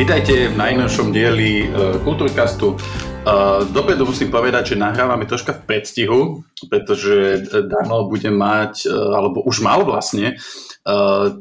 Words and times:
Vítajte 0.00 0.48
v 0.48 0.56
najnovšom 0.56 1.12
dieli 1.12 1.68
uh, 1.68 2.00
Kultúrkastu. 2.00 2.72
Uh, 2.72 3.68
dopredu 3.68 4.08
musím 4.08 4.32
povedať, 4.32 4.72
že 4.72 4.80
nahrávame 4.80 5.28
troška 5.28 5.52
v 5.52 5.68
predstihu, 5.68 6.40
pretože 6.72 7.44
Dano 7.68 8.08
bude 8.08 8.32
mať, 8.32 8.88
alebo 8.88 9.44
už 9.44 9.60
mal 9.60 9.84
vlastne, 9.84 10.40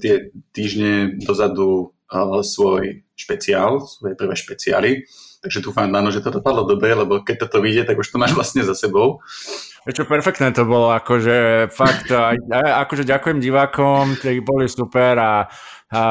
tie 0.04 0.36
týždne 0.52 1.16
dozadu 1.24 1.96
svoj 2.44 3.08
špeciál, 3.16 3.80
svoje 3.80 4.20
prvé 4.20 4.36
špeciály. 4.36 5.08
Takže 5.40 5.64
dúfam, 5.64 5.88
Dano, 5.88 6.12
že 6.12 6.20
to 6.20 6.36
dopadlo 6.44 6.68
dobre, 6.68 6.92
lebo 6.92 7.24
keď 7.24 7.48
toto 7.48 7.64
vyjde, 7.64 7.88
tak 7.88 7.96
už 7.96 8.12
to 8.12 8.20
máš 8.20 8.36
vlastne 8.36 8.68
za 8.68 8.76
sebou. 8.76 9.24
Čo 9.88 10.04
perfektné 10.04 10.52
to 10.52 10.68
bolo, 10.68 10.92
akože 10.92 11.72
fakt, 11.72 12.12
akože 12.52 13.08
ďakujem 13.08 13.40
divákom, 13.40 14.20
ktorí 14.20 14.44
boli 14.44 14.68
super 14.68 15.16
a, 15.16 15.48
a 15.96 16.02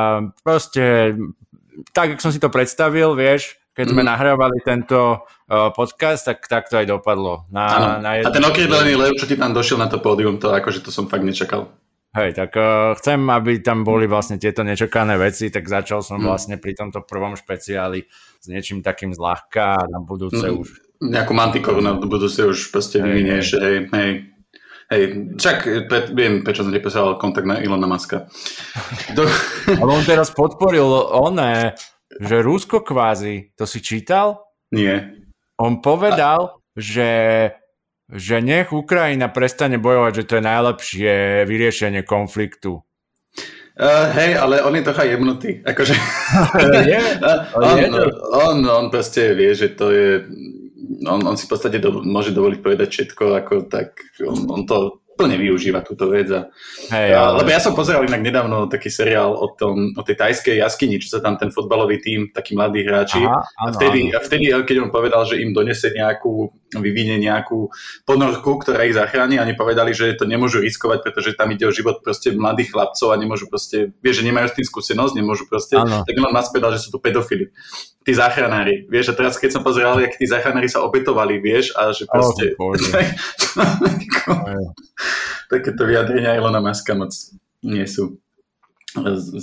proste 0.40 1.12
tak, 1.92 2.16
ako 2.16 2.22
som 2.22 2.32
si 2.34 2.40
to 2.42 2.50
predstavil, 2.52 3.14
vieš, 3.14 3.56
keď 3.78 3.94
sme 3.94 4.02
mm. 4.02 4.10
nahrávali 4.10 4.58
tento 4.66 5.22
uh, 5.22 5.70
podcast, 5.70 6.26
tak, 6.26 6.42
tak 6.50 6.66
to 6.66 6.82
aj 6.82 6.86
dopadlo. 6.90 7.46
Na, 7.54 7.98
na 8.02 8.18
jedno... 8.18 8.30
A 8.30 8.34
ten 8.34 8.42
okrydlený 8.42 8.98
lev, 8.98 9.14
čo 9.14 9.30
ti 9.30 9.38
tam 9.38 9.54
došiel 9.54 9.78
na 9.78 9.86
to 9.86 10.02
pódium, 10.02 10.42
to 10.42 10.50
akože 10.50 10.82
to 10.82 10.90
som 10.90 11.06
fakt 11.06 11.22
nečakal. 11.22 11.70
Hej, 12.10 12.34
tak 12.34 12.58
uh, 12.58 12.96
chcem, 12.98 13.22
aby 13.30 13.62
tam 13.62 13.86
boli 13.86 14.10
vlastne 14.10 14.40
tieto 14.40 14.66
nečakané 14.66 15.14
veci, 15.14 15.52
tak 15.54 15.70
začal 15.70 16.02
som 16.02 16.18
mm. 16.18 16.26
vlastne 16.26 16.56
pri 16.58 16.74
tomto 16.74 17.06
prvom 17.06 17.38
špeciáli 17.38 18.02
s 18.42 18.46
niečím 18.50 18.82
takým 18.82 19.14
zľahka 19.14 19.78
a 19.78 19.82
na 19.86 20.02
budúce 20.02 20.42
mm. 20.42 20.58
už... 20.58 20.68
Nejakú 20.98 21.30
mantikoru 21.30 21.78
na 21.78 21.94
budúce 21.94 22.42
už 22.42 22.74
proste 22.74 22.98
vyvinieš, 22.98 23.46
hej, 23.62 23.62
hej. 23.62 23.78
Hej, 23.94 24.10
však 24.88 25.58
pre, 25.84 25.98
viem, 26.16 26.40
prečo 26.40 26.64
som 26.64 26.72
nepísal 26.72 27.20
kontakt 27.20 27.44
na 27.44 27.60
Ilona 27.60 27.84
Maska. 27.84 28.24
Do... 29.12 29.28
Ale 29.80 29.90
on 29.92 30.04
teraz 30.04 30.32
podporil 30.32 30.88
oné, 31.12 31.76
že 32.16 32.40
Rusko 32.40 32.80
kvázi, 32.80 33.52
to 33.52 33.68
si 33.68 33.84
čítal? 33.84 34.48
Nie. 34.72 35.12
On 35.60 35.84
povedal, 35.84 36.40
A... 36.40 36.52
že, 36.72 37.12
že 38.08 38.40
nech 38.40 38.72
Ukrajina 38.72 39.28
prestane 39.28 39.76
bojovať, 39.76 40.12
že 40.24 40.26
to 40.26 40.36
je 40.40 40.48
najlepšie 40.48 41.12
vyriešenie 41.44 42.00
konfliktu. 42.08 42.80
Uh, 43.78 44.10
hej, 44.10 44.34
ale 44.34 44.58
on 44.64 44.74
je 44.74 44.82
trocha 44.82 45.06
jemnutý. 45.06 45.62
Akože... 45.62 45.94
je? 46.90 47.00
on, 47.60 47.78
on, 47.94 48.10
on, 48.34 48.56
on 48.66 48.86
proste 48.90 49.36
vie, 49.38 49.54
že 49.54 49.76
to 49.76 49.92
je 49.94 50.26
on, 51.04 51.20
on 51.22 51.36
si 51.36 51.44
v 51.44 51.52
podstate 51.52 51.78
do, 51.78 52.00
môže 52.00 52.32
dovoliť 52.32 52.58
povedať 52.64 52.88
všetko, 52.88 53.24
ako 53.44 53.54
tak 53.68 54.00
on, 54.24 54.48
on 54.48 54.62
to 54.64 55.04
plne 55.18 55.34
využíva 55.34 55.82
túto 55.82 56.06
vec. 56.06 56.30
A, 56.30 56.46
hey, 56.94 57.10
ale... 57.10 57.42
Lebo 57.42 57.50
ja 57.50 57.58
som 57.58 57.74
pozeral 57.74 58.06
inak 58.06 58.22
nedávno 58.22 58.70
taký 58.70 58.86
seriál 58.86 59.34
o, 59.34 59.50
tom, 59.58 59.90
o 59.98 60.02
tej 60.06 60.14
tajskej 60.14 60.62
jaskyni, 60.62 61.02
čo 61.02 61.18
sa 61.18 61.18
tam 61.18 61.34
ten 61.34 61.50
fotbalový 61.50 61.98
tým, 61.98 62.30
takí 62.30 62.54
mladí 62.54 62.86
hráči. 62.86 63.18
Aha, 63.18 63.42
áno, 63.58 63.74
a, 63.74 63.74
vtedy, 63.74 64.00
áno. 64.08 64.14
a 64.14 64.18
vtedy, 64.22 64.44
keď 64.62 64.76
on 64.86 64.90
povedal, 64.94 65.26
že 65.26 65.42
im 65.42 65.50
donese 65.50 65.90
nejakú, 65.90 66.54
vyvinie 66.76 67.16
nejakú 67.16 67.72
ponorku, 68.04 68.60
ktorá 68.60 68.84
ich 68.84 68.92
zachráni. 68.92 69.40
Oni 69.40 69.56
povedali, 69.56 69.96
že 69.96 70.12
to 70.12 70.28
nemôžu 70.28 70.60
riskovať, 70.60 71.00
pretože 71.00 71.32
tam 71.32 71.48
ide 71.52 71.64
o 71.64 71.72
život 71.72 72.04
proste 72.04 72.36
mladých 72.36 72.76
chlapcov 72.76 73.08
a 73.12 73.16
nemôžu 73.16 73.48
proste, 73.48 73.96
vieš, 74.04 74.20
že 74.20 74.28
nemajú 74.28 74.46
s 74.52 74.56
tým 74.60 74.66
skúsenosť, 74.68 75.12
nemôžu 75.16 75.48
proste, 75.48 75.80
áno. 75.80 76.04
tak 76.04 76.14
on 76.20 76.34
nás 76.34 76.52
povedal, 76.52 76.76
že 76.76 76.84
sú 76.84 76.92
to 76.92 77.00
pedofily 77.00 77.48
tí 78.08 78.16
záchranári, 78.16 78.88
vieš, 78.88 79.12
a 79.12 79.14
teraz 79.20 79.36
keď 79.36 79.60
som 79.60 79.60
pozeral, 79.60 80.00
jak 80.00 80.16
tí 80.16 80.24
záchranári 80.24 80.64
sa 80.64 80.80
obetovali, 80.80 81.44
vieš, 81.44 81.76
a 81.76 81.92
že 81.92 82.08
proste... 82.08 82.56
Oh, 82.56 82.72
takéto 85.52 85.84
vyjadrenia 85.84 86.32
Ilona 86.40 86.64
Maska 86.64 86.96
moc 86.96 87.12
nie 87.60 87.84
sú 87.84 88.16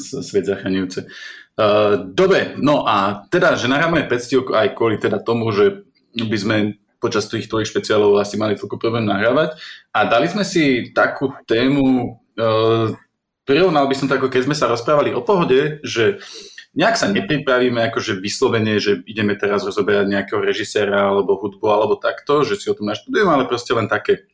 svet 0.01 0.49
zachraňujúce. 0.49 1.05
Uh, 1.55 2.09
dobre, 2.09 2.57
no 2.57 2.83
a 2.83 3.29
teda, 3.29 3.55
že 3.55 3.69
nahráme 3.69 4.09
pectiu 4.09 4.43
aj 4.49 4.75
kvôli 4.75 4.97
teda 4.97 5.21
tomu, 5.21 5.53
že 5.53 5.85
by 6.17 6.37
sme 6.37 6.57
počas 6.97 7.27
tých 7.29 7.47
tvojich 7.51 7.69
špeciálov 7.69 8.17
asi 8.17 8.35
mali 8.39 8.57
toľko 8.57 8.77
problém 8.79 9.05
nahrávať 9.05 9.57
a 9.93 10.07
dali 10.07 10.27
sme 10.31 10.43
si 10.47 10.91
takú 10.95 11.31
tému, 11.45 12.17
uh, 12.39 12.93
prirovnal 13.45 13.85
by 13.85 13.95
som 13.95 14.07
to 14.09 14.17
ako 14.17 14.31
keď 14.31 14.41
sme 14.47 14.55
sa 14.57 14.71
rozprávali 14.71 15.13
o 15.13 15.21
pohode, 15.21 15.79
že 15.85 16.19
nejak 16.75 16.99
sa 16.99 17.07
nepripravíme 17.07 17.79
akože 17.91 18.19
vyslovene, 18.19 18.77
že 18.83 18.99
ideme 19.07 19.39
teraz 19.39 19.63
rozoberať 19.63 20.11
nejakého 20.11 20.43
režiséra 20.43 21.07
alebo 21.07 21.39
hudbu 21.39 21.65
alebo 21.71 21.95
takto, 21.95 22.43
že 22.43 22.59
si 22.59 22.67
o 22.67 22.75
tom 22.75 22.91
naštudujeme, 22.91 23.31
ale 23.31 23.47
proste 23.47 23.71
len 23.71 23.87
také 23.87 24.27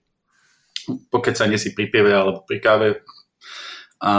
sa 1.38 1.46
si 1.46 1.70
pri 1.78 1.86
pieve 1.94 2.12
alebo 2.12 2.42
pri 2.42 2.58
káve. 2.58 2.90
A, 4.02 4.12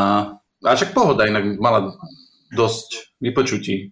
a 0.62 0.70
však 0.78 0.94
pohoda 0.94 1.26
inak 1.26 1.59
mala 1.59 1.98
dosť 2.54 3.19
vypočutí. 3.19 3.91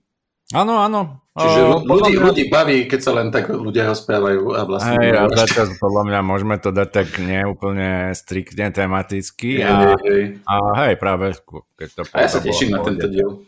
Áno, 0.51 0.83
áno. 0.83 1.23
Čiže 1.31 1.61
ľudí, 1.87 2.15
ľudí 2.19 2.45
baví, 2.51 2.91
keď 2.91 3.01
sa 3.01 3.13
len 3.15 3.31
tak 3.31 3.55
ľudia 3.55 3.87
rozprávajú 3.87 4.51
a 4.51 4.67
vlastne... 4.67 4.99
Hej, 4.99 5.11
a 5.15 5.23
zatiaľ 5.31 5.67
podľa 5.79 6.03
mňa 6.11 6.21
môžeme 6.27 6.57
to 6.59 6.75
dať 6.75 6.89
tak 6.91 7.09
neúplne 7.23 8.11
striktne 8.19 8.75
tematicky. 8.75 9.63
Hej, 9.63 9.71
a, 9.71 9.79
hej, 9.79 9.95
hej. 10.03 10.25
a 10.43 10.55
hej, 10.85 10.95
práve 10.99 11.39
keď 11.79 11.89
to... 11.95 12.01
A 12.11 12.27
ja 12.27 12.29
sa 12.29 12.43
teším 12.43 12.75
na 12.75 12.83
tento 12.83 13.07
diel. 13.07 13.47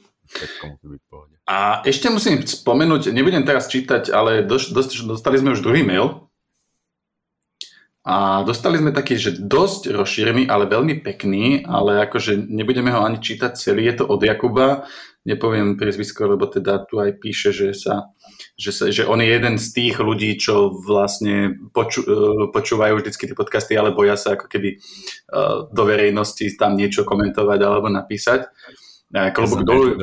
A 1.43 1.83
ešte 1.83 2.07
musím 2.07 2.47
spomenúť, 2.47 3.11
nebudem 3.11 3.43
teraz 3.43 3.67
čítať, 3.67 4.15
ale 4.15 4.47
doš, 4.47 4.71
dost, 4.71 4.95
dostali 5.03 5.43
sme 5.43 5.59
už 5.59 5.61
druhý 5.61 5.83
mail. 5.83 6.31
A 8.03 8.43
dostali 8.43 8.83
sme 8.83 8.91
taký, 8.91 9.15
že 9.15 9.39
dosť 9.39 9.95
rozšírený, 9.95 10.51
ale 10.51 10.67
veľmi 10.67 11.03
pekný, 11.07 11.63
ale 11.63 12.03
akože 12.07 12.51
nebudeme 12.51 12.91
ho 12.91 13.03
ani 13.07 13.23
čítať 13.23 13.55
celý, 13.55 13.87
je 13.87 14.03
to 14.03 14.05
od 14.11 14.19
Jakuba, 14.23 14.91
nepoviem 15.23 15.79
priezvisko, 15.79 16.27
lebo 16.35 16.51
teda 16.51 16.83
tu 16.87 16.99
aj 16.99 17.23
píše, 17.23 17.55
že, 17.55 17.71
sa, 17.79 18.11
že, 18.59 18.71
sa, 18.75 18.91
že 18.91 19.07
on 19.07 19.23
je 19.23 19.31
jeden 19.31 19.55
z 19.55 19.67
tých 19.71 19.97
ľudí, 20.03 20.35
čo 20.35 20.75
vlastne 20.75 21.55
poču, 21.71 22.03
e, 22.03 22.51
počúvajú 22.51 22.99
vždycky 22.99 23.31
tie 23.31 23.37
podcasty, 23.39 23.79
ale 23.79 23.95
boja 23.95 24.19
sa 24.19 24.35
ako 24.35 24.51
keby 24.51 24.83
uh, 25.31 25.71
do 25.71 25.83
verejnosti 25.87 26.43
tam 26.59 26.75
niečo 26.75 27.07
komentovať 27.07 27.61
alebo 27.63 27.87
napísať. 27.87 28.51
Klobúk 29.13 29.63
dolu. 29.63 29.95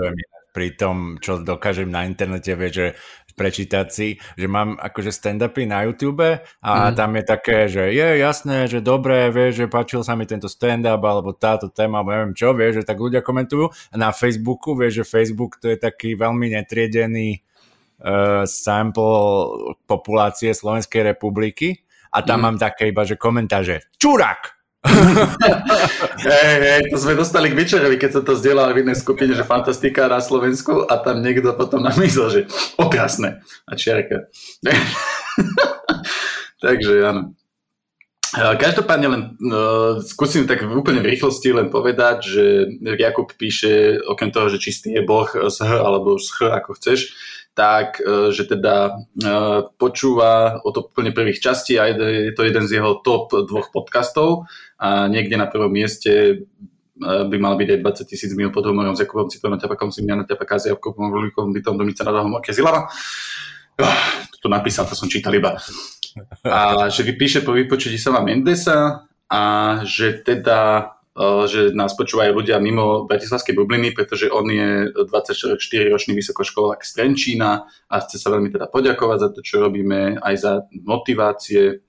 Pri 0.50 0.74
tom, 0.74 1.22
čo 1.22 1.46
dokážem 1.46 1.94
na 1.94 2.10
internete, 2.10 2.58
vie, 2.58 2.70
že 2.74 2.88
prečítať 3.40 3.88
si, 3.88 4.20
že 4.36 4.52
mám 4.52 4.76
akože 4.76 5.16
stand-upy 5.16 5.64
na 5.64 5.88
YouTube 5.88 6.44
a 6.60 6.72
mm. 6.92 6.94
tam 7.00 7.16
je 7.16 7.24
také, 7.24 7.58
že 7.72 7.96
je 7.96 8.20
jasné, 8.20 8.68
že 8.68 8.84
dobré, 8.84 9.32
vie, 9.32 9.56
že 9.56 9.72
páčil 9.72 10.04
sa 10.04 10.20
mi 10.20 10.28
tento 10.28 10.52
stand-up 10.52 11.00
alebo 11.00 11.32
táto 11.32 11.72
téma, 11.72 12.04
alebo 12.04 12.12
neviem 12.12 12.36
čo, 12.36 12.52
vie, 12.52 12.76
že 12.76 12.84
tak 12.84 13.00
ľudia 13.00 13.24
komentujú. 13.24 13.72
A 13.72 13.96
na 13.96 14.12
Facebooku, 14.12 14.76
vie, 14.76 14.92
že 14.92 15.08
Facebook 15.08 15.64
to 15.64 15.72
je 15.72 15.80
taký 15.80 16.20
veľmi 16.20 16.52
netriedený 16.52 17.40
uh, 18.04 18.44
sample 18.44 19.80
populácie 19.88 20.52
Slovenskej 20.52 21.16
republiky 21.16 21.88
a 22.12 22.20
tam 22.20 22.44
mm. 22.44 22.44
mám 22.44 22.58
také 22.60 22.92
iba, 22.92 23.08
že 23.08 23.16
komentáže 23.16 23.88
čurák, 23.96 24.59
hej, 26.24 26.56
hej, 26.64 26.82
to 26.88 26.96
sme 26.96 27.20
dostali 27.20 27.52
k 27.52 27.58
Vyčerovi, 27.60 28.00
keď 28.00 28.12
sa 28.16 28.22
to 28.24 28.40
zdieľal 28.40 28.72
v 28.72 28.88
inej 28.88 29.04
skupine, 29.04 29.36
že 29.36 29.44
fantastika 29.44 30.08
na 30.08 30.24
Slovensku 30.24 30.88
a 30.88 31.04
tam 31.04 31.20
niekto 31.20 31.52
potom 31.52 31.84
namyslel, 31.84 32.28
že 32.32 32.42
okrásne 32.80 33.44
a 33.68 33.76
čiarka. 33.76 34.32
Takže 36.64 37.04
áno. 37.04 37.39
Každopádne 38.36 39.08
len 39.10 39.22
uh, 39.42 40.06
skúsim 40.06 40.46
tak 40.46 40.62
úplne 40.62 41.02
v 41.02 41.18
rýchlosti 41.18 41.50
len 41.50 41.74
povedať, 41.74 42.18
že 42.22 42.46
Jakub 42.78 43.34
píše, 43.34 43.98
okrem 44.06 44.30
toho, 44.30 44.54
že 44.54 44.62
čistý 44.62 44.94
je 44.94 45.02
Boh 45.02 45.26
z 45.26 45.58
H 45.66 45.70
alebo 45.82 46.22
z 46.22 46.30
H, 46.38 46.62
ako 46.62 46.78
chceš, 46.78 47.00
tak, 47.60 48.00
e, 48.00 48.32
že 48.32 48.48
teda 48.48 48.76
e, 48.88 48.92
počúva 49.76 50.64
od 50.64 50.80
úplne 50.80 51.12
prvých 51.12 51.44
častí 51.44 51.76
a 51.76 51.92
je 51.92 52.32
to 52.32 52.48
jeden 52.48 52.64
z 52.64 52.80
jeho 52.80 53.04
top 53.04 53.36
dvoch 53.36 53.76
podcastov 53.76 54.48
a 54.80 55.12
niekde 55.12 55.36
na 55.36 55.52
prvom 55.52 55.68
mieste 55.68 56.12
e, 56.16 56.36
by 57.04 57.36
mal 57.36 57.60
byť 57.60 57.68
aj 57.76 57.80
20 57.84 58.12
tisíc 58.16 58.32
mil 58.32 58.56
pod 58.56 58.64
humorom 58.64 58.96
s 58.96 59.04
Jakubom 59.04 59.28
Citlom, 59.28 59.60
Tepakom, 59.60 59.92
Simianom, 59.92 60.24
Tepaka, 60.24 60.56
s 60.56 60.72
Jakubom 60.72 61.12
Vlíkom, 61.12 61.52
Bytom, 61.52 61.76
Domica 61.76 62.08
nad 62.08 62.16
Ahom, 62.16 62.40
Zilava. 62.48 62.88
To 64.40 64.48
napísal, 64.48 64.88
to 64.88 64.96
som 64.96 65.12
čítal 65.12 65.36
iba. 65.36 65.60
A 66.46 66.88
že 66.88 67.04
vypíše 67.04 67.42
po 67.42 67.54
vypočutí 67.54 68.00
sa 68.00 68.16
vám 68.16 68.30
Mendesa 68.30 69.10
a 69.30 69.42
že 69.86 70.22
teda 70.24 70.94
že 71.52 71.76
nás 71.76 72.00
počúvajú 72.00 72.32
ľudia 72.32 72.64
mimo 72.64 73.04
Bratislavskej 73.04 73.52
bubliny, 73.52 73.92
pretože 73.92 74.32
on 74.32 74.48
je 74.48 74.88
24-ročný 74.96 76.16
vysokoškolák 76.16 76.80
z 76.80 76.92
Trenčína 76.96 77.68
a 77.92 77.96
chce 78.00 78.16
sa 78.24 78.32
veľmi 78.32 78.48
teda 78.48 78.72
poďakovať 78.72 79.18
za 79.20 79.30
to, 79.36 79.40
čo 79.44 79.60
robíme, 79.60 80.16
aj 80.24 80.36
za 80.40 80.54
motivácie. 80.72 81.84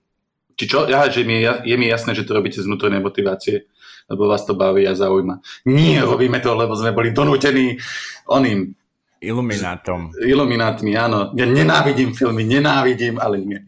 Či 0.58 0.64
čo? 0.66 0.90
Ja, 0.90 1.06
že 1.06 1.22
mi, 1.22 1.46
je 1.46 1.76
mi 1.78 1.86
jasné, 1.86 2.18
že 2.18 2.26
to 2.26 2.34
robíte 2.34 2.58
z 2.58 2.66
vnútornej 2.66 2.98
motivácie, 2.98 3.70
lebo 4.10 4.26
vás 4.26 4.42
to 4.42 4.58
baví 4.58 4.82
a 4.90 4.98
zaujíma. 4.98 5.38
Nie, 5.70 6.02
robíme 6.02 6.42
to, 6.42 6.58
lebo 6.58 6.74
sme 6.74 6.90
boli 6.90 7.14
donútení 7.14 7.78
oným 8.26 8.74
Iluminátom. 9.20 10.16
Iluminátmi, 10.16 10.96
áno. 10.96 11.28
Ja 11.36 11.44
nenávidím 11.44 12.16
filmy, 12.16 12.40
nenávidím, 12.40 13.20
ale 13.20 13.36
nie. 13.44 13.60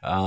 A 0.00 0.24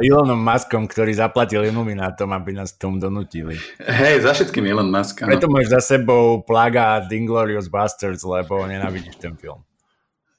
Elonom 0.00 0.40
Muskom, 0.40 0.88
ktorý 0.88 1.12
zaplatil 1.12 1.68
Iluminátom, 1.68 2.32
aby 2.32 2.56
nás 2.56 2.72
k 2.72 2.88
tomu 2.88 2.96
donutili. 2.96 3.60
Hej, 3.84 4.24
za 4.24 4.32
všetkým 4.32 4.64
Elon 4.64 4.88
Musk. 4.88 5.20
Áno. 5.20 5.28
Preto 5.28 5.52
máš 5.52 5.68
za 5.68 6.00
sebou 6.00 6.40
plaga 6.48 7.04
Inglorious 7.12 7.68
Bastards, 7.68 8.24
lebo 8.24 8.64
nenávidíš 8.64 9.20
ten 9.20 9.36
film. 9.36 9.60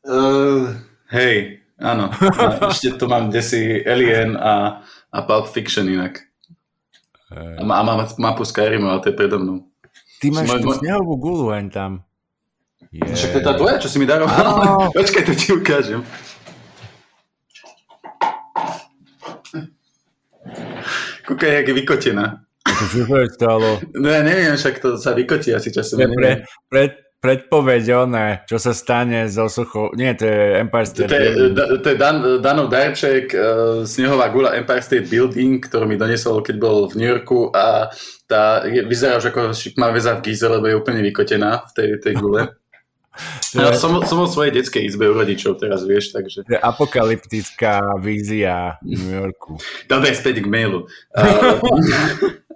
Uh, 0.01 0.73
hej, 1.13 1.61
áno. 1.77 2.09
A 2.17 2.73
ešte 2.73 2.97
tu 2.97 3.05
mám 3.05 3.29
desi 3.29 3.77
Alien 3.85 4.33
a, 4.41 4.81
a 5.13 5.17
Pulp 5.21 5.53
Fiction 5.53 5.85
inak. 5.85 6.17
Hey. 7.29 7.59
A, 7.59 7.61
má, 7.61 7.77
a 7.77 7.85
mám 7.85 8.09
mapu 8.17 8.41
Skyrimu, 8.41 8.89
ale 8.89 9.05
to 9.05 9.13
je 9.13 9.19
predo 9.19 9.37
mnou. 9.37 9.69
Ty 10.17 10.33
máš 10.33 10.49
tú 10.65 10.73
snehovú 10.73 11.13
gulu 11.21 11.53
len 11.53 11.69
tam. 11.69 12.06
Yeah. 12.93 13.13
Však 13.13 13.29
to 13.33 13.37
je 13.41 13.45
tá 13.45 13.53
tvoja, 13.57 13.75
čo 13.81 13.89
si 13.91 13.97
mi 13.99 14.07
daroval. 14.07 14.89
Počkaj, 14.97 15.23
to 15.27 15.33
ti 15.35 15.47
ukážem. 15.53 16.01
Kúkaj, 21.27 21.51
jak 21.59 21.67
je 21.67 21.75
vykotená. 21.75 22.25
Čo 22.63 23.03
sa 23.03 23.17
stalo? 23.27 23.69
No 23.97 24.07
ja 24.07 24.23
neviem, 24.23 24.55
však 24.55 24.79
to 24.79 24.95
sa 24.95 25.11
vykotí 25.11 25.51
asi 25.51 25.73
časom. 25.73 25.99
Pre, 25.99 26.47
pre, 26.71 26.83
predpoveď 27.17 27.83
oné, 28.07 28.27
čo 28.45 28.61
sa 28.61 28.71
stane 28.71 29.25
so 29.27 29.49
sochou. 29.49 29.91
Nie, 29.97 30.13
to 30.13 30.29
je 30.29 30.61
Empire 30.61 30.87
State 30.87 31.09
to 31.09 31.17
je, 31.17 31.31
Building. 31.33 31.55
To 31.81 31.87
je 31.89 31.97
Dan, 31.97 32.17
Danov 32.39 32.67
Darček, 32.69 33.33
uh, 33.33 33.81
snehová 33.83 34.29
gula 34.29 34.53
Empire 34.53 34.85
State 34.85 35.09
Building, 35.09 35.59
ktorú 35.59 35.89
mi 35.89 35.97
donesol, 35.97 36.45
keď 36.45 36.55
bol 36.61 36.85
v 36.87 36.93
New 37.01 37.09
Yorku 37.09 37.49
a 37.51 37.89
tá 38.29 38.63
je, 38.69 38.85
vyzerá 38.85 39.17
už 39.17 39.33
ako 39.33 39.51
šikmá 39.51 39.89
väza 39.89 40.15
v 40.21 40.29
Gize, 40.29 40.45
lebo 40.45 40.69
je 40.69 40.77
úplne 40.77 41.01
vykotená 41.01 41.65
v 41.67 41.71
tej, 41.73 41.89
tej 41.99 42.13
gule. 42.21 42.47
Ja 43.55 43.73
som, 43.73 43.99
som 44.05 44.17
vo 44.21 44.27
svojej 44.27 44.53
detskej 44.55 44.85
izbe 44.87 45.09
u 45.09 45.15
rodičov 45.15 45.57
teraz, 45.57 45.83
vieš, 45.83 46.13
takže... 46.13 46.45
To 46.45 46.53
je 46.53 46.61
apokalyptická 46.61 47.81
vízia 48.01 48.77
New 48.83 49.11
Yorku. 49.11 49.57
Dobre, 49.89 50.13
späť 50.13 50.43
k 50.43 50.47
mailu. 50.47 50.85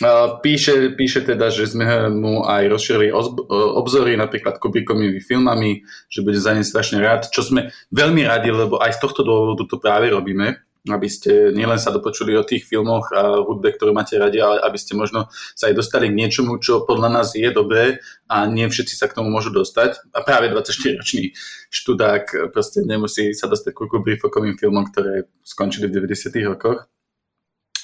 Uh, 0.00 0.40
Píše, 0.40 0.96
píše 0.96 1.20
teda, 1.20 1.52
že 1.52 1.68
sme 1.68 1.84
mu 2.08 2.40
aj 2.48 2.72
rozšírili 2.72 3.12
obzory 3.52 4.16
napríklad 4.16 4.56
Kubrickovými 4.56 5.20
filmami, 5.20 5.84
že 6.08 6.24
bude 6.24 6.40
za 6.40 6.56
ne 6.56 6.64
strašne 6.64 7.04
rád, 7.04 7.28
čo 7.28 7.44
sme 7.44 7.68
veľmi 7.92 8.24
radi, 8.24 8.48
lebo 8.48 8.80
aj 8.80 8.96
z 8.96 8.98
tohto 9.04 9.20
dôvodu 9.20 9.68
to 9.68 9.76
práve 9.76 10.08
robíme, 10.08 10.56
aby 10.88 11.08
ste 11.12 11.52
nielen 11.52 11.76
sa 11.76 11.92
dopočuli 11.92 12.32
o 12.40 12.46
tých 12.46 12.64
filmoch 12.64 13.12
a 13.12 13.44
hudbe, 13.44 13.76
ktorú 13.76 13.92
máte 13.92 14.16
radi, 14.16 14.40
ale 14.40 14.64
aby 14.64 14.78
ste 14.80 14.96
možno 14.96 15.28
sa 15.52 15.68
aj 15.68 15.76
dostali 15.76 16.08
k 16.08 16.16
niečomu, 16.16 16.56
čo 16.56 16.88
podľa 16.88 17.20
nás 17.20 17.36
je 17.36 17.48
dobré 17.52 18.00
a 18.32 18.48
nie 18.48 18.64
všetci 18.64 18.96
sa 18.96 19.10
k 19.10 19.20
tomu 19.20 19.28
môžu 19.28 19.52
dostať. 19.52 20.00
A 20.16 20.24
práve 20.24 20.48
24-ročný 20.48 21.36
študák 21.68 22.54
proste 22.54 22.80
nemusí 22.80 23.36
sa 23.36 23.44
dostať 23.44 23.76
ku 23.76 23.84
Kubrickovým 23.84 24.56
filmom, 24.56 24.88
ktoré 24.88 25.28
skončili 25.44 25.92
v 25.92 26.00
90 26.00 26.32
rokoch. 26.48 26.88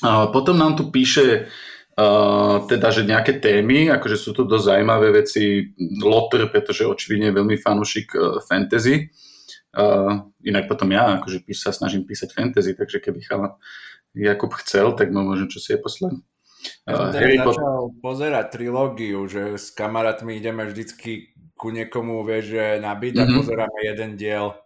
A 0.01 0.33
potom 0.33 0.57
nám 0.57 0.81
tu 0.81 0.89
píše 0.89 1.49
Uh, 1.97 2.69
teda, 2.69 2.93
že 2.93 3.09
nejaké 3.09 3.41
témy, 3.41 3.89
akože 3.89 4.21
sú 4.21 4.37
to 4.37 4.45
dosť 4.45 4.69
zaujímavé 4.69 5.17
veci, 5.17 5.73
Lotr, 6.05 6.45
pretože 6.53 6.85
očividne 6.85 7.33
je 7.33 7.37
veľmi 7.41 7.57
fanúšik 7.57 8.13
uh, 8.13 8.37
fantasy. 8.45 9.09
Uh, 9.77 10.33
inak 10.41 10.73
potom 10.73 10.89
ja 10.89 11.21
akože 11.21 11.45
píš, 11.45 11.69
sa 11.69 11.71
snažím 11.71 12.09
písať 12.09 12.33
fantasy, 12.33 12.73
takže 12.73 12.97
keby 12.97 13.21
chala 13.21 13.61
Jakub 14.17 14.57
chcel, 14.65 14.97
tak 14.97 15.13
ma 15.13 15.21
môžem 15.21 15.53
čo 15.53 15.61
si 15.61 15.77
je 15.77 15.79
poslať. 15.79 16.17
Uh, 16.89 17.13
ja 17.13 17.21
Harry 17.21 17.37
začal 17.37 17.93
po... 17.93 17.93
pozerať 18.01 18.57
trilógiu, 18.57 19.29
že 19.29 19.61
s 19.61 19.77
kamarátmi 19.77 20.41
ideme 20.41 20.65
vždycky 20.65 21.37
ku 21.53 21.69
niekomu, 21.69 22.25
vieš, 22.25 22.57
že 22.57 22.65
nabiť 22.81 23.13
mm-hmm. 23.21 23.29
a 23.29 23.33
mhm. 23.33 23.37
pozeráme 23.37 23.81
jeden 23.85 24.11
diel 24.17 24.57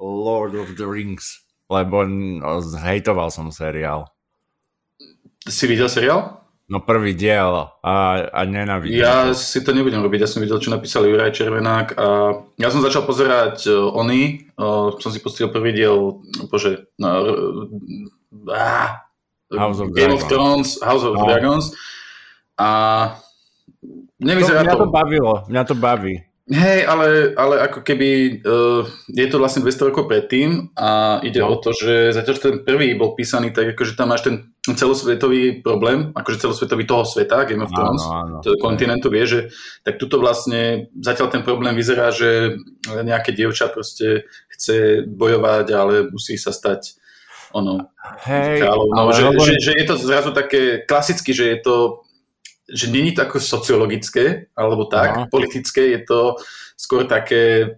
Lord 0.00 0.56
of 0.56 0.80
the 0.80 0.88
Rings, 0.88 1.44
lebo 1.68 2.08
no, 2.08 2.64
hejtoval 2.80 3.28
som 3.28 3.52
seriál. 3.52 4.08
Si 5.44 5.68
videl 5.68 5.92
seriál? 5.92 6.37
No 6.68 6.84
prvý 6.84 7.16
diel 7.16 7.72
a, 7.80 7.96
a 8.28 8.40
nenávidím. 8.44 9.00
Ja 9.00 9.32
si 9.32 9.64
to 9.64 9.72
nebudem 9.72 10.04
robiť, 10.04 10.20
ja 10.20 10.28
som 10.28 10.44
videl, 10.44 10.60
čo 10.60 10.68
napísal 10.68 11.08
Juraj 11.08 11.32
Červenák 11.32 11.96
a 11.96 12.06
ja 12.60 12.68
som 12.68 12.84
začal 12.84 13.08
pozerať 13.08 13.72
uh, 13.72 13.88
Oni, 13.96 14.52
uh, 14.60 14.92
som 15.00 15.08
si 15.08 15.16
pustil 15.24 15.48
prvý 15.48 15.72
diel, 15.72 16.20
bože, 16.52 16.92
no, 17.00 17.08
uh, 18.52 18.88
House 19.48 19.80
of 19.80 19.96
Game 19.96 20.12
Dragons. 20.12 20.20
of 20.20 20.28
Thrones, 20.28 20.68
House 20.84 21.04
of 21.08 21.16
no. 21.16 21.24
Dragons 21.24 21.72
a 22.60 22.68
nevyzerá 24.20 24.60
to... 24.60 24.68
Mňa 24.68 24.76
to 24.76 24.88
bavilo, 24.92 25.34
mňa 25.48 25.62
to 25.64 25.74
baví. 25.74 26.16
Hej, 26.48 26.88
ale, 26.88 27.36
ale 27.36 27.64
ako 27.64 27.84
keby 27.84 28.40
uh, 28.40 28.84
je 29.12 29.26
to 29.28 29.36
vlastne 29.36 29.64
200 29.64 29.88
rokov 29.92 30.08
predtým 30.08 30.72
a 30.76 31.20
ide 31.20 31.44
no. 31.44 31.52
o 31.52 31.56
to, 31.60 31.76
že 31.76 32.16
zatiaľ, 32.16 32.34
že 32.36 32.44
ten 32.44 32.56
prvý 32.64 32.96
bol 32.96 33.12
písaný 33.12 33.52
tak, 33.52 33.76
akože 33.76 33.92
tam 33.96 34.12
máš 34.12 34.24
ten 34.24 34.52
celosvetový 34.74 35.64
problém, 35.64 36.10
akože 36.12 36.42
celosvetový 36.42 36.84
toho 36.84 37.06
sveta, 37.06 37.46
Game 37.46 37.64
of 37.64 37.72
Thrones, 37.72 38.02
áno, 38.04 38.40
kontinentu 38.58 39.08
vie, 39.08 39.24
že 39.24 39.40
tak 39.86 39.96
tuto 39.96 40.18
vlastne 40.18 40.90
zatiaľ 40.98 41.32
ten 41.32 41.46
problém 41.46 41.72
vyzerá, 41.72 42.10
že 42.10 42.58
nejaké 42.88 43.32
dievča 43.32 43.70
proste 43.70 44.26
chce 44.52 45.06
bojovať, 45.08 45.66
ale 45.72 45.94
musí 46.10 46.34
sa 46.36 46.50
stať 46.50 46.98
ono, 47.56 47.94
Hej, 48.28 48.60
kráľovnou. 48.60 49.04
Že, 49.08 49.24
že, 49.40 49.54
že 49.56 49.72
je 49.72 49.86
to 49.88 49.94
zrazu 49.96 50.30
také 50.36 50.84
klasicky, 50.84 51.32
že 51.32 51.56
je 51.56 51.58
to 51.64 51.76
že 52.68 52.92
není 52.92 53.16
to 53.16 53.24
ako 53.24 53.40
sociologické, 53.40 54.52
alebo 54.52 54.84
tak, 54.84 55.08
Aha. 55.08 55.24
politické, 55.32 55.96
je 55.96 56.00
to 56.04 56.20
skôr 56.76 57.08
také 57.08 57.72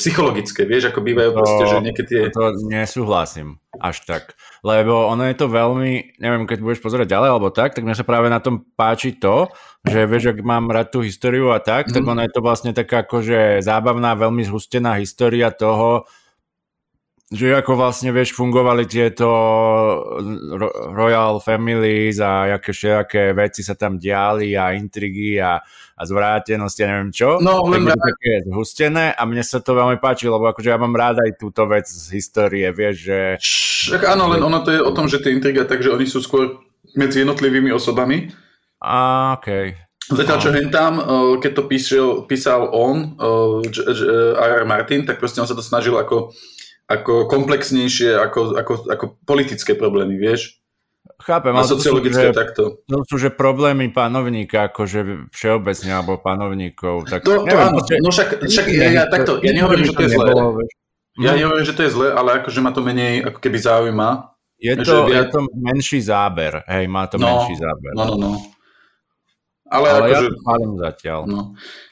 psychologické, 0.00 0.64
vieš, 0.64 0.88
ako 0.88 1.04
bývajú 1.04 1.30
to, 1.30 1.36
proste, 1.36 1.64
že 1.68 1.76
niekedy 1.84 2.08
tie... 2.08 2.22
To 2.32 2.56
nesúhlasím 2.64 3.60
až 3.76 4.00
tak, 4.08 4.32
lebo 4.64 5.06
ono 5.06 5.28
je 5.28 5.36
to 5.36 5.46
veľmi, 5.52 6.16
neviem, 6.16 6.48
keď 6.48 6.58
budeš 6.64 6.80
pozerať 6.80 7.12
ďalej 7.12 7.28
alebo 7.28 7.48
tak, 7.52 7.76
tak 7.76 7.84
mne 7.84 7.92
sa 7.92 8.08
práve 8.08 8.32
na 8.32 8.40
tom 8.40 8.64
páči 8.64 9.20
to, 9.20 9.52
že 9.84 10.08
vieš, 10.08 10.32
ak 10.32 10.40
mám 10.40 10.72
rád 10.72 10.88
tú 10.96 11.04
históriu 11.04 11.52
a 11.52 11.60
tak, 11.60 11.92
mm. 11.92 12.00
tak 12.00 12.02
mhm. 12.02 12.10
ono 12.10 12.20
je 12.24 12.32
to 12.32 12.40
vlastne 12.40 12.72
taká 12.72 13.04
akože 13.04 13.60
zábavná, 13.60 14.16
veľmi 14.16 14.42
zhustená 14.48 14.96
história 14.96 15.52
toho, 15.52 16.08
že 17.28 17.52
ako 17.52 17.76
vlastne, 17.76 18.08
vieš, 18.08 18.32
fungovali 18.32 18.88
tieto 18.88 19.28
royal 20.96 21.44
families 21.44 22.24
a 22.24 22.56
aké 22.56 22.72
všetké 22.72 23.36
veci 23.36 23.60
sa 23.60 23.76
tam 23.76 24.00
diali 24.00 24.56
a 24.56 24.72
intrigy 24.72 25.36
a, 25.36 25.60
a 25.60 26.02
zvrátenosti 26.08 26.88
a 26.88 26.88
neviem 26.88 27.12
čo. 27.12 27.36
No, 27.44 27.68
len 27.68 27.84
tak 27.84 28.00
také 28.00 28.48
zhustené 28.48 29.12
a 29.12 29.22
mne 29.28 29.44
sa 29.44 29.60
to 29.60 29.76
veľmi 29.76 30.00
páči, 30.00 30.24
lebo 30.24 30.48
akože 30.48 30.72
ja 30.72 30.80
mám 30.80 30.96
rád 30.96 31.20
aj 31.20 31.36
túto 31.36 31.68
vec 31.68 31.84
z 31.84 32.16
histórie, 32.16 32.64
vieš, 32.72 33.12
že... 33.12 33.18
Však 33.92 34.08
áno, 34.08 34.32
len 34.32 34.40
ono 34.40 34.64
to 34.64 34.72
je 34.72 34.80
o 34.80 34.96
tom, 34.96 35.04
že 35.04 35.20
tie 35.20 35.36
intriga, 35.36 35.68
takže 35.68 35.92
oni 35.92 36.08
sú 36.08 36.24
skôr 36.24 36.64
medzi 36.96 37.28
jednotlivými 37.28 37.68
osobami. 37.76 38.32
A. 38.80 39.36
Okay. 39.36 39.76
Zatiaľ, 40.08 40.38
čo 40.40 40.48
hen 40.56 40.72
tam, 40.72 41.04
keď 41.44 41.52
to 41.52 41.62
písal, 41.68 42.24
písal 42.24 42.72
on, 42.72 43.20
R.R. 44.40 44.64
Martin, 44.64 45.04
tak 45.04 45.20
proste 45.20 45.44
on 45.44 45.48
sa 45.50 45.52
to 45.52 45.60
snažil 45.60 46.00
ako 46.00 46.32
ako 46.88 47.28
komplexnejšie 47.28 48.16
ako, 48.16 48.56
ako, 48.56 48.72
ako 48.88 49.04
politické 49.28 49.76
problémy, 49.76 50.16
vieš? 50.16 50.58
Chápem, 51.18 51.50
ale 51.50 51.66
sociologické 51.66 52.30
to 52.30 52.30
sú, 52.30 52.34
že, 52.34 52.40
takto. 52.40 52.62
To 52.86 52.98
sú, 53.04 53.16
že 53.18 53.30
problémy 53.34 53.90
panovníka, 53.90 54.70
akože 54.70 55.30
všeobecne, 55.34 55.90
alebo 55.90 56.20
panovníkov. 56.20 57.10
Tak, 57.10 57.26
to, 57.26 57.42
to 57.42 57.48
neviem, 57.48 57.74
áno, 57.74 57.80
no 57.82 58.08
však, 58.12 58.28
však 58.46 58.66
ja, 58.70 58.86
ja, 58.92 59.04
takto, 59.10 59.42
ja 59.42 59.52
nehovorím, 59.52 59.88
že 59.88 59.94
to 59.98 60.04
je 60.06 60.10
zlé. 60.14 60.30
Ja 61.18 61.34
nehovorím, 61.34 61.66
že 61.66 61.74
to 61.74 61.82
je 61.82 61.90
zlé, 61.90 62.08
ale 62.14 62.28
akože 62.38 62.60
ma 62.62 62.70
to 62.70 62.80
menej 62.86 63.26
ako 63.26 63.38
keby 63.42 63.58
zaujíma. 63.58 64.08
Je 64.58 64.74
to, 64.78 65.10
je 65.10 65.22
to 65.30 65.38
menší 65.54 65.98
záber, 66.02 66.62
hej, 66.66 66.86
má 66.86 67.06
to 67.10 67.18
no, 67.18 67.26
menší 67.26 67.58
záber. 67.58 67.92
No, 67.94 68.04
no, 68.14 68.16
no. 68.18 68.32
Ale, 69.68 69.86
ale 69.90 69.98
akože, 70.08 70.26
ja 70.32 70.54
to 70.54 70.78
zatiaľ. 70.80 71.20
No. 71.28 71.40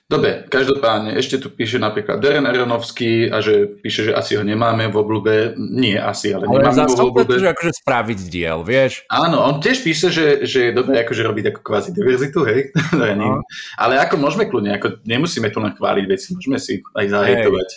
Dobre, 0.07 0.47
každopádne, 0.47 1.19
ešte 1.19 1.43
tu 1.43 1.51
píše 1.51 1.83
napríklad 1.83 2.23
Darren 2.23 2.47
Aronovský 2.47 3.27
a 3.27 3.43
že 3.43 3.67
píše, 3.83 4.07
že 4.07 4.13
asi 4.15 4.39
ho 4.39 4.47
nemáme 4.47 4.87
v 4.87 4.95
oblúbe. 5.03 5.59
Nie 5.59 5.99
asi, 5.99 6.31
ale, 6.31 6.47
ale 6.47 6.63
nemáme 6.63 6.87
ho 6.87 6.95
v 6.95 7.07
oblúbe. 7.11 7.35
Ale 7.35 7.51
akože 7.51 7.83
spraviť 7.83 8.19
diel, 8.31 8.63
vieš? 8.63 9.03
Áno, 9.11 9.43
on 9.43 9.59
tiež 9.59 9.83
píše, 9.83 10.15
že, 10.15 10.47
že 10.47 10.71
je 10.71 10.79
dobré 10.79 11.03
akože 11.03 11.27
robiť 11.27 11.45
ako 11.51 11.61
kvázi 11.67 11.91
diverzitu, 11.91 12.47
hej? 12.47 12.71
no. 13.19 13.43
Ale 13.75 13.99
ako 13.99 14.15
môžeme 14.23 14.47
kľudne, 14.47 14.79
ako 14.79 15.03
nemusíme 15.03 15.51
tu 15.51 15.59
len 15.59 15.75
chváliť 15.75 16.05
veci, 16.07 16.39
môžeme 16.39 16.63
si 16.63 16.79
aj 16.95 17.07
zahejtovať. 17.11 17.69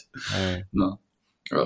No. 0.69 1.01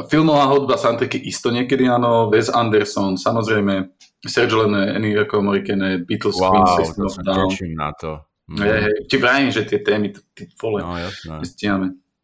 Filmová 0.07 0.47
hudba 0.47 0.79
soundtracky 0.79 1.19
isto 1.27 1.51
niekedy 1.51 1.91
áno, 1.91 2.31
Wes 2.31 2.47
Anderson, 2.47 3.19
samozrejme, 3.19 3.91
Sergio 4.23 4.63
Leone, 4.63 4.95
Ennio 4.95 5.27
Morricone, 5.43 6.07
Beatles, 6.07 6.39
wow, 6.39 6.55
Queen, 6.55 6.67
System 6.79 7.03
of 7.03 7.19
Down. 7.19 7.51
na 7.75 7.91
to. 7.99 8.23
No. 8.43 8.59
Hej, 8.59 9.07
ti 9.07 9.15
vrajím, 9.15 9.55
že 9.55 9.63
tie 9.63 9.79
témy, 9.79 10.11
ty 10.35 10.51
vole, 10.59 10.83
no, 10.83 10.99
jasné. 10.99 11.39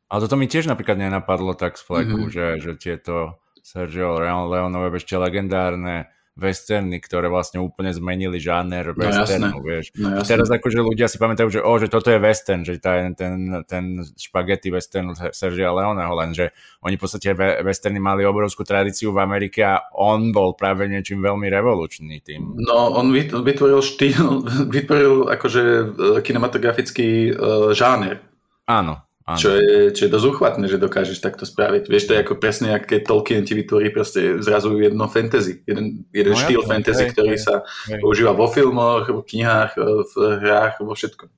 Ale 0.09 0.19
toto 0.25 0.35
mi 0.35 0.51
tiež 0.51 0.67
napríklad 0.67 0.99
nenapadlo 0.99 1.55
tak 1.55 1.79
z 1.79 1.83
fleku, 1.85 2.27
mm-hmm. 2.27 2.33
že, 2.33 2.45
že 2.59 2.71
tieto 2.75 3.39
Sergio 3.63 4.17
Leonové 4.19 4.91
ešte 4.97 5.15
legendárne 5.15 6.11
westerny, 6.39 7.03
ktoré 7.03 7.27
vlastne 7.27 7.60
úplne 7.60 7.91
zmenili 7.91 8.39
žáner 8.39 8.96
no, 8.96 8.98
westernu, 8.98 9.60
vieš. 9.60 9.91
No, 10.00 10.24
Teraz 10.24 10.48
akože 10.48 10.79
ľudia 10.79 11.12
si 11.12 11.19
pamätajú, 11.19 11.51
že, 11.51 11.60
oh, 11.60 11.75
že 11.75 11.91
toto 11.91 12.08
je 12.08 12.17
western, 12.17 12.63
že 12.63 12.79
ten, 12.79 13.13
ten, 13.13 13.63
ten 13.67 14.01
špagety 14.15 14.72
western 14.72 15.12
Sergio 15.36 15.75
Leoneho, 15.75 16.13
len 16.15 16.31
že 16.31 16.55
oni 16.79 16.96
v 16.96 17.01
podstate 17.03 17.36
westerny 17.62 18.00
mali 18.00 18.24
obrovskú 18.24 18.63
tradíciu 18.63 19.12
v 19.12 19.19
Amerike 19.19 19.62
a 19.67 19.91
on 20.00 20.31
bol 20.31 20.55
práve 20.55 20.88
niečím 20.88 21.19
veľmi 21.19 21.51
revolučný 21.51 22.24
tým. 22.24 22.55
No, 22.63 22.96
on 22.96 23.12
vytvoril 23.12 23.84
štýl, 23.84 24.48
vytvoril 24.75 25.27
akože 25.36 25.63
e, 25.63 25.84
kinematografický 26.24 27.36
uh, 27.36 27.75
žáner. 27.75 28.24
Áno, 28.69 29.08
čo 29.36 29.50
je, 29.59 29.91
čo 29.91 30.01
je 30.07 30.13
dosť 30.13 30.27
uchvatné, 30.31 30.65
že 30.71 30.81
dokážeš 30.81 31.19
takto 31.19 31.43
spraviť. 31.43 31.91
Vieš, 31.91 32.07
to 32.07 32.13
je 32.15 32.24
ako 32.24 32.39
presne, 32.39 32.74
ak 32.74 32.88
keď 32.88 33.01
Tolkien 33.05 33.43
ti 33.43 33.53
vytvorí 33.53 33.91
proste 33.91 34.39
zrazu 34.39 34.74
jedno 34.79 35.05
fantasy, 35.12 35.62
jeden, 35.67 36.07
jeden 36.15 36.33
no, 36.33 36.39
štýl 36.39 36.63
ja, 36.63 36.69
fantasy, 36.69 37.03
hej, 37.05 37.12
ktorý 37.13 37.36
hej, 37.36 37.43
sa 37.43 37.55
hej. 37.91 38.00
používa 38.00 38.31
vo 38.31 38.48
filmoch, 38.48 39.12
v 39.12 39.19
knihách, 39.19 39.75
v 39.75 40.13
hrách, 40.39 40.79
vo 40.79 40.93
všetkom. 40.95 41.29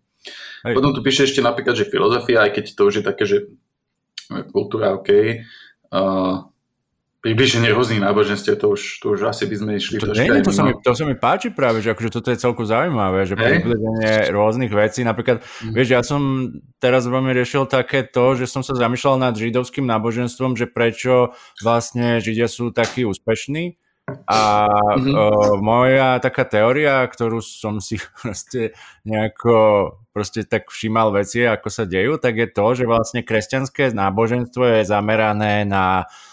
Hej. 0.69 0.73
Potom 0.77 0.93
tu 0.93 1.01
píše 1.01 1.25
ešte 1.25 1.41
napríklad, 1.41 1.73
že 1.73 1.89
filozofia, 1.89 2.45
aj 2.45 2.51
keď 2.61 2.65
to 2.77 2.81
už 2.85 2.93
je 3.01 3.03
také, 3.03 3.23
že 3.25 3.37
kultúra, 4.53 4.93
OK, 4.93 5.09
uh, 5.09 6.50
približenie 7.21 7.69
rôznych 7.69 8.01
náboženstiev, 8.01 8.57
to 8.57 8.73
už, 8.73 8.97
to 8.97 9.13
už 9.13 9.29
asi 9.29 9.45
by 9.45 9.55
sme 9.55 9.71
išli 9.77 10.01
to, 10.01 10.09
nie, 10.17 10.41
to, 10.41 10.49
sa 10.49 10.65
mi, 10.65 10.73
to 10.73 10.91
sa 10.97 11.05
mi 11.05 11.13
páči 11.13 11.53
práve, 11.53 11.77
že 11.85 11.93
akože 11.93 12.17
toto 12.17 12.33
je 12.33 12.41
celku 12.41 12.65
zaujímavé, 12.65 13.29
že 13.29 13.37
hey. 13.37 13.61
približenie 13.61 14.33
rôznych 14.33 14.73
vecí, 14.73 15.05
napríklad, 15.05 15.45
mm. 15.61 15.73
vieš, 15.77 15.87
ja 15.93 16.01
som 16.01 16.49
teraz 16.81 17.05
veľmi 17.05 17.29
riešil 17.37 17.69
také 17.69 18.01
to, 18.09 18.33
že 18.33 18.49
som 18.49 18.65
sa 18.65 18.73
zamýšľal 18.73 19.21
nad 19.21 19.37
židovským 19.37 19.85
náboženstvom, 19.85 20.57
že 20.57 20.65
prečo 20.65 21.37
vlastne 21.61 22.17
Židia 22.17 22.49
sú 22.49 22.73
takí 22.73 23.05
úspešní 23.05 23.77
a 24.25 24.65
mm-hmm. 24.65 25.13
o, 25.13 25.25
moja 25.61 26.17
taká 26.17 26.41
teória, 26.41 27.05
ktorú 27.05 27.37
som 27.37 27.77
si 27.77 28.01
proste 28.25 28.73
nejako 29.05 29.93
proste 30.09 30.41
tak 30.43 30.73
všímal 30.73 31.13
veci, 31.13 31.45
ako 31.45 31.69
sa 31.69 31.85
dejú, 31.85 32.17
tak 32.17 32.33
je 32.33 32.49
to, 32.49 32.65
že 32.75 32.89
vlastne 32.89 33.21
kresťanské 33.21 33.93
náboženstvo 33.93 34.81
je 34.81 34.89
zamerané 34.89 35.63
na 35.63 36.03
uh, 36.03 36.30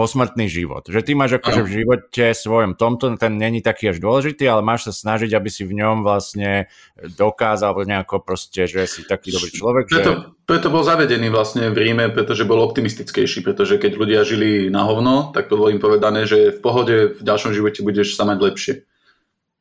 posmrtný 0.00 0.48
život. 0.48 0.88
Že 0.88 1.00
ty 1.04 1.12
máš 1.12 1.36
akože 1.36 1.60
v 1.60 1.74
živote 1.84 2.24
svojom 2.32 2.72
tomto, 2.72 3.12
ten 3.20 3.36
není 3.36 3.60
taký 3.60 3.92
až 3.92 4.00
dôležitý, 4.00 4.48
ale 4.48 4.64
máš 4.64 4.88
sa 4.88 4.92
snažiť, 4.96 5.36
aby 5.36 5.52
si 5.52 5.68
v 5.68 5.76
ňom 5.76 6.00
vlastne 6.00 6.72
dokázal 6.96 7.76
nejako 7.84 8.24
proste, 8.24 8.64
že 8.64 8.88
si 8.88 9.04
taký 9.04 9.36
dobrý 9.36 9.52
človek. 9.52 9.84
Preto, 9.92 10.10
že... 10.16 10.20
preto 10.48 10.72
bol 10.72 10.80
zavedený 10.80 11.28
vlastne 11.28 11.68
v 11.68 11.76
Ríme, 11.76 12.08
pretože 12.16 12.48
bol 12.48 12.64
optimistickejší, 12.64 13.44
pretože 13.44 13.76
keď 13.76 13.92
ľudia 14.00 14.20
žili 14.24 14.72
na 14.72 14.88
hovno, 14.88 15.36
tak 15.36 15.52
to 15.52 15.60
bolo 15.60 15.68
im 15.68 15.82
povedané, 15.82 16.24
že 16.24 16.56
v 16.56 16.60
pohode 16.64 16.96
v 17.18 17.22
ďalšom 17.22 17.52
živote 17.52 17.84
budeš 17.84 18.16
sa 18.16 18.24
mať 18.24 18.38
lepšie. 18.40 18.74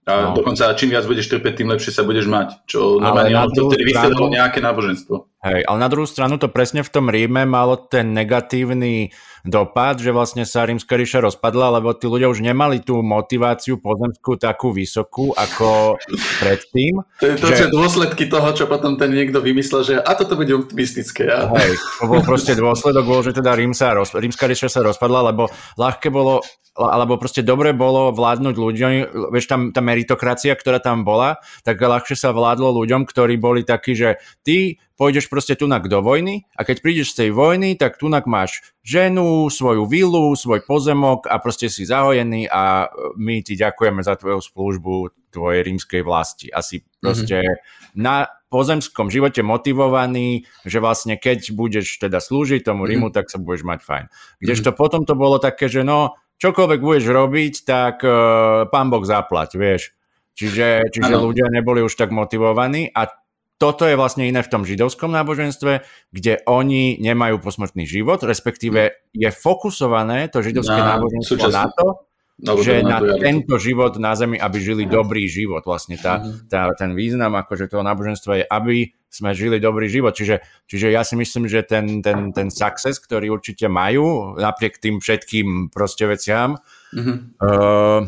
A 0.10 0.34
no. 0.34 0.40
dokonca 0.40 0.74
čím 0.74 0.90
viac 0.96 1.06
budeš 1.06 1.30
trpeť, 1.30 1.62
tým 1.62 1.70
lepšie 1.70 1.94
sa 1.94 2.02
budeš 2.02 2.26
mať. 2.26 2.66
Čo 2.66 2.98
normálne 2.98 3.54
to 3.54 3.70
vtedy 3.70 3.94
stranu... 3.94 4.32
nejaké 4.32 4.58
náboženstvo. 4.64 5.30
Hej, 5.40 5.64
ale 5.72 5.78
na 5.80 5.88
druhú 5.88 6.04
stranu 6.04 6.36
to 6.36 6.52
presne 6.52 6.84
v 6.84 6.92
tom 6.92 7.08
Ríme 7.08 7.48
malo 7.48 7.80
ten 7.80 8.12
negatívny 8.12 9.16
dopad, 9.48 9.96
že 9.96 10.12
vlastne 10.12 10.44
sa 10.44 10.68
rímska 10.68 11.00
ríša 11.00 11.24
rozpadla, 11.24 11.80
lebo 11.80 11.96
tí 11.96 12.12
ľudia 12.12 12.28
už 12.28 12.44
nemali 12.44 12.84
tú 12.84 13.00
motiváciu 13.00 13.80
pozemskú 13.80 14.36
takú 14.36 14.76
vysokú 14.76 15.32
ako 15.32 15.96
predtým. 16.44 17.00
To 17.24 17.26
je 17.32 17.36
to, 17.40 17.48
že... 17.56 17.72
dôsledky 17.72 18.28
toho, 18.28 18.52
čo 18.52 18.68
potom 18.68 19.00
ten 19.00 19.16
niekto 19.16 19.40
vymyslel, 19.40 19.82
že 19.88 19.96
a 19.96 20.12
toto 20.12 20.36
bude 20.36 20.52
optimistické. 20.52 21.32
Ja. 21.32 21.48
Hej, 21.56 21.80
to 22.04 22.12
bol 22.12 22.20
proste 22.20 22.60
dôsledok, 22.60 23.08
bol, 23.08 23.24
že 23.24 23.32
teda 23.32 23.56
Rím 23.56 23.72
sa 23.72 23.96
roz... 23.96 24.12
rímska 24.12 24.44
ríša 24.44 24.68
sa 24.68 24.84
rozpadla, 24.84 25.32
lebo 25.32 25.48
ľahké 25.80 26.12
bolo 26.12 26.44
alebo 26.80 27.20
proste 27.20 27.44
dobre 27.44 27.76
bolo 27.76 28.16
vládnuť 28.16 28.56
ľuďom, 28.56 28.92
vieš, 29.36 29.52
tam 29.52 29.76
tá 29.76 29.84
meritokracia, 29.84 30.56
ktorá 30.56 30.80
tam 30.80 31.04
bola, 31.04 31.36
tak 31.68 31.76
ľahšie 31.76 32.16
sa 32.16 32.32
vládlo 32.32 32.72
ľuďom, 32.72 33.04
ktorí 33.04 33.36
boli 33.36 33.68
takí, 33.68 34.00
že 34.00 34.16
ty 34.48 34.80
pôjdeš 35.00 35.32
proste 35.32 35.56
tunak 35.56 35.88
do 35.88 36.04
vojny 36.04 36.44
a 36.60 36.68
keď 36.68 36.84
prídeš 36.84 37.16
z 37.16 37.24
tej 37.24 37.30
vojny, 37.32 37.80
tak 37.80 37.96
tunak 37.96 38.28
máš 38.28 38.60
ženu, 38.84 39.48
svoju 39.48 39.88
vilu, 39.88 40.36
svoj 40.36 40.68
pozemok 40.68 41.24
a 41.32 41.40
proste 41.40 41.72
si 41.72 41.88
zahojený 41.88 42.52
a 42.52 42.92
my 43.16 43.40
ti 43.40 43.56
ďakujeme 43.56 44.04
za 44.04 44.20
tvoju 44.20 44.44
službu 44.44 44.94
tvojej 45.32 45.62
rímskej 45.64 46.04
vlasti. 46.04 46.52
Asi 46.52 46.84
proste 47.00 47.40
mm-hmm. 47.40 47.96
na 47.96 48.28
pozemskom 48.52 49.08
živote 49.08 49.40
motivovaný, 49.40 50.44
že 50.68 50.84
vlastne 50.84 51.16
keď 51.16 51.54
budeš 51.56 52.02
teda 52.02 52.20
slúžiť 52.20 52.68
tomu 52.68 52.84
Rímu, 52.84 53.08
mm-hmm. 53.08 53.16
tak 53.16 53.32
sa 53.32 53.40
budeš 53.40 53.64
mať 53.64 53.80
fajn. 53.86 54.06
Kdežto 54.42 54.74
mm-hmm. 54.74 54.82
potom 54.84 55.02
to 55.08 55.14
bolo 55.16 55.40
také, 55.40 55.72
že 55.72 55.86
no, 55.86 56.18
čokoľvek 56.42 56.80
budeš 56.82 57.06
robiť, 57.08 57.54
tak 57.64 58.02
uh, 58.02 58.66
pán 58.68 58.90
Boh 58.90 59.06
zaplať, 59.06 59.56
vieš. 59.56 59.94
Čiže, 60.40 60.88
čiže 60.96 61.20
ľudia 61.20 61.52
neboli 61.52 61.84
už 61.84 62.00
tak 62.00 62.16
motivovaní 62.16 62.88
a 62.96 63.12
toto 63.60 63.84
je 63.84 64.00
vlastne 64.00 64.24
iné 64.24 64.40
v 64.40 64.52
tom 64.52 64.64
židovskom 64.64 65.12
náboženstve, 65.12 65.84
kde 66.16 66.40
oni 66.48 66.96
nemajú 67.04 67.44
posmrtný 67.44 67.84
život, 67.84 68.24
respektíve 68.24 69.12
je 69.12 69.30
fokusované 69.30 70.32
to 70.32 70.40
židovské 70.40 70.80
na, 70.80 70.96
náboženstvo 70.96 71.36
súčasný. 71.36 71.60
na 71.60 71.68
to, 71.68 72.10
No, 72.40 72.56
že 72.56 72.80
na 72.80 73.04
to 73.04 73.20
tento 73.20 73.60
život 73.60 74.00
na 74.00 74.16
Zemi, 74.16 74.40
aby 74.40 74.64
žili 74.64 74.88
uh-huh. 74.88 75.04
dobrý 75.04 75.28
život. 75.28 75.60
Vlastne 75.68 76.00
tá, 76.00 76.24
uh-huh. 76.24 76.48
tá, 76.48 76.72
ten 76.72 76.96
význam 76.96 77.36
akože 77.36 77.68
toho 77.68 77.84
náboženstva 77.84 78.32
je, 78.40 78.46
aby 78.48 78.96
sme 79.12 79.36
žili 79.36 79.60
dobrý 79.60 79.92
život. 79.92 80.16
Čiže, 80.16 80.40
čiže 80.64 80.88
ja 80.88 81.04
si 81.04 81.20
myslím, 81.20 81.52
že 81.52 81.68
ten, 81.68 82.00
ten, 82.00 82.32
ten 82.32 82.48
success, 82.48 82.96
ktorý 82.96 83.36
určite 83.36 83.68
majú, 83.68 84.40
napriek 84.40 84.80
tým 84.80 85.04
všetkým 85.04 85.68
proste 85.68 86.08
veciam, 86.08 86.56
uh-huh. 86.96 87.18
uh, 87.44 88.08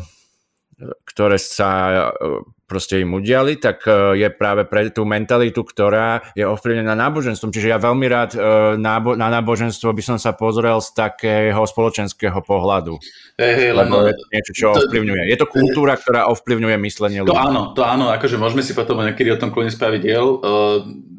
ktoré 1.04 1.36
sa 1.36 1.70
uh, 2.08 2.40
proste 2.72 3.04
im 3.04 3.12
udiali, 3.12 3.60
tak 3.60 3.84
uh, 3.84 4.16
je 4.16 4.32
práve 4.32 4.64
pre 4.64 4.88
tú 4.88 5.04
mentalitu, 5.04 5.60
ktorá 5.60 6.32
je 6.32 6.48
ovplyvnená 6.48 6.96
náboženstvom. 6.96 7.52
Čiže 7.52 7.68
ja 7.68 7.76
veľmi 7.76 8.06
rád 8.08 8.30
nábo- 8.80 9.12
na 9.20 9.28
náboženstvo 9.28 9.92
by 9.92 10.02
som 10.02 10.16
sa 10.16 10.32
pozrel 10.32 10.80
z 10.80 10.96
takého 10.96 11.60
spoločenského 11.60 12.40
pohľadu. 12.40 12.96
Hey, 13.36 13.52
hey, 13.52 13.70
lebo 13.76 14.08
je 14.08 14.16
to 14.16 14.24
niečo, 14.32 14.52
čo 14.56 14.66
to, 14.72 14.88
ovplyvňuje. 14.88 15.28
Je 15.28 15.36
to 15.36 15.46
kultúra, 15.48 16.00
ktorá 16.00 16.32
ovplyvňuje 16.32 16.76
myslenie 16.80 17.20
ľudí. 17.20 17.36
To 17.36 17.36
áno, 17.36 17.62
to 17.76 17.82
áno, 17.84 18.08
akože 18.08 18.40
môžeme 18.40 18.64
si 18.64 18.72
potom 18.72 19.04
niekedy 19.04 19.28
o 19.28 19.40
tom 19.40 19.52
kľudne 19.52 19.72
spraviť 19.72 20.00
diel. 20.00 20.40
Uh, 20.40 21.11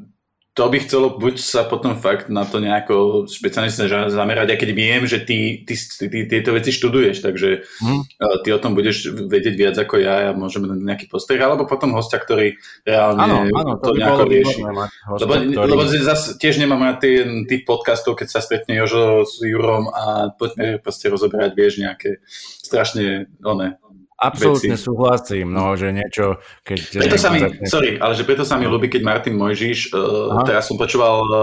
to 0.53 0.69
by 0.69 0.77
chcelo 0.77 1.17
buď 1.17 1.41
sa 1.41 1.65
potom 1.65 1.97
fakt 1.97 2.29
na 2.29 2.45
to 2.45 2.61
nejako 2.61 3.25
špeciálne 3.25 3.73
zamerať, 4.13 4.53
aj 4.53 4.59
keď 4.61 4.69
viem, 4.77 5.01
že 5.09 5.25
ty, 5.25 5.65
ty, 5.65 5.73
ty, 5.73 6.05
ty 6.05 6.19
tieto 6.29 6.53
veci 6.53 6.69
študuješ, 6.69 7.25
takže 7.25 7.65
hmm. 7.81 8.01
ty 8.45 8.49
o 8.53 8.61
tom 8.61 8.77
budeš 8.77 9.09
vedieť 9.09 9.55
viac 9.57 9.75
ako 9.81 9.97
ja, 9.97 10.29
ja 10.29 10.31
môžeme 10.37 10.69
nejaký 10.77 11.09
postreh, 11.09 11.41
alebo 11.41 11.65
potom 11.65 11.97
hostia, 11.97 12.21
ktorý 12.21 12.61
reálne 12.85 13.17
ano, 13.17 13.37
ano, 13.49 13.71
to, 13.81 13.97
to 13.97 13.97
nejako 13.97 14.23
rieši. 14.29 14.61
Lebo, 14.61 15.33
ktorý... 15.41 15.69
lebo 15.73 15.83
zase 15.89 16.37
tiež 16.37 16.61
nemám 16.61 16.85
na 16.85 16.93
ten 17.01 17.49
typ 17.49 17.65
podcastov, 17.65 18.13
keď 18.13 18.27
sa 18.29 18.39
stretne 18.45 18.77
Jožo 18.77 19.25
s 19.25 19.41
Jurom 19.41 19.89
a 19.89 20.37
poďme 20.37 20.77
proste 20.77 21.09
rozoberať, 21.09 21.57
vieš, 21.57 21.81
nejaké 21.81 22.21
strašne, 22.61 23.25
one, 23.41 23.81
Absolútne 24.23 24.79
súhlasím, 24.79 25.51
no, 25.51 25.75
že 25.75 25.91
niečo, 25.91 26.39
keď... 26.63 26.79
Preto 27.03 27.17
sa 27.19 27.29
mi, 27.29 27.43
začne... 27.43 27.67
sorry, 27.67 27.89
ale 27.99 28.13
že 28.15 28.23
preto 28.23 28.47
sa 28.47 28.55
mi 28.55 28.71
ľúbi, 28.71 28.87
keď 28.87 29.01
Martin 29.03 29.35
Mojžiš, 29.35 29.91
uh, 29.91 30.39
teraz 30.47 30.71
som 30.71 30.79
počúval 30.79 31.15
uh, 31.27 31.35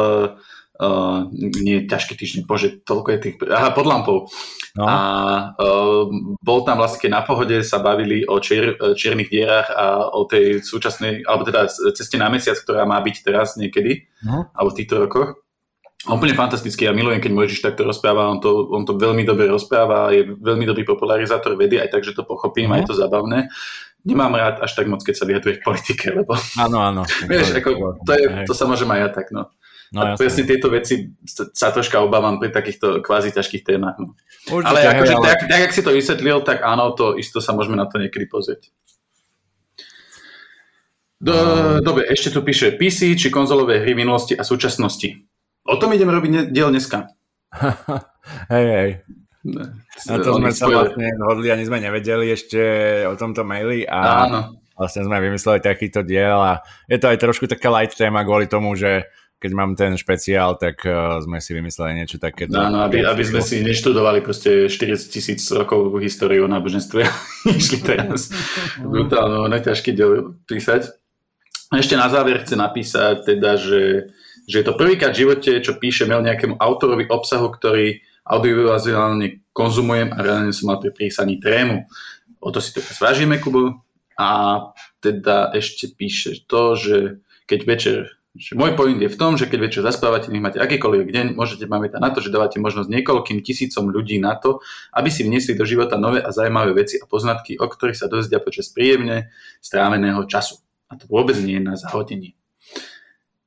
uh, 0.81 1.29
nie 1.61 1.85
ťažký 1.85 2.17
týždeň, 2.17 2.41
bože, 2.49 2.81
toľko 2.89 3.09
je 3.13 3.19
tých, 3.21 3.35
aha, 3.45 3.77
pod 3.77 3.85
lampou. 3.85 4.19
No. 4.81 4.85
A 4.89 4.97
uh, 5.61 6.09
bol 6.41 6.65
tam 6.65 6.81
vlastne, 6.81 7.05
keď 7.05 7.11
na 7.21 7.23
pohode 7.27 7.61
sa 7.61 7.85
bavili 7.85 8.25
o 8.25 8.41
čier, 8.41 8.81
čiernych 8.97 9.29
dierach 9.29 9.69
a 9.69 10.09
o 10.09 10.25
tej 10.25 10.65
súčasnej, 10.65 11.29
alebo 11.29 11.45
teda 11.45 11.69
ceste 11.69 12.17
na 12.17 12.33
mesiac, 12.33 12.57
ktorá 12.57 12.89
má 12.89 12.97
byť 13.05 13.17
teraz 13.21 13.61
niekedy, 13.61 14.09
no. 14.25 14.49
alebo 14.57 14.73
v 14.73 14.79
týchto 14.81 14.97
rokoch. 15.05 15.37
Úplne 16.09 16.33
fantastický, 16.33 16.89
ja 16.89 16.97
milujem, 16.97 17.21
keď 17.21 17.33
Mojžiš 17.37 17.61
takto 17.61 17.85
rozpráva, 17.85 18.33
on 18.33 18.41
to, 18.41 18.73
on 18.73 18.89
to 18.89 18.97
veľmi 18.97 19.21
dobre 19.21 19.45
rozpráva, 19.53 20.17
je 20.17 20.33
veľmi 20.33 20.65
dobrý 20.65 20.81
popularizátor 20.89 21.61
vedy, 21.61 21.77
aj 21.77 21.93
tak, 21.93 22.09
že 22.09 22.17
to 22.17 22.25
pochopím, 22.25 22.73
mm. 22.73 22.77
aj 22.81 22.83
to 22.89 22.95
zabavné. 22.97 23.53
Nemám 24.01 24.33
rád 24.33 24.65
až 24.65 24.73
tak 24.81 24.89
moc, 24.89 25.05
keď 25.05 25.13
sa 25.13 25.29
vyjadruje 25.29 25.61
k 25.61 25.67
politike, 25.67 26.09
lebo... 26.09 26.33
Áno, 26.57 26.81
áno. 26.81 27.05
Vieš, 27.29 27.53
ako, 27.53 28.01
to, 28.01 28.13
je, 28.17 28.25
to 28.49 28.55
sa 28.57 28.65
môže 28.65 28.89
aj 28.89 28.97
ja 28.97 29.09
tak, 29.13 29.29
no. 29.29 29.53
No, 29.91 30.07
a 30.07 30.15
presne 30.15 30.47
tieto 30.47 30.71
veci 30.71 31.19
sa 31.27 31.75
troška 31.75 31.99
obávam 31.99 32.39
pri 32.39 32.55
takýchto 32.55 33.03
kvázi 33.03 33.35
ťažkých 33.35 33.67
témach. 33.67 33.99
No. 33.99 34.15
Určite, 34.47 34.71
ale 34.71 34.79
akože, 34.87 35.15
ale... 35.19 35.27
Tak, 35.27 35.39
tak, 35.51 35.61
ak 35.67 35.75
si 35.75 35.83
to 35.83 35.91
vysvetlil, 35.91 36.39
tak 36.47 36.63
áno, 36.63 36.95
to 36.95 37.19
isto 37.19 37.43
sa 37.43 37.51
môžeme 37.53 37.75
na 37.75 37.91
to 37.91 37.99
niekedy 37.99 38.31
pozrieť. 38.31 38.71
Do, 41.19 41.35
um... 41.35 41.83
Dobre, 41.83 42.07
ešte 42.07 42.31
tu 42.31 42.41
píše 42.47 42.79
PC 42.79 43.19
či 43.19 43.29
konzolové 43.35 43.83
hry 43.83 43.99
minulosti 43.99 44.39
a 44.39 44.47
súčasnosti. 44.47 45.27
O 45.69 45.77
tom 45.77 45.93
ideme 45.93 46.15
robiť 46.15 46.53
diel 46.55 46.73
dneska. 46.73 47.11
hej, 48.55 48.67
hej. 48.71 48.91
Na 50.09 50.17
to 50.21 50.37
sme 50.37 50.53
sa 50.53 50.69
vlastne 50.69 51.17
hodli, 51.25 51.49
ani 51.49 51.65
sme 51.65 51.81
nevedeli 51.81 52.29
ešte 52.29 52.61
o 53.09 53.17
tomto 53.17 53.41
maili 53.41 53.89
a 53.89 54.29
Áno. 54.29 54.41
vlastne 54.77 55.09
sme 55.09 55.17
vymysleli 55.17 55.65
takýto 55.65 56.05
diel 56.05 56.37
a 56.37 56.61
je 56.85 57.01
to 57.01 57.09
aj 57.09 57.17
trošku 57.17 57.49
taká 57.49 57.73
light 57.73 57.97
téma 57.97 58.21
kvôli 58.21 58.45
tomu, 58.45 58.77
že 58.77 59.09
keď 59.41 59.53
mám 59.57 59.73
ten 59.73 59.97
špeciál, 59.97 60.61
tak 60.61 60.85
uh, 60.85 61.17
sme 61.25 61.41
si 61.41 61.57
vymysleli 61.57 62.05
niečo 62.05 62.21
také. 62.21 62.45
Áno, 62.53 62.85
aby, 62.85 63.01
aby 63.01 63.25
sme 63.25 63.41
si 63.41 63.65
neštudovali 63.65 64.21
proste 64.21 64.69
40 64.69 65.09
tisíc 65.09 65.41
rokov 65.49 65.97
históriu 66.05 66.45
náboženstve 66.45 67.01
a 67.01 67.13
išli 67.61 67.81
teraz 67.81 68.29
brutálno, 68.93 69.49
neťažké 69.49 69.97
písať. 70.45 70.93
Ešte 71.73 71.97
na 71.97 72.13
záver 72.13 72.45
chce 72.45 72.53
napísať 72.61 73.25
teda, 73.25 73.57
že, 73.57 74.13
že 74.51 74.61
je 74.61 74.67
to 74.67 74.75
prvýkrát 74.75 75.15
v 75.15 75.23
živote, 75.23 75.63
čo 75.63 75.79
píše 75.79 76.11
mail 76.11 76.27
nejakému 76.27 76.59
autorovi 76.59 77.07
obsahu, 77.07 77.55
ktorý 77.55 78.03
audiovizuálne 78.27 79.47
konzumujem 79.55 80.11
a 80.11 80.19
reálne 80.19 80.51
som 80.51 80.75
mal 80.75 80.83
pri 80.83 80.91
písaní 80.91 81.39
trému. 81.39 81.87
O 82.43 82.51
to 82.51 82.59
si 82.59 82.75
to 82.75 82.83
vážime, 82.99 83.39
Kubo. 83.39 83.87
A 84.19 84.29
teda 84.99 85.55
ešte 85.55 85.95
píše 85.95 86.45
to, 86.51 86.75
že 86.75 87.23
keď 87.47 87.61
večer 87.65 87.99
že 88.31 88.55
môj 88.55 88.79
point 88.79 88.95
je 88.95 89.11
v 89.11 89.19
tom, 89.19 89.35
že 89.35 89.51
keď 89.51 89.59
večer 89.59 89.83
zaspávate, 89.83 90.31
nech 90.31 90.39
máte 90.39 90.63
akýkoľvek 90.63 91.09
deň, 91.11 91.27
môžete 91.35 91.67
pamätať 91.67 91.99
na 91.99 92.15
to, 92.15 92.23
že 92.23 92.31
dávate 92.31 92.63
možnosť 92.63 92.87
niekoľkým 92.87 93.43
tisícom 93.43 93.91
ľudí 93.91 94.23
na 94.23 94.39
to, 94.39 94.63
aby 94.95 95.11
si 95.11 95.27
vniesli 95.27 95.59
do 95.59 95.67
života 95.67 95.99
nové 95.99 96.23
a 96.23 96.31
zaujímavé 96.31 96.79
veci 96.79 97.03
a 97.03 97.11
poznatky, 97.11 97.59
o 97.59 97.67
ktorých 97.67 97.99
sa 97.99 98.07
dozvedia 98.07 98.39
počas 98.39 98.71
príjemne 98.71 99.35
stráveného 99.59 100.23
času. 100.31 100.63
A 100.87 100.95
to 100.95 101.11
vôbec 101.11 101.35
nie 101.43 101.59
je 101.59 101.67
na 101.67 101.75
zahodenie. 101.75 102.40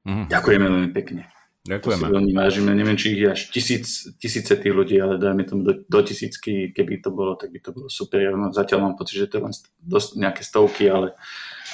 Mm. 0.04 0.28
Ďakujeme 0.28 0.66
veľmi 0.68 0.92
pekne. 0.92 1.24
Ďakujeme. 1.64 2.04
To 2.04 2.12
si 2.12 2.16
veľmi 2.20 2.34
vážime. 2.36 2.72
Neviem, 2.76 3.00
či 3.00 3.16
ich 3.16 3.24
je 3.24 3.30
až 3.32 3.42
tisíc, 3.48 3.88
tisíce 4.20 4.52
tých 4.52 4.76
ľudí, 4.76 5.00
ale 5.00 5.16
dajme 5.16 5.48
tomu 5.48 5.64
do, 5.64 5.74
do 5.88 6.00
tisícky, 6.04 6.76
keby 6.76 7.00
to 7.00 7.08
bolo, 7.16 7.40
tak 7.40 7.56
by 7.56 7.60
to 7.64 7.72
bolo 7.72 7.88
super. 7.88 8.20
Ja 8.20 8.36
zatiaľ 8.52 8.92
mám 8.92 8.96
pocit, 9.00 9.24
že 9.24 9.32
to 9.32 9.40
je 9.40 9.44
len 9.48 9.56
dosť, 9.80 10.10
nejaké 10.20 10.44
stovky, 10.44 10.92
ale 10.92 11.16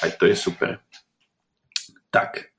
aj 0.05 0.21
to 0.21 0.29
je 0.29 0.37
super. 0.37 0.77
Tak, 2.13 2.53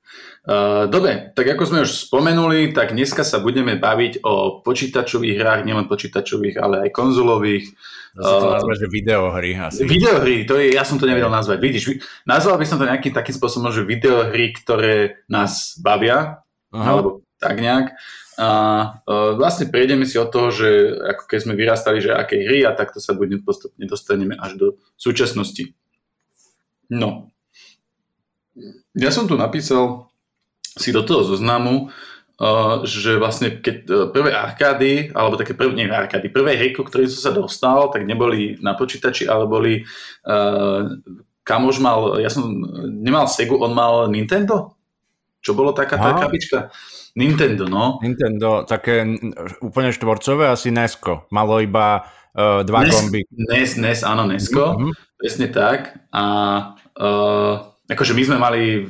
dobre, 0.89 1.29
tak 1.37 1.45
ako 1.53 1.63
sme 1.69 1.79
už 1.85 2.09
spomenuli, 2.09 2.73
tak 2.73 2.97
dneska 2.97 3.21
sa 3.21 3.37
budeme 3.37 3.77
baviť 3.77 4.25
o 4.25 4.65
počítačových 4.65 5.37
hrách, 5.37 5.61
nielen 5.69 5.85
počítačových, 5.85 6.57
ale 6.57 6.75
aj 6.87 6.89
konzolových. 6.89 7.69
Dá 8.17 8.27
to 8.27 8.47
uh, 8.49 8.55
nazvať, 8.59 8.77
že 8.83 8.87
videohry 8.91 9.51
asi. 9.55 9.87
Videohry, 9.87 10.43
to 10.43 10.59
je, 10.59 10.75
ja 10.75 10.83
som 10.83 10.99
to 10.99 11.07
nevedel 11.07 11.31
nazvať. 11.31 11.57
Vidíš, 11.63 11.83
nazval 12.27 12.59
by 12.59 12.65
som 12.67 12.75
to 12.75 12.89
nejakým 12.89 13.15
takým 13.15 13.35
spôsobom, 13.37 13.71
že 13.71 13.87
videohry, 13.87 14.51
ktoré 14.51 15.23
nás 15.31 15.79
bavia, 15.79 16.43
Aha. 16.75 16.83
alebo 16.83 17.23
tak 17.39 17.61
nejak. 17.61 17.95
A 18.41 18.49
uh, 19.05 19.37
vlastne 19.37 19.69
prejdeme 19.69 20.03
si 20.03 20.17
od 20.17 20.33
toho, 20.33 20.49
že 20.49 20.97
ako 21.05 21.23
keď 21.29 21.39
sme 21.39 21.53
vyrastali, 21.53 22.01
že 22.01 22.11
aké 22.11 22.41
hry 22.41 22.65
a 22.65 22.73
takto 22.73 22.97
sa 22.97 23.13
budeme 23.13 23.45
postupne 23.45 23.85
dostaneme 23.85 24.33
až 24.35 24.57
do 24.57 24.67
súčasnosti. 24.97 25.77
No. 26.91 27.31
Ja 28.97 29.09
som 29.13 29.27
tu 29.27 29.39
napísal 29.39 30.11
si 30.61 30.95
do 30.95 31.03
toho 31.03 31.27
zoznamu, 31.27 31.91
uh, 32.39 32.83
že 32.87 33.19
vlastne 33.19 33.59
keď 33.59 33.77
uh, 33.87 33.95
prvé 34.09 34.31
arkády, 34.31 35.11
alebo 35.11 35.35
také 35.35 35.53
prvé, 35.55 35.75
nie 35.75 35.87
arkády, 35.87 36.31
prvé 36.31 36.55
hry, 36.55 36.71
ku 36.71 36.87
ktorým 36.87 37.11
som 37.11 37.21
sa 37.29 37.35
dostal, 37.35 37.91
tak 37.91 38.07
neboli 38.07 38.55
na 38.63 38.75
počítači, 38.75 39.27
ale 39.27 39.47
boli, 39.47 39.83
uh, 40.27 40.87
kamož 41.43 41.83
mal, 41.83 42.19
ja 42.23 42.31
som 42.31 42.47
nemal 42.87 43.27
Segu, 43.27 43.59
on 43.59 43.75
mal 43.75 44.07
Nintendo? 44.07 44.77
Čo 45.41 45.57
bolo 45.57 45.73
taká 45.73 45.97
tá 45.97 46.13
krabička? 46.13 46.69
Nintendo, 47.17 47.65
no. 47.67 47.97
Nintendo, 47.99 48.63
také 48.63 49.03
úplne 49.59 49.91
štvorcové, 49.91 50.47
asi 50.47 50.71
Nesko. 50.71 51.27
Malo 51.33 51.59
iba 51.59 52.07
uh, 52.37 52.63
dva 52.63 52.85
NES, 52.85 52.93
gomby. 52.93 53.21
NES, 53.27 53.75
NES, 53.75 53.99
áno, 54.07 54.23
Nesko. 54.29 54.77
Mm-hmm. 54.77 54.91
Presne 55.19 55.47
tak. 55.49 55.97
A 56.13 56.23
uh, 56.95 57.70
akože 57.91 58.15
my 58.15 58.23
sme 58.23 58.37
mali 58.39 58.87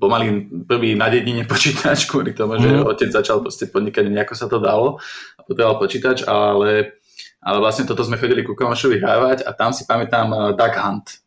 pomaly 0.00 0.48
prvý 0.64 0.96
na 0.96 1.12
dedine 1.12 1.44
počítač 1.44 2.08
kvôli 2.08 2.32
tomu, 2.32 2.56
že 2.56 2.70
mm. 2.72 2.88
otec 2.88 3.10
začal 3.12 3.44
proste 3.44 3.68
podnikať, 3.68 4.08
nejako 4.08 4.34
sa 4.34 4.46
to 4.48 4.56
dalo 4.56 4.96
a 5.36 5.40
potreboval 5.44 5.76
počítač, 5.76 6.24
ale, 6.24 6.96
ale 7.44 7.58
vlastne 7.60 7.84
toto 7.84 8.00
sme 8.00 8.16
chodili 8.16 8.40
ku 8.40 8.56
kamošovi 8.56 9.02
hrávať 9.02 9.44
a 9.44 9.52
tam 9.52 9.76
si 9.76 9.84
pamätám 9.84 10.32
uh, 10.32 10.40
Duck 10.56 10.74
Hunt. 10.80 11.20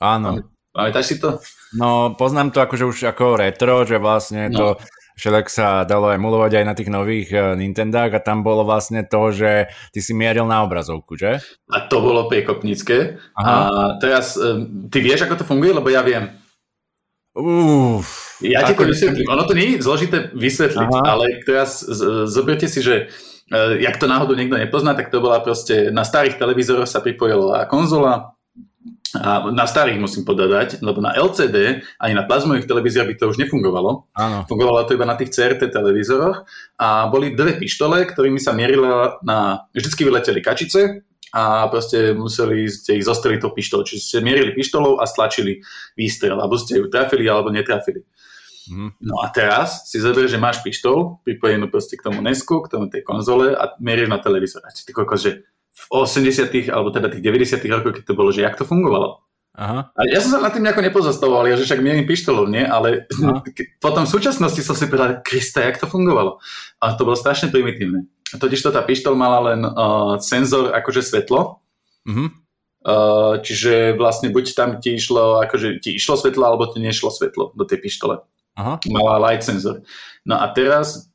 Áno. 0.00 0.48
Pamätáš 0.72 1.04
si 1.12 1.16
to? 1.20 1.36
No, 1.76 2.16
poznám 2.16 2.48
to 2.48 2.64
akože 2.64 2.84
už 2.88 2.98
ako 3.12 3.36
retro, 3.36 3.84
že 3.84 4.00
vlastne 4.00 4.48
no. 4.48 4.56
to 4.56 4.66
všelak 5.12 5.52
sa 5.52 5.84
dalo 5.84 6.08
emulovať 6.08 6.62
aj 6.62 6.64
na 6.64 6.72
tých 6.72 6.88
nových 6.88 7.28
uh, 7.36 7.52
Nintendách 7.52 8.16
a 8.16 8.24
tam 8.24 8.40
bolo 8.40 8.64
vlastne 8.64 9.04
to, 9.04 9.28
že 9.28 9.68
ty 9.92 10.00
si 10.00 10.16
mieril 10.16 10.48
na 10.48 10.64
obrazovku, 10.64 11.20
že? 11.20 11.44
A 11.68 11.84
to 11.84 12.00
bolo 12.00 12.32
priekopnícke. 12.32 13.20
A 13.36 13.52
teraz, 14.00 14.40
uh, 14.40 14.64
ty 14.88 15.04
vieš, 15.04 15.28
ako 15.28 15.44
to 15.44 15.44
funguje, 15.44 15.76
lebo 15.76 15.92
ja 15.92 16.00
viem. 16.00 16.41
Uf, 17.32 18.36
ja 18.44 18.60
ti 18.68 18.76
to 18.76 18.84
vysvetlím. 18.84 19.24
Ono 19.32 19.48
to 19.48 19.56
nie 19.56 19.76
je 19.76 19.84
zložité 19.84 20.28
vysvetliť, 20.36 20.90
Aha. 20.92 21.16
ale 21.16 21.40
teraz 21.48 21.80
zoberte 22.28 22.68
si, 22.68 22.84
že 22.84 23.08
uh, 23.08 23.72
jak 23.80 23.96
to 23.96 24.04
náhodou 24.04 24.36
niekto 24.36 24.60
nepozná, 24.60 24.92
tak 24.92 25.08
to 25.08 25.24
bola 25.24 25.40
proste, 25.40 25.88
na 25.88 26.04
starých 26.04 26.36
televízoroch 26.36 26.84
sa 26.84 27.00
pripojila 27.00 27.64
konzola, 27.72 28.36
a 29.12 29.52
na 29.52 29.68
starých 29.68 30.00
musím 30.00 30.24
podať, 30.24 30.80
lebo 30.80 31.04
na 31.04 31.12
LCD 31.12 31.84
ani 32.00 32.14
na 32.16 32.24
plazmových 32.24 32.64
televíziách 32.64 33.12
by 33.12 33.14
to 33.20 33.28
už 33.28 33.36
nefungovalo. 33.36 34.08
Áno. 34.16 34.48
Fungovalo 34.48 34.88
to 34.88 34.96
iba 34.96 35.04
na 35.04 35.20
tých 35.20 35.36
CRT 35.36 35.68
televízoroch 35.68 36.48
a 36.80 37.12
boli 37.12 37.36
dve 37.36 37.60
pištole, 37.60 38.08
ktorými 38.08 38.40
sa 38.40 38.56
mierila 38.56 39.20
na... 39.20 39.68
Vždycky 39.76 40.08
vyleteli 40.08 40.40
kačice 40.40 41.04
a 41.32 41.66
proste 41.72 42.12
museli 42.12 42.68
ste 42.68 43.00
ich 43.00 43.08
zostreliť 43.08 43.40
tou 43.40 43.56
pištolou. 43.56 43.88
Čiže 43.88 44.00
ste 44.04 44.18
mierili 44.20 44.52
pištolou 44.52 45.00
a 45.00 45.08
stlačili 45.08 45.64
výstrel, 45.96 46.36
alebo 46.36 46.60
ste 46.60 46.76
ju 46.76 46.92
trafili 46.92 47.24
alebo 47.24 47.48
netrafili. 47.48 48.04
Mm. 48.68 48.94
No 49.02 49.18
a 49.24 49.32
teraz 49.32 49.90
si 49.90 49.98
zober, 49.98 50.30
že 50.30 50.38
máš 50.38 50.62
pištol 50.62 51.18
pripojenú 51.26 51.66
proste 51.72 51.98
k 51.98 52.04
tomu 52.06 52.22
Nesku, 52.22 52.62
k 52.62 52.70
tomu 52.70 52.86
tej 52.86 53.02
konzole 53.02 53.56
a 53.56 53.74
mieríš 53.82 54.12
na 54.12 54.22
televízor. 54.22 54.62
A 54.62 54.70
ty 54.70 54.84
že 55.18 55.42
v 55.72 55.84
80 55.88 56.68
alebo 56.68 56.92
teda 56.92 57.08
tých 57.08 57.24
90 57.24 57.58
rokoch, 57.72 57.96
keď 57.96 58.04
to 58.06 58.14
bolo, 58.14 58.30
že 58.30 58.44
jak 58.44 58.54
to 58.54 58.68
fungovalo. 58.68 59.24
Aha. 59.52 59.92
A 59.92 60.00
ja 60.08 60.16
som 60.24 60.32
sa 60.32 60.40
na 60.40 60.48
tým 60.48 60.64
nejako 60.64 60.80
nepozastavoval, 60.80 61.44
ja 61.44 61.60
že 61.60 61.68
však 61.68 61.84
mierim 61.84 62.08
pištolov, 62.08 62.48
nie? 62.48 62.64
Ale 62.64 63.04
potom 63.84 64.08
v 64.08 64.12
súčasnosti 64.12 64.60
som 64.64 64.72
si 64.72 64.88
povedal, 64.88 65.20
Krista, 65.20 65.60
jak 65.60 65.76
to 65.76 65.88
fungovalo. 65.88 66.40
A 66.80 66.96
to 66.96 67.04
bolo 67.04 67.16
strašne 67.16 67.52
primitívne. 67.52 68.08
Totiž 68.32 68.64
to 68.64 68.70
tá 68.72 68.80
pištol 68.80 69.12
mala 69.12 69.52
len 69.52 69.60
uh, 69.60 70.16
senzor 70.16 70.72
akože 70.72 71.04
svetlo, 71.04 71.60
mm-hmm. 72.08 72.28
uh, 72.88 73.36
čiže 73.44 73.92
vlastne 74.00 74.32
buď 74.32 74.44
tam 74.56 74.70
ti 74.80 74.96
išlo, 74.96 75.44
akože 75.44 75.84
ti 75.84 76.00
išlo 76.00 76.16
svetlo, 76.16 76.40
alebo 76.48 76.64
ti 76.72 76.80
nešlo 76.80 77.12
svetlo 77.12 77.52
do 77.52 77.64
tej 77.68 77.84
pištole. 77.84 78.24
Aha. 78.56 78.80
Mala 78.88 79.20
light 79.20 79.44
senzor. 79.44 79.84
No 80.24 80.40
a 80.40 80.48
teraz, 80.48 81.12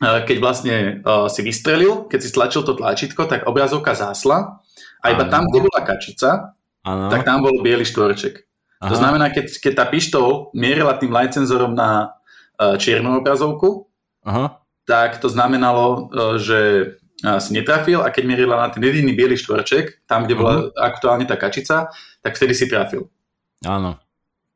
uh, 0.00 0.24
keď 0.24 0.36
vlastne 0.40 0.76
uh, 1.04 1.28
si 1.28 1.44
vystrelil, 1.44 2.08
keď 2.08 2.18
si 2.24 2.28
stlačil 2.32 2.64
to 2.64 2.72
tlačítko, 2.72 3.28
tak 3.28 3.44
obrazovka 3.44 3.92
zásla 3.92 4.64
a 5.04 5.06
iba 5.12 5.28
ano. 5.28 5.32
tam, 5.32 5.42
kde 5.52 5.60
bola 5.60 5.80
kačica, 5.84 6.56
ano. 6.88 7.12
tak 7.12 7.28
tam 7.28 7.44
bol 7.44 7.60
biely 7.60 7.84
štvorček. 7.84 8.48
Aha. 8.80 8.92
To 8.92 8.96
znamená, 8.96 9.28
keď, 9.28 9.60
keď 9.60 9.72
tá 9.76 9.84
pištol 9.88 10.52
mierila 10.56 10.96
tým 10.96 11.12
light 11.12 11.36
senzorom 11.36 11.76
na 11.76 12.16
uh, 12.56 12.80
čiernu 12.80 13.20
obrazovku, 13.20 13.92
Aha 14.24 14.65
tak 14.86 15.18
to 15.18 15.28
znamenalo, 15.28 15.84
e, 16.08 16.38
že 16.38 16.60
e, 16.62 16.84
si 17.42 17.50
netrafil 17.52 18.00
a 18.00 18.08
keď 18.14 18.22
mierila 18.24 18.56
na 18.62 18.70
ten 18.70 18.80
jediný 18.80 19.12
biely 19.12 19.34
štvorček, 19.34 20.06
tam, 20.06 20.24
kde 20.24 20.34
bola 20.38 20.54
uh-huh. 20.56 20.78
aktuálne 20.78 21.26
tá 21.26 21.34
kačica, 21.34 21.90
tak 22.22 22.38
vtedy 22.38 22.54
si 22.54 22.70
trafil. 22.70 23.10
Áno. 23.66 23.98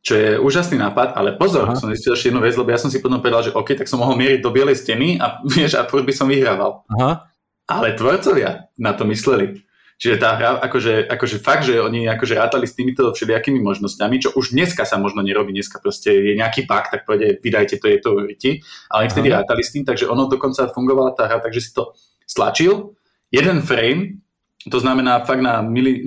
Čo 0.01 0.17
je 0.17 0.31
úžasný 0.41 0.81
nápad, 0.81 1.13
ale 1.13 1.37
pozor, 1.37 1.69
Aha. 1.69 1.77
som 1.77 1.93
zistil 1.93 2.17
ešte 2.17 2.33
jednu 2.33 2.41
vec, 2.41 2.57
lebo 2.57 2.73
ja 2.73 2.81
som 2.81 2.89
si 2.89 3.05
potom 3.05 3.21
povedal, 3.21 3.45
že 3.45 3.53
OK, 3.53 3.77
tak 3.77 3.91
som 3.91 4.01
mohol 4.01 4.17
mieriť 4.17 4.41
do 4.41 4.49
bielej 4.49 4.81
steny 4.81 5.21
a 5.21 5.41
vieš, 5.53 5.77
a 5.77 5.85
by 5.85 6.13
som 6.15 6.31
vyhrával. 6.31 6.87
Aha. 6.97 7.29
Ale 7.69 7.95
tvorcovia 7.95 8.73
na 8.81 8.97
to 8.97 9.05
mysleli. 9.07 9.61
Čiže 10.01 10.17
tá 10.17 10.33
hra, 10.33 10.65
akože, 10.65 11.13
akože 11.13 11.37
fakt, 11.45 11.69
že 11.69 11.77
oni 11.77 12.09
akože 12.09 12.41
rátali 12.41 12.65
s 12.65 12.73
týmito 12.73 13.13
všelijakými 13.13 13.61
možnosťami, 13.61 14.17
čo 14.17 14.33
už 14.33 14.57
dneska 14.57 14.89
sa 14.89 14.97
možno 14.97 15.21
nerobí, 15.21 15.53
dneska 15.53 15.77
proste 15.77 16.17
je 16.17 16.33
nejaký 16.41 16.65
bug, 16.65 16.89
tak 16.89 17.05
povede, 17.05 17.37
vydajte 17.37 17.77
to, 17.77 17.85
je 17.85 17.99
to 18.01 18.09
uriti, 18.17 18.65
ale 18.89 19.05
oni 19.05 19.13
vtedy 19.13 19.29
Aha. 19.29 19.45
rátali 19.45 19.61
s 19.61 19.77
tým, 19.77 19.85
takže 19.85 20.09
ono 20.09 20.25
dokonca 20.25 20.73
fungovala 20.73 21.13
tá 21.13 21.29
hra, 21.29 21.45
takže 21.45 21.61
si 21.61 21.77
to 21.77 21.93
stlačil, 22.25 22.97
jeden 23.29 23.61
frame, 23.61 24.25
to 24.73 24.81
znamená 24.81 25.21
fakt 25.29 25.45
na, 25.45 25.61
mili, 25.61 26.01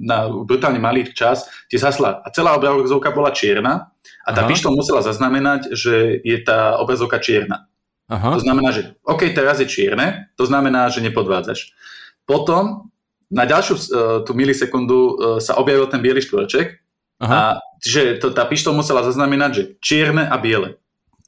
na 0.00 0.32
brutálne 0.32 0.80
malý 0.80 1.12
čas, 1.12 1.44
ti 1.68 1.76
zasla 1.76 2.24
a 2.24 2.26
celá 2.32 2.56
obrazovka 2.56 3.12
bola 3.12 3.28
čierna 3.28 3.92
a 4.24 4.28
tá 4.32 4.48
pištol 4.48 4.72
musela 4.72 5.04
zaznamenať, 5.04 5.68
že 5.76 6.16
je 6.24 6.38
tá 6.40 6.80
obrazovka 6.80 7.20
čierna. 7.20 7.68
Aha. 8.08 8.36
To 8.36 8.40
znamená, 8.40 8.72
že 8.72 8.96
OK, 9.04 9.36
teraz 9.36 9.60
je 9.60 9.68
čierne, 9.68 10.32
to 10.36 10.48
znamená, 10.48 10.88
že 10.88 11.04
nepodvádzaš. 11.04 11.76
Potom 12.24 12.92
na 13.34 13.44
ďalšiu 13.44 13.74
eh, 13.74 13.82
tú 14.22 14.32
milisekundu 14.32 14.98
eh, 14.98 15.12
sa 15.42 15.58
objavil 15.58 15.90
ten 15.90 15.98
biely 15.98 16.22
štvorček 16.22 16.80
a 17.24 17.62
že 17.80 18.20
to, 18.20 18.34
tá 18.34 18.44
pištol 18.44 18.76
musela 18.76 19.00
zaznamenať, 19.00 19.50
že 19.54 19.62
čierne 19.80 20.28
a 20.28 20.36
biele. 20.36 20.76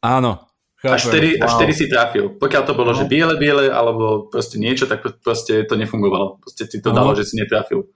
Áno. 0.04 0.44
Chápem. 0.76 0.92
Až 0.92 1.02
vtedy, 1.08 1.28
wow. 1.40 1.44
až 1.48 1.50
vtedy 1.56 1.72
si 1.72 1.84
trafil. 1.88 2.26
Pokiaľ 2.36 2.62
to 2.68 2.76
bolo, 2.76 2.92
no. 2.92 2.98
že 3.00 3.08
biele, 3.08 3.34
biele, 3.40 3.72
alebo 3.72 4.28
proste 4.28 4.60
niečo, 4.60 4.84
tak 4.84 5.00
proste 5.24 5.64
to 5.64 5.72
nefungovalo. 5.72 6.36
Proste 6.42 6.68
ti 6.68 6.84
to 6.84 6.92
no. 6.92 7.00
dalo, 7.00 7.10
že 7.16 7.24
si 7.24 7.40
netrafil 7.40 7.88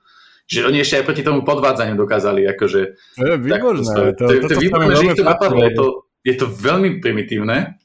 že 0.50 0.66
oni 0.66 0.82
ešte 0.82 0.98
aj 0.98 1.06
proti 1.06 1.22
tomu 1.22 1.46
podvádzaniu 1.46 1.94
dokázali. 1.94 2.42
Akože, 2.50 2.80
to 3.14 3.22
je 3.22 3.38
výborné. 3.38 3.86
Tak, 3.86 4.18
to, 4.18 4.24
to, 4.26 4.26
to, 4.26 4.34
to, 4.34 4.48
to, 4.50 4.58
výborné, 4.58 4.92
že 4.98 5.06
ich 5.06 5.18
to 5.22 5.22
napadlo. 5.22 5.62
Je 5.62 5.72
to, 5.78 5.86
je 6.26 6.34
to 6.34 6.46
veľmi 6.50 6.98
primitívne 6.98 7.78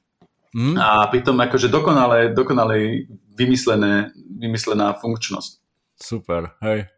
mm. 0.50 0.74
a 0.74 1.06
pritom 1.14 1.38
akože 1.38 1.70
dokonale, 1.70 2.34
dokonale 2.34 3.06
vymyslené, 3.38 4.10
vymyslená 4.18 4.98
funkčnosť. 4.98 5.62
Super, 5.96 6.56
hej. 6.60 6.92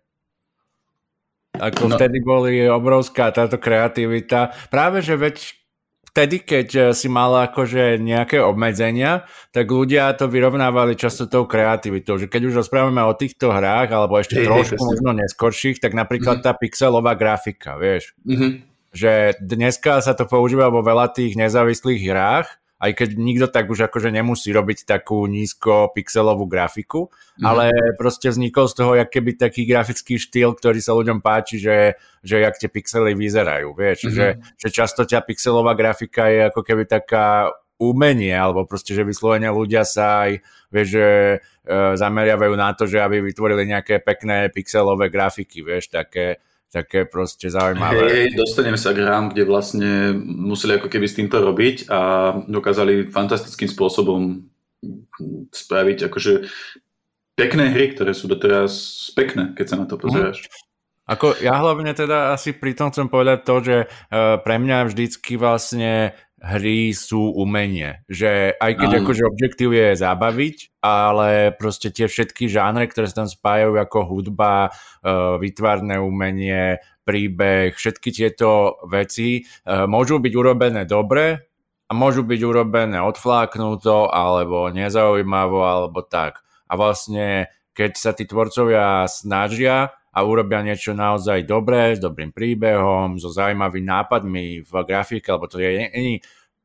Ako 1.58 1.90
no. 1.90 1.98
vtedy 1.98 2.22
boli 2.22 2.66
obrovská 2.70 3.34
táto 3.34 3.58
kreativita. 3.58 4.54
Práve, 4.70 5.02
že 5.02 5.18
veď 5.18 5.58
vtedy, 6.18 6.42
keď 6.42 6.68
eh, 6.74 6.84
si 6.98 7.06
mal 7.10 7.30
akože 7.50 8.02
nejaké 8.02 8.42
obmedzenia, 8.42 9.30
tak 9.54 9.70
ľudia 9.70 10.14
to 10.18 10.26
vyrovnávali 10.26 10.98
často 10.98 11.30
tou 11.30 11.46
kreativitou. 11.46 12.18
Že 12.18 12.30
keď 12.30 12.42
už 12.50 12.54
rozprávame 12.66 13.06
o 13.06 13.14
týchto 13.14 13.54
hrách, 13.54 13.90
alebo 13.94 14.18
ešte 14.18 14.42
hey, 14.42 14.50
trošku 14.50 14.82
hey, 14.82 14.90
možno 14.90 15.10
neskorších, 15.14 15.78
tak 15.78 15.94
napríklad 15.94 16.42
mm-hmm. 16.42 16.54
tá 16.54 16.58
pixelová 16.58 17.14
grafika, 17.14 17.78
vieš. 17.78 18.18
Mm-hmm. 18.26 18.52
Že 18.98 19.14
dneska 19.46 20.02
sa 20.02 20.18
to 20.18 20.26
používa 20.26 20.74
vo 20.74 20.82
veľa 20.82 21.14
tých 21.14 21.38
nezávislých 21.38 22.02
hrách, 22.10 22.50
aj 22.78 22.92
keď 22.94 23.10
nikto 23.18 23.48
tak 23.50 23.66
už 23.74 23.90
akože 23.90 24.14
nemusí 24.14 24.54
robiť 24.54 24.86
takú 24.86 25.26
nízko 25.26 25.90
pixelovú 25.98 26.46
grafiku, 26.46 27.10
mm. 27.42 27.46
ale 27.46 27.74
proste 27.98 28.30
vznikol 28.30 28.70
z 28.70 28.74
toho 28.78 28.92
jak 28.94 29.10
keby 29.10 29.34
taký 29.34 29.66
grafický 29.66 30.22
štýl, 30.22 30.54
ktorý 30.54 30.78
sa 30.78 30.94
ľuďom 30.94 31.26
páči, 31.26 31.58
že, 31.58 31.98
že 32.22 32.46
jak 32.46 32.56
tie 32.62 32.70
pixely 32.70 33.18
vyzerajú, 33.18 33.74
vieš, 33.74 34.08
mm-hmm. 34.08 34.18
že, 34.18 34.28
že 34.62 34.68
často 34.70 35.10
ťa 35.10 35.26
pixelová 35.26 35.74
grafika 35.74 36.30
je 36.30 36.54
ako 36.54 36.62
keby 36.62 36.86
taká 36.86 37.50
umenie, 37.78 38.34
alebo 38.34 38.66
proste, 38.66 38.98
že 38.98 39.06
vyslovene 39.06 39.50
ľudia 39.54 39.86
sa 39.86 40.26
aj, 40.26 40.42
vieš, 40.74 40.88
že 40.98 41.08
e, 41.08 41.38
zameriavajú 41.94 42.54
na 42.58 42.74
to, 42.74 42.90
že 42.90 42.98
aby 42.98 43.22
vytvorili 43.22 43.70
nejaké 43.70 44.02
pekné 44.02 44.50
pixelové 44.50 45.14
grafiky, 45.14 45.62
vieš, 45.62 45.94
také, 45.94 46.42
také 46.68 47.08
proste 47.08 47.48
zaujímavé. 47.48 48.28
Hej, 48.28 48.36
dostaneme 48.36 48.76
sa 48.76 48.92
k 48.92 49.02
hrám, 49.04 49.32
kde 49.32 49.44
vlastne 49.48 49.92
museli 50.22 50.76
ako 50.76 50.92
keby 50.92 51.06
s 51.08 51.18
týmto 51.18 51.40
robiť 51.40 51.88
a 51.88 52.00
dokázali 52.44 53.08
fantastickým 53.08 53.72
spôsobom 53.72 54.44
spraviť 55.50 56.12
akože 56.12 56.34
pekné 57.38 57.66
hry, 57.72 57.94
ktoré 57.96 58.12
sú 58.12 58.28
doteraz 58.28 58.72
pekné, 59.14 59.54
keď 59.56 59.66
sa 59.66 59.76
na 59.80 59.86
to 59.88 59.96
mhm. 59.96 60.02
pozeráš. 60.04 60.40
Mm. 60.44 60.66
Ako 61.08 61.40
ja 61.40 61.56
hlavne 61.56 61.96
teda 61.96 62.36
asi 62.36 62.52
pri 62.52 62.76
tom 62.76 62.92
chcem 62.92 63.08
povedať 63.08 63.48
to, 63.48 63.56
že 63.64 63.78
uh, 63.88 64.44
pre 64.44 64.60
mňa 64.60 64.92
vždycky 64.92 65.40
vlastne 65.40 66.12
hry 66.38 66.94
sú 66.94 67.34
umenie. 67.34 68.06
Že 68.06 68.58
aj 68.62 68.72
keď 68.78 68.90
mm. 68.94 69.00
akože 69.02 69.24
objektív 69.26 69.70
je 69.74 69.90
zabaviť, 69.98 70.58
ale 70.86 71.54
proste 71.58 71.90
tie 71.90 72.06
všetky 72.06 72.46
žánre, 72.46 72.86
ktoré 72.90 73.10
sa 73.10 73.26
tam 73.26 73.30
spájajú 73.30 73.74
ako 73.78 74.00
hudba, 74.06 74.70
uh, 74.70 75.42
vytvárne 75.42 75.98
umenie, 75.98 76.78
príbeh, 77.08 77.74
všetky 77.74 78.10
tieto 78.14 78.82
veci 78.86 79.42
uh, 79.42 79.90
môžu 79.90 80.22
byť 80.22 80.34
urobené 80.38 80.84
dobre 80.86 81.48
a 81.88 81.92
môžu 81.96 82.28
byť 82.28 82.42
urobené 82.44 83.00
odfláknuto 83.02 84.12
alebo 84.12 84.70
nezaujímavo 84.70 85.64
alebo 85.64 86.04
tak. 86.06 86.44
A 86.68 86.76
vlastne 86.76 87.48
keď 87.78 87.92
sa 87.96 88.12
tí 88.12 88.26
tvorcovia 88.26 89.06
snažia 89.06 89.94
a 90.12 90.20
urobia 90.24 90.64
niečo 90.66 90.96
naozaj 90.96 91.46
dobré, 91.46 91.96
s 91.96 92.02
dobrým 92.02 92.34
príbehom, 92.34 93.22
so 93.22 93.30
zaujímavými 93.30 93.86
nápadmi 93.86 94.46
v 94.66 94.72
grafike, 94.88 95.30
lebo 95.30 95.46
to 95.48 95.62
je 95.62 95.90
není 95.92 96.22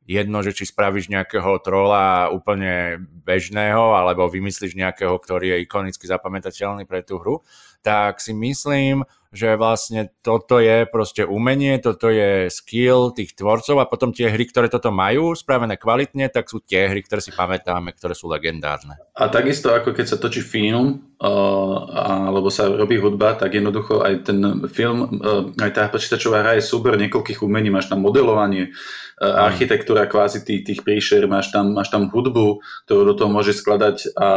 jedno, 0.07 0.43
že 0.43 0.55
či 0.55 0.67
spravíš 0.67 1.09
nejakého 1.09 1.63
trola 1.63 2.29
úplne 2.35 2.99
bežného, 3.23 3.95
alebo 3.95 4.27
vymyslíš 4.27 4.75
nejakého, 4.75 5.15
ktorý 5.15 5.57
je 5.57 5.63
ikonicky 5.63 6.05
zapamätateľný 6.11 6.85
pre 6.91 7.07
tú 7.07 7.23
hru, 7.23 7.47
tak 7.83 8.19
si 8.19 8.35
myslím, 8.35 9.07
že 9.33 9.57
vlastne 9.57 10.13
toto 10.21 10.61
je 10.61 10.85
proste 10.85 11.25
umenie, 11.25 11.81
toto 11.81 12.13
je 12.13 12.53
skill 12.53 13.17
tých 13.17 13.33
tvorcov 13.33 13.81
a 13.81 13.89
potom 13.89 14.13
tie 14.13 14.29
hry, 14.29 14.45
ktoré 14.45 14.69
toto 14.69 14.93
majú 14.93 15.33
spravené 15.33 15.81
kvalitne, 15.81 16.29
tak 16.29 16.53
sú 16.53 16.61
tie 16.61 16.85
hry, 16.93 17.01
ktoré 17.01 17.25
si 17.25 17.33
pamätáme, 17.33 17.97
ktoré 17.97 18.13
sú 18.13 18.29
legendárne. 18.29 19.01
A 19.17 19.33
takisto 19.33 19.73
ako 19.73 19.97
keď 19.97 20.07
sa 20.15 20.21
točí 20.21 20.45
film, 20.45 21.12
alebo 21.23 22.51
sa 22.51 22.67
robí 22.67 22.99
hudba, 22.99 23.39
tak 23.39 23.55
jednoducho 23.55 24.03
aj 24.03 24.27
ten 24.27 24.43
film, 24.67 25.23
uh, 25.23 25.55
aj 25.55 25.71
tá 25.71 25.87
počítačová 25.87 26.43
hra 26.43 26.59
je 26.59 26.67
súber 26.67 26.99
niekoľkých 26.99 27.47
umení, 27.47 27.71
máš 27.71 27.87
tam 27.87 28.03
modelovanie, 28.03 28.75
uh, 28.75 29.47
architektúra 29.47 30.11
kvázi 30.11 30.43
tých, 30.43 30.67
tých 30.67 30.81
príšer, 30.83 31.31
máš 31.31 31.55
tam, 31.55 31.79
máš 31.79 31.95
tam 31.95 32.11
hudbu, 32.11 32.59
ktorú 32.91 33.03
do 33.07 33.15
toho 33.15 33.31
môžeš 33.31 33.63
skladať 33.63 34.19
a 34.19 34.29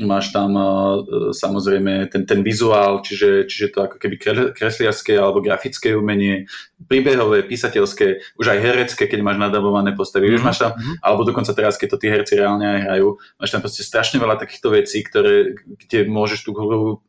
máš 0.00 0.32
tam 0.32 0.56
uh, 0.56 1.04
samozrejme 1.36 2.08
ten, 2.08 2.24
ten 2.24 2.40
vizuál, 2.40 3.04
čiže, 3.04 3.44
čiže 3.44 3.76
to 3.76 3.78
ako 3.84 3.96
keby 4.00 4.16
kresliarské 4.56 5.20
alebo 5.20 5.44
grafické 5.44 5.92
umenie, 5.92 6.48
príbehové, 6.88 7.44
písateľské, 7.44 8.40
už 8.40 8.46
aj 8.56 8.58
herecké, 8.58 9.04
keď 9.06 9.20
máš 9.20 9.38
nadabované 9.38 9.92
postavy, 9.92 10.32
mm-hmm. 10.32 10.44
máš 10.48 10.64
tam, 10.64 10.72
mhm. 10.80 11.04
alebo 11.04 11.28
dokonca 11.28 11.52
teraz, 11.52 11.76
keď 11.76 11.88
to 11.92 12.00
tí 12.00 12.06
herci 12.08 12.40
reálne 12.40 12.64
aj 12.64 12.80
hrajú, 12.88 13.08
máš 13.36 13.50
tam 13.52 13.60
proste 13.60 13.84
strašne 13.84 14.16
veľa 14.16 14.40
takýchto 14.40 14.68
vecí, 14.72 15.04
ktoré, 15.04 15.60
kde 15.86 16.08
môžeš 16.08 16.21
tú 16.44 16.52
hru 16.54 17.00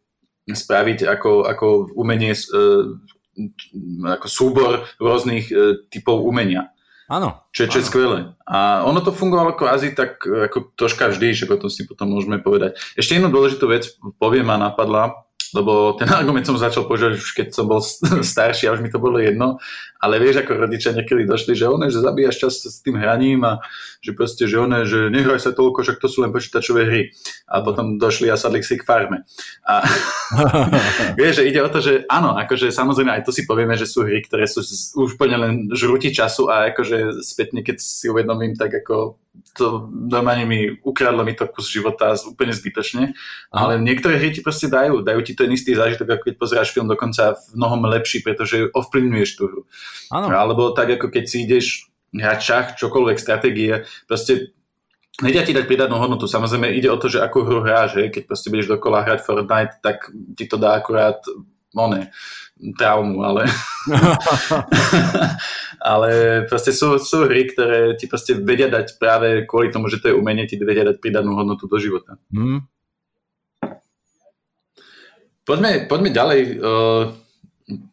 spraviť 0.48 1.08
ako, 1.08 1.48
ako 1.48 1.68
umenie, 1.96 2.36
e, 2.36 2.64
ako 4.04 4.28
súbor 4.28 4.88
rôznych 5.00 5.48
e, 5.50 5.88
typov 5.88 6.26
umenia. 6.26 6.74
Áno. 7.12 7.46
Čo, 7.52 7.68
čo 7.68 7.84
je 7.84 7.88
skvelé. 7.88 8.20
A 8.48 8.88
ono 8.88 9.04
to 9.04 9.12
fungovalo 9.12 9.54
kvázi 9.60 9.92
tak 9.92 10.24
ako 10.24 10.74
troška 10.80 11.12
vždy, 11.12 11.36
že 11.36 11.46
potom 11.46 11.68
si 11.68 11.84
potom 11.84 12.10
môžeme 12.10 12.40
povedať. 12.40 12.80
Ešte 12.96 13.20
jednu 13.20 13.28
dôležitú 13.28 13.68
vec 13.68 13.92
poviem 14.18 14.48
a 14.50 14.58
napadla, 14.58 15.24
lebo 15.54 15.94
ten 16.00 16.10
argument 16.18 16.44
som 16.44 16.58
začal 16.58 16.90
používať 16.90 17.22
už 17.22 17.32
keď 17.38 17.48
som 17.54 17.70
bol 17.70 17.80
starší 18.26 18.68
a 18.68 18.74
už 18.76 18.82
mi 18.82 18.90
to 18.90 18.98
bolo 18.98 19.22
jedno, 19.22 19.62
ale 20.04 20.20
vieš, 20.20 20.44
ako 20.44 20.68
rodičia 20.68 20.92
niekedy 20.92 21.24
došli, 21.24 21.56
že 21.56 21.72
one, 21.72 21.88
že 21.88 22.04
zabíjaš 22.04 22.44
čas 22.44 22.60
s 22.60 22.84
tým 22.84 23.00
hraním 23.00 23.48
a 23.48 23.64
že 24.04 24.12
proste, 24.12 24.44
že 24.52 24.60
one, 24.60 24.84
že 24.84 25.08
nehraj 25.08 25.40
sa 25.40 25.56
toľko, 25.56 25.80
že 25.80 25.96
to 25.96 26.12
sú 26.12 26.28
len 26.28 26.36
počítačové 26.36 26.84
hry. 26.84 27.02
A 27.48 27.64
potom 27.64 27.96
došli 27.96 28.28
a 28.28 28.36
sadli 28.36 28.60
si 28.68 28.76
k 28.76 28.84
farme. 28.84 29.24
A 29.64 29.88
vieš, 31.20 31.40
že 31.40 31.48
ide 31.48 31.64
o 31.64 31.72
to, 31.72 31.80
že 31.80 32.04
áno, 32.12 32.36
akože 32.36 32.68
samozrejme 32.68 33.16
aj 33.16 33.24
to 33.24 33.32
si 33.32 33.48
povieme, 33.48 33.80
že 33.80 33.88
sú 33.88 34.04
hry, 34.04 34.20
ktoré 34.28 34.44
sú 34.44 34.60
už 35.00 35.16
úplne 35.16 35.40
len 35.40 35.54
žrúti 35.72 36.12
času 36.12 36.52
a 36.52 36.76
akože 36.76 37.24
spätne, 37.24 37.64
keď 37.64 37.80
si 37.80 38.12
uvedomím, 38.12 38.60
tak 38.60 38.76
ako 38.84 39.24
to 39.58 39.90
normálne 39.90 40.46
mi 40.46 40.60
ukradlo 40.86 41.26
mi 41.26 41.34
to 41.34 41.50
kus 41.50 41.70
života 41.70 42.14
úplne 42.30 42.54
zbytočne, 42.54 43.18
ale 43.50 43.82
niektoré 43.82 44.22
hry 44.22 44.30
ti 44.30 44.46
proste 44.46 44.70
dajú, 44.70 45.02
dajú 45.02 45.20
ti 45.26 45.34
ten 45.34 45.50
istý 45.50 45.74
zážitok, 45.74 46.18
ako 46.18 46.24
keď 46.30 46.36
pozeráš 46.38 46.70
film 46.74 46.86
dokonca 46.86 47.34
v 47.34 47.58
mnohom 47.58 47.82
lepší, 47.90 48.22
pretože 48.22 48.70
ovplyvňuješ 48.74 49.30
tú 49.34 49.44
hru. 49.50 49.62
Ano. 50.12 50.32
Alebo 50.32 50.72
tak, 50.72 50.98
ako 51.00 51.10
keď 51.10 51.24
si 51.26 51.44
ideš 51.46 51.90
hrať 52.14 52.40
šach, 52.40 52.68
čokoľvek, 52.78 53.18
stratégie, 53.18 53.86
proste 54.06 54.54
Nedia 55.22 55.46
ti 55.46 55.54
dať 55.54 55.70
pridanú 55.70 56.02
hodnotu, 56.02 56.26
samozrejme 56.26 56.74
ide 56.74 56.90
o 56.90 56.98
to, 56.98 57.06
že 57.06 57.22
akú 57.22 57.46
hru 57.46 57.62
hráš, 57.62 58.02
že? 58.02 58.10
keď 58.10 58.24
proste 58.26 58.50
budeš 58.50 58.66
dokola 58.66 59.06
hrať 59.06 59.22
Fortnite, 59.22 59.78
tak 59.86 60.10
ti 60.10 60.50
to 60.50 60.58
dá 60.58 60.74
akurát 60.74 61.22
one, 61.78 62.10
traumu, 62.74 63.22
ale 63.22 63.46
ale 65.94 66.10
proste 66.50 66.74
sú, 66.74 66.98
sú 66.98 67.30
hry, 67.30 67.46
ktoré 67.46 67.94
ti 67.94 68.10
proste 68.10 68.42
vedia 68.42 68.66
dať 68.74 68.98
práve 68.98 69.46
kvôli 69.46 69.70
tomu, 69.70 69.86
že 69.86 70.02
to 70.02 70.10
je 70.10 70.18
umenie, 70.18 70.50
ti 70.50 70.58
vedia 70.58 70.82
dať 70.82 70.98
pridanú 70.98 71.38
hodnotu 71.38 71.70
do 71.70 71.78
života. 71.78 72.18
Mm. 72.34 72.66
Poďme, 75.46 75.86
poďme 75.92 76.10
ďalej. 76.10 76.42
Uh, 76.58 77.04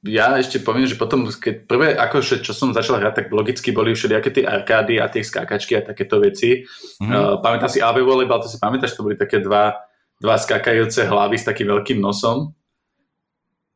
ja 0.02 0.34
ešte 0.34 0.58
poviem, 0.58 0.86
že 0.86 0.98
potom, 0.98 1.30
keď 1.30 1.66
prvé, 1.66 1.94
akože 1.94 2.42
čo 2.42 2.50
som 2.50 2.74
začal 2.74 2.98
hrať, 2.98 3.14
tak 3.14 3.26
logicky 3.30 3.70
boli 3.70 3.94
všelijaké 3.94 4.30
tie 4.34 4.44
arkády 4.44 4.98
a 4.98 5.06
tie 5.06 5.22
skákačky 5.22 5.78
a 5.78 5.86
takéto 5.86 6.18
veci. 6.18 6.66
Mm. 6.98 7.10
Uh, 7.10 7.34
pamätám 7.38 7.70
si 7.70 7.78
AB 7.78 8.02
Volleyball, 8.02 8.42
to 8.42 8.50
si 8.50 8.58
pamätáš, 8.58 8.98
to 8.98 9.06
boli 9.06 9.14
také 9.14 9.38
dva, 9.38 9.78
dva 10.18 10.34
skákajúce 10.34 11.06
hlavy 11.06 11.36
s 11.38 11.46
takým 11.46 11.70
veľkým 11.70 12.02
nosom. 12.02 12.50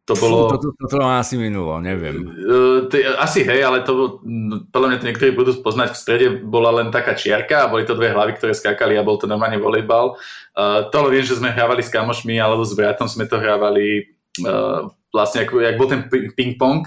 To 0.04 0.12
bolo... 0.20 0.52
Fú, 0.52 0.59
to, 0.59 0.59
to, 0.61 0.68
to, 0.76 0.87
to 0.92 0.98
asi 1.00 1.40
minulo, 1.40 1.80
neviem. 1.80 2.28
Uh, 2.28 2.85
to, 2.92 3.00
asi 3.16 3.40
hej, 3.40 3.64
ale 3.64 3.80
to 3.87 4.20
podľa 4.68 4.88
mňa 4.92 4.98
to 5.00 5.09
niektorí 5.09 5.30
budú 5.33 5.57
poznať. 5.64 5.96
V 5.96 6.00
strede 6.02 6.26
bola 6.44 6.74
len 6.76 6.92
taká 6.92 7.16
čiarka 7.16 7.64
a 7.64 7.70
boli 7.72 7.88
to 7.88 7.96
dve 7.96 8.12
hlavy, 8.12 8.37
ktoré 8.37 8.52
skákali 8.52 9.00
a 9.00 9.07
bol 9.07 9.16
to 9.16 9.24
normálne 9.24 9.57
volejbal. 9.57 10.20
Uh, 10.52 10.92
to 10.92 11.09
viem, 11.09 11.24
že 11.24 11.40
sme 11.40 11.54
hrávali 11.54 11.80
s 11.80 11.88
kamošmi 11.88 12.37
alebo 12.37 12.66
s 12.66 12.76
bratom 12.76 13.09
sme 13.09 13.24
to 13.24 13.40
hrávali 13.40 14.13
uh, 14.42 14.90
vlastne, 15.14 15.46
ako, 15.46 15.62
jak 15.62 15.78
bol 15.78 15.86
ten 15.86 16.10
ping-pong. 16.10 16.82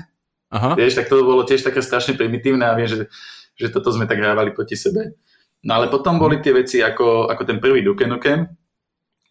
Aha. 0.51 0.75
Vieš, 0.75 0.99
tak 0.99 1.07
to 1.07 1.23
bolo 1.23 1.47
tiež 1.47 1.63
také 1.63 1.79
strašne 1.79 2.19
primitívne 2.19 2.67
a 2.67 2.75
viem, 2.75 2.88
že, 2.88 3.07
že 3.55 3.71
toto 3.71 3.91
sme 3.95 4.03
tak 4.03 4.19
hrávali 4.19 4.51
proti 4.51 4.75
sebe. 4.75 5.15
No 5.63 5.79
ale 5.79 5.88
potom 5.88 6.19
boli 6.19 6.39
tie 6.39 6.55
veci 6.55 6.79
ako, 6.79 7.27
ako 7.27 7.43
ten 7.43 7.60
prvý 7.60 7.83
Duke 7.83 8.07
Nukem, 8.07 8.47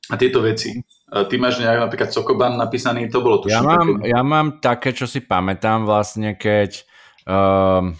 a 0.06 0.14
tieto 0.14 0.38
veci. 0.38 0.70
Ty 1.10 1.34
máš 1.38 1.58
nejak 1.58 1.90
napríklad 1.90 2.14
Sokoban 2.14 2.54
napísaný, 2.54 3.10
to 3.10 3.22
bolo 3.22 3.42
tuším. 3.42 3.58
Ja 3.58 3.62
mám, 3.62 3.88
také... 3.90 4.06
ja 4.06 4.20
mám 4.22 4.46
také, 4.62 4.90
čo 4.94 5.06
si 5.10 5.18
pamätám 5.22 5.82
vlastne, 5.82 6.38
keď, 6.38 6.86
um, 7.26 7.94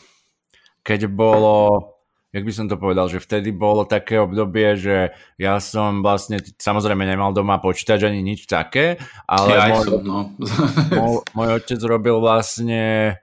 keď 0.87 1.11
bolo, 1.11 1.96
jak 2.37 2.45
by 2.45 2.53
som 2.53 2.69
to 2.69 2.77
povedal, 2.77 3.09
že 3.09 3.17
vtedy 3.17 3.49
bolo 3.49 3.89
také 3.89 4.21
obdobie, 4.21 4.77
že 4.77 5.17
ja 5.41 5.57
som 5.57 6.05
vlastne, 6.05 6.45
samozrejme 6.61 7.09
nemal 7.09 7.33
doma 7.33 7.57
počítač 7.57 8.05
ani 8.05 8.21
nič 8.21 8.45
také, 8.45 9.01
ale 9.25 9.57
ja 9.57 9.73
môj, 9.73 9.85
som, 9.89 10.01
no. 10.05 10.21
môj, 11.01 11.25
môj 11.33 11.49
otec 11.57 11.81
robil 11.89 12.21
vlastne 12.21 13.17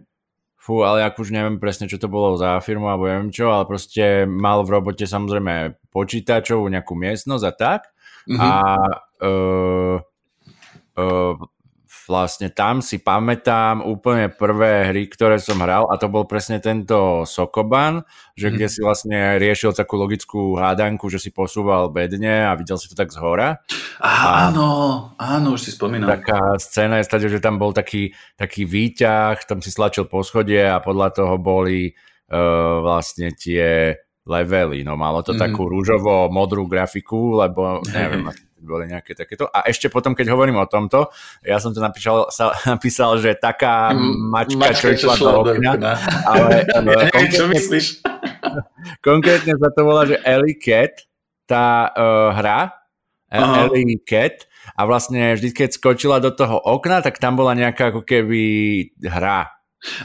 fú, 0.58 0.82
ale 0.82 1.06
ak 1.06 1.22
už 1.22 1.30
neviem 1.30 1.62
presne, 1.62 1.86
čo 1.86 2.02
to 2.02 2.10
bolo 2.10 2.34
za 2.42 2.58
firmu 2.66 2.90
alebo 2.90 3.06
neviem 3.06 3.30
čo, 3.30 3.54
ale 3.54 3.70
proste 3.70 4.26
mal 4.26 4.66
v 4.66 4.82
robote 4.82 5.06
samozrejme 5.06 5.78
počítačovú 5.94 6.66
nejakú 6.74 6.98
miestnosť 6.98 7.46
a 7.46 7.54
tak. 7.54 7.82
Mm-hmm. 8.26 8.40
A 8.40 8.52
uh, 9.22 9.96
uh, 10.98 11.36
vlastne 12.08 12.52
tam 12.52 12.84
si 12.84 13.00
pamätám 13.00 13.80
úplne 13.80 14.28
prvé 14.28 14.92
hry, 14.92 15.04
ktoré 15.08 15.40
som 15.40 15.60
hral 15.64 15.88
a 15.88 15.96
to 15.96 16.12
bol 16.12 16.28
presne 16.28 16.60
tento 16.60 17.24
Sokoban, 17.24 18.04
že 18.36 18.52
mm. 18.52 18.54
kde 18.54 18.68
si 18.68 18.80
vlastne 18.84 19.18
riešil 19.40 19.72
takú 19.72 19.96
logickú 19.96 20.60
hádanku, 20.60 21.08
že 21.08 21.20
si 21.20 21.32
posúval 21.32 21.90
bedne 21.90 22.48
a 22.48 22.56
videl 22.60 22.76
si 22.76 22.92
to 22.92 22.96
tak 22.96 23.12
z 23.14 23.18
hora. 23.24 23.64
A, 24.04 24.48
áno, 24.52 24.68
áno, 25.16 25.56
už 25.56 25.70
si 25.70 25.72
spomínam. 25.72 26.12
Taká 26.12 26.60
scéna 26.60 27.00
je 27.00 27.08
stade, 27.08 27.28
že 27.32 27.40
tam 27.40 27.56
bol 27.56 27.72
taký, 27.72 28.12
taký 28.36 28.68
výťah, 28.68 29.40
tam 29.48 29.64
si 29.64 29.72
slačil 29.72 30.10
po 30.12 30.26
schode 30.28 30.60
a 30.60 30.84
podľa 30.84 31.24
toho 31.24 31.36
boli 31.40 31.96
uh, 32.32 32.84
vlastne 32.84 33.32
tie 33.32 33.96
levely. 34.24 34.84
No 34.84 34.96
malo 34.96 35.24
to 35.24 35.36
mm. 35.36 35.40
takú 35.40 35.68
rúžovo-modrú 35.68 36.68
grafiku, 36.68 37.40
lebo 37.40 37.84
neviem, 37.92 38.28
boli 38.64 38.88
nejaké 38.88 39.14
takéto. 39.14 39.52
A 39.52 39.68
ešte 39.68 39.92
potom, 39.92 40.16
keď 40.16 40.32
hovorím 40.32 40.64
o 40.64 40.66
tomto, 40.66 41.12
ja 41.44 41.60
som 41.60 41.76
to 41.76 41.84
napísal, 41.84 42.32
sa, 42.32 42.56
napísal 42.74 43.20
že 43.20 43.36
taká 43.36 43.92
mačka, 43.94 44.58
mačka 44.58 44.96
čo 44.96 45.12
išla 45.12 45.16
do 45.20 45.30
okna, 45.44 45.74
ale 46.32 46.64
neviem, 46.82 47.30
čo 47.30 47.46
myslíš? 47.52 47.86
konkrétne 49.08 49.54
sa 49.60 49.70
to 49.76 49.82
volá, 49.84 50.08
že 50.08 50.18
Ellie 50.24 50.58
Cat, 50.58 51.04
tá 51.46 51.92
uh, 51.92 52.32
hra, 52.34 52.72
Aha. 53.34 53.68
Ellie 53.68 54.00
Cat, 54.02 54.48
a 54.74 54.88
vlastne 54.88 55.36
vždy, 55.36 55.52
keď 55.52 55.70
skočila 55.76 56.18
do 56.24 56.32
toho 56.32 56.56
okna, 56.56 57.04
tak 57.04 57.20
tam 57.20 57.36
bola 57.36 57.52
nejaká 57.54 57.92
ako 57.92 58.08
keby 58.08 58.42
hra. 59.04 59.52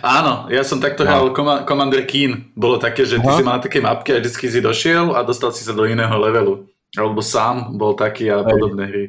Áno, 0.03 0.51
ja 0.51 0.67
som 0.67 0.83
takto 0.83 1.07
no. 1.07 1.09
hral 1.09 1.27
Commander 1.63 2.03
Keen. 2.03 2.51
Bolo 2.59 2.83
také, 2.83 3.07
že 3.07 3.23
ty 3.23 3.29
Aha. 3.31 3.39
si 3.39 3.45
mal 3.47 3.63
také 3.63 3.79
mapky 3.79 4.11
a 4.11 4.19
vždy 4.19 4.51
si 4.51 4.59
došiel 4.59 5.15
a 5.15 5.23
dostal 5.23 5.55
si 5.55 5.63
sa 5.63 5.71
do 5.71 5.87
iného 5.87 6.11
levelu. 6.19 6.67
Alebo 6.97 7.21
sám 7.21 7.77
bol 7.77 7.93
taký 7.93 8.33
a 8.33 8.41
podobné 8.41 8.85
hry. 8.89 9.05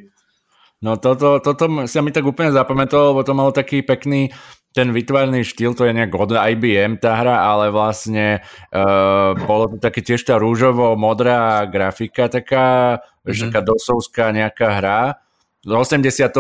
No 0.80 0.96
toto, 0.96 1.44
toto 1.44 1.68
sa 1.92 2.00
mi 2.00 2.12
tak 2.16 2.24
úplne 2.24 2.56
zapamätalo, 2.56 3.12
lebo 3.12 3.22
to 3.28 3.36
malo 3.36 3.52
taký 3.52 3.84
pekný 3.84 4.32
ten 4.70 4.94
vytvarný 4.94 5.42
štýl, 5.42 5.74
to 5.74 5.90
je 5.90 5.98
nejak 5.98 6.14
od 6.14 6.30
IBM 6.30 7.02
tá 7.02 7.18
hra, 7.18 7.42
ale 7.42 7.74
vlastne 7.74 8.46
uh, 8.70 9.34
bolo 9.34 9.76
to 9.76 9.78
také 9.82 10.06
tiež 10.06 10.22
tá 10.22 10.38
rúžovo-modrá 10.38 11.66
grafika 11.66 12.30
taká, 12.30 13.02
mm-hmm. 13.26 13.50
taká 13.50 13.60
dosovská 13.66 14.30
nejaká 14.30 14.68
hra. 14.78 15.02
V 15.66 15.74
83. 15.74 16.32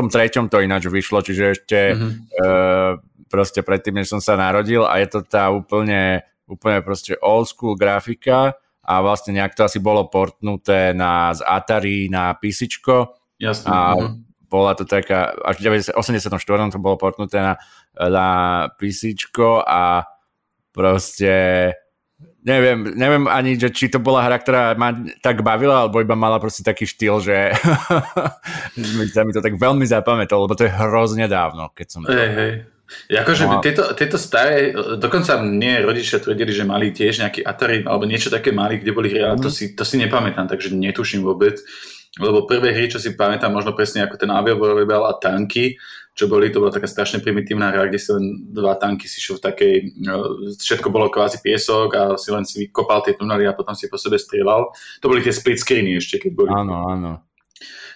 to 0.47 0.57
ináč 0.61 0.87
vyšlo, 0.87 1.25
čiže 1.25 1.43
ešte 1.57 1.79
mm-hmm. 1.97 2.11
uh, 2.39 2.91
proste 3.27 3.65
predtým, 3.65 3.97
než 3.97 4.13
som 4.13 4.21
sa 4.21 4.37
narodil 4.37 4.85
a 4.85 5.01
je 5.01 5.07
to 5.09 5.19
tá 5.25 5.49
úplne, 5.49 6.21
úplne 6.45 6.85
proste 6.85 7.17
old 7.19 7.49
school 7.49 7.73
grafika 7.73 8.53
a 8.83 8.93
vlastne 9.03 9.37
nejak 9.37 9.53
to 9.53 9.67
asi 9.67 9.77
bolo 9.77 10.07
portnuté 10.09 10.95
na, 10.95 11.33
z 11.35 11.45
Atari 11.45 12.09
na 12.09 12.33
PC. 12.35 12.67
Jasne. 13.39 13.67
A 13.69 13.77
uh-huh. 13.95 14.19
bola 14.49 14.73
to 14.73 14.83
taká, 14.83 15.35
až 15.45 15.61
v 15.61 15.93
84. 15.93 16.33
to 16.73 16.79
bolo 16.81 16.97
portnuté 16.97 17.39
na, 17.39 17.53
na 17.95 18.27
PC 18.79 19.15
a 19.67 20.03
proste 20.73 21.33
neviem, 22.43 22.95
neviem 22.95 23.25
ani, 23.27 23.59
že 23.59 23.69
či 23.71 23.91
to 23.91 23.99
bola 23.99 24.23
hra, 24.23 24.39
ktorá 24.39 24.73
ma 24.75 24.95
tak 25.23 25.43
bavila, 25.43 25.85
alebo 25.85 25.99
iba 25.99 26.15
mala 26.15 26.39
proste 26.39 26.63
taký 26.63 26.87
štýl, 26.87 27.19
že 27.19 27.53
sa 29.15 29.21
mi 29.23 29.31
to 29.35 29.43
tak 29.43 29.55
veľmi 29.59 29.85
zapamätalo, 29.85 30.47
lebo 30.47 30.55
to 30.55 30.67
je 30.67 30.73
hrozne 30.73 31.27
dávno, 31.27 31.71
keď 31.75 31.87
som 31.87 32.01
to... 32.03 32.11
Hey, 32.11 32.31
hey. 32.31 32.53
Akože 33.09 33.45
no. 33.45 33.61
tieto, 33.61 33.93
tieto 33.93 34.17
staré, 34.17 34.73
dokonca 34.97 35.37
mne 35.37 35.85
rodičia 35.85 36.17
tvrdili, 36.17 36.49
že 36.49 36.65
mali 36.65 36.89
tiež 36.89 37.21
nejaký 37.21 37.45
Atari 37.45 37.85
alebo 37.85 38.09
niečo 38.09 38.33
také 38.33 38.49
mali, 38.49 38.81
kde 38.81 38.91
boli 38.93 39.13
hry, 39.13 39.21
ale 39.25 39.37
to 39.37 39.49
mhm. 39.49 39.55
si, 39.55 39.63
to 39.77 39.85
si 39.85 39.95
nepamätám, 40.01 40.49
takže 40.49 40.73
netuším 40.73 41.21
vôbec. 41.21 41.61
Lebo 42.17 42.49
prvé 42.49 42.73
hry, 42.73 42.89
čo 42.89 42.97
si 42.97 43.13
pamätám, 43.13 43.53
možno 43.53 43.77
presne 43.77 44.01
ako 44.01 44.17
ten 44.17 44.33
Aviavolleyball 44.33 45.05
a 45.05 45.13
tanky, 45.21 45.77
čo 46.17 46.25
boli, 46.27 46.49
to 46.51 46.59
bola 46.59 46.73
taká 46.73 46.89
strašne 46.89 47.21
primitívna 47.21 47.71
hra, 47.71 47.87
kde 47.87 48.01
si 48.01 48.09
len 48.11 48.49
dva 48.49 48.75
tanky 48.75 49.05
si 49.05 49.21
šiel 49.21 49.39
v 49.39 49.45
takej, 49.45 49.73
no, 50.03 50.41
všetko 50.57 50.91
bolo 50.91 51.07
kvázi 51.07 51.39
piesok 51.39 51.89
a 51.95 52.01
si 52.19 52.33
len 52.33 52.43
si 52.43 52.67
vykopal 52.67 53.05
tie 53.05 53.15
tunely 53.15 53.47
a 53.47 53.55
potom 53.55 53.77
si 53.77 53.87
po 53.87 53.95
sebe 53.95 54.19
strieľal. 54.19 54.73
To 54.99 55.07
boli 55.07 55.23
tie 55.23 55.31
split 55.31 55.61
screeny 55.61 55.95
ešte, 55.95 56.19
keď 56.19 56.31
boli. 56.35 56.49
Áno, 56.51 56.91
áno. 56.91 57.11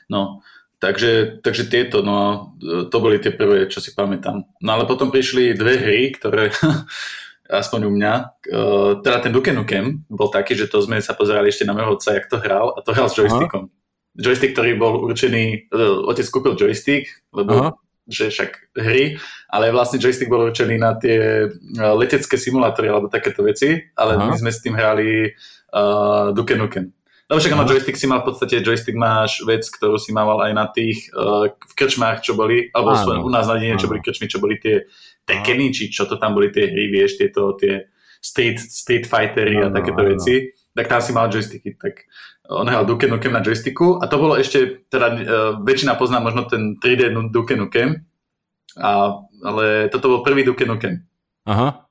No, 0.08 0.46
Takže, 0.84 1.40
takže 1.40 1.72
tieto, 1.72 2.04
no, 2.04 2.52
to 2.60 2.98
boli 3.00 3.16
tie 3.24 3.32
prvé, 3.32 3.72
čo 3.72 3.80
si 3.80 3.96
pamätám. 3.96 4.44
No 4.60 4.70
ale 4.76 4.84
potom 4.84 5.16
prišli 5.16 5.56
dve 5.56 5.80
hry, 5.80 6.12
ktoré, 6.12 6.52
aspoň 7.64 7.88
u 7.88 7.92
mňa, 7.96 8.14
uh, 8.52 8.92
teda 9.00 9.24
ten 9.24 9.32
Duke 9.32 9.56
Nukem 9.56 10.04
bol 10.12 10.28
taký, 10.28 10.60
že 10.60 10.68
to 10.68 10.84
sme 10.84 11.00
sa 11.00 11.16
pozerali 11.16 11.48
ešte 11.48 11.64
na 11.64 11.72
môjho 11.72 11.96
otca, 11.96 12.20
jak 12.20 12.28
to 12.28 12.36
hral, 12.36 12.76
a 12.76 12.84
to 12.84 12.92
hral 12.92 13.08
s 13.08 13.16
joystickom. 13.16 13.72
Aha. 13.72 13.82
Joystick, 14.14 14.54
ktorý 14.54 14.76
bol 14.76 15.08
určený, 15.08 15.72
uh, 15.72 16.04
otec 16.04 16.28
kúpil 16.28 16.60
joystick, 16.60 17.08
lebo 17.32 17.54
Aha. 17.56 17.70
že 18.12 18.28
však 18.28 18.76
hry, 18.76 19.16
ale 19.56 19.72
vlastne 19.72 20.04
joystick 20.04 20.28
bol 20.28 20.52
určený 20.52 20.84
na 20.84 21.00
tie 21.00 21.48
uh, 21.48 21.96
letecké 21.96 22.36
simulátory 22.36 22.92
alebo 22.92 23.08
takéto 23.08 23.40
veci, 23.40 23.80
ale 23.96 24.20
Aha. 24.20 24.28
my 24.28 24.36
sme 24.36 24.52
s 24.52 24.60
tým 24.60 24.76
hrali 24.76 25.32
uh, 25.32 26.36
Duke 26.36 26.60
Nukem. 26.60 26.92
Lebo 27.34 27.42
však 27.42 27.58
no. 27.58 27.66
joystick 27.66 27.98
si 27.98 28.06
mal 28.06 28.22
v 28.22 28.30
podstate, 28.30 28.62
joystick 28.62 28.94
máš 28.94 29.42
vec, 29.42 29.66
ktorú 29.66 29.98
si 29.98 30.14
mával 30.14 30.38
aj 30.46 30.54
na 30.54 30.70
tých 30.70 31.10
uh, 31.18 31.50
v 31.50 31.74
krčmách, 31.74 32.22
čo 32.22 32.38
boli, 32.38 32.70
alebo 32.70 32.94
áno. 32.94 33.26
u 33.26 33.30
nás 33.34 33.50
na 33.50 33.58
dedine, 33.58 33.82
čo 33.82 33.90
boli 33.90 34.06
krčmy, 34.06 34.30
čo 34.30 34.38
boli 34.38 34.62
tie 34.62 34.86
tekeny, 35.26 35.74
či 35.74 35.90
čo 35.90 36.06
to 36.06 36.22
tam 36.22 36.38
boli 36.38 36.54
tie 36.54 36.70
hry, 36.70 36.94
vieš, 36.94 37.18
tieto 37.18 37.58
tie 37.58 37.90
Street, 38.24 38.56
street 38.56 39.04
Fightery 39.10 39.60
a 39.60 39.74
takéto 39.74 40.00
áno. 40.00 40.16
veci, 40.16 40.54
tak 40.78 40.88
tam 40.88 41.02
si 41.04 41.12
mal 41.12 41.28
joysticky, 41.28 41.76
tak 41.76 42.06
on 42.48 42.70
hral 42.70 42.88
Duke 42.88 43.10
Nukem 43.10 43.36
na 43.36 43.44
joysticku 43.44 44.00
a 44.00 44.08
to 44.08 44.16
bolo 44.16 44.40
ešte, 44.40 44.86
teda 44.88 45.08
uh, 45.10 45.18
väčšina 45.60 45.98
pozná 45.98 46.22
možno 46.22 46.46
ten 46.46 46.78
3D 46.78 47.12
Duke 47.34 47.58
Nukem, 47.58 48.06
a, 48.78 49.20
ale 49.42 49.90
toto 49.90 50.08
bol 50.08 50.22
prvý 50.22 50.46
Duke 50.46 50.70
Nukem. 50.70 51.02
Aha. 51.50 51.84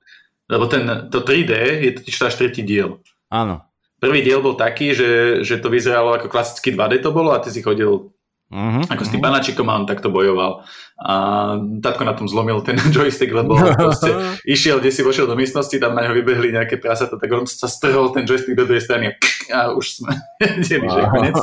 Lebo 0.49 0.65
ten, 0.71 1.11
to 1.11 1.21
3D 1.21 1.53
je 1.83 1.91
totiž 1.99 2.15
až 2.31 2.35
tretí 2.39 2.63
diel. 2.63 3.03
Áno. 3.29 3.72
Prvý 4.03 4.19
diel 4.27 4.43
bol 4.43 4.59
taký, 4.59 4.99
že, 4.99 5.11
že 5.47 5.63
to 5.63 5.71
vyzeralo 5.71 6.19
ako 6.19 6.27
klasický 6.27 6.75
2D 6.75 6.99
to 6.99 7.15
bolo 7.15 7.31
a 7.31 7.39
ty 7.39 7.55
si 7.55 7.63
chodil 7.63 8.11
Uh-huh, 8.53 8.85
ako 8.85 9.01
s 9.01 9.09
tým 9.09 9.25
uh-huh. 9.25 9.33
panačikom 9.33 9.65
a 9.73 9.81
on 9.81 9.89
takto 9.89 10.13
bojoval. 10.13 10.61
A 11.01 11.15
tatko 11.81 12.05
na 12.05 12.13
tom 12.13 12.29
zlomil 12.29 12.61
ten 12.61 12.77
joystick, 12.93 13.33
lebo 13.33 13.57
proste 13.57 14.13
išiel, 14.45 14.77
kde 14.77 14.93
si 14.93 15.01
vošiel 15.01 15.25
do 15.25 15.33
miestnosti, 15.33 15.73
tam 15.81 15.97
na 15.97 16.05
ňo 16.05 16.13
vybehli 16.13 16.53
nejaké 16.53 16.77
prasata, 16.77 17.17
tak 17.17 17.33
on 17.33 17.49
sa 17.49 17.65
strhol 17.65 18.13
ten 18.13 18.29
joystick 18.29 18.53
do 18.53 18.69
druhej 18.69 18.85
strany 18.85 19.17
a 19.49 19.73
už 19.73 20.05
sme 20.05 20.13
vedeli, 20.45 20.85
že 20.85 21.01
je 21.01 21.09
konec. 21.09 21.35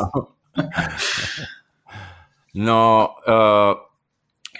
No, 2.53 3.09
uh, 3.25 3.73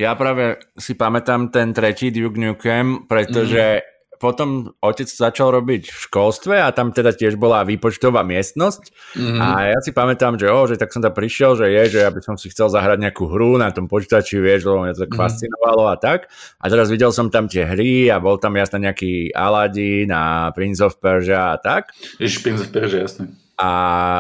ja 0.02 0.18
práve 0.18 0.58
si 0.74 0.98
pamätám 0.98 1.54
ten 1.54 1.70
tretí 1.70 2.10
Duke 2.10 2.42
Nukem, 2.42 3.06
pretože 3.06 3.86
mm 3.86 3.99
potom 4.20 4.76
otec 4.84 5.08
začal 5.08 5.56
robiť 5.56 5.88
v 5.88 6.00
školstve 6.12 6.60
a 6.60 6.70
tam 6.76 6.92
teda 6.92 7.16
tiež 7.16 7.40
bola 7.40 7.64
výpočtová 7.64 8.22
miestnosť 8.28 9.16
mm-hmm. 9.16 9.40
a 9.40 9.48
ja 9.72 9.80
si 9.80 9.96
pamätám, 9.96 10.36
že, 10.36 10.52
oh, 10.52 10.68
že 10.68 10.76
tak 10.76 10.92
som 10.92 11.00
tam 11.00 11.16
prišiel, 11.16 11.56
že 11.56 11.72
je, 11.72 11.84
že 11.98 12.00
aby 12.04 12.20
som 12.20 12.36
si 12.36 12.52
chcel 12.52 12.68
zahrať 12.68 13.00
nejakú 13.00 13.32
hru 13.32 13.56
na 13.56 13.72
tom 13.72 13.88
počítači, 13.88 14.44
vieš, 14.44 14.68
lebo 14.68 14.84
mňa 14.84 14.94
to 14.94 15.08
tak 15.08 15.16
mm-hmm. 15.16 15.24
fascinovalo 15.24 15.84
a 15.88 15.96
tak. 15.96 16.28
A 16.60 16.66
teraz 16.68 16.92
videl 16.92 17.16
som 17.16 17.32
tam 17.32 17.48
tie 17.48 17.64
hry 17.64 18.12
a 18.12 18.20
bol 18.20 18.36
tam 18.36 18.60
jasne 18.60 18.84
nejaký 18.84 19.32
Aladdin 19.32 20.12
a 20.12 20.52
Prince 20.52 20.84
of 20.84 21.00
Persia 21.00 21.56
a 21.56 21.58
tak. 21.58 21.96
Ježiš, 22.20 22.44
Prince 22.44 22.68
of 22.68 22.70
Persia, 22.76 23.08
jasne 23.08 23.32
a 23.60 23.74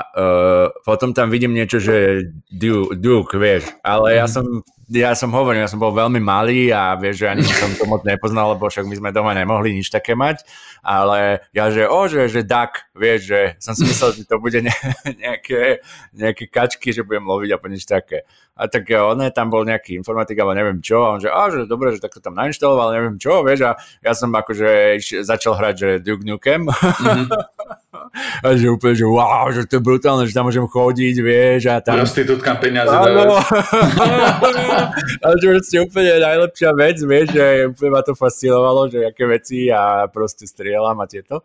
uh, 0.03 0.67
potom 0.83 1.15
tam 1.15 1.31
vidím 1.31 1.55
niečo, 1.55 1.79
že 1.79 2.27
Duke, 2.51 2.99
Duke 2.99 3.39
vieš, 3.39 3.71
ale 3.87 4.19
ja 4.19 4.27
mhm. 4.27 4.33
som 4.35 4.45
ja 4.89 5.13
som 5.13 5.29
hovoril, 5.29 5.61
ja 5.61 5.69
som 5.69 5.77
bol 5.77 5.93
veľmi 5.93 6.17
malý 6.17 6.73
a 6.73 6.97
vieš, 6.97 7.21
že 7.21 7.27
ani 7.29 7.45
som 7.45 7.69
to 7.77 7.85
moc 7.85 8.01
nepoznal, 8.01 8.57
lebo 8.57 8.65
však 8.65 8.89
my 8.89 8.95
sme 8.97 9.09
doma 9.13 9.37
nemohli 9.37 9.77
nič 9.77 9.93
také 9.93 10.17
mať, 10.17 10.41
ale 10.81 11.45
ja, 11.53 11.69
že 11.69 11.85
o, 11.85 12.09
že, 12.09 12.25
že 12.25 12.41
duck, 12.41 12.89
vieš, 12.97 13.29
že 13.29 13.41
som 13.61 13.77
si 13.77 13.85
myslel, 13.85 14.17
že 14.17 14.25
to 14.25 14.41
bude 14.41 14.57
ne, 14.65 14.73
nejaké, 15.23 15.85
nejaké 16.17 16.49
kačky, 16.49 16.89
že 16.89 17.05
budem 17.05 17.29
loviť 17.29 17.49
a 17.53 17.57
nič 17.69 17.85
také. 17.85 18.25
A 18.59 18.67
tak 18.67 18.91
on 18.91 19.23
tam 19.31 19.47
bol 19.47 19.63
nejaký 19.63 19.95
informatik, 19.95 20.35
ale 20.41 20.57
neviem 20.57 20.83
čo, 20.83 20.99
a 21.05 21.15
on 21.15 21.19
že, 21.23 21.31
a, 21.31 21.47
že 21.47 21.63
dobre, 21.63 21.95
že 21.95 22.03
takto 22.03 22.19
tam 22.19 22.35
nainštaloval, 22.35 22.91
neviem 22.91 23.15
čo, 23.15 23.45
vieš, 23.45 23.69
a 23.69 23.71
ja 24.03 24.11
som 24.11 24.33
akože 24.33 24.99
začal 25.23 25.55
hrať, 25.55 25.75
že 25.79 25.89
Duke 26.03 26.27
Nukem. 26.27 26.67
Mm-hmm. 26.67 27.29
a 28.43 28.47
že 28.57 28.67
úplne, 28.67 28.95
že 28.99 29.07
wow, 29.07 29.47
že 29.53 29.63
to 29.63 29.79
je 29.79 29.83
brutálne, 29.83 30.27
že 30.27 30.35
tam 30.35 30.49
môžem 30.49 30.67
chodiť, 30.67 31.15
vieš, 31.23 31.61
a 31.71 31.79
tam... 31.79 32.03
Prostitútkam 32.03 32.59
peniaze 32.59 32.91
Áno. 32.91 33.39
a 35.21 35.25
že 35.35 35.45
proste 35.45 35.77
úplne 35.83 36.19
najlepšia 36.21 36.71
vec, 36.75 36.97
vieš, 37.03 37.27
že 37.35 37.45
úplne 37.69 37.91
ma 37.91 38.01
to 38.01 38.13
fascinovalo, 38.15 38.87
že 38.87 39.05
aké 39.05 39.23
veci 39.27 39.67
a 39.67 40.07
proste 40.07 40.47
strieľam 40.47 40.97
a 41.01 41.05
tieto. 41.05 41.43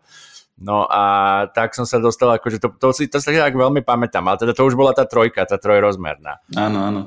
No 0.55 0.87
a 0.87 1.03
tak 1.51 1.75
som 1.75 1.83
sa 1.83 1.99
dostal, 1.99 2.31
akože 2.31 2.63
to, 2.63 2.71
to, 2.79 2.95
si, 2.95 3.11
to 3.11 3.19
sa 3.19 3.35
tak 3.35 3.59
veľmi 3.59 3.83
pamätám, 3.83 4.23
ale 4.23 4.39
teda 4.39 4.55
to 4.55 4.63
už 4.63 4.79
bola 4.79 4.95
tá 4.95 5.03
trojka, 5.03 5.43
tá 5.43 5.59
trojrozmerná. 5.59 6.39
Áno, 6.55 6.79
áno. 6.79 7.01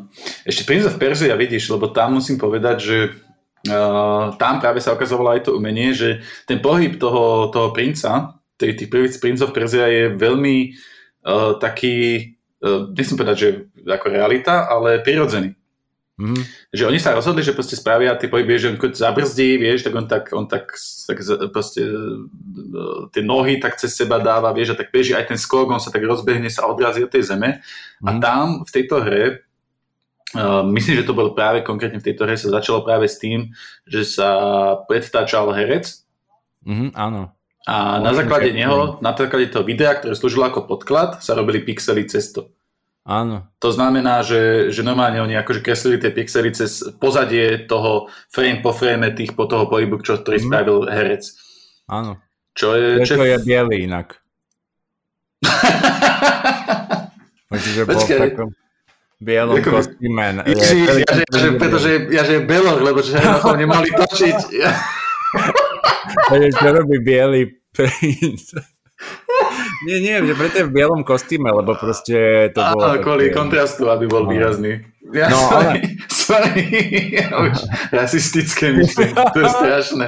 Ešte 0.45 0.69
Prince 0.69 0.93
of 0.93 1.01
Persia 1.01 1.33
vidíš, 1.33 1.73
lebo 1.73 1.89
tam 1.89 2.21
musím 2.21 2.37
povedať, 2.37 2.77
že 2.77 2.97
uh, 3.73 4.37
tam 4.37 4.61
práve 4.61 4.85
sa 4.85 4.93
ukazovalo 4.93 5.33
aj 5.33 5.49
to 5.49 5.57
umenie, 5.57 5.97
že 5.97 6.21
ten 6.45 6.61
pohyb 6.61 7.01
toho, 7.01 7.49
toho 7.49 7.73
princa, 7.73 8.37
tých, 8.61 8.85
tých 8.85 8.91
prvých 8.93 9.17
princov 9.17 9.57
Perzia 9.57 9.89
je 9.89 10.05
veľmi 10.13 10.57
uh, 11.25 11.57
taký, 11.57 11.97
uh, 12.61 12.93
nechcem 12.93 13.17
povedať, 13.17 13.37
že 13.41 13.49
ako 13.89 14.13
realita, 14.13 14.69
ale 14.69 15.01
prirodzený. 15.01 15.57
Mm. 16.19 16.43
Že 16.75 16.87
oni 16.91 16.99
sa 16.99 17.15
rozhodli, 17.15 17.47
že 17.47 17.55
proste 17.55 17.79
spravia 17.79 18.19
tie 18.19 18.27
pohyby, 18.27 18.59
že 18.59 18.75
on 18.75 18.79
keď 18.79 18.99
zabrzdí, 18.99 19.55
vieš, 19.55 19.87
tak 19.87 19.95
on 19.95 20.07
tak, 20.11 20.25
on 20.35 20.51
tak, 20.51 20.75
tak 21.07 21.17
proste 21.55 21.87
tie 23.15 23.23
nohy 23.23 23.63
tak 23.63 23.79
cez 23.79 23.95
seba 23.95 24.19
dáva, 24.19 24.51
vieš, 24.51 24.75
a 24.75 24.79
tak 24.83 24.91
beží 24.91 25.15
aj 25.15 25.31
ten 25.31 25.39
skok, 25.39 25.71
on 25.71 25.79
sa 25.79 25.95
tak 25.95 26.03
rozbehne, 26.03 26.51
sa 26.51 26.67
odrazí 26.67 27.07
od 27.07 27.13
tej 27.15 27.31
zeme. 27.31 27.63
Mm. 28.03 28.07
A 28.07 28.11
mhm. 28.11 28.21
tam 28.21 28.45
v 28.67 28.71
tejto 28.75 28.97
hre 29.03 29.49
Uh, 30.37 30.61
myslím, 30.77 31.01
že 31.01 31.09
to 31.09 31.17
bolo 31.17 31.33
práve 31.33 31.65
konkrétne 31.65 32.05
v 32.05 32.13
tejto 32.13 32.29
hre 32.29 32.37
sa 32.37 32.53
začalo 32.53 32.85
práve 32.85 33.09
s 33.09 33.17
tým, 33.17 33.57
že 33.89 34.05
sa 34.05 34.29
predtáčal 34.85 35.49
herec. 35.57 36.05
Mm, 36.69 36.93
áno. 36.93 37.33
A 37.65 37.97
no, 37.97 38.09
na 38.09 38.13
základe 38.13 38.53
neho, 38.53 39.01
na 39.01 39.17
základe 39.17 39.49
toho 39.49 39.65
videa, 39.65 39.97
ktoré 39.97 40.13
slúžilo 40.13 40.45
ako 40.45 40.69
podklad, 40.69 41.25
sa 41.25 41.33
robili 41.33 41.65
pixely 41.65 42.05
cez 42.05 42.29
to. 42.37 42.53
Áno. 43.09 43.49
To 43.65 43.73
znamená, 43.73 44.21
že, 44.21 44.69
že 44.69 44.85
normálne 44.85 45.25
oni 45.25 45.33
akože 45.41 45.65
kreslili 45.65 45.97
tie 45.97 46.13
pixely 46.13 46.53
cez 46.53 46.85
pozadie 47.01 47.65
toho 47.65 48.13
frame 48.29 48.61
po 48.61 48.77
frame 48.77 49.17
tých 49.17 49.33
po 49.33 49.49
toho 49.49 49.65
pohybu, 49.65 50.05
čo, 50.05 50.21
ktorý 50.21 50.37
mm. 50.37 50.45
spravil 50.45 50.79
herec. 50.93 51.25
Áno. 51.89 52.21
Čo 52.53 52.77
je... 52.77 53.09
Čo 53.09 53.25
je 53.25 53.41
biely 53.41 53.89
inak. 53.89 54.21
Čiže 57.65 57.89
bol 57.89 57.97
v 57.97 58.13
takom 58.13 58.53
bielom 59.19 59.59
Ako, 59.59 59.83
kostýme. 59.83 60.45
Ja, 60.45 60.53
ja, 60.53 60.93
ja, 61.01 61.13
ja, 61.17 61.27
že, 61.33 61.49
pretože 61.59 61.91
ja, 62.13 62.23
že 62.23 62.45
beloch, 62.45 62.79
lebo 62.79 63.03
že 63.03 63.19
na 63.19 63.43
to 63.43 63.57
nemali 63.57 63.91
točiť. 63.91 64.39
čo 66.61 66.69
robí 66.71 66.97
biely 67.03 67.51
princ? 67.75 68.55
Nie, 69.87 70.03
nie, 70.03 70.17
že 70.27 70.35
preto 70.35 70.57
je 70.59 70.67
v 70.67 70.75
bielom 70.75 71.07
kostýme, 71.07 71.55
lebo 71.55 71.79
proste 71.79 72.51
to 72.51 72.59
bolo... 72.59 72.83
Áno, 72.83 72.99
kvôli 72.99 73.31
kontrastu, 73.31 73.87
aby 73.87 74.11
bol 74.11 74.27
no. 74.27 74.31
výrazný. 74.35 74.83
Ja, 75.15 75.31
no, 75.31 75.39
sorry, 75.39 75.81
ale... 75.81 75.81
sorry, 76.11 76.63
ja 77.17 77.29
už 77.41 77.57
rasistické 77.95 78.77
myšlenky, 78.77 79.23
to 79.33 79.39
je 79.41 79.49
strašné. 79.49 80.07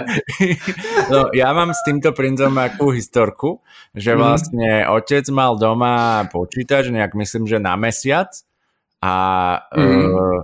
No, 1.09 1.33
ja 1.33 1.55
mám 1.57 1.73
s 1.73 1.81
týmto 1.87 2.13
princom 2.13 2.53
akú 2.61 2.93
historku, 2.93 3.65
že 3.97 4.13
mhm. 4.13 4.19
vlastne 4.19 4.71
mm. 4.85 4.89
otec 4.91 5.25
mal 5.33 5.57
doma 5.57 6.27
počítač, 6.29 6.93
nejak 6.93 7.17
myslím, 7.17 7.49
že 7.49 7.63
na 7.63 7.79
mesiac 7.81 8.29
a 9.01 9.15
mm. 9.73 10.05
uh, 10.13 10.39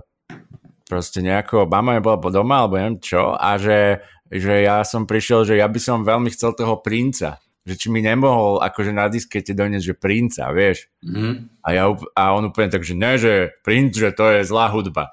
proste 0.88 1.20
nejako, 1.20 1.68
mama 1.68 1.98
bola 2.00 2.16
doma, 2.30 2.64
alebo 2.64 2.80
neviem 2.80 3.02
čo, 3.02 3.36
a 3.36 3.60
že, 3.60 4.00
že 4.30 4.64
ja 4.64 4.80
som 4.86 5.04
prišiel, 5.04 5.44
že 5.44 5.60
ja 5.60 5.68
by 5.68 5.80
som 5.82 6.06
veľmi 6.06 6.32
chcel 6.32 6.56
toho 6.56 6.80
princa 6.80 7.42
že 7.66 7.74
či 7.74 7.90
mi 7.90 7.98
nemohol 7.98 8.62
akože 8.62 8.94
na 8.94 9.11
diskete 9.11 9.50
doniesť, 9.50 9.87
že 9.90 9.94
princa, 9.98 10.55
vieš. 10.55 10.87
Mm. 11.02 11.50
A, 11.66 11.68
ja, 11.74 11.85
a 11.90 12.22
on 12.38 12.46
úplne 12.46 12.70
tak, 12.70 12.87
že 12.87 12.94
ne, 12.94 13.18
že 13.18 13.59
princ, 13.66 13.98
že 13.98 14.14
to 14.14 14.31
je 14.31 14.46
zlá 14.46 14.70
hudba. 14.70 15.11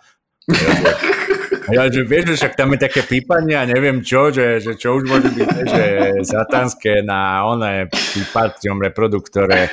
A 1.64 1.70
ja, 1.72 1.88
že 1.88 2.04
vieš, 2.04 2.36
že 2.36 2.44
však 2.44 2.60
tam 2.60 2.76
je 2.76 2.80
také 2.84 3.02
pípanie 3.08 3.56
a 3.56 3.64
neviem 3.64 4.04
čo, 4.04 4.30
že, 4.30 4.60
že 4.60 4.76
čo 4.76 5.00
už 5.00 5.08
môže 5.08 5.32
byť, 5.32 5.50
že 5.64 5.84
satanské 6.28 7.00
na 7.02 7.48
oné 7.48 7.88
pípaciom 7.88 8.84
reproduktore 8.84 9.72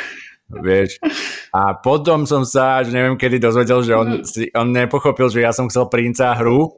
vieš. 0.51 0.99
A 1.55 1.75
potom 1.79 2.27
som 2.27 2.43
sa, 2.43 2.83
že 2.83 2.91
neviem 2.91 3.15
kedy 3.15 3.39
dozvedel, 3.39 3.81
že 3.87 3.93
on, 3.95 4.09
si, 4.27 4.51
on 4.55 4.71
nepochopil, 4.71 5.31
že 5.31 5.47
ja 5.47 5.55
som 5.55 5.71
chcel 5.71 5.87
princa 5.87 6.35
hru, 6.35 6.75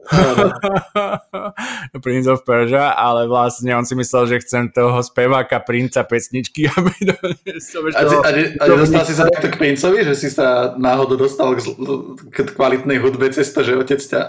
Prince 2.05 2.29
of 2.29 2.45
Persia, 2.45 2.93
ale 2.93 3.25
vlastne 3.25 3.73
on 3.73 3.85
si 3.85 3.97
myslel, 3.97 4.29
že 4.29 4.41
chcem 4.45 4.69
toho 4.69 5.01
speváka 5.01 5.61
princa 5.61 6.05
pesničky, 6.05 6.69
aby 6.77 6.93
doniesol. 7.01 7.89
A, 7.93 8.01
toho, 8.05 8.21
a, 8.21 8.29
a, 8.29 8.65
a 8.65 8.65
dostal 8.69 9.03
si 9.05 9.13
sa 9.17 9.25
takto 9.29 9.49
k 9.49 9.57
princovi, 9.57 10.05
že 10.05 10.13
si 10.13 10.29
sa 10.29 10.77
náhodou 10.77 11.17
dostal 11.17 11.53
k, 11.57 11.61
k 12.29 12.37
kvalitnej 12.53 13.01
hudbe 13.01 13.29
cez 13.33 13.49
to, 13.49 13.65
že 13.65 13.77
otec 13.77 14.01
ťa... 14.01 14.21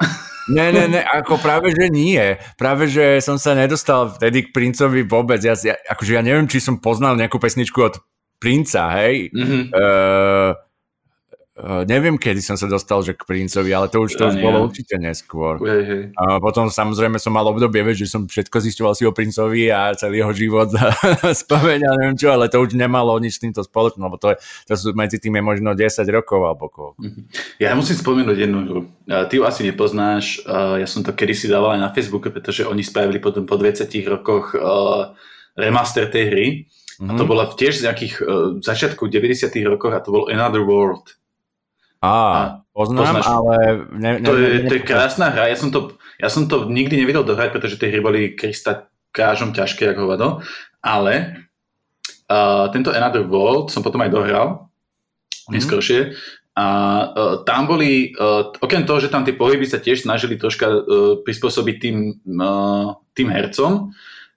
Ne, 0.44 0.76
ne, 0.76 0.84
ne, 0.92 1.00
ako 1.00 1.40
práve, 1.40 1.72
že 1.72 1.88
nie. 1.88 2.20
Práve, 2.60 2.84
že 2.84 3.24
som 3.24 3.40
sa 3.40 3.56
nedostal 3.56 4.12
vtedy 4.12 4.44
k 4.44 4.52
princovi 4.52 5.00
vôbec. 5.00 5.40
Ja, 5.40 5.56
ja, 5.56 5.72
akože 5.88 6.20
ja 6.20 6.20
neviem, 6.20 6.44
či 6.44 6.60
som 6.60 6.84
poznal 6.84 7.16
nejakú 7.16 7.40
pesničku 7.40 7.80
od 7.80 7.96
princa, 8.44 8.92
hej. 9.00 9.32
Mm-hmm. 9.32 9.62
Uh, 9.72 10.52
Uh, 11.54 11.86
neviem, 11.86 12.18
kedy 12.18 12.42
som 12.42 12.58
sa 12.58 12.66
dostal 12.66 12.98
že 13.06 13.14
k 13.14 13.22
princovi, 13.30 13.70
ale 13.70 13.86
to 13.86 14.02
už, 14.02 14.18
to 14.18 14.26
už 14.26 14.42
bolo 14.42 14.66
určite 14.66 14.98
neskôr. 14.98 15.62
Hej, 15.62 15.82
hej. 15.86 16.02
A 16.18 16.42
potom 16.42 16.66
samozrejme 16.66 17.22
som 17.22 17.30
mal 17.30 17.46
obdobie, 17.46 17.94
že 17.94 18.10
som 18.10 18.26
všetko 18.26 18.58
zistoval 18.58 18.98
si 18.98 19.06
o 19.06 19.14
princovi 19.14 19.70
a 19.70 19.94
celý 19.94 20.18
jeho 20.18 20.34
život 20.34 20.74
spomeň 21.46 21.78
a 21.86 21.90
neviem 21.94 22.18
čo, 22.18 22.34
ale 22.34 22.50
to 22.50 22.58
už 22.58 22.74
nemalo 22.74 23.14
nič 23.22 23.38
s 23.38 23.42
týmto 23.46 23.62
spoločné, 23.62 24.02
lebo 24.02 24.18
to, 24.18 24.34
je, 24.34 24.42
to 24.66 24.74
sú 24.74 24.98
medzi 24.98 25.22
tým 25.22 25.38
je 25.38 25.42
možno 25.46 25.78
10 25.78 26.02
rokov 26.10 26.42
alebo 26.42 26.66
koľko. 26.66 26.98
Mhm. 26.98 27.20
Ja 27.62 27.78
musím 27.78 28.02
spomenúť 28.02 28.34
jednu 28.34 28.58
hru. 28.66 28.80
Ty 29.06 29.30
ju 29.30 29.46
asi 29.46 29.62
nepoznáš, 29.62 30.42
ja 30.50 30.88
som 30.90 31.06
to 31.06 31.14
kedysi 31.14 31.46
dával 31.46 31.78
aj 31.78 31.86
na 31.86 31.94
Facebooku, 31.94 32.34
pretože 32.34 32.66
oni 32.66 32.82
spravili 32.82 33.22
potom 33.22 33.46
po 33.46 33.54
20 33.54 33.86
rokoch 34.10 34.58
remaster 35.54 36.10
tej 36.10 36.24
hry 36.34 36.46
Mm-hmm. 36.98 37.10
A 37.10 37.12
to 37.18 37.24
mhm. 37.26 37.30
bola 37.30 37.44
tiež 37.50 37.82
z 37.82 37.84
nejakých 37.90 38.14
uh, 38.22 38.26
začiatku 38.62 39.10
90 39.10 39.50
rokov 39.66 39.90
a 39.90 40.02
to 40.02 40.14
bol 40.14 40.24
Another 40.30 40.62
World. 40.62 41.18
Á, 42.04 42.12
a 42.12 42.40
poznám, 42.76 43.16
poznáš, 43.16 43.26
ale... 43.26 43.54
Ne, 43.96 44.10
ne, 44.20 44.26
to, 44.26 44.36
je, 44.36 44.48
ne, 44.60 44.68
to 44.68 44.74
je 44.76 44.82
krásna 44.84 45.32
hra, 45.32 45.48
ja 45.48 45.56
som 45.56 45.72
to, 45.72 45.96
ja 46.20 46.28
som 46.28 46.44
to 46.44 46.68
nikdy 46.68 47.00
nevedel 47.00 47.24
dohrať, 47.24 47.48
pretože 47.48 47.80
tie 47.80 47.88
hry 47.88 48.04
boli 48.04 48.20
krista 48.36 48.92
kážom 49.08 49.56
ťažké, 49.56 49.88
ako 49.94 50.00
hovado, 50.04 50.28
ale 50.84 51.48
uh, 52.28 52.68
tento 52.76 52.92
Another 52.92 53.24
World 53.24 53.72
som 53.72 53.80
potom 53.80 54.04
aj 54.04 54.12
dohral, 54.12 54.46
mm-hmm. 54.68 55.52
neskôršie, 55.56 56.12
a 56.54 56.66
uh, 57.10 57.34
tam 57.42 57.66
boli, 57.66 58.14
uh, 58.14 58.54
okrem 58.62 58.86
toho, 58.86 59.02
že 59.02 59.10
tam 59.10 59.26
tie 59.26 59.34
pohyby 59.34 59.66
sa 59.66 59.82
tiež 59.82 60.06
snažili 60.06 60.38
troška 60.38 60.66
uh, 60.70 61.18
prispôsobiť 61.26 61.76
tým, 61.82 61.96
uh, 62.38 62.94
tým 63.10 63.28
hercom, 63.32 63.90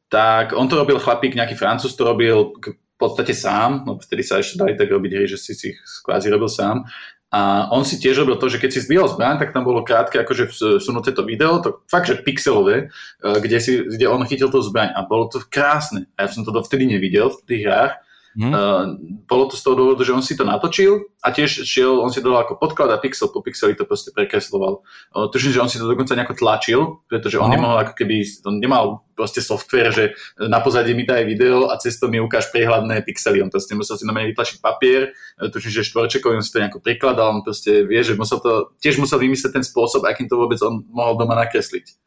tak 0.08 0.56
on 0.56 0.68
to 0.72 0.80
robil 0.80 1.00
chlapík, 1.00 1.36
nejaký 1.36 1.56
francúz 1.60 1.96
to 1.96 2.08
robil 2.08 2.56
v 2.64 2.98
podstate 2.98 3.36
sám, 3.36 3.86
no 3.86 4.00
vtedy 4.02 4.24
sa 4.26 4.42
ešte 4.42 4.58
dali 4.58 4.74
tak 4.74 4.90
robiť 4.90 5.12
hry, 5.14 5.26
že 5.30 5.38
si 5.38 5.54
si 5.54 5.76
kvázi 6.02 6.34
robil 6.34 6.50
sám. 6.50 6.88
A 7.28 7.68
on 7.76 7.84
si 7.84 8.00
tiež 8.00 8.24
robil 8.24 8.40
to, 8.40 8.48
že 8.48 8.56
keď 8.56 8.72
si 8.72 8.88
zbíjal 8.88 9.12
zbraň, 9.12 9.36
tak 9.36 9.52
tam 9.52 9.68
bolo 9.68 9.84
krátke 9.84 10.16
akože 10.16 10.48
sunuté 10.80 11.12
to 11.12 11.28
video, 11.28 11.60
to 11.60 11.84
fakt, 11.92 12.08
že 12.08 12.24
pixelové, 12.24 12.88
eh, 12.88 13.38
kde, 13.44 13.58
si, 13.60 13.84
kde 13.84 14.08
on 14.08 14.24
chytil 14.24 14.48
tú 14.48 14.64
zbraň 14.64 14.96
a 14.96 15.04
bolo 15.04 15.28
to 15.28 15.44
krásne. 15.44 16.08
A 16.16 16.24
ja 16.24 16.28
som 16.32 16.48
to 16.48 16.56
dovtedy 16.56 16.88
nevidel 16.88 17.28
v 17.28 17.44
tých 17.44 17.64
hrách 17.68 17.94
Uh, 18.38 18.94
bolo 19.26 19.50
to 19.50 19.58
z 19.58 19.66
toho 19.66 19.74
dôvodu, 19.74 20.06
že 20.06 20.14
on 20.14 20.22
si 20.22 20.38
to 20.38 20.46
natočil 20.46 21.10
a 21.26 21.34
tiež 21.34 21.66
šiel, 21.66 21.98
on 22.06 22.14
si 22.14 22.22
dodal 22.22 22.46
ako 22.46 22.62
podklad 22.62 22.94
a 22.94 23.02
pixel 23.02 23.34
po 23.34 23.42
pixeli 23.42 23.74
to 23.74 23.82
proste 23.82 24.14
prekresloval. 24.14 24.86
Uh, 25.10 25.26
tuším, 25.34 25.58
že 25.58 25.62
on 25.66 25.70
si 25.74 25.82
to 25.82 25.90
dokonca 25.90 26.14
nejako 26.14 26.38
tlačil, 26.38 27.02
pretože 27.10 27.42
on 27.42 27.50
no. 27.50 27.58
nemohol 27.58 27.82
ako 27.82 27.98
keby, 27.98 28.22
on 28.46 28.62
nemal 28.62 29.02
proste 29.18 29.42
software, 29.42 29.90
že 29.90 30.14
na 30.38 30.62
pozadí 30.62 30.94
mi 30.94 31.02
daj 31.02 31.26
video 31.26 31.74
a 31.74 31.82
cez 31.82 31.98
to 31.98 32.14
mi 32.14 32.22
ukáž 32.22 32.54
prehľadné 32.54 33.02
pixely. 33.10 33.42
On 33.42 33.50
proste 33.50 33.74
musel 33.74 33.98
si 33.98 34.06
na 34.06 34.14
mene 34.14 34.30
vytlačiť 34.30 34.62
papier, 34.62 35.18
uh, 35.42 35.50
tuším, 35.50 35.74
že 35.74 35.90
štvorčekový, 35.90 36.38
on 36.38 36.46
si 36.46 36.54
to 36.54 36.62
nejako 36.62 36.78
prikladal, 36.86 37.34
on 37.34 37.42
proste 37.42 37.90
vie, 37.90 38.06
že 38.06 38.14
musel 38.14 38.38
to, 38.38 38.70
tiež 38.78 39.02
musel 39.02 39.18
vymyslieť 39.18 39.50
ten 39.50 39.66
spôsob, 39.66 40.06
akým 40.06 40.30
to 40.30 40.38
vôbec 40.38 40.62
on 40.62 40.86
mohol 40.94 41.18
doma 41.18 41.34
nakresliť. 41.42 42.07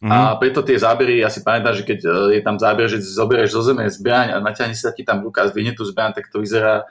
Mm-hmm. 0.00 0.16
A 0.16 0.40
preto 0.40 0.64
tie 0.64 0.80
zábery, 0.80 1.20
ja 1.20 1.28
si 1.28 1.44
pamätám, 1.44 1.76
že 1.76 1.84
keď 1.84 1.98
e, 2.08 2.10
je 2.36 2.40
tam 2.40 2.56
záber, 2.56 2.88
že 2.88 3.04
zoberieš 3.04 3.52
zo 3.52 3.60
zeme 3.60 3.84
zbraň 3.84 4.32
a 4.32 4.36
natiahne 4.40 4.72
sa 4.72 4.96
ti 4.96 5.04
tam 5.04 5.20
ruka 5.20 5.44
a 5.44 5.52
zdvihne 5.52 5.76
tú 5.76 5.84
zbraň, 5.84 6.16
tak 6.16 6.32
to 6.32 6.40
vyzerá 6.40 6.88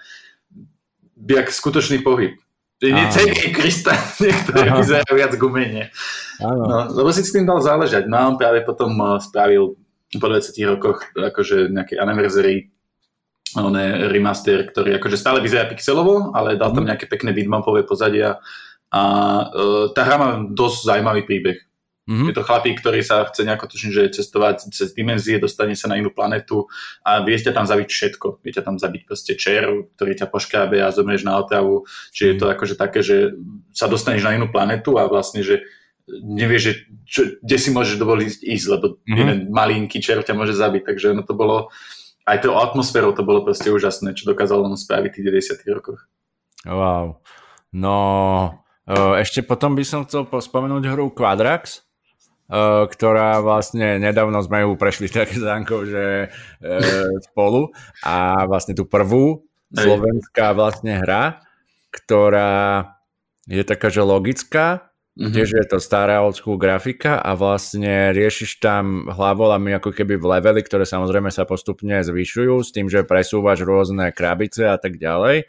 jak 1.18 1.50
skutočný 1.50 2.06
pohyb. 2.06 2.38
Nie 2.80 3.10
celý 3.10 3.50
Krista, 3.50 3.98
niektoré 4.24 4.72
vyzerajú 4.78 5.12
viac 5.18 5.34
gumenie. 5.42 5.90
No, 6.40 6.86
lebo 7.02 7.10
si 7.10 7.26
s 7.26 7.34
tým 7.34 7.50
dal 7.50 7.60
záležať. 7.66 8.06
No 8.06 8.16
a 8.16 8.30
on 8.30 8.38
práve 8.38 8.62
potom 8.62 8.94
e, 8.94 9.18
spravil 9.26 9.74
po 10.14 10.26
20 10.30 10.54
rokoch 10.78 11.06
akože 11.14 11.74
nejaké 11.74 11.98
anniversary 11.98 12.70
on 13.58 13.74
je 13.74 13.90
remaster, 14.14 14.62
ktorý 14.70 15.02
akože 15.02 15.18
stále 15.18 15.42
vyzerá 15.42 15.66
pixelovo, 15.66 16.30
ale 16.38 16.54
dal 16.54 16.70
tam 16.70 16.86
mhm. 16.86 16.94
nejaké 16.94 17.10
pekné 17.10 17.34
bitmapové 17.34 17.82
pozadia 17.82 18.38
a 18.90 19.02
uh, 19.50 19.86
tá 19.94 20.02
hra 20.02 20.18
má 20.18 20.30
dosť 20.50 20.78
zaujímavý 20.86 21.26
príbeh. 21.26 21.58
Mm-hmm. 22.10 22.34
Je 22.34 22.34
to 22.34 22.42
chlapík, 22.42 22.82
ktorý 22.82 23.06
sa 23.06 23.22
chce 23.30 23.46
nejako 23.46 23.70
tuším, 23.70 23.94
že 23.94 24.10
cestovať 24.10 24.74
cez 24.74 24.98
dimenzie, 24.98 25.38
dostane 25.38 25.78
sa 25.78 25.86
na 25.86 26.02
inú 26.02 26.10
planetu 26.10 26.66
a 27.06 27.22
vie 27.22 27.38
ťa 27.38 27.54
tam 27.54 27.70
zabiť 27.70 27.86
všetko. 27.86 28.42
Vie 28.42 28.50
ťa 28.50 28.66
tam 28.66 28.82
zabiť 28.82 29.06
proste 29.06 29.38
čer, 29.38 29.70
ktorý 29.94 30.18
ťa 30.18 30.26
poškábe 30.26 30.82
a 30.82 30.90
zomrieš 30.90 31.22
na 31.22 31.38
otravu. 31.38 31.86
Čiže 32.10 32.26
mm-hmm. 32.26 32.34
je 32.34 32.42
to 32.42 32.46
mhm. 32.50 32.54
akože 32.58 32.76
také, 32.82 33.00
že 33.06 33.38
sa 33.78 33.86
dostaneš 33.86 34.26
na 34.26 34.34
inú 34.34 34.50
planetu 34.50 34.98
a 34.98 35.06
vlastne, 35.06 35.46
že 35.46 35.62
nevieš, 36.10 36.62
že 36.66 36.74
čo, 37.06 37.22
kde 37.46 37.58
si 37.62 37.70
môžeš 37.70 38.02
dovoliť 38.02 38.42
ísť, 38.42 38.66
lebo 38.74 38.98
mm-hmm. 38.98 39.18
jeden 39.22 39.38
malinký 39.54 40.02
čer 40.02 40.26
ťa 40.26 40.34
môže 40.34 40.58
zabiť. 40.58 40.90
Takže 40.90 41.14
ono 41.14 41.22
to 41.22 41.38
bolo, 41.38 41.70
aj 42.26 42.42
to 42.42 42.58
atmosférou 42.58 43.14
to 43.14 43.22
bolo 43.22 43.46
proste 43.46 43.70
úžasné, 43.70 44.18
čo 44.18 44.26
dokázalo 44.26 44.66
on 44.66 44.74
spraviť 44.74 45.14
v 45.14 45.16
tých 45.22 45.28
90 45.62 45.78
rokoch. 45.78 46.10
Wow. 46.66 47.22
No, 47.70 47.96
ešte 48.90 49.46
potom 49.46 49.78
by 49.78 49.86
som 49.86 50.10
chcel 50.10 50.26
spomenúť 50.26 50.90
hru 50.90 51.14
Quadrax, 51.14 51.86
ktorá 52.90 53.46
vlastne 53.46 54.02
nedávno 54.02 54.42
sme 54.42 54.66
ju 54.66 54.74
prešli 54.74 55.06
tak 55.14 55.30
s 55.30 55.46
Ankou, 55.46 55.86
že 55.86 56.34
uh, 56.34 57.10
spolu 57.30 57.70
a 58.02 58.46
vlastne 58.50 58.74
tú 58.74 58.90
prvú 58.90 59.46
slovenská 59.70 60.58
vlastne 60.58 60.98
hra, 60.98 61.46
ktorá 61.94 62.98
je 63.46 63.62
taká, 63.62 63.94
že 63.94 64.02
logická, 64.02 64.90
Mm-hmm. 65.20 65.36
Tiež 65.36 65.50
je 65.52 65.66
to 65.68 65.84
stará 65.84 66.24
old 66.24 66.40
school 66.40 66.56
grafika 66.56 67.20
a 67.20 67.36
vlastne 67.36 68.16
riešiš 68.16 68.64
tam 68.64 69.04
hlavolami 69.12 69.76
ako 69.76 69.92
keby 69.92 70.16
v 70.16 70.40
levely, 70.40 70.64
ktoré 70.64 70.88
samozrejme 70.88 71.28
sa 71.28 71.44
postupne 71.44 72.00
zvyšujú 72.00 72.64
s 72.64 72.72
tým, 72.72 72.88
že 72.88 73.04
presúvaš 73.04 73.68
rôzne 73.68 74.16
krabice 74.16 74.72
a 74.72 74.80
tak 74.80 74.96
ďalej. 74.96 75.44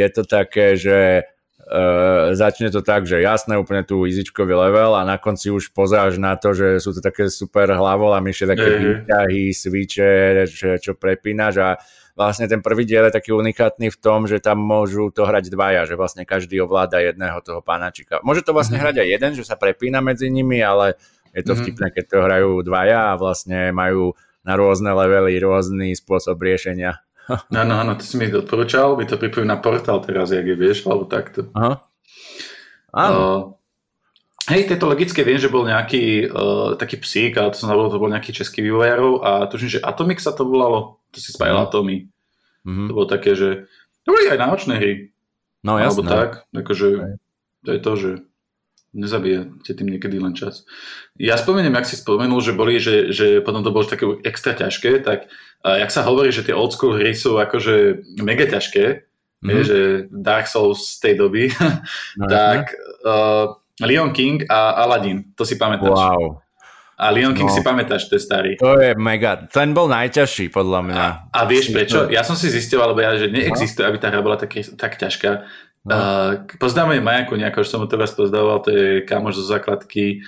Je 0.00 0.08
to 0.16 0.24
také, 0.24 0.80
že 0.80 1.28
uh, 1.68 2.36
začne 2.36 2.68
to 2.68 2.84
tak, 2.84 3.08
že 3.08 3.24
jasné, 3.24 3.56
úplne 3.56 3.84
tu 3.84 4.04
easyčkový 4.04 4.52
level 4.52 4.96
a 4.96 5.02
na 5.08 5.16
konci 5.16 5.48
už 5.48 5.72
pozáš 5.72 6.20
na 6.20 6.36
to, 6.36 6.52
že 6.52 6.80
sú 6.80 6.92
to 6.92 7.00
také 7.00 7.32
super 7.32 7.72
hlavolami, 7.72 8.30
všetky 8.32 8.52
také 8.52 8.70
výťahy, 8.76 9.44
switche, 9.50 10.12
čo, 10.48 10.76
čo 10.76 10.92
prepínaš 10.96 11.54
a 11.60 11.68
vlastne 12.14 12.46
ten 12.46 12.62
prvý 12.62 12.86
diel 12.86 13.10
je 13.10 13.16
taký 13.18 13.34
unikátny 13.34 13.90
v 13.90 13.98
tom, 13.98 14.30
že 14.30 14.38
tam 14.38 14.62
môžu 14.62 15.10
to 15.10 15.26
hrať 15.26 15.50
dvaja, 15.50 15.84
že 15.84 15.98
vlastne 15.98 16.22
každý 16.22 16.62
ovláda 16.62 17.02
jedného 17.02 17.42
toho 17.42 17.60
pánačika. 17.60 18.22
Môže 18.22 18.46
to 18.46 18.54
vlastne 18.54 18.78
mm-hmm. 18.78 18.94
hrať 18.94 18.96
aj 19.02 19.08
jeden, 19.10 19.32
že 19.34 19.44
sa 19.44 19.58
prepína 19.58 19.98
medzi 19.98 20.30
nimi, 20.30 20.62
ale 20.62 20.94
je 21.34 21.42
to 21.42 21.52
mm-hmm. 21.52 21.62
vtipné, 21.66 21.86
keď 21.90 22.04
to 22.06 22.18
hrajú 22.22 22.50
dvaja 22.62 23.12
a 23.12 23.18
vlastne 23.18 23.74
majú 23.74 24.14
na 24.46 24.54
rôzne 24.54 24.94
levely 24.94 25.40
rôzny 25.42 25.96
spôsob 25.98 26.38
riešenia. 26.38 27.02
Áno, 27.52 27.72
áno, 27.80 27.92
to 27.96 28.04
si 28.04 28.20
mi 28.20 28.28
odporúčal, 28.28 28.96
by 29.00 29.08
to 29.08 29.16
pripomína 29.16 29.56
portál 29.64 30.00
teraz, 30.04 30.28
jak 30.28 30.44
je, 30.44 30.56
vieš, 30.56 30.84
alebo 30.84 31.08
takto. 31.08 31.48
Aha. 31.56 31.80
Áno. 32.94 33.16
Uh, 33.16 33.40
hej, 34.52 34.68
tieto 34.68 34.84
logické 34.84 35.24
viem, 35.24 35.40
že 35.40 35.48
bol 35.48 35.64
nejaký 35.64 36.28
uh, 36.28 36.76
taký 36.76 37.00
psík, 37.00 37.40
ale 37.40 37.56
to 37.56 37.64
som 37.64 37.72
zabudol, 37.72 37.96
to 37.96 38.02
bol 38.02 38.12
nejaký 38.12 38.36
český 38.36 38.60
vývojárov 38.60 39.24
a 39.24 39.30
tuším, 39.48 39.80
že 39.80 39.84
Atomic 39.84 40.20
sa 40.20 40.36
to 40.36 40.44
volalo 40.44 41.04
to 41.14 41.22
si 41.22 41.30
spájal 41.30 41.62
mm. 41.62 41.64
atomy. 41.70 41.96
Mm-hmm. 42.66 42.86
To 42.90 42.92
bolo 42.92 43.06
také, 43.06 43.38
že 43.38 43.70
to 44.02 44.10
boli 44.10 44.26
aj 44.26 44.42
náročné 44.42 44.74
hry. 44.74 44.92
No 45.62 45.78
jasné. 45.78 46.02
Alebo 46.02 46.02
tak, 46.02 46.30
akože 46.50 46.88
to 47.64 47.70
je 47.70 47.80
to, 47.80 47.92
že 47.96 48.10
nezabijete 48.94 49.74
tým 49.74 49.90
niekedy 49.90 50.22
len 50.22 50.32
čas. 50.32 50.62
Ja 51.18 51.34
spomeniem, 51.34 51.74
ak 51.74 51.84
si 51.84 51.98
spomenul, 51.98 52.40
že 52.40 52.54
boli, 52.54 52.78
že, 52.78 53.10
že 53.10 53.42
potom 53.42 53.66
to 53.66 53.74
bolo 53.74 53.84
také 53.84 54.06
extra 54.22 54.54
ťažké, 54.54 55.02
tak 55.02 55.26
uh, 55.66 55.76
jak 55.76 55.90
sa 55.90 56.06
hovorí, 56.06 56.30
že 56.30 56.46
tie 56.46 56.54
old 56.54 56.72
school 56.72 56.94
hry 56.94 57.12
sú 57.12 57.36
akože 57.36 58.06
mega 58.22 58.46
ťažké, 58.46 58.84
mm-hmm. 58.86 59.50
je, 59.50 59.60
že 59.66 59.78
Dark 60.14 60.46
Souls 60.46 60.96
z 60.96 60.98
tej 61.02 61.14
doby, 61.18 61.50
no, 62.20 62.26
tak 62.30 62.72
uh, 63.02 63.52
Leon 63.82 64.14
King 64.14 64.46
a 64.46 64.86
Aladdin, 64.86 65.34
to 65.34 65.42
si 65.42 65.58
pamätáš. 65.58 65.98
Wow, 65.98 66.44
a 66.94 67.10
Leon 67.10 67.34
King 67.34 67.50
no, 67.50 67.54
si 67.54 67.62
pamätáš, 67.66 68.06
to 68.06 68.14
je 68.14 68.22
starý. 68.22 68.54
To 68.62 68.78
je 68.78 68.94
mega, 68.94 69.50
ten 69.50 69.74
bol 69.74 69.90
najťažší 69.90 70.54
podľa 70.54 70.80
mňa. 70.86 70.94
A, 70.94 71.06
a 71.34 71.40
vieš 71.42 71.74
prečo? 71.74 72.06
Ja 72.06 72.22
som 72.22 72.38
si 72.38 72.46
zistil, 72.46 72.78
alebo 72.78 73.02
ja, 73.02 73.18
že 73.18 73.26
neexistuje, 73.34 73.82
aby 73.82 73.98
tá 73.98 74.14
hra 74.14 74.22
bola 74.22 74.38
tak, 74.38 74.54
tak 74.78 74.94
ťažká. 74.94 75.42
No. 75.84 75.92
Uh, 75.92 76.48
poznáme 76.56 76.96
Majaku 77.04 77.36
nejako, 77.36 77.60
že 77.60 77.70
som 77.76 77.84
ho 77.84 77.88
teraz 77.88 78.16
pozdavoval, 78.16 78.64
to 78.64 78.70
je 78.72 78.88
kamoš 79.04 79.44
zo 79.44 79.52
základky, 79.52 80.24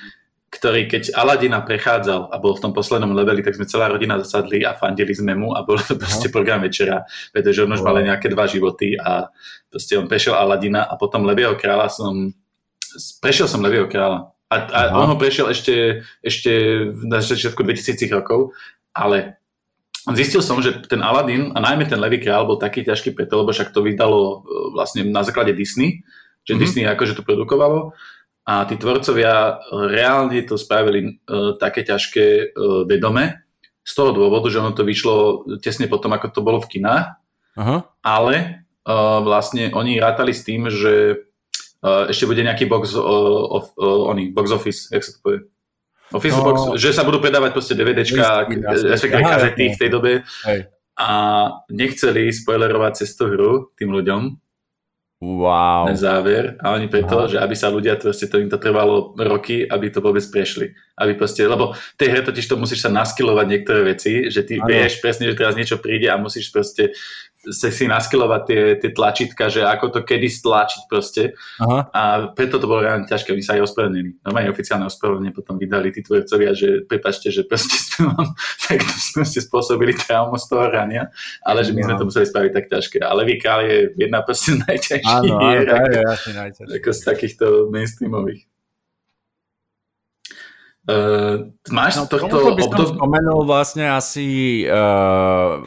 ktorý 0.53 0.89
keď 0.89 1.17
Aladina 1.17 1.65
prechádzal 1.65 2.29
a 2.33 2.37
bol 2.37 2.57
v 2.57 2.63
tom 2.63 2.73
poslednom 2.73 3.13
leveli, 3.13 3.41
tak 3.41 3.57
sme 3.57 3.69
celá 3.69 3.89
rodina 3.89 4.21
zasadli 4.21 4.63
a 4.63 4.77
fandili 4.77 5.13
sme 5.13 5.33
mu 5.35 5.57
a 5.57 5.65
bol 5.65 5.77
to 5.81 5.97
proste 6.01 6.29
program 6.29 6.65
večera, 6.65 7.05
pretože 7.33 7.65
on 7.65 7.73
už 7.73 7.81
mal 7.81 7.97
nejaké 7.99 8.29
dva 8.33 8.45
životy 8.45 8.97
a 8.97 9.29
proste 9.69 9.97
on 9.97 10.09
prešiel 10.09 10.37
Aladina 10.37 10.85
a 10.85 10.95
potom 11.01 11.25
Levieho 11.25 11.57
kráľa 11.57 11.89
som, 11.93 12.31
prešiel 13.21 13.49
som 13.51 13.65
Levieho 13.65 13.89
kráľa. 13.89 14.33
A, 14.47 14.57
a 14.71 14.81
on 14.95 15.11
ho 15.11 15.17
prešiel 15.19 15.51
ešte, 15.51 16.07
ešte 16.23 16.53
na 17.03 17.19
začiatku 17.19 17.67
2000 17.67 18.07
rokov, 18.15 18.55
ale 18.95 19.43
zistil 20.15 20.45
som, 20.45 20.63
že 20.63 20.87
ten 20.87 21.03
Aladdin 21.03 21.51
a 21.57 21.59
najmä 21.59 21.91
ten 21.91 21.99
Levy 21.99 22.23
Král 22.23 22.47
bol 22.47 22.61
taký 22.61 22.87
ťažký 22.87 23.17
preto, 23.17 23.43
lebo 23.43 23.51
však 23.51 23.75
to 23.75 23.83
vydalo 23.83 24.21
e, 24.23 24.37
vlastne 24.77 25.03
na 25.11 25.27
základe 25.27 25.57
Disney, 25.57 26.07
že 26.47 26.55
mm-hmm. 26.55 26.61
Disney 26.63 26.85
akože 26.87 27.19
to 27.19 27.27
produkovalo 27.27 27.97
a 28.47 28.63
tí 28.71 28.79
tvorcovia 28.79 29.59
reálne 29.91 30.39
to 30.47 30.55
spravili 30.55 31.19
uh, 31.27 31.59
také 31.59 31.83
ťažké 31.83 32.55
uh, 32.55 32.87
vedome 32.87 33.43
z 33.83 33.91
toho 33.91 34.15
dôvodu, 34.15 34.47
že 34.47 34.63
ono 34.63 34.71
to 34.71 34.87
vyšlo 34.87 35.43
tesne 35.59 35.91
potom, 35.91 36.15
ako 36.15 36.31
to 36.31 36.47
bolo 36.47 36.63
v 36.63 36.79
kinách, 36.79 37.19
Aha. 37.59 37.91
ale 38.07 38.63
uh, 38.87 39.19
vlastne 39.27 39.75
oni 39.75 39.99
rátali 39.99 40.31
s 40.31 40.47
tým, 40.47 40.71
že 40.71 41.27
Uh, 41.87 42.09
ešte 42.09 42.25
bude 42.25 42.41
nejaký 42.41 42.65
box, 42.67 42.97
uh, 42.97 43.05
of, 43.53 43.71
uh, 43.77 44.11
oný, 44.11 44.33
box 44.33 44.49
office, 44.49 44.89
jak 44.89 45.05
sa 45.05 45.13
to 45.13 45.19
povie? 45.21 45.41
Office 46.15 46.39
no, 46.39 46.45
box, 46.47 46.59
že 46.79 46.95
sa 46.95 47.03
budú 47.03 47.19
predávať 47.19 47.51
proste 47.51 47.75
DVDčka, 47.75 48.47
respektíve 48.87 49.27
kazety 49.27 49.65
v 49.75 49.79
tej 49.81 49.91
dobe. 49.91 50.13
Hej. 50.47 50.71
A 50.97 51.09
nechceli 51.69 52.31
spoilerovať 52.33 53.05
cez 53.05 53.19
tú 53.19 53.29
hru 53.29 53.75
tým 53.77 53.91
ľuďom, 53.93 54.39
Wow. 55.17 55.89
Na 55.89 55.97
záver. 55.97 56.61
A 56.61 56.77
oni 56.77 56.93
preto, 56.93 57.25
Aha. 57.25 57.29
že 57.29 57.37
aby 57.41 57.57
sa 57.57 57.73
ľudia, 57.73 57.97
proste 57.97 58.29
to 58.29 58.37
im 58.37 58.53
to 58.53 58.61
trvalo 58.61 59.17
roky, 59.17 59.65
aby 59.65 59.89
to 59.89 60.05
vôbec 60.05 60.21
prešli. 60.29 60.77
Aby 60.93 61.17
proste, 61.17 61.41
lebo 61.49 61.73
v 61.73 61.97
tej 61.97 62.09
hre 62.13 62.21
totiž 62.21 62.45
to 62.45 62.61
musíš 62.61 62.85
sa 62.85 62.93
naskilovať 62.93 63.47
niektoré 63.49 63.97
veci, 63.97 64.29
že 64.29 64.45
ty 64.45 64.61
ano. 64.61 64.69
vieš 64.69 65.01
presne, 65.01 65.33
že 65.33 65.39
teraz 65.41 65.57
niečo 65.57 65.81
príde 65.81 66.13
a 66.13 66.21
musíš 66.21 66.53
proste 66.53 66.93
sa 67.47 67.71
si 67.71 67.87
naskilovať 67.87 68.43
tie, 68.47 68.63
tie 68.83 68.91
tlačítka, 68.91 69.47
že 69.53 69.63
ako 69.63 69.93
to 69.93 70.01
kedy 70.03 70.27
stlačiť 70.27 70.83
proste. 70.91 71.37
Aha. 71.63 71.87
A 71.95 72.03
preto 72.35 72.59
to 72.59 72.67
bolo 72.67 72.83
reálne 72.83 73.07
ťažké, 73.07 73.31
oni 73.31 73.45
sa 73.45 73.55
aj 73.55 73.71
ospravedlnili. 73.71 74.19
Normálne 74.27 74.51
oficiálne 74.51 74.87
ospravedlenie 74.91 75.31
potom 75.31 75.55
vydali 75.61 75.95
tí 75.95 76.03
tvorcovia, 76.03 76.57
že 76.57 76.83
prepačte, 76.89 77.31
že 77.31 77.47
proste 77.47 77.77
sme 77.79 78.11
vám 78.17 78.35
takto 78.67 78.95
sme 78.99 79.25
ste 79.25 79.41
spôsobili 79.45 79.95
traumu 79.95 80.35
z 80.41 80.47
toho 80.51 80.67
rania, 80.67 81.07
ale 81.47 81.63
že 81.63 81.77
my 81.77 81.87
sme 81.87 81.95
to 82.01 82.09
museli 82.09 82.27
spraviť 82.27 82.53
tak 82.53 82.67
ťažké. 82.73 82.99
Ale 83.05 83.23
Vikál 83.23 83.61
je 83.63 83.79
jedna 83.95 84.25
proste 84.27 84.59
najťažších 84.67 85.35
hier, 85.39 85.67
ako, 85.71 86.01
ako 86.73 86.89
z 86.91 87.01
takýchto 87.05 87.47
mainstreamových. 87.71 88.43
Uh, 90.87 91.51
máš 91.75 91.99
no, 91.99 92.07
tohto 92.07 92.55
by 92.55 92.63
obdob... 92.63 92.95
spomenul 92.95 93.43
vlastne 93.43 93.91
asi 93.91 94.63
uh, 94.71 95.59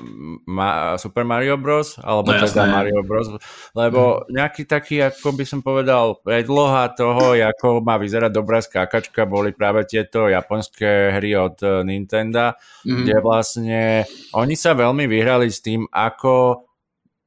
Ma- 0.48 0.96
Super 0.96 1.28
Mario 1.28 1.60
Bros. 1.60 2.00
alebo 2.00 2.32
no, 2.32 2.40
teda 2.40 2.64
Mario 2.64 3.04
Bros. 3.04 3.28
Lebo 3.76 4.24
hmm. 4.24 4.32
nejaký 4.32 4.64
taký, 4.64 5.04
ako 5.04 5.36
by 5.36 5.44
som 5.44 5.60
povedal, 5.60 6.24
predloha 6.24 6.96
toho, 6.96 7.36
ako 7.36 7.84
má 7.84 8.00
vyzerať 8.00 8.32
dobrá 8.32 8.64
skákačka, 8.64 9.28
boli 9.28 9.52
práve 9.52 9.84
tieto 9.84 10.32
japonské 10.32 11.12
hry 11.12 11.36
od 11.36 11.60
Nintendo, 11.84 12.56
hmm. 12.88 13.04
kde 13.04 13.16
vlastne 13.20 14.08
oni 14.32 14.56
sa 14.56 14.72
veľmi 14.72 15.04
vyhrali 15.04 15.52
s 15.52 15.60
tým, 15.60 15.84
ako 15.92 16.64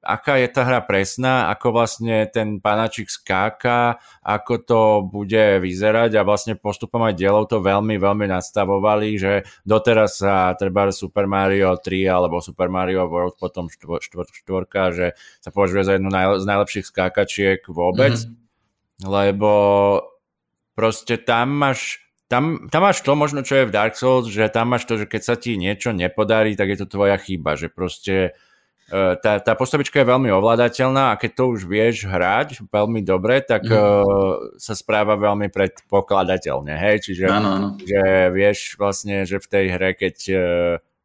aká 0.03 0.37
je 0.43 0.51
tá 0.51 0.67
hra 0.67 0.83
presná, 0.83 1.47
ako 1.55 1.79
vlastne 1.79 2.27
ten 2.27 2.59
panačik 2.59 3.07
skáka, 3.07 4.03
ako 4.27 4.55
to 4.67 4.83
bude 5.07 5.63
vyzerať 5.63 6.19
a 6.19 6.27
vlastne 6.27 6.59
postupom 6.59 7.07
aj 7.07 7.15
dielov 7.15 7.47
to 7.47 7.63
veľmi, 7.63 7.97
veľmi 8.03 8.27
nastavovali, 8.27 9.15
že 9.15 9.33
doteraz 9.63 10.21
sa 10.21 10.53
treba 10.59 10.91
Super 10.91 11.31
Mario 11.31 11.79
3 11.79 12.11
alebo 12.11 12.43
Super 12.43 12.67
Mario 12.67 13.07
World 13.07 13.39
potom 13.39 13.71
štvor, 13.71 14.03
štvor, 14.03 14.27
štvorka, 14.29 14.91
že 14.91 15.07
sa 15.39 15.55
považuje 15.55 15.87
za 15.87 15.93
jednu 15.97 16.11
z 16.13 16.45
najlepších 16.45 16.87
skákačiek 16.91 17.63
vôbec, 17.71 18.19
mm-hmm. 18.19 19.07
lebo 19.07 19.53
proste 20.75 21.15
tam 21.23 21.55
máš 21.55 22.03
tam, 22.33 22.73
tam 22.73 22.89
máš 22.89 23.05
to 23.05 23.13
možno, 23.13 23.45
čo 23.45 23.61
je 23.61 23.69
v 23.69 23.75
Dark 23.77 23.93
Souls, 23.93 24.25
že 24.25 24.49
tam 24.49 24.73
máš 24.73 24.89
to, 24.89 24.97
že 24.97 25.05
keď 25.05 25.21
sa 25.21 25.37
ti 25.37 25.61
niečo 25.61 25.93
nepodarí, 25.93 26.57
tak 26.57 26.73
je 26.73 26.81
to 26.81 26.89
tvoja 26.89 27.21
chyba, 27.21 27.61
že 27.61 27.69
proste 27.69 28.33
tá, 28.91 29.41
tá 29.41 29.53
postavička 29.57 30.03
je 30.03 30.11
veľmi 30.11 30.29
ovládateľná 30.35 31.15
a 31.15 31.19
keď 31.21 31.31
to 31.33 31.45
už 31.55 31.61
vieš 31.65 32.05
hrať 32.05 32.61
veľmi 32.69 33.01
dobre, 33.01 33.41
tak 33.41 33.65
mm. 33.65 33.73
uh, 33.73 34.59
sa 34.61 34.77
správa 34.77 35.17
veľmi 35.17 35.49
predpokladateľne, 35.49 36.75
hej, 36.77 36.97
čiže 37.09 37.25
ano, 37.31 37.49
ano. 37.57 37.69
Že 37.81 38.03
vieš 38.37 38.77
vlastne, 38.77 39.25
že 39.25 39.41
v 39.41 39.47
tej 39.49 39.65
hre, 39.73 39.91
keď 39.97 40.17
uh, 40.33 40.41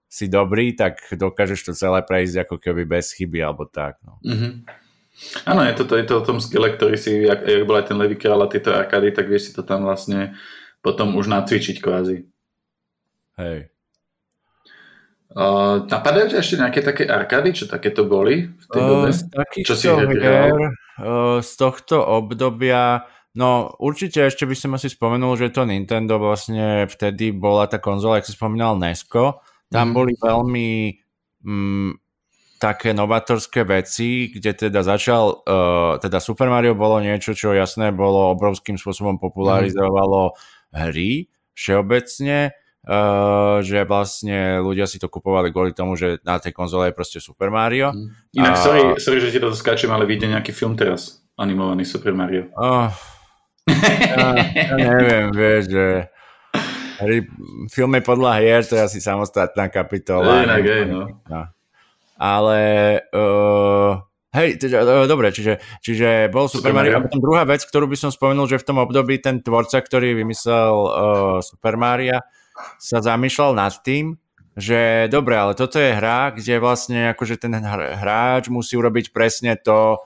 si 0.08 0.28
dobrý, 0.28 0.76
tak 0.76 1.00
dokážeš 1.16 1.60
to 1.68 1.72
celé 1.76 2.04
prejsť 2.04 2.48
ako 2.48 2.56
keby 2.60 2.84
bez 2.88 3.16
chyby 3.16 3.40
alebo 3.44 3.68
tak. 3.68 4.00
No. 4.04 4.20
Mm-hmm. 4.24 4.54
Áno, 5.50 5.62
je 5.66 5.74
to, 5.74 5.84
to, 5.90 5.94
je 5.98 6.06
to 6.06 6.16
o 6.22 6.26
tom 6.26 6.38
skille, 6.38 6.70
ktorý 6.70 6.94
si, 6.94 7.26
jak, 7.26 7.42
jak 7.42 7.66
bol 7.66 7.82
aj 7.82 7.90
ten 7.90 7.98
Levy 7.98 8.16
a 8.22 8.48
tieto 8.52 8.70
arkády, 8.70 9.10
tak 9.12 9.26
vieš 9.26 9.50
si 9.50 9.52
to 9.56 9.66
tam 9.66 9.84
vlastne 9.84 10.38
potom 10.86 11.18
už 11.18 11.26
nacvičiť 11.28 11.82
kvázi. 11.82 12.30
Hej. 13.42 13.70
Uh, 15.38 15.86
napadajú 15.86 16.34
ťa 16.34 16.42
ešte 16.42 16.58
nejaké 16.58 16.82
také 16.82 17.04
arkády, 17.06 17.54
čo 17.54 17.70
takéto 17.70 18.10
boli 18.10 18.50
v 18.50 18.66
tej 18.74 18.82
dobe? 18.82 19.14
z 19.14 19.22
čo 19.62 19.78
si 19.78 19.86
hier, 19.86 20.10
uh, 20.98 21.38
z 21.46 21.52
tohto 21.62 22.02
obdobia, 22.02 23.06
no 23.38 23.70
určite 23.78 24.26
ešte 24.26 24.50
by 24.50 24.58
som 24.58 24.74
asi 24.74 24.90
spomenul, 24.90 25.38
že 25.38 25.54
to 25.54 25.62
Nintendo 25.62 26.18
vlastne 26.18 26.90
vtedy 26.90 27.38
bola 27.38 27.70
tá 27.70 27.78
konzola, 27.78 28.18
ako 28.18 28.26
si 28.26 28.34
spomínal, 28.34 28.82
Nesko. 28.82 29.46
Tam 29.70 29.92
mm. 29.92 29.94
boli 29.94 30.18
veľmi 30.18 30.70
mm, 31.46 31.92
také 32.58 32.98
novatorské 32.98 33.62
veci, 33.62 34.34
kde 34.34 34.58
teda 34.58 34.82
začal, 34.82 35.46
uh, 35.46 36.02
teda 36.02 36.18
Super 36.18 36.50
Mario 36.50 36.74
bolo 36.74 36.98
niečo, 36.98 37.38
čo 37.38 37.54
jasné 37.54 37.94
bolo 37.94 38.34
obrovským 38.34 38.82
spôsobom 38.82 39.22
popularizovalo 39.22 40.34
mm. 40.34 40.82
hry, 40.82 41.30
všeobecne, 41.54 42.58
uh, 42.88 43.60
že 43.60 43.84
vlastne 43.84 44.64
ľudia 44.64 44.88
si 44.88 44.98
to 44.98 45.12
kupovali 45.12 45.52
kvôli 45.52 45.76
tomu, 45.76 46.00
že 46.00 46.24
na 46.24 46.40
tej 46.40 46.56
konzole 46.56 46.90
je 46.90 46.96
proste 46.96 47.20
Super 47.20 47.52
Mario. 47.52 47.92
Mm. 47.92 48.08
Inak, 48.40 48.56
uh, 48.56 48.64
sorry, 48.64 48.82
sorry, 48.98 49.20
že 49.20 49.36
ti 49.36 49.40
to 49.44 49.52
skáčem, 49.52 49.92
ale 49.92 50.08
vyjde 50.08 50.32
nejaký 50.32 50.56
film 50.56 50.80
teraz, 50.80 51.20
animovaný 51.36 51.84
Super 51.84 52.16
Mario. 52.16 52.48
Uh, 52.56 52.88
ja, 53.68 54.34
ja 54.80 54.92
neviem, 54.96 55.28
vieš, 55.36 55.64
že 55.68 55.86
hry, 57.04 57.28
filmy 57.68 58.00
podľa 58.00 58.32
hier, 58.40 58.64
to 58.64 58.80
je 58.80 58.84
asi 58.88 59.00
samostatná 59.04 59.68
kapitola. 59.68 60.48
Inak, 60.48 60.64
aj, 60.64 60.84
no. 60.88 61.02
no. 61.28 61.42
Ale 62.18 62.62
uh, 63.14 64.02
Hej, 64.38 64.60
teda, 64.62 65.08
dobre, 65.10 65.34
čiže, 65.34 65.58
čiže 65.82 66.30
bol 66.30 66.46
Super, 66.46 66.70
Mario. 66.70 67.00
Mario. 67.00 67.10
A 67.10 67.18
druhá 67.18 67.44
vec, 67.48 67.66
ktorú 67.66 67.90
by 67.90 67.98
som 67.98 68.12
spomenul, 68.14 68.46
že 68.46 68.62
v 68.62 68.68
tom 68.70 68.78
období 68.78 69.18
ten 69.18 69.42
tvorca, 69.42 69.82
ktorý 69.82 70.14
vymyslel 70.14 70.74
uh, 70.78 71.38
Super 71.42 71.80
Mario, 71.80 72.22
sa 72.78 72.98
zamýšľal 73.00 73.58
nad 73.58 73.74
tým, 73.82 74.18
že 74.58 75.06
dobre, 75.14 75.38
ale 75.38 75.54
toto 75.54 75.78
je 75.78 75.94
hra, 75.94 76.34
kde 76.34 76.58
vlastne 76.58 77.14
akože 77.14 77.38
ten 77.38 77.54
hráč 77.62 78.50
musí 78.50 78.74
urobiť 78.74 79.14
presne 79.14 79.54
to 79.54 80.02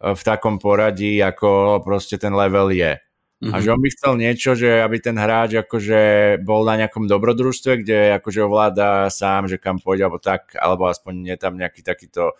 v 0.00 0.22
takom 0.24 0.56
poradí, 0.56 1.20
ako 1.20 1.84
proste 1.84 2.16
ten 2.16 2.32
level 2.32 2.72
je. 2.72 2.96
Mm-hmm. 3.40 3.52
A 3.52 3.56
mhm. 3.56 3.62
že 3.64 3.68
on 3.72 3.80
by 3.80 3.88
chcel 3.92 4.12
niečo, 4.20 4.50
že 4.52 4.70
aby 4.84 4.96
ten 5.00 5.16
hráč 5.16 5.56
akože 5.64 6.00
bol 6.44 6.64
na 6.64 6.76
nejakom 6.80 7.08
dobrodružstve, 7.08 7.84
kde 7.84 7.98
akože 8.20 8.40
ovláda 8.44 9.08
sám, 9.08 9.48
že 9.48 9.56
kam 9.56 9.80
pôjde, 9.80 10.08
alebo 10.08 10.20
tak, 10.20 10.56
alebo 10.56 10.88
aspoň 10.88 11.36
je 11.36 11.36
tam 11.40 11.56
nejaký 11.56 11.80
takýto 11.80 12.36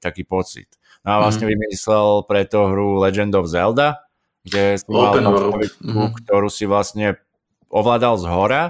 taký 0.00 0.24
pocit. 0.24 0.68
No 1.04 1.18
a 1.20 1.28
vlastne 1.28 1.46
mm. 1.46 1.52
vymyslel 1.54 2.08
pre 2.26 2.48
to 2.48 2.72
hru 2.72 2.98
Legend 2.98 3.36
of 3.38 3.46
Zelda, 3.48 4.08
kde 4.42 4.80
si 4.80 4.88
mal 4.88 5.16
mm. 5.20 6.16
ktorú 6.24 6.48
si 6.48 6.64
vlastne 6.64 7.20
ovládal 7.68 8.14
z 8.20 8.26
hora 8.28 8.62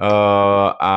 uh, 0.00 0.68
a 0.76 0.94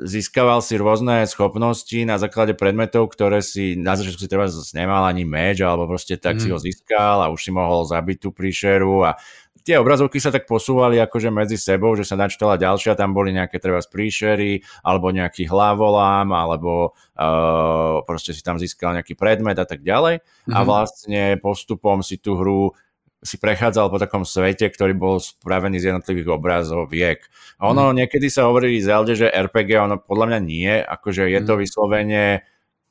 získaval 0.00 0.64
si 0.64 0.80
rôzne 0.80 1.28
schopnosti 1.28 1.98
na 2.08 2.16
základe 2.16 2.56
predmetov, 2.56 3.12
ktoré 3.12 3.44
si 3.44 3.76
na 3.76 3.94
začiatku 3.94 4.20
si 4.20 4.30
treba 4.30 4.48
nemal 4.74 5.04
ani 5.04 5.28
meč, 5.28 5.60
alebo 5.60 5.84
proste 5.84 6.16
tak 6.16 6.38
mm. 6.38 6.42
si 6.42 6.48
ho 6.48 6.58
získal 6.58 7.24
a 7.24 7.30
už 7.32 7.40
si 7.40 7.50
mohol 7.52 7.84
zabiť 7.84 8.16
tú 8.16 8.28
príšeru 8.32 9.04
a 9.04 9.20
tie 9.68 9.76
obrazovky 9.76 10.16
sa 10.16 10.32
tak 10.32 10.48
posúvali 10.48 10.96
akože 10.96 11.28
medzi 11.28 11.60
sebou, 11.60 11.92
že 11.92 12.08
sa 12.08 12.16
načítala 12.16 12.56
ďalšia, 12.56 12.96
tam 12.96 13.12
boli 13.12 13.36
nejaké 13.36 13.60
treba 13.60 13.84
príšery, 13.84 14.64
alebo 14.80 15.12
nejaký 15.12 15.44
hlavolám, 15.44 16.32
alebo 16.32 16.96
uh, 16.96 18.00
proste 18.08 18.32
si 18.32 18.40
tam 18.40 18.56
získal 18.56 18.96
nejaký 18.96 19.12
predmet 19.12 19.60
a 19.60 19.68
tak 19.68 19.84
ďalej. 19.84 20.24
Mm-hmm. 20.24 20.56
A 20.56 20.58
mhm. 20.64 20.66
vlastne 20.66 21.22
postupom 21.36 22.00
si 22.00 22.16
tú 22.16 22.40
hru 22.40 22.72
si 23.18 23.36
prechádzal 23.38 23.90
po 23.90 23.98
takom 23.98 24.22
svete, 24.22 24.70
ktorý 24.70 24.94
bol 24.94 25.18
spravený 25.18 25.82
z 25.82 25.90
jednotlivých 25.90 26.38
obrazov 26.38 26.86
viek. 26.86 27.26
A 27.58 27.70
ono 27.70 27.90
mm. 27.90 27.94
niekedy 28.04 28.30
sa 28.30 28.46
hovorí 28.46 28.78
Zelde, 28.78 29.18
že 29.18 29.26
RPG, 29.26 29.74
ono 29.74 29.98
podľa 29.98 30.26
mňa 30.34 30.40
nie, 30.46 30.72
akože 30.78 31.26
je 31.26 31.40
to 31.42 31.54
mhm. 31.58 31.60
vyslovene 31.60 32.24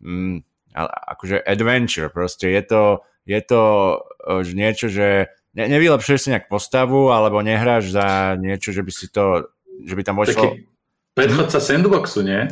mm, 0.04 0.36
akože 0.86 1.42
adventure, 1.42 2.12
proste 2.14 2.54
je 2.54 2.62
to, 2.62 2.84
je 3.26 3.40
to 3.42 3.62
uh, 3.98 4.46
niečo, 4.46 4.92
že 4.92 5.32
ne, 5.58 5.66
nevylepšuješ 5.66 6.22
si 6.22 6.32
nejak 6.36 6.52
postavu, 6.52 7.10
alebo 7.10 7.42
nehráš 7.42 7.90
za 7.90 8.38
niečo, 8.38 8.70
že 8.70 8.86
by 8.86 8.92
si 8.94 9.10
to, 9.10 9.50
že 9.82 9.98
by 9.98 10.02
tam 10.06 10.22
vošlo... 10.22 10.54
Taký 10.54 10.70
predchodca 11.18 11.58
sandboxu, 11.58 12.22
nie? 12.22 12.46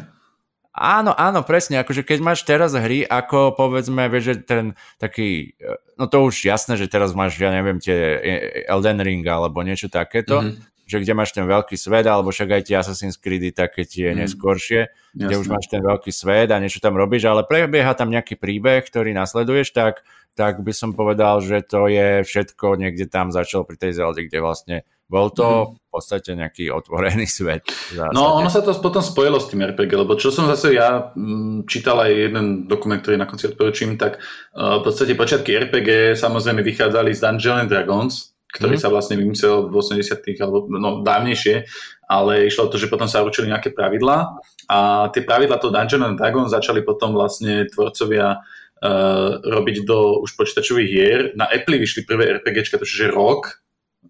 Áno, 0.75 1.15
áno, 1.15 1.39
presne, 1.47 1.79
akože 1.79 2.03
keď 2.03 2.19
máš 2.19 2.43
teraz 2.43 2.75
hry, 2.75 3.07
ako 3.07 3.55
povedzme, 3.55 4.11
vieš, 4.11 4.23
že 4.27 4.35
ten 4.43 4.65
taký, 4.99 5.55
no 5.95 6.11
to 6.11 6.27
už 6.27 6.51
jasné, 6.51 6.75
že 6.75 6.91
teraz 6.91 7.15
máš, 7.15 7.39
ja 7.39 7.47
neviem, 7.47 7.79
tie 7.79 8.19
Elden 8.67 8.99
Ring 8.99 9.23
alebo 9.23 9.63
niečo 9.63 9.87
takéto, 9.87 10.43
mm-hmm 10.43 10.75
že 10.85 11.01
kde 11.01 11.17
máš 11.17 11.33
ten 11.33 11.49
veľký 11.49 11.73
svet, 11.73 12.05
alebo 12.05 12.29
však 12.29 12.49
aj 12.61 12.63
tie 12.69 12.77
Assassin's 12.77 13.17
Creedy 13.17 13.49
také 13.49 13.89
tie 13.89 14.13
mm. 14.13 14.21
neskôršie, 14.21 14.85
Jasne. 14.85 15.17
kde 15.17 15.35
už 15.41 15.47
máš 15.49 15.65
ten 15.65 15.81
veľký 15.81 16.13
svet 16.13 16.53
a 16.53 16.61
niečo 16.61 16.77
tam 16.77 16.93
robíš, 16.93 17.25
ale 17.25 17.41
prebieha 17.41 17.97
tam 17.97 18.13
nejaký 18.13 18.37
príbeh, 18.37 18.85
ktorý 18.85 19.17
nasleduješ, 19.17 19.73
tak, 19.73 20.05
tak 20.37 20.61
by 20.61 20.73
som 20.77 20.93
povedal, 20.93 21.41
že 21.41 21.65
to 21.65 21.89
je 21.89 22.21
všetko 22.21 22.77
niekde 22.77 23.09
tam 23.09 23.33
začalo 23.33 23.65
pri 23.65 23.81
tej 23.81 23.97
Zelde, 23.97 24.29
kde 24.29 24.37
vlastne 24.45 24.77
bol 25.05 25.29
to 25.29 25.45
mm. 25.45 25.65
v 25.77 25.89
podstate 25.93 26.31
nejaký 26.33 26.73
otvorený 26.73 27.29
svet. 27.37 27.65
No, 27.93 28.41
ono 28.41 28.49
sa 28.49 28.65
to 28.65 28.73
potom 28.81 29.05
spojilo 29.05 29.37
s 29.37 29.49
tým 29.49 29.61
RPG, 29.61 29.91
lebo 29.93 30.17
čo 30.17 30.33
som 30.33 30.49
zase 30.49 30.73
ja 30.73 31.13
mm, 31.13 31.69
čítal 31.69 32.01
aj 32.01 32.11
jeden 32.11 32.45
dokument, 32.65 32.99
ktorý 32.99 33.21
na 33.21 33.29
konci 33.29 33.53
odporučím, 33.53 33.95
tak 33.95 34.17
uh, 34.17 34.81
v 34.81 34.83
podstate 34.83 35.13
počiatky 35.13 35.53
RPG 35.69 36.17
samozrejme 36.17 36.65
vychádzali 36.65 37.13
z 37.13 37.21
Dungeons 37.21 37.59
and 37.65 37.69
Dragons, 37.69 38.13
ktorý 38.55 38.75
mm. 38.79 38.81
sa 38.81 38.89
vlastne 38.89 39.15
vymyslel 39.19 39.69
v 39.69 39.73
80 39.75 40.25
alebo 40.41 40.65
no, 40.71 41.03
dávnejšie, 41.03 41.67
ale 42.09 42.47
išlo 42.47 42.65
o 42.65 42.71
to, 42.71 42.79
že 42.79 42.89
potom 42.89 43.05
sa 43.05 43.25
určili 43.25 43.51
nejaké 43.51 43.75
pravidlá 43.75 44.39
a 44.71 45.09
tie 45.13 45.21
pravidlá 45.21 45.61
to 45.61 45.69
Dungeon 45.69 46.05
and 46.07 46.17
Dragon 46.17 46.49
začali 46.49 46.81
potom 46.81 47.13
vlastne 47.13 47.69
tvorcovia 47.69 48.41
uh, 48.41 49.29
robiť 49.43 49.85
do 49.85 50.23
už 50.25 50.33
počítačových 50.33 50.89
hier. 50.89 51.21
Na 51.37 51.45
Apple 51.45 51.77
vyšli 51.77 52.07
prvé 52.07 52.41
RPGčka, 52.41 52.81
to 52.81 52.87
čiže 52.87 53.13
rok. 53.13 53.64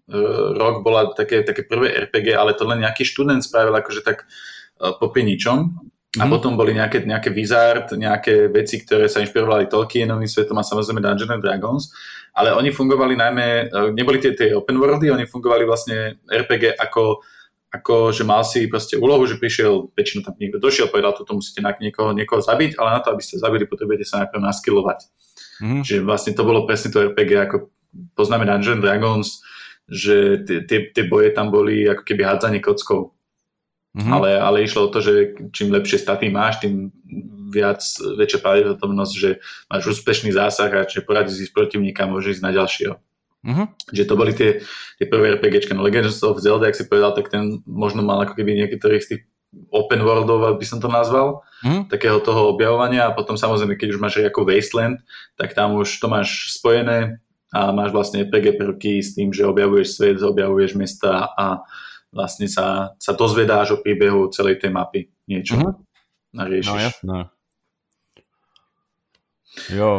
Uh, 0.06 0.52
rok 0.54 0.84
bola 0.84 1.10
také, 1.16 1.42
také 1.42 1.64
prvé 1.64 2.06
RPG, 2.06 2.36
ale 2.36 2.52
to 2.52 2.68
len 2.68 2.84
nejaký 2.84 3.02
študent 3.02 3.42
spravil 3.42 3.72
akože 3.72 4.04
tak 4.04 4.28
uh, 4.28 4.94
popri 5.00 5.24
ničom. 5.24 5.72
A 6.16 6.24
mm. 6.24 6.30
potom 6.32 6.56
boli 6.56 6.72
nejaké, 6.72 7.04
nejaké 7.04 7.28
Wizard, 7.28 7.92
nejaké 7.92 8.48
veci, 8.48 8.80
ktoré 8.80 9.08
sa 9.10 9.20
inšpirovali 9.20 9.68
Tolkienovým 9.68 10.30
svetom 10.30 10.56
a 10.56 10.64
samozrejme 10.64 11.04
Dungeons 11.04 11.28
and 11.28 11.44
Dragons 11.44 11.92
ale 12.36 12.52
oni 12.52 12.70
fungovali 12.70 13.16
najmä, 13.16 13.46
e, 13.48 13.64
neboli 13.96 14.20
tie, 14.20 14.36
tie 14.36 14.52
open 14.52 14.76
worldy, 14.76 15.08
oni 15.08 15.24
fungovali 15.24 15.64
vlastne 15.64 16.20
RPG 16.28 16.76
ako, 16.76 17.24
ako 17.72 18.12
že 18.12 18.28
mal 18.28 18.44
si 18.44 18.68
proste 18.68 19.00
úlohu, 19.00 19.24
že 19.24 19.40
prišiel, 19.40 19.88
väčšinou 19.96 20.20
tam 20.20 20.36
niekto 20.36 20.60
došiel, 20.60 20.92
povedal, 20.92 21.16
toto 21.16 21.32
musíte 21.32 21.64
na 21.64 21.72
niekoho, 21.80 22.12
niekoho 22.12 22.44
zabiť, 22.44 22.76
ale 22.76 22.88
na 22.92 23.00
to, 23.00 23.16
aby 23.16 23.24
ste 23.24 23.40
zabili, 23.40 23.64
potrebujete 23.64 24.04
sa 24.04 24.28
najprv 24.28 24.40
naskilovať. 24.44 25.08
Mm. 25.64 25.80
Že 25.80 26.04
vlastne 26.04 26.36
to 26.36 26.44
bolo 26.44 26.68
presne 26.68 26.92
to 26.92 27.08
RPG, 27.08 27.32
ako 27.48 27.56
poznáme 28.12 28.44
Dungeon 28.44 28.84
Dragons, 28.84 29.40
že 29.86 30.42
tie, 30.66 30.90
tie, 30.90 31.04
boje 31.06 31.30
tam 31.30 31.54
boli 31.54 31.86
ako 31.86 32.02
keby 32.02 32.26
hádzanie 32.26 32.58
kockou. 32.58 33.14
Mm-hmm. 33.96 34.12
Ale, 34.12 34.30
ale 34.36 34.56
išlo 34.66 34.86
o 34.86 34.92
to, 34.92 35.00
že 35.00 35.38
čím 35.56 35.72
lepšie 35.72 35.96
staty 35.96 36.28
máš, 36.28 36.60
tým 36.60 36.92
viac, 37.48 37.80
väčšia 38.18 38.44
pravdepodobnosť, 38.44 39.14
že 39.16 39.40
máš 39.72 39.96
úspešný 39.96 40.36
zásah 40.36 40.68
a 40.68 40.84
že 40.84 41.00
poradíš 41.00 41.40
si 41.40 41.44
s 41.48 41.54
protivníka, 41.54 42.04
môžeš 42.04 42.38
ísť 42.38 42.44
na 42.44 42.52
ďalšieho. 42.52 42.94
Mm-hmm. 43.46 43.66
Že 43.94 44.04
to 44.04 44.14
boli 44.18 44.32
tie, 44.34 44.60
tie 44.98 45.06
prvé 45.06 45.38
RPGčka. 45.38 45.72
No 45.72 45.86
Legends 45.86 46.20
of 46.26 46.42
Zelda, 46.42 46.68
ak 46.68 46.76
si 46.76 46.84
povedal, 46.84 47.14
tak 47.14 47.30
ten 47.30 47.62
možno 47.64 48.02
mal 48.02 48.26
ako 48.26 48.36
keby 48.36 48.58
niektorých 48.58 49.00
z 49.00 49.08
tých 49.16 49.22
open 49.72 50.04
worldov, 50.04 50.58
by 50.58 50.66
som 50.66 50.82
to 50.82 50.90
nazval, 50.90 51.46
mm-hmm. 51.64 51.88
takého 51.88 52.20
toho 52.20 52.52
objavovania 52.52 53.08
a 53.08 53.14
potom 53.16 53.38
samozrejme, 53.38 53.78
keď 53.78 53.96
už 53.96 54.02
máš 54.02 54.20
ako 54.20 54.44
Wasteland, 54.44 55.00
tak 55.38 55.56
tam 55.56 55.78
už 55.78 55.88
to 55.96 56.10
máš 56.10 56.52
spojené 56.52 57.22
a 57.56 57.72
máš 57.72 57.96
vlastne 57.96 58.28
RPG 58.28 58.60
prvky 58.60 59.00
s 59.00 59.16
tým, 59.16 59.32
že 59.32 59.48
objavuješ 59.48 59.96
svet, 59.96 60.20
objavuješ 60.20 60.76
mesta 60.76 61.32
a 61.32 61.64
vlastne 62.12 62.52
sa, 62.52 62.92
sa 63.00 63.16
dozvedáš 63.16 63.80
o 63.80 63.80
príbehu 63.80 64.28
celej 64.28 64.60
tej 64.60 64.76
mapy 64.76 65.08
niečo 65.24 65.56
mm-hmm. 65.56 66.36
a 66.36 66.42
riešiš. 66.44 66.68
No 66.68 66.76
jasné. 66.76 67.18
Jo. 69.72 69.90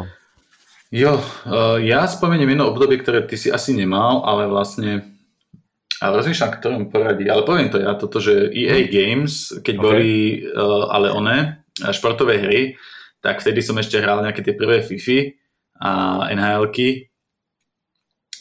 Jo, 0.88 1.20
uh, 1.20 1.76
ja 1.84 2.08
spomeniem 2.08 2.56
jedno 2.56 2.72
obdobie, 2.72 3.02
ktoré 3.02 3.26
ty 3.28 3.36
si 3.36 3.52
asi 3.52 3.76
nemal, 3.76 4.24
ale 4.24 4.48
vlastne 4.48 5.18
a 5.98 6.14
rozmýšľam, 6.14 6.52
ktorom 6.62 6.84
poradí, 6.94 7.26
ale 7.26 7.42
poviem 7.42 7.74
to 7.74 7.82
ja, 7.82 7.98
toto, 7.98 8.22
že 8.22 8.54
EA 8.54 8.86
mhm. 8.86 8.90
Games, 8.94 9.34
keď 9.66 9.76
okay. 9.76 9.84
boli 9.84 10.14
uh, 10.46 10.94
ale 10.94 11.10
one, 11.10 11.38
športové 11.90 12.38
hry, 12.38 12.62
tak 13.20 13.42
vtedy 13.42 13.66
som 13.66 13.76
ešte 13.82 13.98
hral 13.98 14.22
nejaké 14.22 14.46
tie 14.46 14.54
prvé 14.54 14.86
FIFA 14.86 15.20
a 15.82 15.92
NHL-ky 16.32 17.17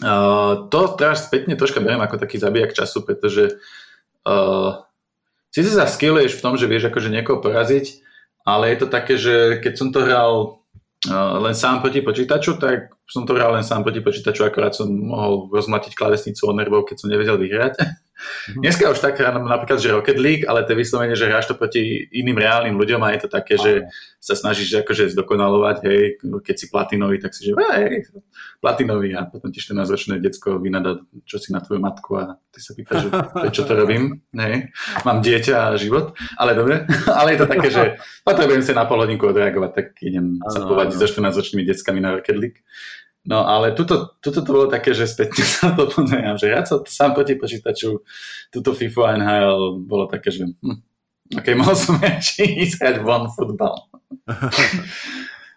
Uh, 0.05 0.69
to 0.69 0.93
teraz 1.01 1.25
spätne 1.25 1.57
troška 1.57 1.81
beriem 1.81 2.05
ako 2.05 2.21
taký 2.21 2.37
zabijak 2.37 2.77
času, 2.77 3.01
pretože 3.01 3.57
uh, 4.29 4.85
síce 5.49 5.73
sa 5.73 5.89
skilluješ 5.89 6.37
v 6.37 6.45
tom, 6.45 6.55
že 6.61 6.69
vieš 6.69 6.93
akože 6.93 7.09
niekoho 7.09 7.41
poraziť, 7.41 8.05
ale 8.45 8.73
je 8.73 8.77
to 8.77 8.87
také, 8.93 9.17
že 9.17 9.65
keď 9.65 9.73
som 9.73 9.89
to 9.97 10.05
hral 10.05 10.61
uh, 11.09 11.37
len 11.41 11.57
sám 11.57 11.81
proti 11.81 12.05
počítaču, 12.05 12.61
tak 12.61 12.93
som 13.09 13.25
to 13.25 13.33
hral 13.33 13.57
len 13.57 13.65
sám 13.65 13.89
proti 13.89 14.05
počítaču, 14.05 14.45
akorát 14.45 14.77
som 14.77 14.93
mohol 14.93 15.49
rozmatiť 15.49 15.97
klávesnicu 15.97 16.45
od 16.45 16.61
nervov, 16.61 16.85
keď 16.85 16.97
som 17.01 17.09
nevedel 17.09 17.41
vyhrať. 17.41 17.81
Mm-hmm. 18.17 18.63
Dneska 18.65 18.85
už 18.89 18.99
tak 19.05 19.21
hrám 19.21 19.45
napríklad, 19.45 19.77
že 19.77 19.93
Rocket 19.93 20.17
League, 20.17 20.49
ale 20.49 20.65
to 20.65 20.73
je 20.73 20.81
vyslovene, 20.81 21.13
že 21.13 21.29
hráš 21.29 21.53
to 21.53 21.55
proti 21.55 22.09
iným 22.17 22.41
reálnym 22.41 22.73
ľuďom 22.73 23.05
a 23.05 23.13
je 23.13 23.21
to 23.21 23.29
také, 23.29 23.61
že 23.61 23.85
sa 24.17 24.33
snažíš 24.33 24.83
akože 24.83 25.13
zdokonalovať, 25.13 25.77
hej, 25.85 26.03
keď 26.43 26.55
si 26.57 26.67
platinový, 26.73 27.21
tak 27.21 27.37
si 27.37 27.47
že 27.47 27.53
hej, 27.55 28.09
platinový. 28.65 29.13
A 29.15 29.29
potom 29.29 29.53
ti 29.53 29.61
14-ročné 29.61 30.19
decko 30.19 30.57
vynada, 30.57 31.05
čo 31.29 31.37
si 31.37 31.53
na 31.53 31.61
tvoju 31.61 31.79
matku? 31.79 32.17
A 32.17 32.41
ty 32.51 32.59
sa 32.59 32.73
pýtaš, 32.73 33.07
že 33.07 33.11
prečo 33.13 33.63
to 33.69 33.77
robím, 33.85 34.25
hej, 34.33 34.73
mám 35.05 35.21
dieťa 35.21 35.55
a 35.71 35.77
život, 35.77 36.17
ale 36.41 36.57
dobre, 36.57 36.89
ale 37.21 37.37
je 37.37 37.39
to 37.45 37.47
také, 37.47 37.69
že 37.69 37.85
potrebujem 38.25 38.65
sa 38.65 38.73
na 38.73 38.89
pol 38.89 39.05
hodinku 39.05 39.29
odreagovať, 39.29 39.71
tak 39.77 39.87
idem 40.01 40.41
sa 40.49 40.65
povať 40.65 40.97
so 40.97 41.05
14-ročnými 41.05 41.69
deckami 41.69 42.01
na 42.01 42.17
Rocket 42.17 42.39
League. 42.41 42.65
No 43.27 43.43
ale 43.43 43.75
tuto, 43.75 44.15
tuto 44.23 44.41
to 44.47 44.51
bolo 44.55 44.67
také, 44.71 44.95
že 44.95 45.11
spätne 45.11 45.43
sa 45.59 45.75
to 45.75 45.91
pozerám, 45.91 46.39
že 46.39 46.51
ja 46.51 46.63
sa 46.63 46.79
sám 46.87 47.13
proti 47.19 47.35
počítaču, 47.35 48.01
tuto 48.55 48.71
FIFA 48.73 49.19
NHL 49.19 49.83
bolo 49.83 50.07
také, 50.07 50.31
že 50.31 50.47
hm, 50.47 50.79
ok, 51.35 51.47
mohol 51.61 51.75
som 51.75 51.99
ešte 51.99 52.47
ísť 52.47 52.83
hrať 52.83 52.97
von 53.03 53.27
futbal. 53.31 53.75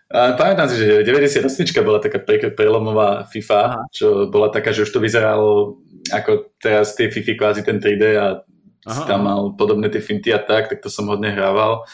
A 0.10 0.34
pamätám 0.34 0.66
si, 0.74 0.82
že 0.82 1.06
98 1.06 1.46
bola 1.86 2.02
taká 2.02 2.18
prelomová 2.26 3.30
FIFA, 3.30 3.94
čo 3.94 4.26
bola 4.26 4.50
taká, 4.50 4.74
že 4.74 4.82
už 4.82 4.90
to 4.90 4.98
vyzeralo 4.98 5.78
ako 6.10 6.50
teraz 6.58 6.98
tie 6.98 7.14
FIFA 7.14 7.34
kvázi 7.38 7.62
ten 7.62 7.78
3D 7.78 8.18
a 8.18 8.42
Aha. 8.42 8.90
si 8.90 9.02
tam 9.06 9.30
mal 9.30 9.54
podobné 9.54 9.86
tie 9.94 10.02
finty 10.02 10.34
a 10.34 10.42
tak, 10.42 10.74
tak 10.74 10.82
to 10.82 10.90
som 10.90 11.06
hodne 11.06 11.30
hrával. 11.30 11.86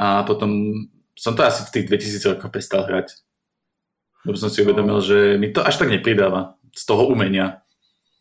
A 0.00 0.24
potom 0.24 0.72
som 1.12 1.36
to 1.36 1.44
asi 1.44 1.68
v 1.68 1.72
tých 1.76 1.86
2000 2.16 2.32
rokoch 2.32 2.48
prestal 2.48 2.88
hrať. 2.88 3.12
Lebo 4.24 4.36
som 4.40 4.48
si 4.48 4.64
uvedomil, 4.64 4.98
že 5.04 5.36
mi 5.36 5.52
to 5.52 5.60
až 5.60 5.80
tak 5.80 5.92
nepridáva 5.92 6.56
z 6.72 6.82
toho 6.88 7.06
umenia. 7.06 7.64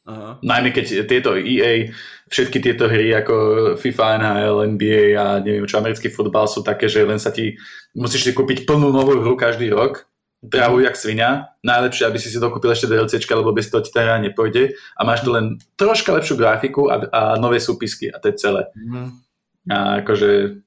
Aha. 0.04 0.36
Najmä 0.43 0.76
keď 0.76 1.08
tieto 1.08 1.39
EA, 1.39 1.88
všetky 2.28 2.60
tieto 2.60 2.91
hry 2.91 3.16
ako 3.16 3.34
FIFA, 3.80 4.20
NHL, 4.20 4.58
NBA 4.76 5.16
a 5.16 5.39
neviem 5.39 5.64
čo, 5.64 5.80
americký 5.80 6.12
futbal 6.12 6.43
sú 6.51 6.60
také, 6.60 6.91
že 6.91 7.08
len 7.08 7.24
sa 7.24 7.32
ti, 7.32 7.56
musíš 7.95 8.28
si 8.28 8.32
kúpiť 8.36 8.68
plnú 8.68 8.91
novú 8.91 9.16
hru 9.24 9.39
každý 9.39 9.72
rok, 9.72 10.04
drahú 10.43 10.84
jak 10.84 10.99
svinia, 10.99 11.56
najlepšie, 11.64 12.04
aby 12.04 12.20
si 12.20 12.28
si 12.28 12.36
dokúpil 12.36 12.76
ešte 12.76 12.91
DLCčka, 12.91 13.32
lebo 13.32 13.56
bez 13.56 13.72
toho 13.72 13.80
ti 13.80 13.95
tá 13.95 14.04
hra 14.04 14.20
nepôjde 14.20 14.76
a 14.99 15.01
máš 15.08 15.24
tu 15.24 15.32
len 15.32 15.56
troška 15.80 16.12
lepšiu 16.12 16.36
grafiku 16.36 16.91
a, 16.91 17.08
a 17.08 17.22
nové 17.39 17.64
súpisky 17.64 18.12
a 18.12 18.20
to 18.20 18.28
je 18.28 18.36
celé. 18.36 18.68
Mm. 18.76 19.24
A 19.72 20.04
akože, 20.04 20.60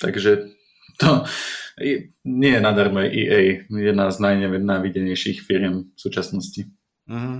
takže 0.00 0.48
to 0.96 1.28
nie 2.24 2.52
je 2.54 2.60
nadarmo 2.62 3.02
EA, 3.02 3.66
jedna 3.66 4.10
z 4.10 4.16
najnenávidenejších 4.22 5.42
firiem 5.42 5.90
v 5.90 5.98
súčasnosti. 5.98 6.70
Mm-hmm. 7.10 7.38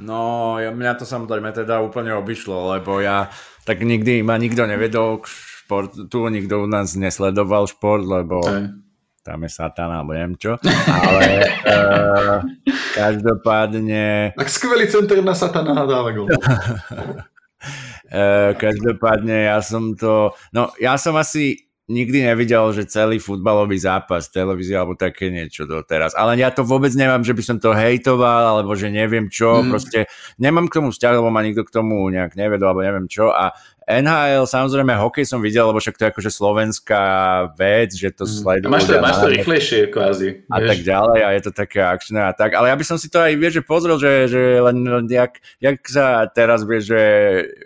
No, 0.00 0.56
ja, 0.56 0.72
mňa 0.72 0.96
to 0.96 1.04
samozrejme 1.04 1.52
teda 1.52 1.84
úplne 1.84 2.16
obišlo, 2.16 2.72
lebo 2.76 3.04
ja 3.04 3.28
tak 3.68 3.84
nikdy 3.84 4.24
ma 4.24 4.40
nikto 4.40 4.64
nevedol 4.64 5.20
k 5.20 5.28
športu, 5.28 6.32
nikto 6.32 6.64
u 6.64 6.66
nás 6.66 6.96
nesledoval 6.96 7.68
šport, 7.68 8.02
lebo 8.02 8.40
Aj. 8.42 8.72
tam 9.20 9.38
je 9.44 9.50
satana, 9.52 10.00
alebo 10.00 10.16
neviem 10.16 10.40
čo. 10.40 10.56
Ale 10.88 11.44
uh, 11.68 12.40
každopádne... 12.98 14.34
Tak 14.40 14.48
skvelý 14.48 14.88
center 14.88 15.20
na 15.20 15.36
satana 15.36 15.84
dáva 15.84 16.10
gol. 16.16 16.32
Uh, 18.10 18.56
každopádne 18.56 19.52
ja 19.52 19.60
som 19.60 19.94
to, 19.94 20.32
no 20.50 20.72
ja 20.80 20.96
som 20.96 21.14
asi 21.14 21.69
nikdy 21.90 22.22
nevidel, 22.22 22.70
že 22.70 22.86
celý 22.86 23.18
futbalový 23.18 23.74
zápas 23.74 24.30
televízie 24.30 24.78
alebo 24.78 24.94
také 24.94 25.26
niečo 25.26 25.66
doteraz. 25.66 26.14
Ale 26.14 26.38
ja 26.38 26.54
to 26.54 26.62
vôbec 26.62 26.94
nemám, 26.94 27.26
že 27.26 27.34
by 27.34 27.42
som 27.42 27.58
to 27.58 27.74
hejtoval, 27.74 28.62
alebo 28.62 28.78
že 28.78 28.94
neviem 28.94 29.26
čo, 29.26 29.66
mm. 29.66 29.68
proste 29.74 30.06
nemám 30.38 30.70
k 30.70 30.78
tomu 30.78 30.94
vzťah, 30.94 31.18
lebo 31.18 31.34
ma 31.34 31.42
nikto 31.42 31.66
k 31.66 31.74
tomu 31.74 32.06
nejak 32.14 32.38
nevedol, 32.38 32.70
alebo 32.70 32.86
neviem 32.86 33.10
čo. 33.10 33.34
A 33.34 33.50
NHL, 33.98 34.46
samozrejme, 34.46 34.94
hokej 34.94 35.26
som 35.26 35.42
videl, 35.42 35.66
lebo 35.66 35.82
však 35.82 35.98
to 35.98 36.02
je 36.06 36.10
akože 36.14 36.30
slovenská 36.30 37.04
vec, 37.58 37.90
že 37.90 38.14
to 38.14 38.22
mm. 38.22 38.30
sledujú. 38.30 38.70
Máš 38.70 38.86
to, 38.86 38.94
máš 39.02 39.18
to 39.18 39.28
rýchlejšie 39.28 39.80
kvázi. 39.90 40.46
A 40.46 40.62
vieš? 40.62 40.68
tak 40.70 40.80
ďalej 40.86 41.20
a 41.26 41.28
je 41.34 41.42
to 41.42 41.52
také 41.52 41.80
akčné 41.82 42.20
a 42.22 42.32
tak. 42.32 42.54
Ale 42.54 42.70
ja 42.70 42.76
by 42.78 42.84
som 42.86 42.96
si 42.96 43.10
to 43.10 43.18
aj, 43.18 43.34
vieš, 43.34 43.58
že 43.58 43.64
pozrel, 43.66 43.96
že, 43.98 44.30
že 44.30 44.42
len, 44.62 44.86
len 44.86 45.06
jak, 45.10 45.42
jak 45.58 45.76
sa 45.90 46.30
teraz, 46.30 46.62
vieš, 46.62 46.94
že 46.94 47.02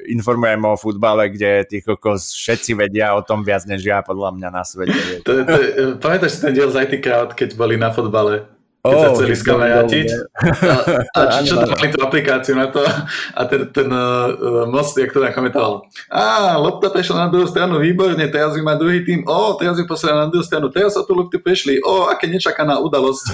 informujeme 0.08 0.64
o 0.64 0.80
futbale, 0.80 1.28
kde 1.28 1.68
tých 1.68 1.84
kokos 1.84 2.32
všetci 2.32 2.72
vedia 2.72 3.12
o 3.12 3.20
tom 3.20 3.44
viac 3.44 3.68
než 3.68 3.84
ja, 3.84 4.00
podľa 4.00 4.40
mňa 4.40 4.48
na 4.48 4.62
svete. 4.64 5.20
To, 5.28 5.44
to, 5.44 5.56
pamätáš 6.00 6.40
si 6.40 6.48
ten 6.48 6.56
diel 6.56 6.72
z 6.72 6.88
IT 6.88 7.04
Crowd, 7.04 7.36
keď 7.36 7.52
boli 7.58 7.76
na 7.76 7.92
futbale? 7.92 8.53
Keď 8.84 8.96
oh, 8.96 9.00
sa 9.00 9.10
chceli 9.16 9.32
skamajatiť. 9.32 10.08
A, 11.14 11.40
a 11.40 11.40
čo, 11.40 11.56
čo 11.56 11.64
to 11.64 11.72
mali 11.72 11.88
tú 11.88 11.98
aplikáciu 12.04 12.52
na 12.58 12.68
to? 12.68 12.84
A 13.32 13.48
ten, 13.48 13.70
ten 13.72 13.88
uh, 13.88 14.66
most, 14.68 14.92
jak 14.98 15.14
to 15.14 15.22
nakomentoval. 15.24 15.88
Á, 16.12 16.58
lopta 16.60 16.92
prešla 16.92 17.26
na 17.26 17.28
druhú 17.32 17.48
stranu, 17.48 17.80
výborne, 17.80 18.20
teraz 18.28 18.52
ju 18.52 18.60
má 18.60 18.76
druhý 18.76 19.06
tým. 19.06 19.24
Ó, 19.24 19.56
teraz 19.56 19.80
ju 19.80 19.88
posiela 19.88 20.26
na 20.26 20.28
druhú 20.28 20.44
stranu, 20.44 20.68
teraz 20.68 20.98
sa 20.98 21.06
tu 21.06 21.16
lopty 21.16 21.40
prešli. 21.40 21.80
Ó, 21.80 22.12
aké 22.12 22.28
nečakaná 22.28 22.76
udalosť. 22.82 23.24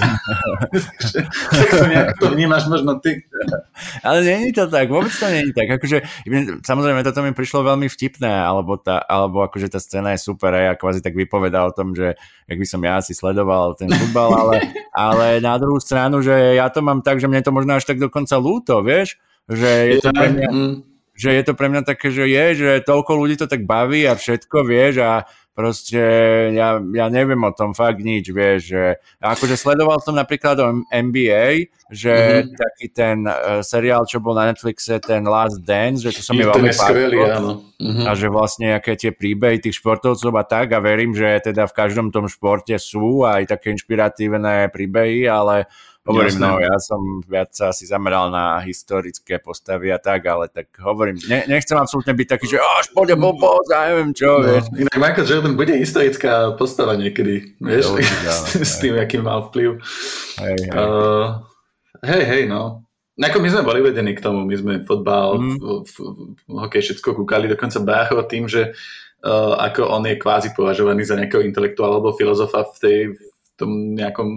tak 1.57 1.67
to 1.73 1.85
nejak 1.89 2.15
to 2.15 2.25
vnímaš 2.31 2.69
možno 2.71 3.01
ty. 3.03 3.19
Ale 4.05 4.23
je 4.23 4.55
to 4.55 4.71
tak, 4.71 4.87
vôbec 4.87 5.11
to 5.11 5.25
je 5.27 5.51
tak. 5.51 5.67
Akože, 5.81 5.97
samozrejme, 6.63 7.03
toto 7.03 7.25
mi 7.25 7.35
prišlo 7.35 7.65
veľmi 7.67 7.91
vtipné, 7.91 8.29
alebo, 8.29 8.79
tá, 8.79 9.03
alebo 9.03 9.43
akože 9.43 9.67
tá 9.67 9.83
scéna 9.83 10.15
je 10.15 10.23
super, 10.23 10.53
aj 10.55 10.65
a 10.71 10.79
kvázi 10.79 11.03
tak 11.03 11.17
vypovedá 11.17 11.65
o 11.67 11.75
tom, 11.75 11.91
že 11.91 12.15
jak 12.47 12.57
by 12.59 12.67
som 12.67 12.81
ja 12.83 13.03
si 13.03 13.11
sledoval 13.11 13.75
ten 13.75 13.91
futbal, 13.91 14.31
ale, 14.31 14.55
ale 14.95 15.40
na 15.41 15.57
druhú 15.57 15.81
stranu, 15.81 16.21
že 16.21 16.33
ja 16.55 16.69
to 16.69 16.85
mám 16.85 17.01
tak, 17.01 17.17
že 17.17 17.27
mne 17.27 17.41
to 17.41 17.51
možno 17.51 17.75
až 17.75 17.89
tak 17.89 17.97
dokonca 17.97 18.37
lúto, 18.37 18.79
vieš, 18.85 19.17
že 19.49 19.97
je 19.97 19.97
to 19.99 20.09
pre 20.13 20.29
mňa, 20.31 20.49
mm. 20.49 20.75
Že 21.21 21.29
je 21.37 21.43
to 21.45 21.53
pre 21.53 21.69
mňa 21.69 21.85
také, 21.85 22.09
že 22.09 22.25
je, 22.25 22.45
že 22.57 22.69
toľko 22.81 23.13
ľudí 23.13 23.37
to 23.37 23.45
tak 23.45 23.69
baví 23.69 24.09
a 24.09 24.17
všetko, 24.17 24.65
vieš, 24.65 25.05
a 25.05 25.29
proste 25.51 26.01
ja, 26.57 26.81
ja 26.81 27.05
neviem 27.11 27.37
o 27.43 27.53
tom 27.53 27.77
fakt 27.77 28.01
nič, 28.01 28.33
vieš, 28.33 28.73
že 28.73 28.83
akože 29.21 29.53
sledoval 29.59 30.01
som 30.01 30.17
napríklad 30.17 30.57
o 30.63 30.81
NBA, 30.89 31.69
že 31.91 32.09
mm-hmm. 32.09 32.55
taký 32.57 32.85
ten 32.89 33.17
uh, 33.29 33.61
seriál, 33.61 34.07
čo 34.09 34.17
bol 34.17 34.33
na 34.33 34.49
Netflixe, 34.49 34.97
ten 35.03 35.21
Last 35.27 35.61
Dance, 35.61 36.01
že 36.01 36.17
to 36.17 36.25
som 36.25 36.33
mi 36.33 36.47
veľmi 36.47 36.73
áno. 37.29 37.61
Mm-hmm. 37.77 38.05
A 38.07 38.11
že 38.17 38.27
vlastne 38.33 38.73
aké 38.73 38.97
tie 38.97 39.13
príbehy 39.13 39.61
tých 39.61 39.77
športovcov 39.77 40.33
a 40.33 40.43
tak 40.47 40.73
a 40.73 40.81
verím, 40.81 41.13
že 41.13 41.37
teda 41.43 41.69
v 41.69 41.77
každom 41.77 42.09
tom 42.09 42.25
športe 42.25 42.73
sú 42.81 43.27
aj 43.27 43.51
také 43.51 43.75
inšpiratívne 43.75 44.71
príbehy, 44.73 45.29
ale 45.29 45.69
Hovorím, 46.01 46.33
Jasné. 46.33 46.47
no 46.49 46.57
ja 46.57 46.75
som 46.81 47.01
viac 47.29 47.53
sa 47.53 47.69
asi 47.69 47.85
zameral 47.85 48.33
na 48.33 48.57
historické 48.65 49.37
postavy 49.37 49.93
a 49.93 50.01
tak, 50.01 50.25
ale 50.25 50.49
tak 50.49 50.73
hovorím, 50.81 51.21
ne, 51.29 51.45
nechcem 51.45 51.77
absolútne 51.77 52.17
byť 52.17 52.27
taký, 52.27 52.49
že 52.49 52.57
až 52.57 52.89
pôjde 52.89 53.13
blbosť 53.13 53.69
a 53.69 53.79
neviem 53.93 54.09
čo, 54.09 54.41
no. 54.41 54.49
vieš. 54.49 54.65
Inak 54.81 54.97
Michael 54.97 55.29
Jordan 55.29 55.53
bude 55.53 55.77
historická 55.77 56.57
postava 56.57 56.97
niekedy, 56.97 57.53
vieš, 57.61 57.93
no, 57.93 58.01
s 58.65 58.81
tým, 58.81 58.97
aký 58.97 59.21
mal 59.21 59.53
vplyv. 59.53 59.77
Hej, 60.41 60.57
hej. 60.73 60.73
Uh, 60.73 61.45
hej, 62.01 62.23
hej, 62.25 62.43
no. 62.49 62.81
Ako 63.21 63.37
my 63.37 63.53
sme 63.53 63.61
boli 63.61 63.85
vedení 63.85 64.17
k 64.17 64.25
tomu, 64.25 64.41
my 64.41 64.55
sme 64.57 64.73
fotbal, 64.81 65.37
mm. 65.37 65.85
hokej, 66.49 66.81
všetko 66.81 67.13
kúkali, 67.13 67.45
dokonca 67.45 67.77
Brácho 67.77 68.17
tým, 68.25 68.49
že 68.49 68.73
uh, 69.21 69.53
ako 69.69 69.85
on 69.85 70.09
je 70.09 70.17
kvázi 70.17 70.57
považovaný 70.57 71.05
za 71.05 71.13
nejakého 71.13 71.45
intelektuála 71.45 72.01
alebo 72.01 72.17
filozofa 72.17 72.65
v, 72.73 72.77
tej, 72.81 72.99
v 73.13 73.49
tom 73.53 73.93
nejakom 73.93 74.29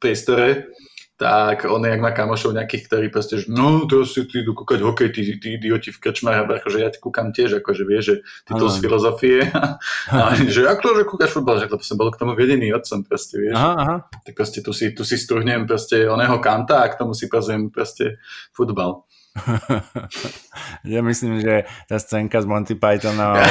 priestore, 0.00 0.72
tak 1.14 1.70
on 1.70 1.86
jak 1.86 2.02
má 2.02 2.10
kamošov 2.10 2.58
nejakých, 2.58 2.90
ktorí 2.90 3.06
proste, 3.06 3.38
že 3.38 3.46
no, 3.46 3.86
to 3.86 4.02
si 4.02 4.26
ty 4.26 4.42
idú 4.42 4.50
kúkať 4.50 4.82
hokej, 4.82 5.08
tí, 5.14 5.22
tí 5.38 5.54
idioti 5.54 5.94
v 5.94 6.02
krčmách, 6.02 6.42
a 6.42 6.44
akože 6.58 6.78
ja 6.82 6.90
ti 6.90 6.98
kúkam 6.98 7.30
tiež, 7.30 7.62
akože 7.62 7.82
vieš, 7.86 8.04
že 8.04 8.16
ty 8.50 8.52
to 8.58 8.66
z 8.66 8.76
filozofie, 8.82 9.38
a, 10.10 10.34
že 10.34 10.66
ak 10.66 10.82
to, 10.82 10.90
že 10.98 11.06
kúkaš 11.06 11.30
futbal, 11.30 11.62
že 11.62 11.70
som 11.86 11.94
bol 11.94 12.10
k 12.10 12.18
tomu 12.18 12.34
vedený 12.34 12.74
otcom, 12.74 13.06
proste, 13.06 13.38
vieš. 13.38 13.54
Aha, 13.54 13.72
aha. 13.78 13.96
Tak 14.26 14.34
proste 14.34 14.58
tu 14.58 14.74
si, 14.74 14.90
tu 14.90 15.06
si 15.06 15.14
struhnem 15.14 15.70
proste 15.70 16.02
oného 16.02 16.42
kanta 16.42 16.82
a 16.82 16.90
k 16.90 16.98
tomu 16.98 17.14
si 17.14 17.30
pozriem 17.30 17.70
proste 17.70 18.18
futbal. 18.50 19.06
ja 20.94 21.02
myslím, 21.02 21.42
že 21.42 21.66
tá 21.90 21.98
scénka 21.98 22.38
z 22.38 22.46
Monty 22.46 22.78
Pythona 22.78 23.34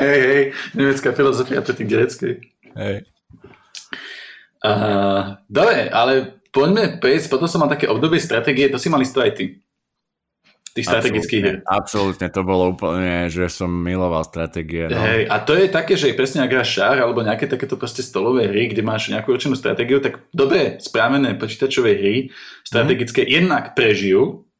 hej, 0.00 0.20
hej, 0.24 0.42
nemecká 0.72 1.12
filozofia 1.12 1.60
proti 1.60 1.84
greckej. 1.84 2.34
Hej. 2.74 3.04
Uh, 4.64 5.36
dobre, 5.44 5.92
ale 5.92 6.40
poďme 6.48 6.96
prejsť, 6.96 7.28
potom 7.28 7.44
som 7.44 7.60
mal 7.60 7.68
také 7.68 7.84
obdobie 7.84 8.16
stratégie, 8.16 8.72
to 8.72 8.80
si 8.80 8.88
mali 8.88 9.04
aj 9.04 9.32
ty. 9.36 9.60
Tých 10.74 10.90
strategických 10.90 11.42
hier. 11.44 11.58
Absolútne, 11.70 12.26
to 12.34 12.42
bolo 12.42 12.74
úplne, 12.74 13.30
že 13.30 13.46
som 13.46 13.70
miloval 13.70 14.26
stratégie. 14.26 14.90
No. 14.90 14.98
Hej, 14.98 15.30
a 15.30 15.38
to 15.38 15.54
je 15.54 15.70
také, 15.70 15.94
že 15.94 16.16
presne 16.18 16.42
ak 16.42 16.50
hráš 16.50 16.82
šár 16.82 16.98
alebo 16.98 17.22
nejaké 17.22 17.46
takéto 17.46 17.78
proste 17.78 18.02
stolové 18.02 18.50
hry, 18.50 18.72
kde 18.72 18.82
máš 18.82 19.06
nejakú 19.06 19.30
určenú 19.30 19.54
stratégiu, 19.54 20.02
tak 20.02 20.26
dobre 20.34 20.82
správené 20.82 21.38
počítačové 21.38 21.94
hry 21.94 22.14
strategické 22.66 23.22
mm. 23.22 23.30
jednak 23.30 23.64
prežijú, 23.78 24.50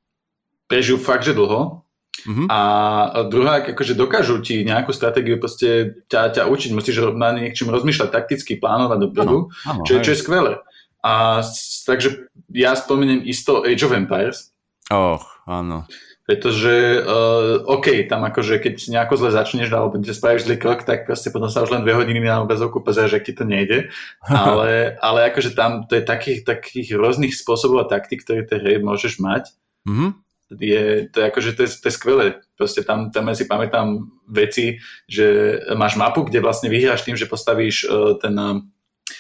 prežijú 0.70 1.02
fakt, 1.02 1.26
že 1.26 1.34
dlho, 1.34 1.84
Uh-huh. 2.25 2.47
A 2.49 2.61
druhá, 3.29 3.61
akože 3.61 3.93
dokážu 3.93 4.41
ti 4.41 4.64
nejakú 4.64 4.97
stratégiu 4.97 5.37
proste 5.37 6.01
ťa, 6.09 6.41
ťa 6.41 6.43
učiť, 6.49 6.70
musíš 6.72 7.12
na 7.12 7.37
niečím 7.37 7.68
rozmýšľať 7.68 8.09
takticky, 8.09 8.57
plánovať 8.57 8.99
dopredu, 9.05 9.53
čo, 9.85 10.01
čo 10.01 10.11
je 10.16 10.18
skvelé. 10.18 10.53
A 11.05 11.45
takže 11.85 12.33
ja 12.49 12.72
spomeniem 12.72 13.29
isto 13.29 13.61
Age 13.61 13.85
of 13.85 13.93
Empires. 13.93 14.57
Och, 14.89 15.20
áno. 15.45 15.85
Pretože, 16.25 17.05
uh, 17.05 17.61
OK, 17.68 18.09
tam 18.09 18.25
akože 18.25 18.57
keď 18.57 18.89
nejako 18.89 19.20
zle 19.20 19.31
začneš 19.37 19.68
alebo 19.68 20.01
ti 20.01 20.09
spravíš 20.09 20.49
zlý 20.49 20.57
krok, 20.57 20.89
tak 20.89 21.05
proste 21.05 21.29
potom 21.29 21.53
sa 21.53 21.61
už 21.61 21.77
len 21.77 21.85
dve 21.85 22.01
hodiny 22.01 22.25
na 22.25 22.41
obrazovku 22.41 22.81
pozrieš, 22.81 23.20
že 23.20 23.25
ti 23.29 23.33
to 23.37 23.45
nejde. 23.45 23.93
Ale, 24.25 24.97
ale 25.05 25.29
akože 25.29 25.53
tam 25.53 25.85
to 25.85 26.01
je 26.01 26.03
takých, 26.09 26.49
takých 26.49 26.97
rôznych 26.97 27.37
spôsobov 27.37 27.85
a 27.85 27.91
taktik, 27.93 28.25
ktoré 28.25 28.49
tej 28.49 28.64
hry 28.64 28.75
môžeš 28.81 29.20
mať. 29.20 29.53
Mm-hmm 29.85 30.24
je, 30.53 31.09
to 31.09 31.16
je 31.20 31.24
akože 31.30 31.51
to 31.57 31.62
je, 31.64 31.70
to 31.80 31.86
je 31.88 31.95
skvelé. 31.95 32.26
Proste 32.59 32.84
tam, 32.84 33.09
tam 33.09 33.28
ja 33.28 33.34
si 33.34 33.49
pamätám 33.49 34.12
veci, 34.28 34.78
že 35.09 35.59
máš 35.72 35.97
mapu, 35.97 36.24
kde 36.24 36.45
vlastne 36.45 36.68
vyhráš 36.68 37.05
tým, 37.05 37.16
že 37.16 37.30
postavíš 37.30 37.88
uh, 37.88 38.16
ten 38.20 38.36
uh, 38.36 38.61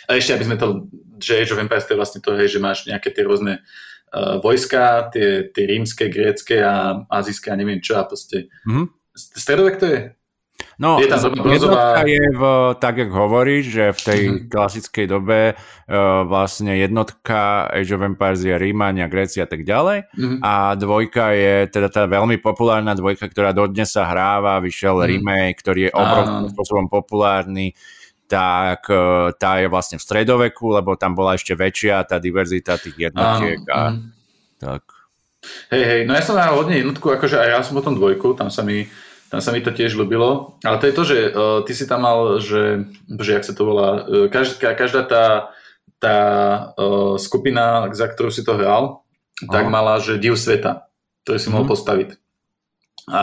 A 0.08 0.16
ešte, 0.16 0.36
aby 0.36 0.44
sme 0.44 0.56
to, 0.60 0.88
že 1.20 1.40
Age 1.40 1.52
of 1.52 1.60
Empires 1.60 1.88
to 1.88 1.96
je 1.96 2.00
vlastne 2.00 2.20
to, 2.20 2.36
hej, 2.36 2.48
že 2.52 2.60
máš 2.60 2.84
nejaké 2.84 3.12
tie 3.12 3.24
rôzne 3.24 3.60
uh, 3.60 4.36
vojska, 4.40 5.08
tie, 5.12 5.48
tie 5.48 5.64
rímske, 5.64 6.08
grécké 6.08 6.60
a 6.60 7.04
azijské 7.08 7.52
a 7.52 7.58
neviem 7.58 7.80
čo 7.80 7.96
a 7.96 8.04
proste. 8.04 8.52
Mm-hmm. 8.68 8.86
Stredovek 9.14 9.76
to 9.80 9.86
je? 9.88 10.00
No, 10.74 10.98
je 10.98 11.06
tam 11.06 11.22
jednotka 11.46 12.02
je 12.02 12.24
v, 12.34 12.42
tak, 12.82 12.94
jak 12.98 13.10
hovoríš, 13.14 13.64
že 13.70 13.84
v 13.94 14.00
tej 14.02 14.20
mm-hmm. 14.26 14.46
klasickej 14.50 15.06
dobe 15.06 15.54
uh, 15.54 16.26
vlastne 16.26 16.74
jednotka 16.74 17.70
Age 17.70 17.94
of 17.94 18.02
Empires 18.02 18.42
je 18.42 18.54
Rímania, 18.58 19.06
Grécia 19.06 19.46
a 19.46 19.50
tak 19.50 19.62
ďalej 19.62 20.10
mm-hmm. 20.10 20.38
a 20.42 20.74
dvojka 20.74 21.24
je 21.30 21.54
teda 21.70 21.88
tá 21.94 22.02
veľmi 22.10 22.42
populárna 22.42 22.98
dvojka, 22.98 23.30
ktorá 23.30 23.54
dodnes 23.54 23.94
sa 23.94 24.10
hráva, 24.10 24.58
vyšiel 24.58 24.98
mm-hmm. 24.98 25.12
remake, 25.14 25.58
ktorý 25.62 25.80
je 25.86 25.92
obrovským 25.94 26.48
spôsobom 26.50 26.86
populárny 26.90 27.78
tak 28.24 28.88
uh, 28.88 29.30
tá 29.36 29.60
je 29.60 29.68
vlastne 29.68 30.00
v 30.00 30.06
stredoveku, 30.08 30.72
lebo 30.72 30.96
tam 30.96 31.12
bola 31.12 31.36
ešte 31.36 31.52
väčšia 31.52 32.08
tá 32.08 32.16
diverzita 32.16 32.80
tých 32.80 33.12
jednotiek 33.12 33.60
a 33.68 33.92
mm. 33.92 34.00
tak. 34.58 34.82
Hej, 35.68 35.84
hej, 35.84 36.00
no 36.08 36.16
ja 36.16 36.24
som 36.24 36.40
hral 36.40 36.56
hodne 36.56 36.80
jednotku, 36.80 37.04
akože 37.04 37.36
aj 37.36 37.48
ja 37.52 37.60
som 37.60 37.76
potom 37.76 37.92
dvojku, 37.92 38.32
tam 38.32 38.48
sa 38.48 38.64
mi 38.64 38.88
tam 39.34 39.42
sa 39.42 39.50
mi 39.50 39.58
to 39.58 39.74
tiež 39.74 39.98
ľúbilo. 39.98 40.62
Ale 40.62 40.78
to 40.78 40.86
je 40.86 40.94
to, 40.94 41.02
že 41.02 41.18
uh, 41.26 41.58
ty 41.66 41.74
si 41.74 41.90
tam 41.90 42.06
mal, 42.06 42.38
že, 42.38 42.86
že 43.10 43.30
jak 43.34 43.42
sa 43.42 43.50
to 43.50 43.66
volá, 43.66 44.06
uh, 44.06 44.30
každá, 44.30 44.78
každá 44.78 45.02
tá, 45.02 45.26
tá 45.98 46.18
uh, 46.78 47.18
skupina, 47.18 47.90
za 47.90 48.06
ktorú 48.06 48.30
si 48.30 48.46
to 48.46 48.54
hral, 48.54 49.02
Aha. 49.42 49.50
tak 49.50 49.66
mala, 49.74 49.98
že 49.98 50.22
div 50.22 50.38
sveta, 50.38 50.86
ktorý 51.26 51.38
si 51.42 51.50
mohol 51.50 51.66
mhm. 51.66 51.72
postaviť. 51.74 52.10
A 53.10 53.22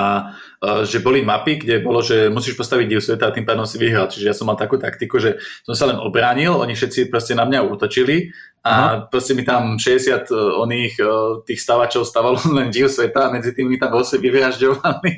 uh, 0.59 0.83
že 0.83 0.99
boli 0.99 1.23
mapy, 1.23 1.63
kde 1.63 1.79
bolo, 1.79 2.03
že 2.03 2.27
musíš 2.27 2.59
postaviť 2.59 2.85
div 2.91 2.99
sveta 2.99 3.31
a 3.31 3.35
tým 3.35 3.47
pádom 3.47 3.63
si 3.63 3.79
vyhral. 3.79 4.11
Čiže 4.11 4.27
ja 4.27 4.35
som 4.35 4.51
mal 4.51 4.59
takú 4.59 4.75
taktiku, 4.75 5.15
že 5.15 5.39
som 5.63 5.79
sa 5.79 5.87
len 5.87 5.95
obránil, 5.95 6.59
oni 6.59 6.75
všetci 6.75 7.07
proste 7.07 7.39
na 7.39 7.47
mňa 7.47 7.71
útočili 7.71 8.35
a 8.61 9.01
proste 9.09 9.33
mi 9.33 9.41
tam 9.41 9.81
60 9.81 10.29
uh, 10.29 10.61
oných 10.61 11.01
uh, 11.01 11.41
tých 11.41 11.57
stavačov 11.65 12.05
stavalo 12.05 12.37
len 12.57 12.69
div 12.69 12.93
sveta 12.93 13.25
a 13.25 13.33
medzi 13.33 13.57
tými 13.57 13.81
tam 13.81 13.89
boli 13.89 14.05
vyvražďovali 14.05 15.11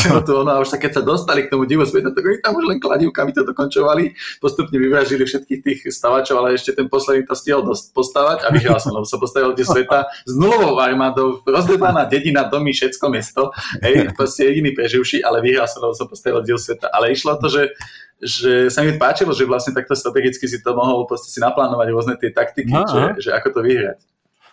celú 0.00 0.20
tú 0.24 0.40
ono 0.40 0.56
a 0.56 0.62
už 0.64 0.72
sa 0.72 0.80
keď 0.80 0.96
sa 0.96 1.02
dostali 1.04 1.44
k 1.44 1.52
tomu 1.52 1.68
divu 1.68 1.84
sveta, 1.84 2.08
tak 2.08 2.24
oni 2.24 2.40
tam 2.40 2.56
už 2.56 2.64
len 2.72 2.80
kladivkami 2.80 3.36
to 3.36 3.44
dokončovali, 3.44 4.16
postupne 4.40 4.80
vyvražili 4.80 5.28
všetkých 5.28 5.60
tých 5.60 5.80
stavačov, 5.92 6.40
ale 6.40 6.56
ešte 6.56 6.72
ten 6.72 6.88
posledný 6.88 7.28
to 7.28 7.36
stihol 7.36 7.68
postavať 7.68 8.44
a 8.44 8.54
vyhral 8.54 8.80
som, 8.80 8.96
lebo 8.96 9.04
sa 9.04 9.20
postavil 9.20 9.52
div 9.52 9.68
sveta 9.68 10.08
s 10.24 10.32
nulovou 10.32 10.80
armádou, 10.80 11.44
rozdebaná 11.44 12.08
dedina, 12.08 12.48
domy, 12.48 12.72
všetko 12.72 13.06
mesto, 13.12 13.52
hej, 13.84 14.08
proste 14.16 14.48
jediný 14.48 14.72
preživší, 14.72 15.20
ale 15.20 15.44
vyhral 15.44 15.68
som, 15.68 15.84
lebo 15.84 15.92
sa 15.92 16.08
postavil 16.08 16.40
div 16.40 16.56
sveta. 16.56 16.88
Ale 16.88 17.12
išlo 17.12 17.36
to, 17.36 17.52
že 17.52 17.76
že 18.20 18.68
sa 18.68 18.84
mi 18.84 18.94
páčilo, 19.00 19.32
že 19.32 19.48
vlastne 19.48 19.72
takto 19.72 19.96
strategicky 19.96 20.44
si 20.44 20.60
to 20.60 20.76
mohol 20.76 21.08
proste 21.08 21.32
si 21.32 21.40
naplánovať 21.40 21.88
rôzne 21.90 22.14
tie 22.20 22.30
taktiky, 22.30 22.72
no, 22.72 22.84
že, 22.84 23.28
že 23.28 23.30
ako 23.32 23.48
to 23.56 23.60
vyhrať. 23.64 23.98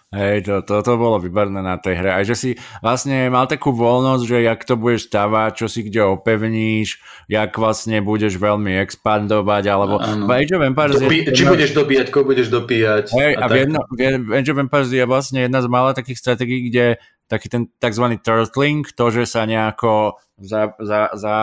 Hej, 0.07 0.47
to, 0.47 0.63
to, 0.63 0.79
to 0.87 0.93
bolo 0.95 1.19
výborné 1.19 1.59
na 1.59 1.75
tej 1.75 1.99
hre. 1.99 2.15
Aj 2.15 2.23
že 2.23 2.31
si 2.31 2.49
vlastne 2.79 3.27
mal 3.27 3.43
takú 3.43 3.75
voľnosť, 3.75 4.23
že 4.23 4.37
jak 4.39 4.63
to 4.63 4.79
budeš 4.79 5.11
stavať, 5.11 5.51
čo 5.59 5.67
si 5.67 5.83
kde 5.83 6.07
opevníš, 6.15 7.03
jak 7.27 7.51
vlastne 7.59 7.99
budeš 7.99 8.39
veľmi 8.39 8.79
expandovať, 8.87 9.63
alebo 9.67 9.99
v 9.99 10.31
Age 10.31 10.55
of 10.55 10.63
Empires 10.63 11.03
Dobi- 11.03 11.27
je... 11.27 11.35
Či 11.35 11.43
budeš 11.43 11.75
dobíjať, 11.75 12.07
koho 12.07 12.23
budeš 12.23 12.47
dopíjať. 12.47 13.11
Hej, 13.19 13.35
a, 13.35 13.43
a 13.43 13.45
v, 13.51 13.55
jedno, 13.67 13.79
v 13.91 14.31
Age 14.31 14.51
of 14.55 14.63
Empires 14.63 14.95
je 14.95 15.03
vlastne 15.03 15.43
jedna 15.43 15.59
z 15.59 15.67
mála 15.67 15.91
takých 15.91 16.23
strategií, 16.23 16.71
kde 16.71 17.03
taký 17.27 17.51
ten 17.51 17.67
tzv. 17.75 18.05
turtling, 18.23 18.87
to, 18.87 19.05
že 19.11 19.27
sa 19.27 19.43
nejako 19.43 20.15
za, 20.39 20.71
za, 20.79 21.11
za 21.19 21.35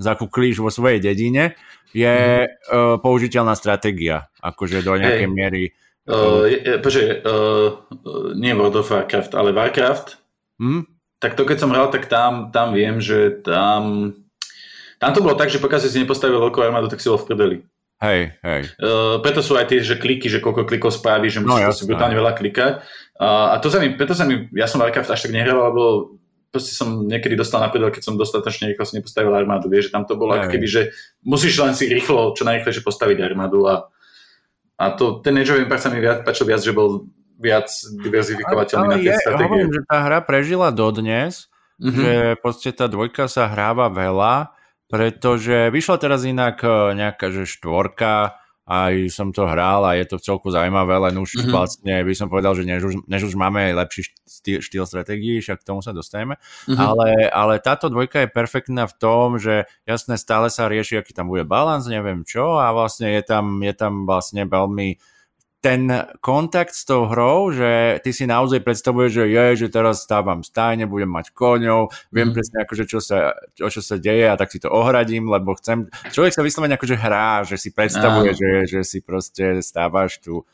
zakuklíš 0.00 0.64
vo 0.64 0.72
svojej 0.72 0.98
dedine, 1.04 1.54
je 1.92 2.48
mm. 2.48 2.50
uh, 2.72 2.96
použiteľná 2.98 3.52
stratégia, 3.52 4.32
akože 4.40 4.80
do 4.80 4.96
nejakej 4.96 5.28
hey. 5.28 5.36
miery. 5.36 5.64
Uh, 6.08 6.48
je, 6.48 6.80
počkej, 6.80 7.22
uh, 7.22 7.68
nie 8.34 8.56
World 8.56 8.80
of 8.80 8.88
Warcraft, 8.88 9.36
ale 9.36 9.52
Warcraft, 9.52 10.16
mm? 10.58 10.82
tak 11.20 11.36
to 11.36 11.44
keď 11.44 11.56
som 11.60 11.70
hral, 11.70 11.92
tak 11.92 12.08
tam, 12.08 12.48
tam 12.48 12.72
viem, 12.72 12.98
že 12.98 13.44
tam 13.44 14.16
tam 15.00 15.16
to 15.16 15.24
bolo 15.24 15.32
tak, 15.32 15.48
že 15.48 15.56
pokiaľ 15.56 15.80
si 15.80 15.96
nepostavil 15.96 16.36
veľkú 16.36 16.60
armádu, 16.60 16.92
tak 16.92 17.00
si 17.00 17.08
bol 17.08 17.16
v 17.16 17.28
prdeli. 17.32 17.56
Hej, 18.04 18.36
hej. 18.44 18.62
Uh, 18.76 19.16
preto 19.24 19.40
sú 19.40 19.56
aj 19.56 19.72
tie, 19.72 19.80
že 19.80 19.96
kliky, 19.96 20.28
že 20.28 20.40
koľko 20.44 20.68
klikov 20.68 20.92
spraví, 20.92 21.32
že 21.32 21.40
musíš 21.40 21.64
no, 21.64 21.76
si 21.76 21.84
brutálne 21.88 22.16
veľa 22.16 22.32
klikať. 22.36 22.84
Uh, 23.16 23.52
a 23.52 23.60
to 23.60 23.72
sa 23.72 23.80
mi, 23.80 23.96
preto 23.96 24.12
sa 24.12 24.28
mi, 24.28 24.48
ja 24.52 24.68
som 24.68 24.80
Warcraft 24.80 25.12
až 25.12 25.28
tak 25.28 25.32
nehral, 25.32 25.72
lebo 25.72 26.16
proste 26.50 26.74
som 26.74 27.06
niekedy 27.06 27.38
dostal 27.38 27.62
na 27.62 27.70
keď 27.70 28.02
som 28.02 28.18
dostatočne 28.18 28.74
rýchlo 28.74 28.84
si 28.84 28.98
nepostavil 28.98 29.30
armádu. 29.30 29.70
Vieš, 29.70 29.88
že 29.88 29.94
tam 29.94 30.04
to 30.04 30.18
bolo 30.18 30.34
ako 30.34 30.50
keby, 30.50 30.66
že 30.66 30.82
musíš 31.22 31.62
len 31.62 31.74
si 31.78 31.86
rýchlo, 31.86 32.34
čo 32.34 32.42
najrýchlejšie 32.42 32.82
postaviť 32.82 33.18
armádu 33.22 33.70
a, 33.70 33.86
a 34.76 34.84
to, 34.98 35.22
ten 35.22 35.38
Age 35.38 35.54
of 35.54 35.62
Empires 35.62 35.82
sa 35.86 35.94
mi 35.94 36.02
viac, 36.02 36.26
páčil 36.26 36.50
viac, 36.50 36.60
že 36.60 36.74
bol 36.74 37.06
viac 37.40 37.70
diverzifikovateľný 38.04 38.86
na 38.90 38.98
tie 38.98 39.14
stratégie. 39.16 39.48
Hovorím, 39.48 39.72
že 39.72 39.82
tá 39.86 39.98
hra 40.04 40.18
prežila 40.26 40.68
dodnes, 40.74 41.48
mm-hmm. 41.78 41.94
že 41.96 42.14
proste 42.42 42.70
tá 42.74 42.90
dvojka 42.90 43.30
sa 43.30 43.48
hráva 43.48 43.88
veľa, 43.88 44.52
pretože 44.90 45.70
vyšla 45.70 45.96
teraz 46.02 46.26
inak 46.26 46.60
eh, 46.66 46.98
nejaká, 46.98 47.30
že 47.30 47.46
štvorka, 47.46 48.39
aj 48.70 49.10
som 49.10 49.34
to 49.34 49.42
hral 49.50 49.82
a 49.82 49.98
je 49.98 50.06
to 50.06 50.22
celku 50.22 50.46
zaujímavé, 50.46 51.10
len 51.10 51.18
už 51.18 51.34
mm-hmm. 51.34 51.50
vlastne 51.50 51.94
by 52.06 52.14
som 52.14 52.30
povedal, 52.30 52.54
že 52.54 52.62
než 52.62 52.86
už, 52.86 52.94
než 53.10 53.26
už 53.26 53.34
máme 53.34 53.74
lepší 53.74 54.06
štýl, 54.22 54.62
štýl 54.62 54.84
stratégií, 54.86 55.42
však 55.42 55.66
k 55.66 55.68
tomu 55.74 55.82
sa 55.82 55.90
dostaneme, 55.90 56.38
mm-hmm. 56.38 56.78
ale, 56.78 57.08
ale 57.34 57.54
táto 57.58 57.90
dvojka 57.90 58.22
je 58.22 58.30
perfektná 58.30 58.86
v 58.86 58.94
tom, 58.94 59.42
že 59.42 59.66
jasne 59.82 60.14
stále 60.14 60.54
sa 60.54 60.70
rieši, 60.70 61.02
aký 61.02 61.10
tam 61.10 61.26
bude 61.26 61.42
balans, 61.42 61.90
neviem 61.90 62.22
čo 62.22 62.62
a 62.62 62.70
vlastne 62.70 63.10
je 63.10 63.22
tam, 63.26 63.58
je 63.58 63.74
tam 63.74 64.06
vlastne 64.06 64.46
veľmi 64.46 65.02
ten 65.60 65.92
kontakt 66.24 66.72
s 66.72 66.88
tou 66.88 67.04
hrou, 67.04 67.52
že 67.52 68.00
ty 68.00 68.16
si 68.16 68.24
naozaj 68.24 68.64
predstavuješ, 68.64 69.12
že 69.12 69.24
je, 69.28 69.46
že 69.60 69.66
teraz 69.68 70.00
stávam 70.00 70.40
stajne, 70.40 70.88
budem 70.88 71.12
mať 71.12 71.36
koňov, 71.36 71.92
viem 72.08 72.32
mm. 72.32 72.34
presne 72.34 72.56
akože 72.64 72.84
čo 72.88 72.98
sa, 73.04 73.36
o 73.60 73.68
čo 73.68 73.84
sa 73.84 74.00
deje 74.00 74.24
a 74.24 74.40
tak 74.40 74.48
si 74.48 74.56
to 74.56 74.72
ohradím, 74.72 75.28
lebo 75.28 75.52
chcem, 75.60 75.92
človek 76.16 76.32
sa 76.32 76.40
vyslovene 76.40 76.80
akože 76.80 76.96
hrá, 76.96 77.44
že 77.44 77.60
si 77.60 77.76
predstavuje, 77.76 78.32
že, 78.32 78.50
že 78.72 78.80
si 78.88 79.04
proste 79.04 79.60
stávaš 79.60 80.24
tú 80.24 80.48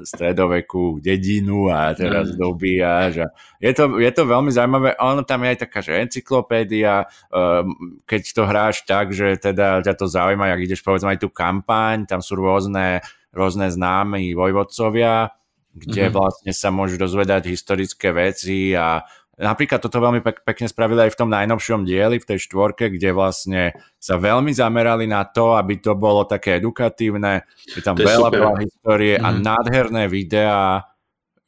stredovekú 0.00 0.96
dedinu 1.04 1.68
a 1.68 1.92
teraz 1.92 2.32
mm. 2.32 2.36
dobíjaš 2.40 3.12
a 3.24 3.28
je 3.60 3.72
to, 3.76 4.00
je 4.00 4.10
to 4.16 4.22
veľmi 4.24 4.48
zaujímavé, 4.48 4.96
ono 4.96 5.28
tam 5.28 5.44
je 5.44 5.48
aj 5.52 5.58
taká, 5.60 5.78
že 5.84 5.98
encyklopédia, 6.08 7.04
um, 7.28 8.00
keď 8.08 8.22
to 8.32 8.42
hráš 8.48 8.76
tak, 8.88 9.12
že 9.12 9.36
teda 9.36 9.84
ťa 9.84 9.92
to 9.92 10.08
zaujíma, 10.08 10.56
ak 10.56 10.64
ideš 10.64 10.80
povedzme 10.80 11.12
aj 11.12 11.20
tú 11.20 11.28
kampaň, 11.28 12.08
tam 12.08 12.24
sú 12.24 12.38
rôzne 12.40 13.04
rôzne 13.38 13.70
známi 13.70 14.34
vojvodcovia, 14.34 15.30
kde 15.70 16.10
mm-hmm. 16.10 16.16
vlastne 16.18 16.52
sa 16.52 16.74
môžu 16.74 16.98
dozvedať 16.98 17.46
historické 17.46 18.10
veci 18.10 18.74
a 18.74 19.06
napríklad 19.38 19.78
toto 19.78 20.02
veľmi 20.02 20.18
pek- 20.20 20.42
pekne 20.42 20.66
spravili 20.66 21.06
aj 21.06 21.14
v 21.14 21.18
tom 21.22 21.30
najnovšom 21.30 21.86
dieli, 21.86 22.18
v 22.18 22.28
tej 22.28 22.38
štvorke, 22.42 22.90
kde 22.90 23.14
vlastne 23.14 23.62
sa 24.02 24.18
veľmi 24.18 24.50
zamerali 24.50 25.06
na 25.06 25.22
to, 25.22 25.54
aby 25.54 25.78
to 25.78 25.94
bolo 25.94 26.26
také 26.26 26.58
edukatívne, 26.58 27.46
je 27.70 27.80
tam 27.80 27.94
je 27.94 28.04
veľa, 28.04 28.28
veľa 28.34 28.54
histórie 28.66 29.14
mm-hmm. 29.16 29.26
a 29.26 29.30
mhm. 29.30 29.40
nádherné 29.46 30.04
videá, 30.10 30.66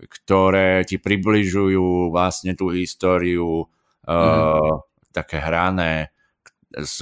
ktoré 0.00 0.86
ti 0.86 0.96
približujú 0.96 2.14
vlastne 2.14 2.54
tú 2.54 2.70
históriu 2.70 3.66
mm-hmm. 4.06 4.08
uh, 4.08 4.86
také 5.10 5.42
hrané 5.42 6.14
z, 6.70 6.98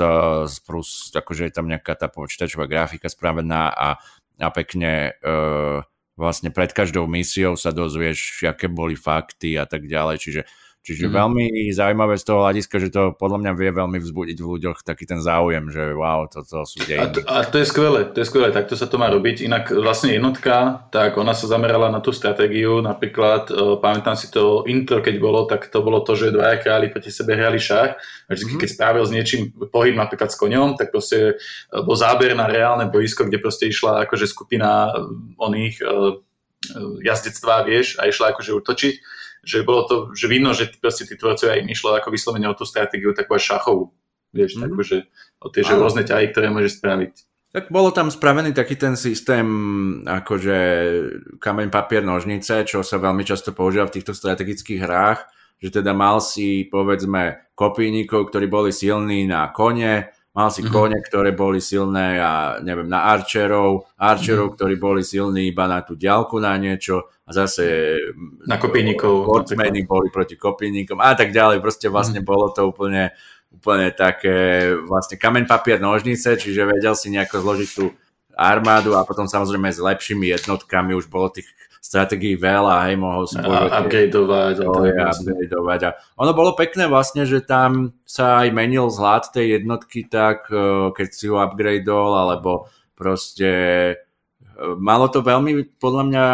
z 0.49 0.57
plus, 0.65 1.13
akože 1.13 1.53
je 1.53 1.53
tam 1.53 1.69
nejaká 1.69 1.93
tá 1.93 2.09
počítačová 2.09 2.65
grafika 2.65 3.13
spravená 3.13 3.69
a 3.69 4.01
a 4.39 4.49
pekne 4.55 5.13
uh, 5.23 5.83
vlastne 6.19 6.51
pred 6.51 6.71
každou 6.75 7.07
misiou 7.07 7.55
sa 7.55 7.75
dozvieš, 7.75 8.47
aké 8.47 8.67
boli 8.71 8.99
fakty 8.99 9.55
a 9.59 9.67
tak 9.67 9.87
ďalej, 9.87 10.17
čiže 10.19 10.43
Čiže 10.89 11.05
mm. 11.05 11.13
veľmi 11.13 11.47
zaujímavé 11.77 12.17
z 12.17 12.25
toho 12.25 12.49
hľadiska, 12.49 12.81
že 12.81 12.89
to 12.89 13.13
podľa 13.13 13.45
mňa 13.45 13.53
vie 13.61 13.71
veľmi 13.77 13.99
vzbudiť 14.01 14.39
v 14.41 14.47
ľuďoch 14.57 14.81
taký 14.81 15.05
ten 15.05 15.21
záujem, 15.21 15.69
že 15.69 15.93
wow, 15.93 16.25
toto 16.33 16.65
sú 16.65 16.81
dejiny. 16.81 17.05
A 17.05 17.13
to, 17.13 17.21
a 17.29 17.45
to 17.45 17.61
je 17.61 17.67
skvelé, 17.69 18.09
to 18.09 18.25
je 18.25 18.27
skvelé, 18.33 18.49
takto 18.57 18.73
sa 18.73 18.89
to 18.89 18.97
má 18.97 19.13
robiť. 19.13 19.45
Inak 19.45 19.69
vlastne 19.69 20.17
jednotka, 20.17 20.89
tak 20.89 21.21
ona 21.21 21.37
sa 21.37 21.45
zamerala 21.45 21.93
na 21.93 22.01
tú 22.01 22.09
stratégiu, 22.17 22.81
napríklad, 22.81 23.53
uh, 23.53 23.77
pamätám 23.77 24.17
si 24.17 24.33
to 24.33 24.65
intro, 24.65 25.05
keď 25.05 25.21
bolo, 25.21 25.45
tak 25.45 25.69
to 25.69 25.85
bolo 25.85 26.01
to, 26.01 26.17
že 26.17 26.33
dvaja 26.33 26.57
králi 26.57 26.89
proti 26.89 27.13
sebe 27.13 27.37
hrali 27.37 27.61
šach 27.61 28.01
a 28.01 28.31
vždy, 28.33 28.57
mm. 28.57 28.61
keď 28.65 28.69
spravil 28.73 29.05
s 29.05 29.13
niečím 29.13 29.53
pohyb 29.69 29.93
napríklad 29.93 30.33
s 30.33 30.41
koňom, 30.41 30.81
tak 30.81 30.89
proste 30.89 31.37
uh, 31.37 31.85
bol 31.85 32.01
záber 32.01 32.33
na 32.33 32.49
reálne 32.49 32.89
boisko, 32.89 33.29
kde 33.29 33.45
proste 33.45 33.69
išla 33.69 34.09
akože 34.09 34.25
skupina 34.25 34.89
uh, 34.89 35.05
oných 35.37 35.85
uh, 35.85 36.17
jazdectvá, 37.05 37.69
vieš, 37.69 38.01
a 38.01 38.09
išla 38.09 38.33
akože 38.33 38.57
útočiť 38.57 39.18
že 39.49 39.65
bolo 39.65 39.89
to, 39.89 39.97
že 40.13 40.29
vidno, 40.29 40.53
že 40.53 40.69
proste 40.77 41.09
tí 41.09 41.17
tvorcovia 41.17 41.57
im 41.57 41.73
išlo 41.73 41.97
ako 41.97 42.13
vyslovene 42.13 42.45
o 42.45 42.53
tú 42.53 42.69
stratégiu 42.69 43.17
takú 43.17 43.33
aj 43.33 43.49
šachovú, 43.49 43.89
vieš, 44.37 44.61
mm. 44.61 44.69
takú, 44.69 44.85
že 44.85 45.09
o 45.41 45.49
tie 45.49 45.65
že 45.65 45.73
rôzne 45.73 46.05
ťahy, 46.05 46.29
ktoré 46.29 46.53
môžeš 46.53 46.85
spraviť. 46.85 47.15
Tak 47.49 47.73
bolo 47.73 47.89
tam 47.97 48.13
spravený 48.13 48.53
taký 48.53 48.77
ten 48.77 48.93
systém, 48.93 49.49
akože 50.05 50.59
kameň, 51.41 51.73
papier, 51.73 52.05
nožnice, 52.05 52.69
čo 52.69 52.85
sa 52.85 53.01
veľmi 53.01 53.25
často 53.25 53.57
používa 53.57 53.89
v 53.89 53.97
týchto 53.97 54.13
strategických 54.13 54.85
hrách, 54.85 55.25
že 55.57 55.81
teda 55.81 55.97
mal 55.97 56.21
si, 56.21 56.69
povedzme, 56.69 57.49
kopínikov, 57.57 58.29
ktorí 58.29 58.53
boli 58.53 58.69
silní 58.69 59.25
na 59.25 59.49
kone, 59.49 60.13
Mal 60.39 60.55
si 60.55 60.63
mm-hmm. 60.63 60.71
kone, 60.71 60.99
ktoré 61.03 61.35
boli 61.35 61.59
silné 61.59 62.23
a 62.23 62.63
neviem, 62.63 62.87
na 62.87 63.11
archerov, 63.11 63.91
archerov, 63.99 64.55
mm-hmm. 64.55 64.59
ktorí 64.63 64.75
boli 64.79 65.03
silní 65.03 65.51
iba 65.51 65.67
na 65.67 65.83
tú 65.83 65.99
ďalku 65.99 66.39
na 66.39 66.55
niečo 66.55 67.11
a 67.29 67.31
zase 67.37 67.97
na 68.49 68.57
kopínikov. 68.57 69.29
Sportsmeny 69.29 69.85
boli 69.85 70.09
proti 70.09 70.41
kopínikom 70.41 70.97
a 70.97 71.13
tak 71.13 71.29
ďalej. 71.29 71.61
Proste 71.61 71.93
vlastne 71.93 72.25
mm-hmm. 72.25 72.33
bolo 72.33 72.49
to 72.57 72.65
úplne, 72.65 73.13
úplne 73.53 73.93
také 73.93 74.73
vlastne 74.89 75.21
kameň, 75.21 75.45
papier, 75.45 75.77
nožnice, 75.77 76.41
čiže 76.41 76.65
vedel 76.65 76.97
si 76.97 77.13
nejako 77.13 77.45
zložiť 77.45 77.71
tú 77.77 77.93
armádu 78.33 78.97
a 78.97 79.05
potom 79.05 79.29
samozrejme 79.29 79.69
s 79.69 79.83
lepšími 79.83 80.33
jednotkami 80.41 80.97
už 80.97 81.11
bolo 81.13 81.29
tých 81.29 81.51
stratégií 81.79 82.35
veľa, 82.39 82.91
hej, 82.91 82.97
mohol 82.97 83.25
si. 83.27 83.39
A 83.39 83.83
upgradeovať. 83.83 84.55
A, 84.61 84.67
a 84.67 85.11
upgradeovať. 85.15 85.81
A 85.85 85.91
ono 86.19 86.33
bolo 86.35 86.53
pekné 86.55 86.89
vlastne, 86.91 87.27
že 87.27 87.43
tam 87.43 87.97
sa 88.03 88.45
aj 88.45 88.49
menil 88.55 88.91
zhľad 88.91 89.31
tej 89.31 89.63
jednotky 89.63 90.07
tak, 90.07 90.51
e, 90.53 90.91
keď 90.93 91.09
si 91.09 91.27
ho 91.31 91.39
upgradeol, 91.39 92.13
alebo 92.19 92.69
proste 92.99 93.51
malo 94.79 95.07
to 95.09 95.23
veľmi, 95.23 95.79
podľa 95.79 96.03
mňa, 96.11 96.25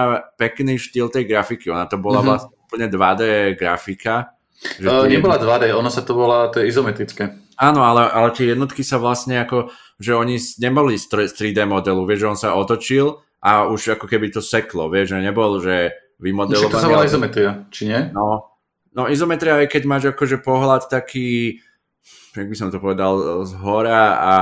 pekný 0.41 0.81
štýl 0.81 1.13
tej 1.13 1.29
grafiky. 1.29 1.69
Ona 1.69 1.85
to 1.85 2.01
bola 2.01 2.21
mm-hmm. 2.21 2.29
vlastne 2.29 2.55
úplne 2.65 2.87
2D 2.89 3.23
grafika. 3.61 4.35
Že 4.81 4.89
uh, 4.89 5.05
nebola 5.05 5.37
2D, 5.37 5.77
ono 5.77 5.93
sa 5.93 6.01
to 6.01 6.17
volá, 6.17 6.49
to 6.49 6.65
je 6.65 6.73
izometrické. 6.73 7.37
Áno, 7.61 7.85
ale, 7.85 8.09
ale 8.09 8.35
tie 8.35 8.57
jednotky 8.57 8.83
sa 8.83 8.99
vlastne 8.99 9.39
ako, 9.45 9.71
že 10.01 10.17
oni 10.17 10.41
neboli 10.59 10.99
z 10.99 11.07
3D 11.13 11.69
modelu, 11.69 12.03
vieš, 12.03 12.21
že 12.27 12.31
on 12.31 12.39
sa 12.39 12.57
otočil 12.59 13.23
a 13.45 13.69
už 13.69 14.01
ako 14.01 14.09
keby 14.09 14.33
to 14.33 14.41
seklo, 14.41 14.89
vieš, 14.89 15.15
že 15.15 15.19
nebol, 15.23 15.61
že 15.61 15.95
vymodelovaný. 16.19 16.67
Však 16.67 16.75
to 16.75 16.83
sa 16.83 16.91
volá 16.91 17.05
izometria, 17.07 17.51
či 17.71 17.93
nie? 17.93 18.01
No, 18.11 18.57
no 18.97 19.07
izometria 19.07 19.63
je, 19.63 19.71
keď 19.71 19.83
máš 19.85 20.05
akože 20.11 20.43
pohľad 20.43 20.89
taký, 20.89 21.61
jak 22.35 22.49
by 22.49 22.57
som 22.57 22.73
to 22.73 22.81
povedal, 22.81 23.45
z 23.47 23.53
hora 23.61 24.19
a 24.19 24.35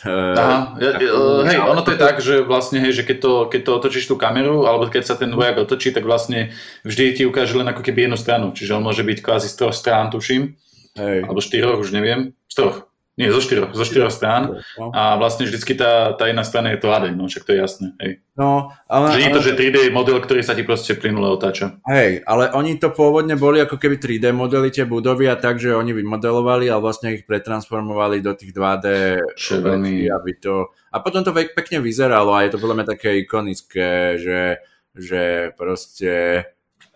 Aha, 0.00 0.80
ja, 0.80 0.90
uh, 0.96 1.44
hej, 1.44 1.60
ono 1.60 1.84
to 1.84 1.92
je 1.92 2.00
tak, 2.00 2.16
že 2.24 2.40
vlastne, 2.40 2.80
hej, 2.80 2.96
že 2.96 3.04
keď 3.04 3.18
to, 3.20 3.32
keď 3.52 3.60
to 3.60 3.70
otočíš 3.76 4.08
tú 4.08 4.16
kameru, 4.16 4.64
alebo 4.64 4.88
keď 4.88 5.04
sa 5.04 5.20
ten 5.20 5.28
vojak 5.28 5.60
otočí, 5.60 5.92
tak 5.92 6.08
vlastne 6.08 6.56
vždy 6.88 7.20
ti 7.20 7.22
ukáže 7.28 7.52
len 7.60 7.68
ako 7.68 7.84
keby 7.84 8.08
jednu 8.08 8.16
stranu, 8.16 8.56
čiže 8.56 8.72
on 8.72 8.80
môže 8.80 9.04
byť 9.04 9.20
kvázi 9.20 9.52
z 9.52 9.56
troch 9.60 9.76
strán, 9.76 10.08
tuším, 10.08 10.56
hej. 10.96 11.28
alebo 11.28 11.44
štyroch, 11.44 11.76
už 11.84 11.92
neviem, 11.92 12.32
z 12.48 12.54
troch. 12.56 12.88
Nie, 13.16 13.32
zo 13.32 13.40
štyroch, 13.40 13.72
zo 13.72 13.80
štyroch 13.88 14.12
strán 14.12 14.60
no. 14.76 14.92
a 14.92 15.16
vlastne 15.16 15.48
vždycky 15.48 15.72
tá, 15.72 16.12
tá 16.20 16.28
jedna 16.28 16.44
strana 16.44 16.76
je 16.76 16.84
to 16.84 16.92
HD, 16.92 17.16
no 17.16 17.32
však 17.32 17.48
to 17.48 17.50
je 17.56 17.58
jasné, 17.64 17.86
hej. 17.96 18.12
No, 18.36 18.76
ale... 18.92 19.16
Že 19.16 19.20
nie 19.24 19.28
je 19.32 19.36
to, 19.40 19.46
že 19.48 19.52
3D 19.56 19.76
model, 19.88 20.20
ktorý 20.20 20.44
sa 20.44 20.52
ti 20.52 20.68
proste 20.68 20.92
plynule 21.00 21.24
otáča. 21.32 21.80
Hej, 21.88 22.20
ale 22.28 22.52
oni 22.52 22.76
to 22.76 22.92
pôvodne 22.92 23.32
boli 23.40 23.64
ako 23.64 23.80
keby 23.80 23.96
3D 23.96 24.36
modely 24.36 24.68
tie 24.68 24.84
budovy 24.84 25.32
a 25.32 25.40
tak, 25.40 25.56
že 25.56 25.72
oni 25.72 25.96
vymodelovali 25.96 26.68
a 26.68 26.76
vlastne 26.76 27.16
ich 27.16 27.24
pretransformovali 27.24 28.20
do 28.20 28.36
tých 28.36 28.52
2D 28.52 28.86
Čo 29.32 29.64
veľmi... 29.64 30.12
aby 30.12 30.32
to... 30.36 30.76
A 30.92 31.00
potom 31.00 31.24
to 31.24 31.32
pekne 31.32 31.80
vyzeralo 31.80 32.36
a 32.36 32.44
je 32.44 32.52
to 32.52 32.60
podľa 32.60 32.84
mňa 32.84 32.86
také 33.00 33.16
ikonické, 33.24 34.20
že, 34.20 34.60
že 34.92 35.56
proste... 35.56 36.44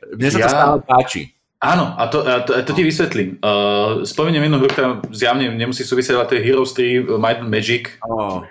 Mne 0.04 0.28
sa 0.28 0.36
ja... 0.36 0.44
to 0.44 0.52
stále 0.52 0.76
páči. 0.84 1.39
Áno, 1.60 1.92
a 1.92 2.08
to, 2.08 2.24
a 2.24 2.40
to, 2.40 2.56
a 2.56 2.64
to 2.64 2.72
ti 2.72 2.80
vysvetlím. 2.80 3.36
Uh, 3.44 4.00
spomeniem 4.08 4.48
jednu 4.48 4.64
hru, 4.64 4.68
ktorá 4.72 4.88
zjavne 5.12 5.52
nemusí 5.52 5.84
súvisieť, 5.84 6.16
ale 6.16 6.28
to 6.32 6.36
je 6.40 6.46
Heroes 6.48 6.72
3 6.72 7.20
Might 7.20 7.44
and 7.44 7.52
Magic. 7.52 8.00
Oh. 8.00 8.48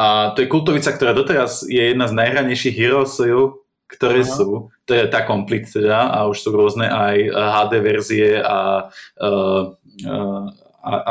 A 0.00 0.32
to 0.32 0.40
je 0.40 0.48
kultovica, 0.48 0.88
ktorá 0.96 1.12
doteraz 1.12 1.68
je 1.68 1.76
jedna 1.76 2.08
z 2.08 2.16
najhranejších 2.16 2.72
Heroesov, 2.80 3.60
ktoré 3.92 4.24
uh-huh. 4.24 4.32
sú. 4.32 4.48
To 4.88 4.92
je 4.96 5.04
tá 5.12 5.28
Complete 5.28 5.68
teda 5.68 6.08
a 6.08 6.24
už 6.32 6.40
sú 6.40 6.48
rôzne 6.56 6.88
aj 6.88 7.28
HD 7.28 7.72
verzie 7.84 8.40
a 8.40 8.88
uh, 8.88 9.62
uh, 10.08 10.44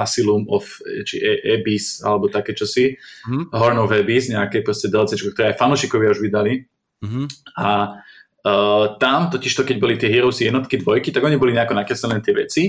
Asylum 0.02 0.50
of 0.50 0.66
či 1.06 1.22
Abyss 1.46 2.02
alebo 2.02 2.26
také 2.26 2.58
čosi. 2.58 2.98
Uh-huh. 2.98 3.46
Horn 3.54 3.78
of 3.78 3.94
Abyss, 3.94 4.34
nejaké 4.34 4.66
proste 4.66 4.90
DLC, 4.90 5.22
ktoré 5.22 5.54
aj 5.54 5.62
fanúšikovia 5.62 6.10
už 6.10 6.26
vydali. 6.26 6.66
Uh-huh. 7.06 7.30
A 7.54 8.02
Uh, 8.40 8.96
tam 9.04 9.28
totiž 9.28 9.52
to, 9.52 9.68
keď 9.68 9.78
boli 9.84 10.00
tie 10.00 10.08
Heroes 10.08 10.40
jednotky, 10.40 10.80
dvojky, 10.80 11.12
tak 11.12 11.28
oni 11.28 11.36
boli 11.36 11.52
nejako 11.52 11.76
nakreslené 11.76 12.24
tie 12.24 12.32
veci, 12.32 12.64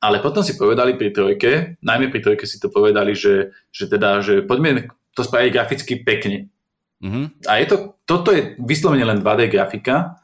ale 0.00 0.24
potom 0.24 0.40
si 0.40 0.56
povedali 0.56 0.96
pri 0.96 1.12
trojke, 1.12 1.76
najmä 1.84 2.08
pri 2.08 2.24
trojke 2.24 2.48
si 2.48 2.56
to 2.56 2.72
povedali, 2.72 3.12
že, 3.12 3.52
že 3.68 3.84
teda, 3.84 4.24
že 4.24 4.40
poďme 4.48 4.88
to 5.12 5.20
spraviť 5.20 5.50
graficky 5.52 6.00
pekne. 6.00 6.48
Mm-hmm. 7.04 7.44
A 7.44 7.60
je 7.60 7.66
to, 7.68 7.76
toto 8.08 8.32
je 8.32 8.56
vyslovene 8.64 9.04
len 9.04 9.20
2D 9.20 9.52
grafika, 9.52 10.16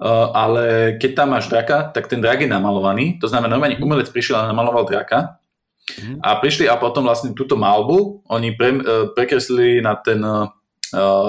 uh, 0.00 0.32
ale 0.32 0.96
keď 0.96 1.10
tam 1.12 1.36
máš 1.36 1.52
draka, 1.52 1.92
tak 1.92 2.08
ten 2.08 2.24
drak 2.24 2.40
je 2.40 2.48
namalovaný, 2.48 3.20
to 3.20 3.28
znamená, 3.28 3.52
normálne 3.52 3.76
umelec 3.84 4.08
prišiel 4.08 4.40
a 4.40 4.48
namaloval 4.48 4.88
draka 4.88 5.36
mm-hmm. 5.92 6.24
a 6.24 6.40
prišli 6.40 6.64
a 6.64 6.80
potom 6.80 7.04
vlastne 7.04 7.36
túto 7.36 7.60
malbu 7.60 8.24
oni 8.32 8.56
pre, 8.56 8.80
uh, 8.80 9.12
prekreslili 9.12 9.84
na 9.84 9.92
ten, 10.00 10.24
uh, 10.24 10.48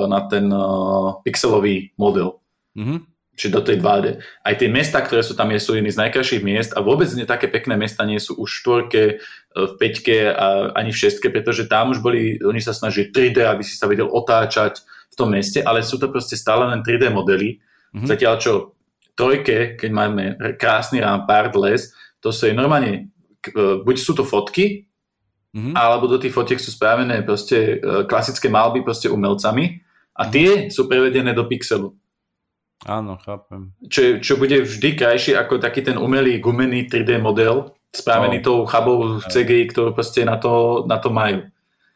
na 0.08 0.20
ten 0.32 0.48
uh, 0.48 1.20
pixelový 1.28 1.92
model. 2.00 2.39
Mm-hmm. 2.78 3.00
Čiže 3.40 3.56
do 3.56 3.62
tej 3.64 3.78
2D. 3.80 4.06
Aj 4.20 4.54
tie 4.60 4.68
mesta, 4.68 5.00
ktoré 5.00 5.24
sú 5.24 5.32
tam, 5.32 5.48
sú 5.56 5.72
jedny 5.72 5.88
z 5.88 6.02
najkrajších 6.04 6.44
miest 6.44 6.76
a 6.76 6.84
vôbec 6.84 7.08
nie 7.16 7.24
také 7.24 7.48
pekné 7.48 7.80
mesta 7.80 8.04
nie 8.04 8.20
sú 8.20 8.36
už 8.36 8.52
v 8.52 8.58
štvorke, 8.60 9.02
e, 9.08 9.16
v 9.56 9.74
peťke 9.80 10.28
a 10.28 10.76
ani 10.76 10.92
v 10.92 11.00
šestke, 11.08 11.32
pretože 11.32 11.72
tam 11.72 11.96
už 11.96 12.04
boli, 12.04 12.36
oni 12.44 12.60
sa 12.60 12.76
snažili 12.76 13.16
3D, 13.16 13.48
aby 13.48 13.64
si 13.64 13.80
sa 13.80 13.88
vedel 13.88 14.12
otáčať 14.12 14.84
v 14.84 15.16
tom 15.16 15.32
meste, 15.32 15.64
ale 15.64 15.88
sú 15.88 15.96
to 15.96 16.12
proste 16.12 16.36
stále 16.36 16.68
len 16.68 16.84
3D 16.84 17.08
modely. 17.16 17.64
Mm-hmm. 17.96 18.08
Zatiaľ 18.12 18.36
čo 18.44 18.54
trojke, 19.16 19.80
keď 19.80 19.92
máme 19.92 20.24
krásny 20.60 21.00
rampart, 21.00 21.56
les, 21.56 21.96
to 22.20 22.36
sú 22.36 22.52
normálne, 22.52 23.08
e, 23.48 23.58
buď 23.80 23.96
sú 24.04 24.20
to 24.20 24.28
fotky, 24.28 24.84
mm-hmm. 25.56 25.80
alebo 25.80 26.12
do 26.12 26.20
tých 26.20 26.36
fotiek 26.36 26.60
sú 26.60 26.76
spravené 26.76 27.24
proste 27.24 27.80
e, 27.80 28.04
klasické 28.04 28.52
malby 28.52 28.84
proste 28.84 29.08
umelcami 29.08 29.80
a 30.16 30.28
tie 30.28 30.68
sú 30.68 30.92
prevedené 30.92 31.32
do 31.32 31.48
pixelu. 31.48 31.96
Áno, 32.88 33.20
chápem. 33.20 33.76
Čo, 33.92 34.24
čo 34.24 34.40
bude 34.40 34.64
vždy 34.64 34.96
krajšie 34.96 35.36
ako 35.36 35.60
taký 35.60 35.84
ten 35.84 36.00
umelý 36.00 36.40
gumený 36.40 36.88
3D 36.88 37.20
model, 37.20 37.76
správený 37.92 38.40
no. 38.40 38.46
tou 38.46 38.58
chabou 38.64 39.20
v 39.20 39.26
CGI, 39.28 39.68
ktorú 39.74 39.92
proste 39.92 40.24
na 40.24 40.40
to, 40.40 40.86
na 40.88 40.96
to 40.96 41.12
majú. 41.12 41.44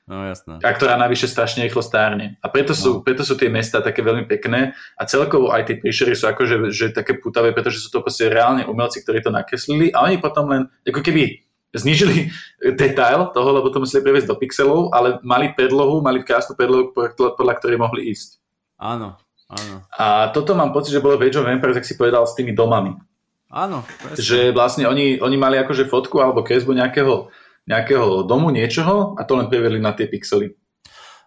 No 0.04 0.28
jasné. 0.28 0.60
A 0.60 0.76
ktorá 0.76 1.00
navyše 1.00 1.32
strašne 1.32 1.64
rýchlo 1.64 1.80
stárne. 1.80 2.36
A 2.44 2.52
preto 2.52 2.76
sú, 2.76 3.00
no. 3.00 3.02
preto 3.08 3.24
sú 3.24 3.40
tie 3.40 3.48
mesta 3.48 3.80
také 3.80 4.04
veľmi 4.04 4.28
pekné 4.28 4.76
a 5.00 5.08
celkovo 5.08 5.56
aj 5.56 5.72
tie 5.72 5.80
príšery 5.80 6.12
sú 6.12 6.28
akože 6.28 6.76
že 6.76 6.92
také 6.92 7.16
putavé, 7.16 7.56
pretože 7.56 7.80
sú 7.80 7.88
to 7.88 8.04
proste 8.04 8.28
reálne 8.28 8.68
umelci, 8.68 9.00
ktorí 9.00 9.24
to 9.24 9.32
nakreslili 9.32 9.96
a 9.96 10.04
oni 10.04 10.20
potom 10.20 10.52
len 10.52 10.68
ako 10.84 11.00
keby 11.00 11.40
znižili 11.72 12.28
detail 12.84 13.32
toho, 13.32 13.50
lebo 13.56 13.72
to 13.72 13.80
museli 13.80 14.04
previesť 14.04 14.28
do 14.28 14.36
pixelov, 14.36 14.92
ale 14.92 15.24
mali 15.24 15.56
predlohu, 15.56 16.04
mali 16.04 16.20
krásnu 16.20 16.60
predlohu, 16.60 16.92
podľa 17.40 17.54
ktorej 17.64 17.80
mohli 17.80 18.12
ísť. 18.12 18.44
Áno, 18.84 19.16
Áno. 19.54 19.76
A 19.94 20.34
toto 20.34 20.58
mám 20.58 20.74
pocit, 20.74 20.98
že 20.98 21.04
bolo 21.04 21.22
v 21.22 21.30
Age 21.30 21.38
of 21.38 21.50
Empires, 21.50 21.78
ak 21.78 21.86
si 21.86 21.94
povedal, 21.94 22.26
s 22.26 22.34
tými 22.34 22.58
domami. 22.58 22.98
Áno. 23.54 23.86
Presne. 23.86 24.18
Že 24.18 24.40
vlastne 24.58 24.90
oni, 24.90 25.22
oni 25.22 25.38
mali 25.38 25.62
akože 25.62 25.86
fotku 25.86 26.18
alebo 26.18 26.42
kresbu 26.42 26.74
nejakého, 26.74 27.30
nejakého 27.70 28.26
domu, 28.26 28.50
niečoho 28.50 29.14
a 29.14 29.22
to 29.24 29.38
len 29.38 29.46
prevedli 29.46 29.78
na 29.78 29.94
tie 29.94 30.10
pixely. 30.10 30.58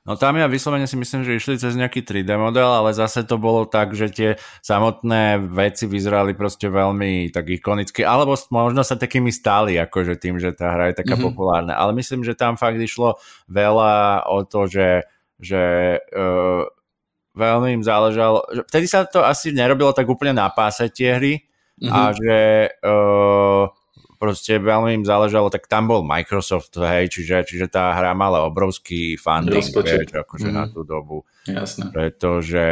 No 0.07 0.15
tam 0.15 0.39
ja 0.39 0.47
vyslovene 0.47 0.87
si 0.87 0.95
myslím, 0.95 1.27
že 1.27 1.35
išli 1.35 1.59
cez 1.59 1.75
nejaký 1.75 2.07
3D 2.07 2.31
model, 2.39 2.71
ale 2.71 2.95
zase 2.95 3.27
to 3.27 3.43
bolo 3.43 3.67
tak, 3.67 3.91
že 3.91 4.07
tie 4.15 4.31
samotné 4.63 5.43
veci 5.51 5.91
vyzerali 5.91 6.31
proste 6.39 6.71
veľmi 6.71 7.35
tak 7.35 7.51
ikonicky, 7.51 8.07
alebo 8.07 8.39
možno 8.55 8.87
sa 8.87 8.95
takými 8.95 9.35
stáli, 9.35 9.75
akože 9.75 10.15
tým, 10.15 10.39
že 10.39 10.55
tá 10.55 10.79
hra 10.79 10.95
je 10.95 11.03
taká 11.03 11.19
mm-hmm. 11.19 11.27
populárna. 11.27 11.75
Ale 11.75 11.91
myslím, 11.99 12.23
že 12.23 12.39
tam 12.39 12.55
fakt 12.55 12.79
išlo 12.79 13.19
veľa 13.51 14.31
o 14.31 14.47
to, 14.47 14.71
že, 14.71 15.11
že 15.43 15.63
uh, 16.15 16.71
veľmi 17.37 17.77
im 17.77 17.85
záležalo, 17.85 18.43
vtedy 18.67 18.89
sa 18.89 19.05
to 19.05 19.21
asi 19.21 19.53
nerobilo 19.53 19.93
tak 19.93 20.09
úplne 20.09 20.41
na 20.41 20.49
páse 20.49 20.89
tie 20.89 21.21
hry 21.21 21.35
mm-hmm. 21.77 21.93
a 21.93 22.01
že 22.17 22.37
uh, 22.81 23.65
proste 24.17 24.57
veľmi 24.57 24.97
im 24.97 25.05
záležalo, 25.05 25.53
tak 25.53 25.69
tam 25.69 25.93
bol 25.93 26.01
Microsoft, 26.01 26.73
hej, 26.81 27.13
čiže, 27.13 27.45
čiže 27.45 27.67
tá 27.69 27.93
hra 27.93 28.17
mala 28.17 28.49
obrovský 28.49 29.21
funding, 29.21 29.61
vieš, 29.61 30.11
akože 30.11 30.49
mm-hmm. 30.49 30.57
na 30.57 30.65
tú 30.73 30.83
dobu. 30.83 31.29
Jasné. 31.45 31.93
Pretože 31.93 32.67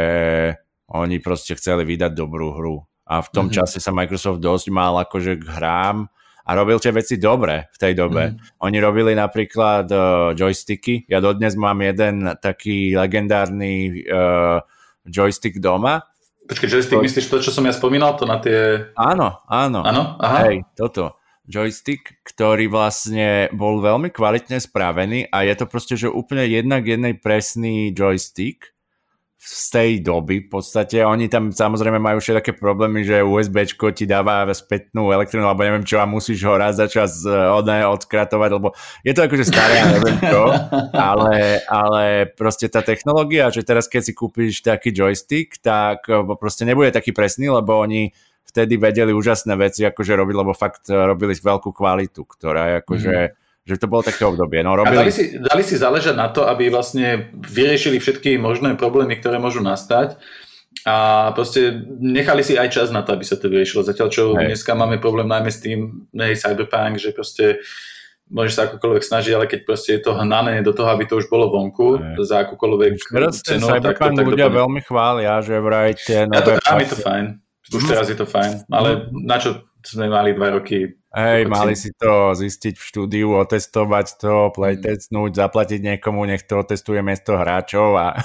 oni 0.89 1.17
proste 1.21 1.53
chceli 1.55 1.85
vydať 1.85 2.11
dobrú 2.13 2.53
hru. 2.53 2.77
A 3.05 3.21
v 3.21 3.29
tom 3.29 3.47
mm-hmm. 3.47 3.57
čase 3.61 3.77
sa 3.77 3.93
Microsoft 3.93 4.41
dosť 4.41 4.73
mal 4.73 4.97
akože 5.05 5.37
k 5.37 5.45
hrám 5.45 6.09
a 6.45 6.49
robil 6.53 6.77
tie 6.77 6.93
veci 6.93 7.17
dobre 7.17 7.73
v 7.73 7.77
tej 7.81 7.93
dobe. 7.97 8.23
Mm. 8.31 8.37
Oni 8.61 8.77
robili 8.77 9.17
napríklad 9.17 9.89
uh, 9.89 10.31
joysticky. 10.37 11.09
Ja 11.09 11.17
dodnes 11.17 11.57
mám 11.57 11.81
jeden 11.81 12.29
taký 12.37 12.93
legendárny 12.93 14.05
uh, 14.05 14.61
joystick 15.09 15.57
doma. 15.57 16.05
Počkej, 16.45 16.69
joystick, 16.69 17.01
to... 17.01 17.05
myslíš 17.05 17.25
to, 17.25 17.37
čo 17.41 17.49
som 17.49 17.65
ja 17.65 17.73
spomínal, 17.73 18.13
to 18.13 18.29
na 18.29 18.37
tie... 18.37 18.93
Áno, 18.93 19.41
áno. 19.49 19.81
Áno? 19.81 20.03
Aha. 20.21 20.45
Hej, 20.45 20.69
toto. 20.77 21.17
Joystick, 21.45 22.21
ktorý 22.21 22.69
vlastne 22.69 23.49
bol 23.53 23.81
veľmi 23.81 24.13
kvalitne 24.13 24.61
spravený 24.61 25.29
a 25.29 25.45
je 25.45 25.53
to 25.57 25.65
proste, 25.65 25.93
že 25.97 26.09
úplne 26.09 26.45
jednak 26.45 26.85
jednej 26.85 27.17
presný 27.17 27.93
joystick 27.93 28.74
z 29.45 29.65
tej 29.69 29.91
doby 30.01 30.41
v 30.41 30.49
podstate. 30.49 31.05
Oni 31.05 31.29
tam 31.29 31.53
samozrejme 31.53 32.01
majú 32.01 32.17
všetké 32.17 32.57
problémy, 32.57 33.05
že 33.05 33.21
USB 33.21 33.67
ti 33.93 34.09
dáva 34.09 34.49
spätnú 34.49 35.13
elektrinu, 35.13 35.45
alebo 35.45 35.61
neviem 35.61 35.85
čo, 35.85 36.01
a 36.01 36.09
musíš 36.09 36.41
ho 36.49 36.57
raz 36.57 36.81
za 36.81 36.89
čas 36.89 37.21
e, 37.21 37.29
od, 37.29 37.67
odkratovať, 37.69 38.49
lebo 38.57 38.73
je 39.05 39.13
to 39.13 39.21
akože 39.21 39.45
staré, 39.45 39.85
neviem 39.93 40.17
čo, 40.17 40.49
ale, 41.13 41.61
ale 41.69 42.03
proste 42.33 42.71
tá 42.73 42.81
technológia, 42.81 43.53
že 43.53 43.61
teraz 43.61 43.85
keď 43.85 44.01
si 44.01 44.13
kúpiš 44.17 44.65
taký 44.65 44.89
joystick, 44.89 45.61
tak 45.61 46.09
e, 46.09 46.25
proste 46.39 46.65
nebude 46.65 46.89
taký 46.89 47.13
presný, 47.13 47.53
lebo 47.53 47.77
oni 47.77 48.09
vtedy 48.49 48.81
vedeli 48.81 49.13
úžasné 49.13 49.53
veci 49.59 49.85
akože 49.85 50.15
robiť, 50.15 50.35
lebo 50.41 50.57
fakt 50.57 50.89
e, 50.89 50.97
robili 50.97 51.37
veľkú 51.37 51.69
kvalitu, 51.69 52.25
ktorá 52.25 52.61
je 52.71 52.75
akože 52.81 53.15
mm 53.29 53.43
že 53.65 53.81
to 53.81 53.89
bolo 53.89 54.05
také 54.05 54.21
obdobie. 54.21 54.61
No, 54.61 54.77
robili... 54.77 54.93
A 54.93 55.01
dali 55.01 55.13
si, 55.13 55.41
dali 55.41 55.63
si 55.65 55.75
záležať 55.75 56.13
na 56.13 56.29
to, 56.29 56.45
aby 56.45 56.69
vlastne 56.69 57.33
vyriešili 57.33 57.97
všetky 57.97 58.37
možné 58.37 58.77
problémy, 58.77 59.17
ktoré 59.17 59.41
môžu 59.41 59.65
nastať 59.65 60.21
a 60.85 61.29
proste 61.33 61.81
nechali 61.97 62.45
si 62.45 62.53
aj 62.53 62.69
čas 62.69 62.87
na 62.93 63.01
to, 63.01 63.17
aby 63.17 63.25
sa 63.25 63.41
to 63.41 63.49
vyriešilo. 63.49 63.81
Zatiaľ, 63.81 64.07
čo 64.13 64.37
Hej. 64.37 64.53
dneska 64.53 64.77
máme 64.77 65.01
problém 65.01 65.25
najmä 65.25 65.49
s 65.49 65.65
tým, 65.65 66.05
nej, 66.13 66.37
cyberpunk, 66.37 67.01
že 67.01 67.09
proste 67.09 67.65
môžeš 68.29 68.53
sa 68.53 68.61
akokoľvek 68.69 69.03
snažiť, 69.05 69.33
ale 69.33 69.45
keď 69.49 69.59
proste 69.65 69.97
je 69.97 70.01
to 70.05 70.13
hnané 70.13 70.61
do 70.61 70.73
toho, 70.73 70.93
aby 70.93 71.09
to 71.09 71.17
už 71.17 71.25
bolo 71.25 71.49
vonku 71.49 71.97
Hej. 71.97 72.21
za 72.29 72.45
akúkoľvek 72.45 73.01
teraz 73.01 73.41
cenu, 73.41 73.65
tak 73.81 73.97
to 73.97 74.13
tak 74.13 74.25
ľudia 74.29 74.45
dopadne. 74.45 74.61
veľmi 74.61 74.81
chvália, 74.85 75.33
že 75.41 75.57
vraj 75.57 75.97
tie 75.97 76.29
nové... 76.29 76.37
Ja 76.37 76.61
to, 76.61 76.81
je 76.85 76.89
to 76.93 76.99
fajn. 77.01 77.25
Už 77.65 77.83
teraz 77.89 78.05
je 78.13 78.17
to 78.17 78.29
fajn, 78.29 78.69
ale 78.69 79.09
na 79.09 79.41
čo 79.41 79.65
sme 79.81 80.05
mali 80.05 80.37
dva 80.37 80.53
roky 80.53 81.01
Hej, 81.15 81.47
mali 81.47 81.79
si 81.79 81.95
to 81.95 82.35
zistiť 82.35 82.75
v 82.75 82.83
štúdiu, 82.83 83.39
otestovať 83.39 84.19
to, 84.19 84.51
playtestnúť, 84.51 85.31
zaplatiť 85.31 85.79
niekomu, 85.79 86.27
nech 86.27 86.43
to 86.43 86.59
otestuje 86.59 86.99
miesto 86.99 87.39
hráčov 87.39 87.95
a... 87.95 88.19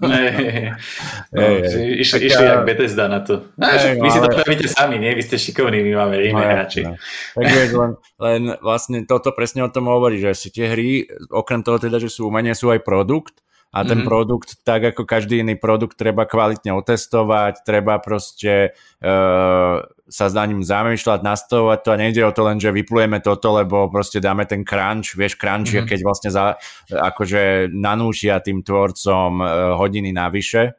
Hey, 0.00 0.72
no, 1.36 1.40
hey, 1.44 2.00
išli, 2.00 2.32
išli 2.32 2.44
jak 2.48 2.64
Bethesda 2.64 3.12
na 3.12 3.20
to. 3.20 3.52
No, 3.60 3.68
hey, 3.68 4.00
vy 4.00 4.08
si 4.08 4.24
to 4.24 4.28
pravíte 4.32 4.72
sami, 4.72 4.96
nie? 4.96 5.12
Vy 5.12 5.28
ste 5.28 5.36
šikovní, 5.36 5.84
my 5.84 5.92
máme 6.00 6.16
iné 6.16 6.32
no, 6.32 6.48
hráči. 6.48 6.88
No. 6.88 6.96
Tak 7.36 7.44
vieš, 7.44 7.70
len, 7.76 7.92
len 8.16 8.42
vlastne 8.64 9.04
toto 9.04 9.36
presne 9.36 9.60
o 9.60 9.68
tom 9.68 9.92
hovorí, 9.92 10.16
že 10.16 10.32
si 10.32 10.48
tie 10.48 10.72
hry, 10.72 11.12
okrem 11.28 11.60
toho 11.60 11.76
teda, 11.76 12.00
že 12.00 12.08
sú 12.08 12.24
umenie, 12.32 12.56
sú 12.56 12.72
aj 12.72 12.80
produkt, 12.80 13.44
a 13.70 13.86
ten 13.86 14.02
mm-hmm. 14.02 14.10
produkt, 14.10 14.58
tak 14.66 14.82
ako 14.82 15.06
každý 15.06 15.46
iný 15.46 15.54
produkt, 15.54 15.94
treba 15.94 16.26
kvalitne 16.26 16.74
otestovať, 16.74 17.62
treba 17.62 18.02
proste 18.02 18.74
uh, 18.98 19.86
sa 20.10 20.26
za 20.26 20.42
ním 20.42 20.60
zamýšľať, 20.60 21.22
nastavovať 21.22 21.78
to 21.86 21.88
a 21.94 22.00
nejde 22.02 22.22
o 22.26 22.34
to 22.34 22.42
len, 22.42 22.58
že 22.58 22.74
vyplujeme 22.74 23.22
toto, 23.22 23.54
lebo 23.54 23.86
proste 23.86 24.18
dáme 24.18 24.42
ten 24.44 24.66
crunch, 24.66 25.14
vieš, 25.14 25.38
crunch 25.38 25.70
mm-hmm. 25.70 25.86
je, 25.86 25.90
keď 25.94 26.00
vlastne 26.02 26.30
za, 26.34 26.58
akože 26.90 27.70
nanúšia 27.70 28.42
tým 28.42 28.66
tvorcom 28.66 29.38
uh, 29.38 29.78
hodiny 29.78 30.10
navyše. 30.10 30.74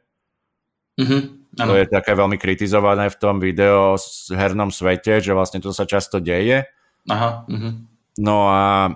Mm-hmm. 1.00 1.22
To 1.64 1.72
je 1.76 1.88
také 1.88 2.12
veľmi 2.12 2.36
kritizované 2.36 3.08
v 3.08 3.16
tom 3.16 3.40
video 3.40 3.96
hernom 4.32 4.68
svete, 4.68 5.24
že 5.24 5.32
vlastne 5.32 5.60
to 5.64 5.72
sa 5.72 5.88
často 5.88 6.20
deje. 6.20 6.68
Aha. 7.08 7.48
Mm-hmm. 7.48 7.72
No 8.20 8.52
a 8.52 8.92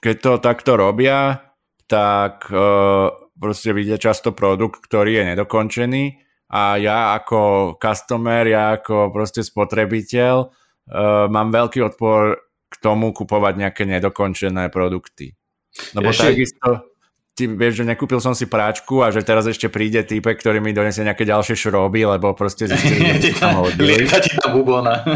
keď 0.00 0.16
to 0.20 0.32
takto 0.44 0.76
robia, 0.76 1.40
tak 1.88 2.48
uh, 2.52 3.08
proste 3.40 3.72
vidia 3.72 3.96
často 3.96 4.36
produkt, 4.36 4.84
ktorý 4.84 5.20
je 5.20 5.24
nedokončený 5.34 6.04
a 6.50 6.74
ja 6.82 7.14
ako 7.14 7.74
customer, 7.78 8.42
ja 8.42 8.74
ako 8.74 9.14
proste 9.14 9.46
spotrebiteľ 9.46 10.34
uh, 10.42 11.30
mám 11.30 11.54
veľký 11.54 11.78
odpor 11.86 12.42
k 12.70 12.74
tomu 12.82 13.14
kupovať 13.14 13.54
nejaké 13.54 13.82
nedokončené 13.86 14.66
produkty. 14.70 15.34
No 15.94 16.02
bo 16.02 16.10
takisto, 16.10 16.90
ty 17.38 17.46
vieš, 17.46 17.82
že 17.82 17.84
nekúpil 17.86 18.18
som 18.18 18.34
si 18.34 18.50
práčku 18.50 19.00
a 19.00 19.14
že 19.14 19.22
teraz 19.22 19.46
ešte 19.46 19.70
príde 19.70 20.02
týpek, 20.02 20.42
ktorý 20.42 20.58
mi 20.58 20.74
donesie 20.74 21.06
nejaké 21.06 21.22
ďalšie 21.22 21.54
šroby, 21.54 22.18
lebo 22.18 22.34
proste 22.34 22.66
zistili, 22.66 23.16
že 23.22 23.38
tam 23.42 23.62
hodili. 23.62 24.10
ti 24.10 24.34
tá 24.34 24.50
bubona. 24.50 25.06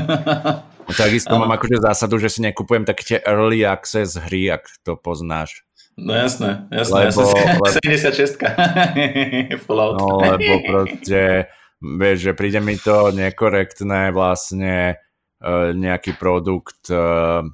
Takisto 0.86 1.34
mám 1.40 1.50
akože 1.58 1.82
zásadu, 1.82 2.22
že 2.22 2.30
si 2.30 2.46
nekupujem 2.46 2.86
také 2.86 3.02
tie 3.02 3.18
early 3.26 3.66
access 3.66 4.14
hry, 4.14 4.54
ak 4.54 4.70
to 4.86 4.94
poznáš. 4.94 5.63
No 5.94 6.10
jasné, 6.14 6.66
jasné, 6.74 7.14
lebo, 7.14 7.22
jasné. 7.22 7.80
76 8.02 8.38
Fallout. 9.66 9.94
No 10.02 10.18
lebo 10.18 10.52
proste, 10.66 11.46
vieš, 11.78 12.18
že 12.30 12.32
príde 12.34 12.58
mi 12.58 12.74
to 12.74 13.14
nekorektné 13.14 14.10
vlastne 14.10 14.98
uh, 14.98 15.70
nejaký 15.70 16.18
produkt 16.18 16.90
uh, 16.90 17.46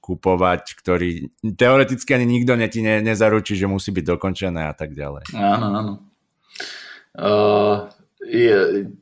kupovať, 0.00 0.62
ktorý 0.78 1.08
teoreticky 1.58 2.16
ani 2.16 2.24
nikto 2.24 2.56
ne, 2.56 2.70
ti 2.70 2.80
ne, 2.80 3.04
nezaručí, 3.04 3.58
že 3.58 3.68
musí 3.68 3.92
byť 3.92 4.04
dokončené 4.06 4.70
a 4.70 4.74
tak 4.74 4.96
ďalej. 4.96 5.34
Áno, 5.34 5.66
áno. 5.74 5.92
Uh, 7.16 7.92
je, 8.26 8.56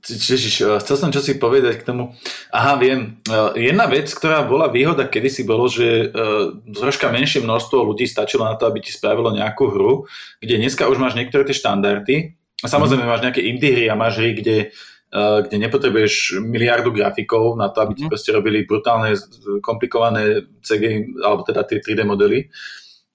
čižiž, 0.05 0.55
eh, 0.61 0.79
chcel 0.85 0.97
som 1.01 1.11
čo 1.11 1.25
si 1.25 1.41
povedať 1.41 1.81
k 1.81 1.87
tomu. 1.89 2.13
Aha, 2.53 2.77
viem. 2.77 3.17
Eh, 3.25 3.73
jedna 3.73 3.89
vec, 3.89 4.13
ktorá 4.13 4.45
bola 4.45 4.69
výhoda 4.69 5.09
kedysi 5.09 5.49
bolo, 5.49 5.67
že 5.69 6.13
uh, 6.13 6.53
troška 6.71 7.09
menšie 7.09 7.41
množstvo 7.41 7.85
ľudí 7.85 8.05
stačilo 8.05 8.45
na 8.45 8.57
to, 8.57 8.69
aby 8.69 8.85
ti 8.85 8.93
spravilo 8.93 9.33
nejakú 9.33 9.73
hru, 9.73 10.05
kde 10.41 10.61
dneska 10.61 10.89
už 10.89 11.01
máš 11.01 11.17
niektoré 11.17 11.45
tie 11.49 11.57
štandardy. 11.57 12.37
Samozrejme 12.61 13.05
mm. 13.05 13.11
máš 13.11 13.25
nejaké 13.25 13.41
indie 13.45 13.73
hry 13.73 13.87
a 13.89 13.99
máš 13.99 14.21
hry, 14.21 14.33
kde, 14.37 14.73
kde 15.13 15.57
nepotrebuješ 15.61 16.41
miliardu 16.41 16.95
grafikov 16.95 17.61
na 17.61 17.69
to, 17.69 17.85
aby 17.85 17.93
ti 17.93 18.05
mm. 18.07 18.11
proste 18.11 18.31
robili 18.33 18.65
brutálne, 18.65 19.17
komplikované 19.61 20.49
CG, 20.65 21.13
alebo 21.21 21.45
teda 21.45 21.67
tie 21.69 21.83
3D 21.83 22.09
modely. 22.09 22.49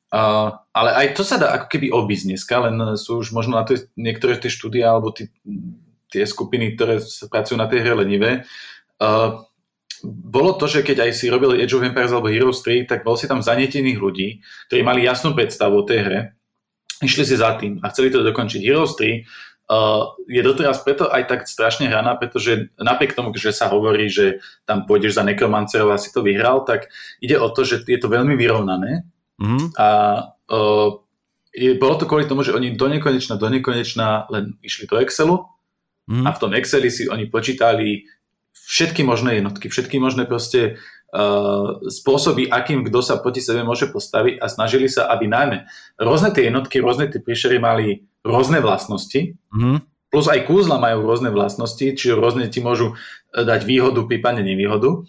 Uh, 0.10 0.58
ale 0.74 0.90
aj 1.06 1.08
to 1.14 1.22
sa 1.22 1.38
dá 1.38 1.54
ako 1.54 1.70
keby 1.70 1.94
obísť 1.94 2.26
dneska, 2.34 2.56
len 2.66 2.98
sú 2.98 3.22
už 3.22 3.30
možno 3.30 3.62
na 3.62 3.64
to 3.66 3.78
niektoré 3.94 4.42
tie 4.42 4.50
štúdie 4.50 4.82
alebo 4.82 5.14
tí 5.14 5.30
tie 6.10 6.26
skupiny, 6.26 6.74
ktoré 6.76 7.00
pracujú 7.30 7.56
na 7.56 7.70
tej 7.70 7.86
hre 7.86 7.94
lenivé. 8.06 8.32
Uh, 9.00 9.46
bolo 10.04 10.56
to, 10.56 10.66
že 10.68 10.84
keď 10.84 11.10
aj 11.10 11.12
si 11.16 11.28
robil 11.28 11.60
Age 11.60 11.76
of 11.76 11.84
Empires 11.84 12.12
alebo 12.12 12.32
Heroes 12.32 12.64
3, 12.64 12.88
tak 12.88 13.04
bol 13.04 13.20
si 13.20 13.28
tam 13.28 13.44
zanietených 13.44 14.00
ľudí, 14.00 14.40
ktorí 14.72 14.82
mali 14.84 15.04
jasnú 15.04 15.36
predstavu 15.36 15.84
o 15.84 15.88
tej 15.88 16.00
hre, 16.08 16.20
išli 17.04 17.24
si 17.28 17.36
za 17.36 17.56
tým 17.60 17.84
a 17.84 17.92
chceli 17.92 18.12
to 18.12 18.24
dokončiť. 18.24 18.62
Heroes 18.64 18.96
3 18.96 19.24
uh, 19.70 20.16
je 20.28 20.42
doteraz 20.42 20.84
preto 20.88 21.12
aj 21.12 21.28
tak 21.28 21.40
strašne 21.52 21.92
hraná, 21.92 22.16
pretože 22.16 22.72
napriek 22.80 23.12
tomu, 23.12 23.36
že 23.36 23.52
sa 23.52 23.68
hovorí, 23.68 24.08
že 24.08 24.40
tam 24.64 24.88
pôjdeš 24.88 25.20
za 25.20 25.24
nekromancerov 25.28 25.92
a 25.92 26.02
si 26.02 26.16
to 26.16 26.24
vyhral, 26.24 26.64
tak 26.64 26.88
ide 27.20 27.36
o 27.36 27.52
to, 27.52 27.68
že 27.68 27.84
je 27.84 28.00
to 28.00 28.08
veľmi 28.08 28.40
vyrovnané 28.40 29.04
mm-hmm. 29.36 29.76
a 29.76 29.88
uh, 30.48 30.90
je, 31.50 31.76
bolo 31.76 31.96
to 31.98 32.08
kvôli 32.08 32.30
tomu, 32.30 32.46
že 32.46 32.56
oni 32.56 32.78
do 32.78 32.88
nekonečna, 32.88 33.36
do 33.36 33.50
nekonečna 33.50 34.30
len 34.32 34.56
išli 34.64 34.86
do 34.86 35.02
Excelu, 35.02 35.44
Mm. 36.10 36.26
A 36.26 36.30
v 36.34 36.42
tom 36.42 36.52
Exceli 36.58 36.90
si 36.90 37.06
oni 37.06 37.30
počítali 37.30 38.10
všetky 38.58 39.06
možné 39.06 39.38
jednotky, 39.38 39.70
všetky 39.70 40.02
možné 40.02 40.26
proste 40.26 40.82
uh, 41.14 41.78
spôsoby, 41.86 42.50
akým 42.50 42.82
kto 42.86 43.06
sa 43.06 43.22
proti 43.22 43.46
sebe 43.46 43.62
môže 43.62 43.90
postaviť 43.94 44.42
a 44.42 44.46
snažili 44.50 44.90
sa, 44.90 45.06
aby 45.14 45.30
najmä 45.30 45.70
rôzne 46.02 46.34
tie 46.34 46.50
jednotky, 46.50 46.82
rôzne 46.82 47.10
tie 47.14 47.22
príšery 47.22 47.62
mali 47.62 48.10
rôzne 48.26 48.58
vlastnosti, 48.62 49.38
mm. 49.54 50.10
plus 50.10 50.26
aj 50.28 50.50
kúzla 50.50 50.82
majú 50.82 51.06
rôzne 51.06 51.30
vlastnosti, 51.30 51.86
čiže 51.94 52.18
rôzne 52.18 52.50
ti 52.50 52.60
môžu 52.60 52.98
eh, 52.98 53.46
dať 53.46 53.62
výhodu, 53.70 54.02
prípadne 54.10 54.42
nevýhodu. 54.42 55.06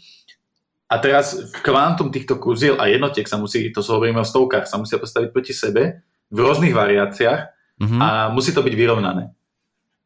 A 0.90 0.98
teraz 0.98 1.38
v 1.38 1.54
kvantum 1.62 2.10
týchto 2.10 2.34
kúziel 2.34 2.74
a 2.74 2.90
jednotiek 2.90 3.22
sa 3.22 3.38
musí, 3.38 3.70
to 3.70 3.78
sa 3.78 3.94
hovoríme 3.94 4.20
o 4.20 4.26
stovkách, 4.26 4.66
sa 4.66 4.74
musia 4.74 4.98
postaviť 4.98 5.30
proti 5.30 5.54
sebe 5.54 6.02
v 6.34 6.38
rôznych 6.42 6.74
variáciách 6.74 7.40
mm-hmm. 7.78 8.00
a 8.02 8.08
musí 8.34 8.50
to 8.50 8.58
byť 8.58 8.74
vyrovnané. 8.74 9.30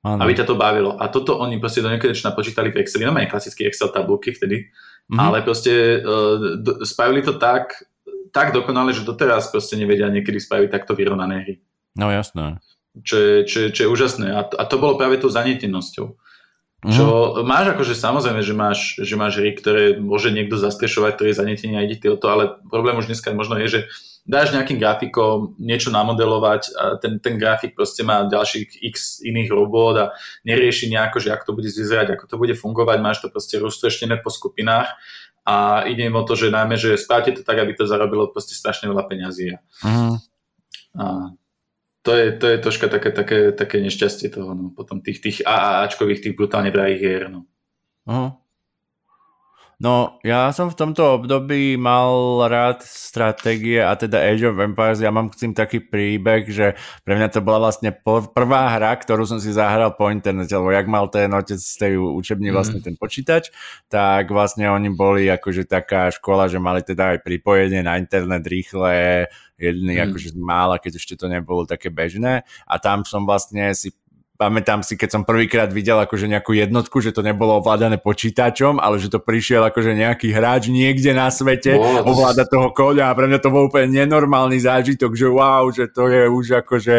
Ano. 0.04 0.20
aby 0.20 0.36
ťa 0.36 0.44
to 0.44 0.60
bavilo. 0.60 1.00
A 1.00 1.08
toto 1.08 1.40
oni 1.40 1.56
proste 1.56 1.80
do 1.80 1.88
nekonečna 1.88 2.36
počítali 2.36 2.68
v 2.68 2.84
Exceli, 2.84 3.08
no 3.08 3.16
klasické 3.16 3.64
Excel 3.64 3.88
tabulky 3.88 4.36
vtedy, 4.36 4.68
mm-hmm. 4.68 5.16
ale 5.16 5.40
proste 5.40 6.04
uh, 6.04 6.60
do, 6.60 6.84
spravili 6.84 7.24
to 7.24 7.40
tak, 7.40 7.88
tak 8.28 8.52
dokonale, 8.52 8.92
že 8.92 9.00
doteraz 9.00 9.48
proste 9.48 9.80
nevedia 9.80 10.12
niekedy 10.12 10.36
spraviť 10.36 10.68
takto 10.68 10.92
vyrovnané 10.92 11.36
hry. 11.40 11.54
No 11.96 12.12
jasné. 12.12 12.60
Čo 13.00 13.16
je, 13.16 13.34
čo, 13.48 13.56
je, 13.64 13.68
čo 13.72 13.80
je 13.88 13.92
úžasné. 13.96 14.28
A 14.28 14.44
to, 14.44 14.54
a 14.60 14.64
to 14.68 14.76
bolo 14.76 15.00
práve 15.00 15.16
tou 15.16 15.32
zanietenosťou. 15.32 16.06
Mm-hmm. 16.12 16.92
Čo 16.92 17.04
máš 17.40 17.72
akože 17.72 17.96
samozrejme, 17.96 18.44
že 18.44 18.52
máš, 18.52 19.00
že 19.00 19.16
máš 19.16 19.40
hry, 19.40 19.56
ktoré 19.56 19.96
môže 19.96 20.28
niekto 20.28 20.60
zastrešovať, 20.60 21.16
ktoré 21.16 21.32
je 21.32 21.40
zanietenie 21.40 21.80
a 21.80 21.86
ide 21.88 21.96
to, 21.96 22.26
ale 22.28 22.60
problém 22.68 23.00
už 23.00 23.08
dneska 23.08 23.32
možno 23.32 23.56
je, 23.56 23.68
že 23.72 23.80
dáš 24.24 24.56
nejakým 24.56 24.80
grafikom 24.80 25.52
niečo 25.60 25.92
namodelovať 25.92 26.62
a 26.72 26.84
ten, 26.96 27.20
ten 27.20 27.36
grafik 27.36 27.76
proste 27.76 28.00
má 28.00 28.24
ďalších 28.24 28.80
x 28.80 29.20
iných 29.20 29.52
robot 29.52 29.94
a 30.00 30.06
nerieši 30.48 30.88
nejako, 30.88 31.20
že 31.20 31.28
ako 31.28 31.44
to 31.52 31.56
bude 31.60 31.68
vyzerať, 31.68 32.16
ako 32.16 32.24
to 32.24 32.36
bude 32.40 32.54
fungovať, 32.56 32.98
máš 33.04 33.20
to 33.20 33.28
proste 33.28 33.60
roztreštené 33.60 34.24
po 34.24 34.32
skupinách 34.32 34.88
a 35.44 35.84
ide 35.84 36.08
im 36.08 36.16
o 36.16 36.24
to, 36.24 36.32
že 36.40 36.48
najmä, 36.48 36.80
že 36.80 36.96
spravte 36.96 37.36
to 37.36 37.44
tak, 37.44 37.60
aby 37.60 37.76
to 37.76 37.84
zarobilo 37.84 38.32
proste 38.32 38.56
strašne 38.56 38.88
veľa 38.88 39.04
peňazí. 39.04 39.60
Mm. 39.84 40.16
A 40.96 41.04
to 42.04 42.10
je, 42.16 42.32
to 42.36 42.46
je 42.48 42.56
troška 42.64 42.88
také, 42.88 43.12
také, 43.12 43.52
také 43.52 43.80
nešťastie 43.80 44.32
toho, 44.32 44.56
no, 44.56 44.72
potom 44.72 45.00
tých, 45.04 45.20
tých 45.20 45.38
AAAčkových, 45.44 46.20
tých 46.20 46.36
brutálne 46.36 46.72
drahých 46.72 47.00
hier, 47.00 47.24
no. 47.32 47.48
Uh-huh. 48.04 48.36
No, 49.82 50.22
ja 50.22 50.54
som 50.54 50.70
v 50.70 50.78
tomto 50.78 51.18
období 51.18 51.74
mal 51.74 52.38
rád 52.46 52.86
stratégie 52.86 53.82
a 53.82 53.98
teda 53.98 54.22
Age 54.22 54.46
of 54.46 54.62
Empires, 54.62 55.02
ja 55.02 55.10
mám 55.10 55.26
k 55.34 55.46
tým 55.46 55.52
taký 55.52 55.82
príbeh, 55.82 56.46
že 56.46 56.78
pre 57.02 57.18
mňa 57.18 57.28
to 57.34 57.40
bola 57.42 57.66
vlastne 57.66 57.90
prvá 58.30 58.62
hra, 58.78 58.94
ktorú 58.94 59.26
som 59.26 59.42
si 59.42 59.50
zahral 59.50 59.98
po 59.98 60.14
internete, 60.14 60.54
lebo 60.54 60.70
jak 60.70 60.86
mal 60.86 61.10
ten 61.10 61.26
otec 61.34 61.58
z 61.58 61.74
tej 61.74 61.92
učební 61.98 62.48
mm. 62.50 62.54
vlastne 62.54 62.78
ten 62.78 62.94
počítač, 62.94 63.50
tak 63.90 64.30
vlastne 64.30 64.70
oni 64.70 64.94
boli 64.94 65.26
akože 65.26 65.66
taká 65.66 66.14
škola, 66.14 66.46
že 66.46 66.62
mali 66.62 66.86
teda 66.86 67.18
aj 67.18 67.26
pripojenie 67.26 67.82
na 67.82 67.98
internet 67.98 68.46
rýchle, 68.46 69.26
jedný 69.58 69.98
mm. 69.98 70.02
akože 70.10 70.28
mála, 70.38 70.78
keď 70.78 71.02
ešte 71.02 71.14
to 71.18 71.26
nebolo 71.26 71.66
také 71.66 71.90
bežné 71.90 72.46
a 72.66 72.74
tam 72.78 73.02
som 73.02 73.26
vlastne 73.26 73.74
si 73.74 73.90
pamätám 74.34 74.82
si, 74.82 74.98
keď 74.98 75.08
som 75.14 75.22
prvýkrát 75.22 75.70
videl 75.70 75.94
akože 76.02 76.26
nejakú 76.26 76.58
jednotku, 76.58 76.98
že 76.98 77.14
to 77.14 77.22
nebolo 77.22 77.62
ovládané 77.62 78.02
počítačom, 78.02 78.82
ale 78.82 78.98
že 78.98 79.10
to 79.10 79.22
prišiel 79.22 79.62
akože 79.70 79.94
nejaký 79.94 80.34
hráč 80.34 80.74
niekde 80.74 81.14
na 81.14 81.30
svete 81.30 81.78
oh, 81.78 82.02
ovláda 82.02 82.42
toho 82.42 82.74
koľa 82.74 83.14
a 83.14 83.16
pre 83.16 83.30
mňa 83.30 83.38
to 83.38 83.52
bol 83.54 83.70
úplne 83.70 83.94
nenormálny 83.94 84.58
zážitok, 84.58 85.14
že 85.14 85.28
wow, 85.30 85.70
že 85.70 85.86
to 85.86 86.10
je 86.10 86.26
už 86.26 86.46
akože, 86.66 86.96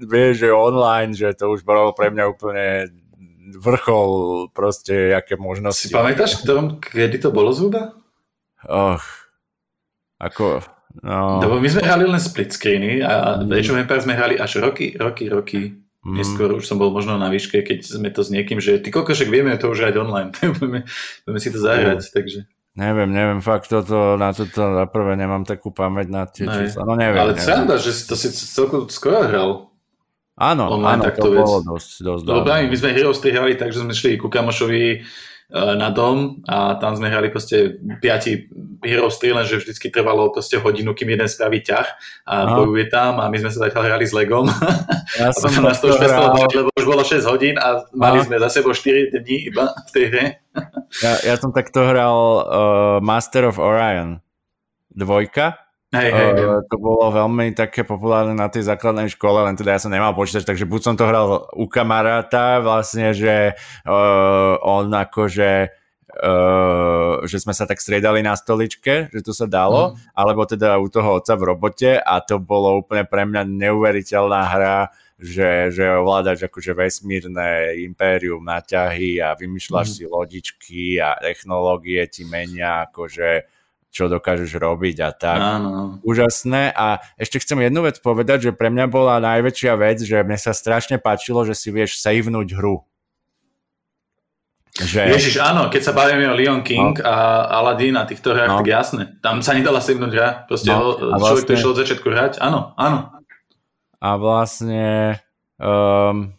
vieš, 0.00 0.48
že 0.48 0.48
online, 0.48 1.12
že 1.12 1.36
to 1.36 1.52
už 1.52 1.60
bolo 1.68 1.92
pre 1.92 2.08
mňa 2.08 2.24
úplne 2.24 2.88
vrchol 3.60 4.10
proste, 4.56 5.12
aké 5.12 5.36
možnosti. 5.36 5.90
Si 5.90 5.92
pamätáš, 5.92 6.40
ktorom, 6.40 6.80
kedy 6.80 7.20
to 7.20 7.28
bolo 7.28 7.52
zhruba? 7.52 7.92
Och, 8.64 9.04
ako... 10.16 10.64
No. 11.06 11.38
Lebo 11.38 11.62
my 11.62 11.70
sme 11.70 11.86
hrali 11.86 12.02
len 12.02 12.18
split 12.18 12.50
screeny 12.50 12.98
a. 12.98 13.46
Age 13.46 13.70
of 13.70 13.78
Empires 13.78 14.02
sme 14.02 14.18
hrali 14.18 14.34
až 14.34 14.58
roky, 14.58 14.98
roky, 14.98 15.30
roky 15.30 15.78
Mm. 16.00 16.16
Neskôr 16.16 16.48
už 16.56 16.64
som 16.64 16.80
bol 16.80 16.88
možno 16.88 17.20
na 17.20 17.28
výške, 17.28 17.60
keď 17.60 17.84
sme 17.84 18.08
to 18.08 18.24
s 18.24 18.32
niekým, 18.32 18.56
že 18.56 18.80
ty 18.80 18.88
koľko, 18.88 19.12
však 19.12 19.28
vieme 19.28 19.52
to 19.60 19.68
už 19.68 19.84
hrať 19.84 19.94
online, 20.00 20.32
budeme, 20.56 20.88
budeme 21.28 21.40
si 21.40 21.48
to 21.52 21.60
zahrať, 21.60 22.00
mm. 22.00 22.12
takže... 22.16 22.40
Neviem, 22.70 23.10
neviem, 23.10 23.42
fakt 23.42 23.66
toto, 23.66 24.14
na 24.14 24.30
toto 24.30 24.62
na 24.62 24.86
prvé 24.86 25.18
nemám 25.18 25.42
takú 25.42 25.74
pamäť 25.74 26.06
na 26.08 26.22
tie 26.24 26.46
ne. 26.46 26.54
čísla, 26.54 26.86
no 26.86 26.94
neviem. 26.94 27.18
Ale 27.18 27.34
sranda, 27.36 27.76
že 27.76 27.92
to 28.06 28.14
si 28.14 28.30
celku 28.30 28.86
skoro 28.88 29.26
hral. 29.26 29.50
Áno, 30.40 30.78
online, 30.78 31.04
áno, 31.04 31.18
to 31.20 31.28
vec. 31.28 31.44
bolo 31.44 31.58
dosť, 31.76 31.90
dosť 32.00 32.22
Lebo 32.24 32.48
my 32.48 32.76
sme 32.78 32.96
Heroes 32.96 33.20
3 33.20 33.36
hrali 33.36 33.54
tak, 33.60 33.76
že 33.76 33.84
sme 33.84 33.92
šli 33.92 34.16
ku 34.16 34.32
kamošovi 34.32 35.04
na 35.50 35.90
dom 35.90 36.46
a 36.46 36.78
tam 36.78 36.94
sme 36.94 37.10
hrali 37.10 37.26
proste 37.26 37.82
piati 37.98 38.46
Heroes 38.86 39.18
3, 39.18 39.34
lenže 39.34 39.58
vždycky 39.58 39.90
trvalo 39.90 40.30
proste 40.30 40.62
hodinu, 40.62 40.94
kým 40.94 41.10
jeden 41.10 41.26
spraví 41.26 41.60
ťah 41.60 41.86
a 42.24 42.34
Aha. 42.46 42.54
bojuje 42.54 42.86
tam 42.86 43.18
a 43.18 43.26
my 43.26 43.36
sme 43.42 43.50
sa 43.50 43.66
zatiaľ 43.66 43.90
hrali 43.90 44.06
s 44.06 44.14
Legom. 44.14 44.46
Ja 45.18 45.28
a 45.34 45.34
potom 45.34 45.66
nás 45.66 45.82
to 45.82 45.90
už 45.90 45.98
prestalo 45.98 46.38
lebo 46.38 46.70
už 46.70 46.86
bolo 46.86 47.02
6 47.02 47.26
hodín 47.26 47.58
a 47.58 47.82
mali 47.92 48.22
Aha. 48.22 48.26
sme 48.30 48.36
za 48.38 48.48
sebou 48.48 48.72
4 48.72 49.10
dní 49.10 49.50
iba 49.50 49.74
v 49.74 49.90
tej 49.90 50.04
hre. 50.08 50.24
ja, 51.02 51.12
ja 51.26 51.34
som 51.34 51.50
takto 51.50 51.82
hral 51.82 52.16
uh, 52.16 52.42
Master 53.02 53.50
of 53.50 53.58
Orion 53.58 54.22
dvojka 54.94 55.69
Hej, 55.90 56.10
hej, 56.14 56.30
uh, 56.38 56.62
to 56.70 56.78
bolo 56.78 57.10
veľmi 57.10 57.50
také 57.50 57.82
populárne 57.82 58.38
na 58.38 58.46
tej 58.46 58.70
základnej 58.70 59.10
škole, 59.10 59.42
len 59.42 59.58
teda 59.58 59.74
ja 59.74 59.82
som 59.82 59.90
nemal 59.90 60.14
počítač, 60.14 60.46
takže 60.46 60.62
buď 60.62 60.80
som 60.86 60.94
to 60.94 61.02
hral 61.02 61.50
u 61.50 61.66
kamaráta, 61.66 62.62
vlastne, 62.62 63.10
že 63.10 63.58
uh, 63.86 64.54
on 64.62 64.90
akože 64.90 65.74
Uh, 66.10 67.22
že 67.30 67.38
sme 67.38 67.54
sa 67.54 67.70
tak 67.70 67.78
striedali 67.78 68.18
na 68.18 68.34
stoličke, 68.34 69.14
že 69.14 69.22
to 69.22 69.30
sa 69.30 69.46
dalo, 69.46 69.94
mm. 69.94 70.10
alebo 70.18 70.42
teda 70.42 70.74
u 70.82 70.90
toho 70.90 71.22
otca 71.22 71.38
v 71.38 71.54
robote 71.54 72.02
a 72.02 72.18
to 72.18 72.42
bolo 72.42 72.82
úplne 72.82 73.06
pre 73.06 73.22
mňa 73.22 73.46
neuveriteľná 73.46 74.42
hra, 74.42 74.90
že, 75.22 75.70
že 75.70 75.86
ovládaš 75.86 76.50
akože 76.50 76.74
vesmírne 76.74 77.78
impérium, 77.86 78.42
naťahy 78.42 79.22
a 79.22 79.38
vymýšľaš 79.38 79.86
mm. 79.86 79.94
si 79.94 80.04
lodičky 80.10 80.84
a 80.98 81.14
technológie 81.22 82.02
ti 82.10 82.26
menia 82.26 82.90
akože 82.90 83.46
čo 83.90 84.06
dokážeš 84.06 84.54
robiť 84.54 84.96
a 85.02 85.10
tak. 85.10 85.38
Áno. 85.42 85.98
Úžasné. 86.06 86.70
A 86.70 87.02
ešte 87.18 87.42
chcem 87.42 87.58
jednu 87.58 87.82
vec 87.82 87.98
povedať, 87.98 88.50
že 88.50 88.52
pre 88.54 88.70
mňa 88.70 88.86
bola 88.86 89.18
najväčšia 89.18 89.74
vec, 89.74 89.98
že 90.06 90.22
mne 90.22 90.38
sa 90.38 90.54
strašne 90.54 91.02
páčilo, 91.02 91.42
že 91.42 91.58
si 91.58 91.74
vieš 91.74 91.98
savenúť 91.98 92.54
hru. 92.54 92.86
Že... 94.70 95.10
Ježiš, 95.18 95.42
áno, 95.42 95.66
keď 95.66 95.82
sa 95.82 95.92
bavíme 95.92 96.30
o 96.30 96.38
Leon 96.38 96.62
King 96.62 96.94
no. 96.94 97.02
a 97.02 97.50
Aladdin 97.58 97.98
a 97.98 98.06
týchto 98.06 98.30
hrách, 98.30 98.54
no. 98.54 98.58
tak 98.62 98.70
jasné. 98.70 99.02
Tam 99.18 99.42
sa 99.42 99.52
nedala 99.52 99.82
savenúť 99.82 100.12
hra. 100.14 100.28
Proste 100.46 100.70
no. 100.70 100.78
ho, 100.78 100.88
vlastne... 101.18 101.26
človek, 101.26 101.42
ktorý 101.44 101.56
šiel 101.58 101.72
od 101.74 101.80
začiatku 101.82 102.06
hrať, 102.06 102.32
áno, 102.38 102.72
áno. 102.78 102.98
A 104.00 104.08
vlastne 104.16 105.18
um, 105.58 106.32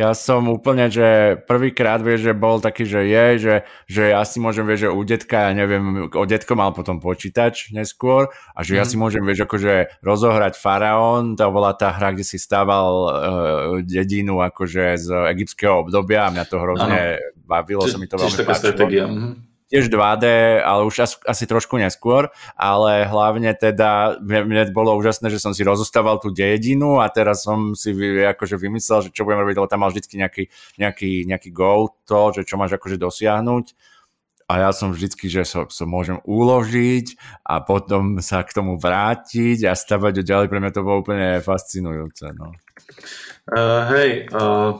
ja 0.00 0.16
som 0.16 0.48
úplne, 0.48 0.88
že 0.88 1.36
prvýkrát, 1.44 2.00
vieš, 2.00 2.32
že 2.32 2.34
bol 2.34 2.56
taký, 2.56 2.88
že 2.88 3.04
je, 3.04 3.26
že, 3.36 3.54
že 3.84 4.02
ja 4.16 4.24
si 4.24 4.40
môžem, 4.40 4.64
vieš, 4.64 4.88
že 4.88 4.96
u 4.96 5.00
detka, 5.04 5.36
ja 5.44 5.52
neviem, 5.52 6.08
o 6.08 6.24
detko 6.24 6.56
mal 6.56 6.72
potom 6.72 6.96
počítač 7.04 7.68
neskôr 7.76 8.32
a 8.56 8.64
že 8.64 8.72
mm. 8.74 8.78
ja 8.80 8.84
mhm. 8.88 8.90
si 8.90 8.96
môžem, 8.96 9.22
vieš, 9.28 9.44
akože 9.44 10.00
rozohrať 10.00 10.56
Faraón, 10.56 11.36
to 11.36 11.44
bola 11.52 11.76
tá 11.76 11.92
hra, 11.92 12.16
kde 12.16 12.24
si 12.24 12.40
stával 12.40 12.88
uh, 13.04 13.12
dedinu 13.84 14.40
akože 14.40 14.96
z 14.96 15.08
egyptského 15.36 15.84
obdobia 15.84 16.26
a 16.26 16.32
mňa 16.32 16.44
to 16.48 16.56
hrozne 16.56 17.20
ano. 17.20 17.44
bavilo, 17.44 17.84
sa 17.84 18.00
mi 18.00 18.08
to 18.08 18.16
veľmi 18.16 18.40
páčilo. 18.48 19.49
Tiež 19.70 19.86
2D, 19.86 20.26
ale 20.60 20.82
už 20.82 21.06
asi, 21.06 21.16
asi 21.24 21.44
trošku 21.46 21.78
neskôr, 21.78 22.28
ale 22.58 23.06
hlavne 23.06 23.54
teda 23.54 24.18
mne 24.20 24.74
bolo 24.74 24.98
úžasné, 24.98 25.30
že 25.30 25.38
som 25.38 25.54
si 25.54 25.62
rozostával 25.62 26.18
tú 26.18 26.34
dedinu 26.34 26.98
a 26.98 27.06
teraz 27.06 27.46
som 27.46 27.78
si 27.78 27.94
akože 27.94 28.58
vymyslel, 28.58 29.06
že 29.06 29.14
čo 29.14 29.22
budem 29.22 29.46
robiť, 29.46 29.56
lebo 29.56 29.70
tam 29.70 29.86
mal 29.86 29.94
vždy 29.94 30.18
nejaký, 30.18 30.50
nejaký, 30.76 31.24
nejaký 31.30 31.50
goal, 31.54 31.94
to, 32.04 32.34
že 32.34 32.42
čo 32.42 32.58
máš 32.58 32.74
akože 32.74 32.98
dosiahnuť 32.98 33.78
a 34.50 34.66
ja 34.66 34.70
som 34.74 34.90
vždycky, 34.90 35.30
že 35.30 35.46
sa 35.46 35.62
so, 35.62 35.70
so 35.70 35.84
môžem 35.86 36.18
uložiť 36.26 37.14
a 37.46 37.62
potom 37.62 38.18
sa 38.18 38.42
k 38.42 38.50
tomu 38.50 38.74
vrátiť 38.74 39.62
a 39.62 39.78
stavať 39.78 40.26
ďalej. 40.26 40.50
Pre 40.50 40.58
mňa 40.58 40.74
to 40.74 40.82
bolo 40.82 41.06
úplne 41.06 41.38
fascinujúce. 41.38 42.34
No. 42.34 42.50
Uh, 43.46 43.86
hej, 43.94 44.10
uh, 44.34 44.74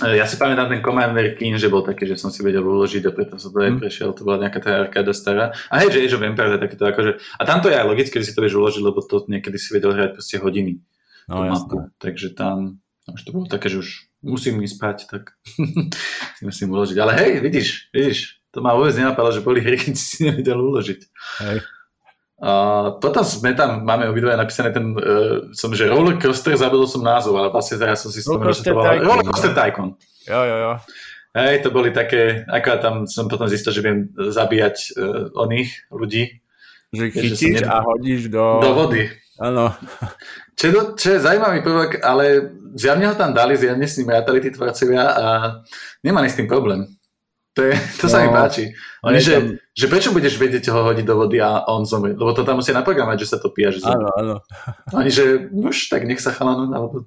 ja 0.00 0.24
si 0.24 0.40
pamätám 0.40 0.72
ten 0.72 0.80
Commander 0.80 1.36
King, 1.36 1.60
že 1.60 1.68
bol 1.68 1.84
taký, 1.84 2.08
že 2.08 2.16
som 2.16 2.32
si 2.32 2.40
vedel 2.40 2.64
uložiť 2.64 3.04
a 3.04 3.12
preto 3.12 3.36
som 3.36 3.52
to 3.52 3.60
aj 3.60 3.76
mm. 3.76 3.80
prešiel, 3.84 4.16
to 4.16 4.24
bola 4.24 4.40
nejaká 4.40 4.64
tá 4.64 4.88
arkáda 4.88 5.12
stará. 5.12 5.52
A 5.68 5.84
hej, 5.84 5.92
že 5.92 6.00
Age 6.00 6.16
of 6.16 6.24
Empires 6.24 6.56
je 6.56 6.64
takéto 6.64 6.84
akože... 6.88 7.10
A 7.36 7.42
tamto 7.44 7.68
je 7.68 7.76
aj 7.76 7.84
logické, 7.84 8.16
že 8.24 8.32
si 8.32 8.34
to 8.34 8.40
vieš 8.40 8.56
uložiť, 8.56 8.80
lebo 8.80 9.04
to 9.04 9.28
niekedy 9.28 9.60
si 9.60 9.68
vedel 9.76 9.92
hrať 9.92 10.16
proste 10.16 10.36
hodiny. 10.40 10.80
No, 11.28 11.44
mapu. 11.44 11.92
Takže 12.00 12.32
tam 12.32 12.82
už 13.10 13.20
to 13.26 13.30
bolo 13.34 13.46
také, 13.50 13.66
že 13.68 13.82
už 13.82 13.88
musím 14.22 14.62
ísť 14.62 14.74
spať, 14.78 14.96
tak 15.10 15.22
si 16.38 16.42
musím 16.46 16.72
uložiť. 16.72 16.96
Ale 17.02 17.12
hej, 17.18 17.30
vidíš, 17.42 17.68
vidíš, 17.90 18.40
to 18.54 18.62
ma 18.62 18.78
vôbec 18.78 18.94
nenapadlo, 18.94 19.34
že 19.34 19.42
boli 19.42 19.58
hry, 19.58 19.76
keď 19.76 19.94
si 19.98 20.24
nevedel 20.24 20.56
uložiť. 20.56 21.00
Hej. 21.42 21.58
Uh, 22.42 22.98
potom 22.98 23.22
sme 23.22 23.54
tam, 23.54 23.86
máme 23.86 24.10
obidve 24.10 24.34
napísané 24.34 24.74
ten, 24.74 24.98
uh, 24.98 25.46
som, 25.54 25.70
že 25.70 25.86
roller 25.86 26.18
coaster, 26.18 26.58
zabudol 26.58 26.90
som 26.90 26.98
názov, 26.98 27.38
ale 27.38 27.54
vlastne 27.54 27.78
teraz 27.78 28.02
som 28.02 28.10
si 28.10 28.18
spomenul, 28.18 28.50
že 28.50 28.66
to 28.66 28.74
bola 28.74 28.98
roller 28.98 29.22
coaster 29.30 29.54
tycoon. 29.54 29.94
Jo, 30.26 30.42
jo, 30.42 30.56
jo. 30.58 30.72
Hej, 31.38 31.62
to 31.62 31.70
boli 31.70 31.94
také, 31.94 32.42
ako 32.50 32.68
tam 32.82 32.94
som 33.06 33.30
potom 33.30 33.46
zistil, 33.46 33.70
že 33.70 33.86
viem 33.86 34.10
zabíjať 34.18 34.74
uh, 34.98 35.30
oných 35.38 35.86
ľudí. 35.94 36.42
Že 36.90 37.04
chytíš 37.14 37.62
a 37.62 37.78
hodíš 37.78 38.26
do... 38.26 38.58
Do 38.58 38.74
vody. 38.74 39.06
Áno. 39.38 39.70
Čo, 40.58 40.64
je, 40.66 40.72
čo 40.98 41.06
je 41.14 41.24
zaujímavý 41.24 41.62
prvok, 41.62 42.02
ale 42.02 42.52
zjavne 42.74 43.06
ho 43.06 43.14
tam 43.14 43.32
dali, 43.32 43.54
zjavne 43.54 43.86
s 43.86 43.96
ním 44.02 44.12
rátali 44.12 44.42
tí 44.42 44.50
tvorcovia 44.50 45.04
a 45.14 45.26
nemali 46.04 46.26
s 46.26 46.36
tým 46.36 46.50
problém. 46.50 46.90
To, 47.52 47.68
je, 47.68 47.76
to 48.00 48.08
no, 48.08 48.12
sa 48.12 48.24
mi 48.24 48.32
no, 48.32 48.40
páči. 48.40 48.72
Oni, 49.04 49.20
že, 49.20 49.36
tam... 49.36 49.60
že 49.76 49.86
prečo 49.92 50.08
budeš 50.08 50.40
vedieť 50.40 50.72
ho 50.72 50.88
hodiť 50.88 51.04
do 51.04 51.20
vody 51.20 51.36
a 51.36 51.68
on 51.68 51.84
zomrie? 51.84 52.16
Lebo 52.16 52.32
to 52.32 52.48
tam 52.48 52.64
musia 52.64 52.72
naprogramovať, 52.72 53.18
že 53.20 53.28
sa 53.28 53.36
to 53.36 53.52
pia, 53.52 53.68
že 53.68 53.84
Áno, 53.84 54.08
áno. 54.16 54.36
Oni, 54.96 55.12
že 55.12 55.52
už 55.52 55.92
tak 55.92 56.08
nech 56.08 56.16
sa 56.16 56.32
chalano, 56.32 56.64
alebo 56.72 57.04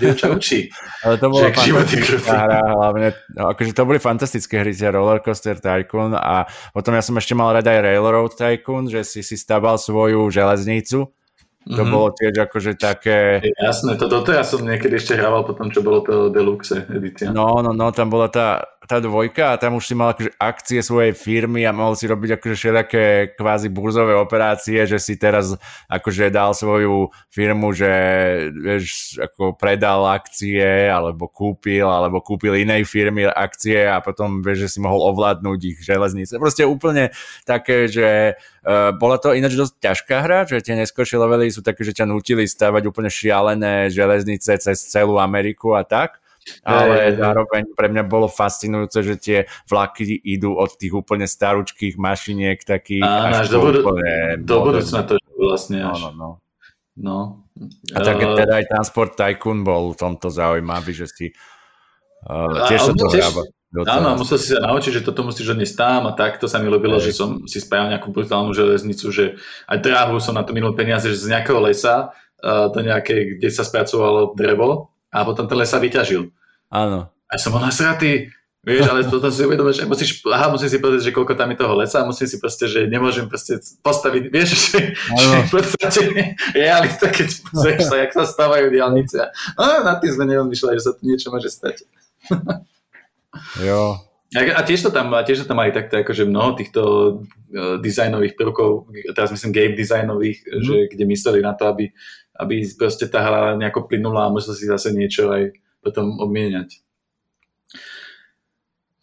dievča 0.00 0.32
učí. 0.32 0.72
Ale 1.04 1.20
to 1.20 1.28
bolo 1.28 1.44
fantastická 1.44 2.36
hra, 2.40 2.60
hlavne, 2.72 3.08
no, 3.36 3.52
akože 3.52 3.76
to 3.76 3.84
boli 3.84 4.00
fantastické 4.00 4.64
hry, 4.64 4.72
Rollercoaster 4.72 5.60
Tycoon 5.60 6.16
a 6.16 6.48
potom 6.72 6.96
ja 6.96 7.04
som 7.04 7.12
ešte 7.20 7.36
mal 7.36 7.52
rada 7.52 7.68
aj 7.68 7.84
Railroad 7.84 8.32
Tycoon, 8.32 8.88
že 8.88 9.04
si 9.04 9.20
si 9.20 9.36
staval 9.36 9.76
svoju 9.76 10.24
železnicu 10.32 11.12
to 11.62 11.78
mm-hmm. 11.78 11.94
bolo 11.94 12.10
tiež 12.10 12.34
akože 12.42 12.74
také... 12.74 13.38
Jasné, 13.54 13.94
to 13.94 14.10
doteraz 14.10 14.50
som 14.50 14.66
niekedy 14.66 14.98
ešte 14.98 15.14
hrával 15.14 15.46
potom, 15.46 15.70
čo 15.70 15.78
bolo 15.78 16.02
to 16.02 16.26
Deluxe 16.26 16.90
edícia. 16.90 17.30
No, 17.30 17.62
no, 17.62 17.70
no, 17.70 17.94
tam 17.94 18.10
bola 18.10 18.26
tá, 18.26 18.66
tá 18.92 19.00
dvojka 19.00 19.56
a 19.56 19.60
tam 19.60 19.80
už 19.80 19.88
si 19.88 19.94
mal 19.96 20.12
akože 20.12 20.36
akcie 20.36 20.84
svojej 20.84 21.16
firmy 21.16 21.64
a 21.64 21.72
mohol 21.72 21.96
si 21.96 22.04
robiť 22.04 22.36
akože 22.36 22.56
všetké 22.60 23.04
kvázi 23.40 23.72
burzové 23.72 24.12
operácie, 24.12 24.84
že 24.84 25.00
si 25.00 25.16
teraz 25.16 25.56
akože 25.88 26.28
dal 26.28 26.52
svoju 26.52 27.08
firmu, 27.32 27.72
že 27.72 27.88
vieš, 28.52 29.16
ako 29.16 29.56
predal 29.56 30.04
akcie 30.12 30.92
alebo 30.92 31.32
kúpil, 31.32 31.88
alebo 31.88 32.20
kúpil 32.20 32.60
inej 32.60 32.84
firmy 32.84 33.24
akcie 33.24 33.88
a 33.88 34.04
potom 34.04 34.44
vieš, 34.44 34.68
že 34.68 34.76
si 34.76 34.78
mohol 34.84 35.08
ovládnuť 35.16 35.60
ich 35.64 35.78
železnice. 35.80 36.36
Proste 36.36 36.68
úplne 36.68 37.08
také, 37.48 37.88
že 37.88 38.36
Uh, 38.62 38.94
bola 38.94 39.18
to 39.18 39.34
ináč 39.34 39.58
dosť 39.58 39.74
ťažká 39.82 40.16
hra, 40.22 40.46
že 40.46 40.62
tie 40.62 40.78
neskôršie 40.78 41.18
levely 41.18 41.50
sú 41.50 41.66
také, 41.66 41.82
že 41.82 41.98
ťa 41.98 42.06
nutili 42.06 42.46
stavať 42.46 42.86
úplne 42.86 43.10
šialené 43.10 43.90
železnice 43.90 44.54
cez 44.54 44.78
celú 44.86 45.18
Ameriku 45.18 45.74
a 45.74 45.82
tak. 45.82 46.21
Ale 46.62 47.14
zároveň 47.14 47.62
pre 47.74 47.86
mňa 47.90 48.02
bolo 48.06 48.26
fascinujúce, 48.26 48.98
že 49.02 49.14
tie 49.18 49.38
vlaky 49.70 50.18
idú 50.22 50.58
od 50.58 50.74
tých 50.74 50.92
úplne 50.92 51.26
staručkých 51.26 51.94
mašiniek 51.98 52.58
takých 52.62 53.02
Áno, 53.06 53.26
až, 53.30 53.34
až 53.34 53.46
do, 53.50 53.58
budu- 53.62 53.84
do 54.42 54.56
budúcna 54.62 55.00
to 55.06 55.14
vlastne 55.38 55.78
až. 55.82 55.98
No, 55.98 56.10
no, 56.10 56.10
no. 56.14 56.30
no. 56.98 57.18
A 57.94 57.98
tak 58.02 58.18
uh, 58.18 58.34
teda 58.34 58.62
aj 58.62 58.64
Transport 58.70 59.12
Tycoon 59.14 59.62
bol 59.62 59.94
v 59.94 59.98
tomto 59.98 60.30
zaujímavý, 60.30 60.92
že 60.94 61.06
si 61.10 61.26
uh, 62.26 62.66
tiež 62.66 62.90
sa 62.90 62.92
to 62.94 63.06
hrába. 63.10 63.42
Áno, 63.72 64.20
musel 64.20 64.36
si 64.36 64.52
sa 64.52 64.60
naučiť, 64.60 65.00
že 65.00 65.06
toto 65.06 65.24
musíš 65.24 65.56
odniesť 65.56 65.80
tam 65.80 66.04
a 66.04 66.12
tak. 66.12 66.36
To 66.44 66.46
sa 66.50 66.60
mi 66.60 66.68
ľúbilo, 66.68 67.00
že 67.00 67.16
som 67.16 67.48
si 67.48 67.56
spravil 67.56 67.96
nejakú 67.96 68.12
brutálnu 68.12 68.52
železnicu, 68.52 69.08
že 69.08 69.40
aj 69.64 69.78
dráhu 69.80 70.20
som 70.20 70.36
na 70.36 70.44
to 70.44 70.52
minul 70.52 70.76
peniaze, 70.76 71.08
že 71.08 71.16
z 71.16 71.32
nejakého 71.32 71.56
lesa 71.56 72.12
uh, 72.44 72.68
do 72.68 72.84
nejakej, 72.84 73.40
kde 73.40 73.48
sa 73.48 73.64
spracovalo 73.64 74.36
drevo 74.36 74.92
a 75.12 75.16
potom 75.28 75.44
ten 75.44 75.60
les 75.60 75.68
sa 75.68 75.76
vyťažil. 75.76 76.32
Áno. 76.72 77.12
A 77.28 77.32
som 77.36 77.52
bol 77.52 77.60
nasratý, 77.60 78.32
Vieš, 78.62 78.86
ale 78.86 79.02
toto 79.02 79.26
si 79.26 79.42
uvedomíš, 79.42 79.82
že 79.82 79.90
musíš, 79.90 80.10
aha, 80.22 80.46
musím 80.46 80.70
si 80.70 80.78
povedať, 80.78 81.10
že 81.10 81.10
koľko 81.10 81.34
tam 81.34 81.50
je 81.50 81.58
toho 81.58 81.74
lesa 81.74 82.06
musím 82.06 82.30
si 82.30 82.38
proste, 82.38 82.70
že 82.70 82.86
nemôžem 82.86 83.26
proste 83.26 83.58
postaviť, 83.82 84.30
vieš, 84.30 84.50
že, 84.70 84.94
že 84.94 85.34
v 85.34 85.50
podstate 85.50 86.00
realita, 86.54 87.10
keď 87.10 87.42
pozrieš 87.42 87.90
sa, 87.90 87.98
jak 87.98 88.14
sa 88.14 88.22
stávajú 88.22 88.70
diálnice 88.70 89.34
a 89.58 89.82
na 89.82 89.98
tým 89.98 90.14
sme 90.14 90.30
neodmýšľali, 90.30 90.78
že 90.78 90.86
sa 90.86 90.94
tu 90.94 91.02
niečo 91.02 91.34
môže 91.34 91.50
stať. 91.50 91.82
Jo. 93.64 93.96
A 94.36 94.60
tiež 94.60 94.84
to 94.84 94.90
tam, 94.92 95.08
a 95.16 95.24
tiež 95.24 95.44
to 95.44 95.48
tam 95.48 95.56
mali 95.56 95.72
takto 95.72 96.04
akože 96.04 96.28
mnoho 96.28 96.52
týchto 96.52 96.80
uh, 96.84 97.80
dizajnových 97.80 98.36
prvkov, 98.36 98.92
teraz 99.16 99.32
myslím 99.32 99.56
game 99.56 99.72
dizajnových, 99.72 100.38
mm. 100.44 100.62
že 100.64 100.76
kde 100.92 101.04
mysleli 101.08 101.40
na 101.40 101.56
to, 101.56 101.64
aby, 101.68 101.88
aby 102.38 102.64
proste 102.76 103.08
tá 103.08 103.20
hra 103.20 103.42
nejako 103.60 103.88
plynula 103.88 104.28
a 104.28 104.32
musel 104.32 104.56
si 104.56 104.64
zase 104.64 104.92
niečo 104.92 105.28
aj 105.32 105.52
potom 105.84 106.16
obmieniať. 106.22 106.80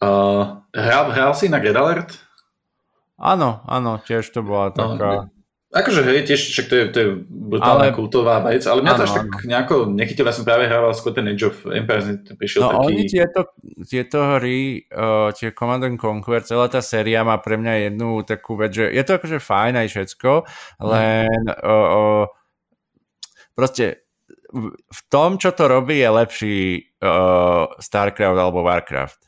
Uh, 0.00 0.64
hral, 0.72 1.12
hral 1.12 1.32
si 1.36 1.52
na 1.52 1.60
Get 1.60 1.76
Alert? 1.76 2.16
Áno, 3.20 3.60
áno, 3.68 4.00
tiež 4.00 4.24
to 4.32 4.40
bola 4.40 4.72
no, 4.72 4.96
taká... 4.96 5.10
No, 5.28 5.40
Akože 5.70 6.02
hej, 6.02 6.26
tiež 6.26 6.50
však 6.50 6.66
to 6.66 6.74
je, 6.74 6.84
to 6.90 6.98
je 6.98 7.08
brutálna 7.30 7.94
ale, 7.94 7.94
kultová 7.94 8.42
vec, 8.42 8.66
ale 8.66 8.82
mňa 8.82 8.90
to 8.90 9.04
až 9.06 9.12
tak 9.22 9.46
nejako 9.46 9.74
nechytil, 9.94 10.26
ja 10.26 10.34
som 10.34 10.42
práve 10.42 10.66
hrával 10.66 10.90
skôr 10.98 11.14
ten 11.14 11.30
Age 11.30 11.46
of 11.46 11.62
Empires, 11.62 12.10
prišiel 12.34 12.66
no, 12.66 12.70
taký... 12.74 12.86
oni 12.90 13.02
tieto, 13.06 13.40
tieto 13.86 14.18
hry, 14.34 14.82
uh, 14.90 15.30
tie 15.30 15.54
Command 15.54 15.86
and 15.86 15.94
Conquer, 15.94 16.42
celá 16.42 16.66
tá 16.66 16.82
séria 16.82 17.22
má 17.22 17.38
pre 17.38 17.54
mňa 17.54 17.86
jednu 17.86 18.26
takú 18.26 18.58
vec, 18.58 18.74
že 18.74 18.90
je 18.90 19.02
to 19.06 19.22
akože 19.22 19.38
fajn 19.38 19.74
aj 19.78 19.88
všetko, 19.94 20.30
len 20.90 21.42
uh, 21.54 22.26
uh, 22.26 22.39
proste 23.60 24.08
v 24.88 25.00
tom, 25.12 25.36
čo 25.36 25.52
to 25.52 25.68
robí, 25.68 26.00
je 26.00 26.08
lepší 26.10 26.56
uh, 27.04 27.68
StarCraft 27.76 28.38
alebo 28.40 28.64
Warcraft. 28.64 29.20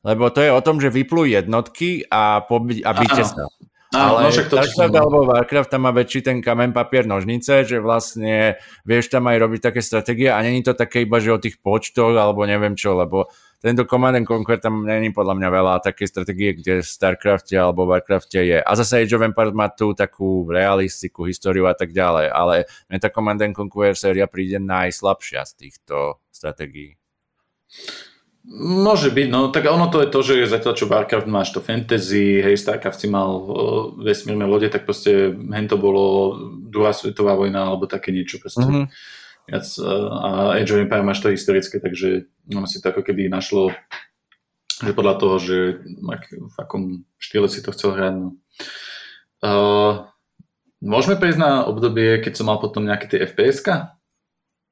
Lebo 0.00 0.32
to 0.32 0.40
je 0.40 0.48
o 0.48 0.64
tom, 0.64 0.80
že 0.80 0.88
vyplú 0.88 1.28
jednotky 1.28 2.08
a, 2.08 2.40
poby- 2.40 2.80
a 2.80 2.96
byte 2.96 3.20
sa. 3.20 3.44
Ale 3.90 4.22
no, 4.22 4.30
to, 4.30 4.54
Starcraft 4.54 4.94
alebo 4.94 5.26
Warcraft 5.26 5.70
tam 5.74 5.82
má 5.82 5.90
väčší 5.90 6.22
ten 6.22 6.38
kamen, 6.38 6.70
papier, 6.70 7.10
nožnice, 7.10 7.66
že 7.66 7.82
vlastne 7.82 8.54
vieš 8.86 9.10
tam 9.10 9.26
aj 9.26 9.36
robiť 9.42 9.60
také 9.66 9.82
stratégie 9.82 10.30
a 10.30 10.38
není 10.46 10.62
to 10.62 10.78
také 10.78 11.02
iba, 11.02 11.18
že 11.18 11.34
o 11.34 11.42
tých 11.42 11.58
počtoch 11.58 12.14
alebo 12.14 12.46
neviem 12.46 12.78
čo, 12.78 12.94
lebo 12.94 13.26
tento 13.58 13.84
Command 13.90 14.14
and 14.14 14.30
Conquer 14.30 14.62
tam 14.62 14.86
není 14.86 15.10
podľa 15.10 15.34
mňa 15.36 15.48
veľa 15.50 15.74
také 15.82 16.06
stratégie, 16.06 16.54
kde 16.54 16.80
v 16.80 16.86
Starcrafte 16.86 17.58
alebo 17.58 17.82
Warcrafte 17.82 18.46
je. 18.46 18.62
A 18.62 18.72
zase 18.78 19.02
Age 19.02 19.18
of 19.18 19.26
Empires 19.26 19.58
má 19.58 19.66
tú 19.68 19.90
takú 19.90 20.46
realistiku, 20.46 21.26
históriu 21.26 21.66
a 21.66 21.74
tak 21.74 21.90
ďalej, 21.90 22.30
ale 22.30 22.70
mne 22.86 22.98
tá 23.02 23.10
Command 23.10 23.42
and 23.42 23.58
Conquer 23.58 23.98
séria 23.98 24.30
príde 24.30 24.62
najslabšia 24.62 25.42
z 25.50 25.52
týchto 25.66 26.22
stratégií. 26.30 26.94
Môže 28.48 29.12
byť, 29.12 29.28
no 29.28 29.52
tak 29.52 29.68
ono 29.68 29.92
to 29.92 30.00
je 30.00 30.08
to, 30.08 30.20
že 30.24 30.48
zatiaľ 30.48 30.72
čo 30.72 30.88
Warcraft 30.88 31.28
máš 31.28 31.52
to 31.52 31.60
fantasy, 31.60 32.40
hej, 32.40 32.56
Starcraft 32.56 32.96
si 32.96 33.08
mal 33.12 33.36
uh, 33.36 33.92
vesmírne 34.00 34.48
lode, 34.48 34.72
tak 34.72 34.88
proste 34.88 35.36
hen 35.36 35.68
to 35.68 35.76
bolo 35.76 36.32
druhá 36.72 36.96
svetová 36.96 37.36
vojna 37.36 37.68
alebo 37.68 37.84
také 37.84 38.16
niečo 38.16 38.40
proste. 38.40 38.64
Mm-hmm. 38.64 38.84
Viac, 39.44 39.66
uh, 39.84 40.08
a 40.08 40.28
Age 40.56 40.72
of 40.72 40.80
Empire 40.80 41.04
máš 41.04 41.20
to 41.20 41.28
historické, 41.28 41.84
takže 41.84 42.32
ono 42.48 42.64
si 42.64 42.80
to 42.80 42.88
ako 42.88 43.04
keby 43.04 43.28
našlo 43.28 43.76
že 44.80 44.96
podľa 44.96 45.14
toho, 45.20 45.36
že 45.36 45.56
ak, 46.08 46.22
v 46.32 46.56
akom 46.56 46.82
štýle 47.20 47.52
si 47.52 47.60
to 47.60 47.76
chcel 47.76 47.92
hrať. 47.92 48.14
No. 48.16 48.28
Uh, 49.44 50.08
môžeme 50.80 51.20
prejsť 51.20 51.36
na 51.40 51.68
obdobie, 51.68 52.20
keď 52.24 52.40
som 52.40 52.48
mal 52.48 52.56
potom 52.56 52.88
nejaké 52.88 53.04
tie 53.12 53.20
FPS-ka? 53.28 53.99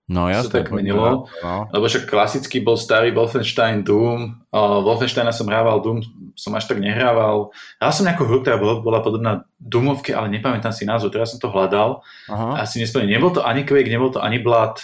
No 0.08 0.24
ja 0.32 0.40
sa 0.40 0.48
tak 0.48 0.72
menilo. 0.72 1.28
No. 1.44 1.68
Lebo 1.68 1.84
však 1.84 2.08
klasický 2.08 2.64
bol 2.64 2.80
starý 2.80 3.12
Wolfenstein 3.12 3.84
Doom. 3.84 4.40
Uh, 4.48 4.80
Wolfensteina 4.80 5.36
som 5.36 5.44
hrával, 5.52 5.84
Doom 5.84 6.00
som 6.32 6.56
až 6.56 6.64
tak 6.64 6.80
nehrával. 6.80 7.52
Hral 7.76 7.92
som 7.92 8.08
nejakú 8.08 8.24
hru, 8.24 8.40
ktorá 8.40 8.56
bola, 8.56 8.80
bola 8.80 9.04
podobná 9.04 9.44
Doomovke, 9.60 10.16
ale 10.16 10.32
nepamätám 10.32 10.72
si 10.72 10.88
názov. 10.88 11.12
Teraz 11.12 11.36
som 11.36 11.38
to 11.38 11.52
hľadal. 11.52 12.00
Aha. 12.32 12.64
Asi 12.64 12.80
nespomínam. 12.80 13.20
Nebol 13.20 13.36
to 13.36 13.44
ani 13.44 13.68
Quake, 13.68 13.92
nebol 13.92 14.08
to 14.08 14.24
ani 14.24 14.40
Blood. 14.40 14.80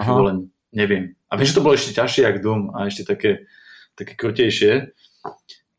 Len 0.00 0.48
neviem. 0.72 1.12
A 1.28 1.36
viem, 1.36 1.44
že 1.44 1.60
to 1.60 1.64
bolo 1.64 1.76
ešte 1.76 2.00
ťažšie 2.00 2.24
jak 2.24 2.40
Doom 2.40 2.72
a 2.72 2.88
ešte 2.88 3.04
také, 3.04 3.44
také 3.92 4.16
krutejšie. 4.16 4.96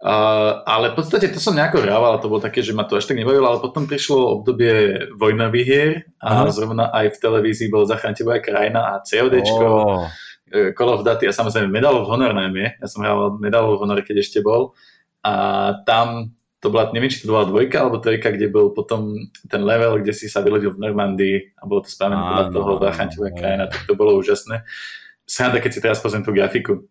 Uh, 0.05 0.61
ale 0.69 0.93
v 0.93 1.01
podstate 1.01 1.33
to 1.33 1.41
som 1.41 1.57
nejako 1.57 1.81
hrával 1.81 2.13
a 2.13 2.21
to 2.21 2.29
bolo 2.29 2.37
také, 2.37 2.61
že 2.61 2.77
ma 2.77 2.85
to 2.85 3.01
až 3.01 3.09
tak 3.09 3.17
nebavilo, 3.17 3.49
ale 3.49 3.57
potom 3.57 3.89
prišlo 3.89 4.37
obdobie 4.37 5.01
vojnových 5.17 5.65
hier 5.65 6.05
a 6.21 6.45
uh-huh. 6.45 6.53
zrovna 6.53 6.93
aj 6.93 7.17
v 7.17 7.21
televízii 7.25 7.73
bol 7.73 7.89
Zachránte 7.89 8.21
moja 8.21 8.37
krajina 8.37 8.93
a 8.93 9.01
CODčko, 9.01 9.65
oh. 9.65 10.05
Call 10.77 10.93
of 10.93 11.01
Duty 11.01 11.25
a 11.25 11.33
samozrejme 11.33 11.73
Medal 11.73 11.97
of 11.97 12.05
Honor 12.05 12.37
najmä. 12.37 12.77
Ja 12.77 12.85
som 12.85 13.01
hral 13.01 13.41
Medal 13.41 13.65
of 13.65 13.81
Honor, 13.81 14.05
keď 14.05 14.21
ešte 14.21 14.45
bol. 14.45 14.77
A 15.25 15.33
tam 15.89 16.37
to 16.61 16.69
bola, 16.69 16.93
neviem, 16.93 17.09
či 17.09 17.25
to 17.25 17.33
bola 17.33 17.49
dvojka 17.49 17.81
alebo 17.81 17.97
trojka, 17.97 18.29
kde 18.29 18.53
bol 18.53 18.77
potom 18.77 19.25
ten 19.49 19.61
level, 19.65 20.05
kde 20.05 20.13
si 20.13 20.29
sa 20.29 20.45
vylodil 20.45 20.77
v 20.77 20.85
Normandii 20.85 21.37
a 21.57 21.65
bolo 21.65 21.81
to 21.81 21.89
spravené 21.89 22.21
podľa 22.21 22.45
toho 22.53 22.69
Zachránte 22.77 23.17
moja 23.17 23.33
krajina, 23.33 23.65
tak 23.73 23.89
to 23.89 23.97
bolo 23.97 24.21
úžasné. 24.21 24.61
Sranda, 25.25 25.57
keď 25.57 25.71
si 25.73 25.81
teraz 25.81 25.97
pozriem 25.97 26.21
tú 26.21 26.29
grafiku 26.29 26.85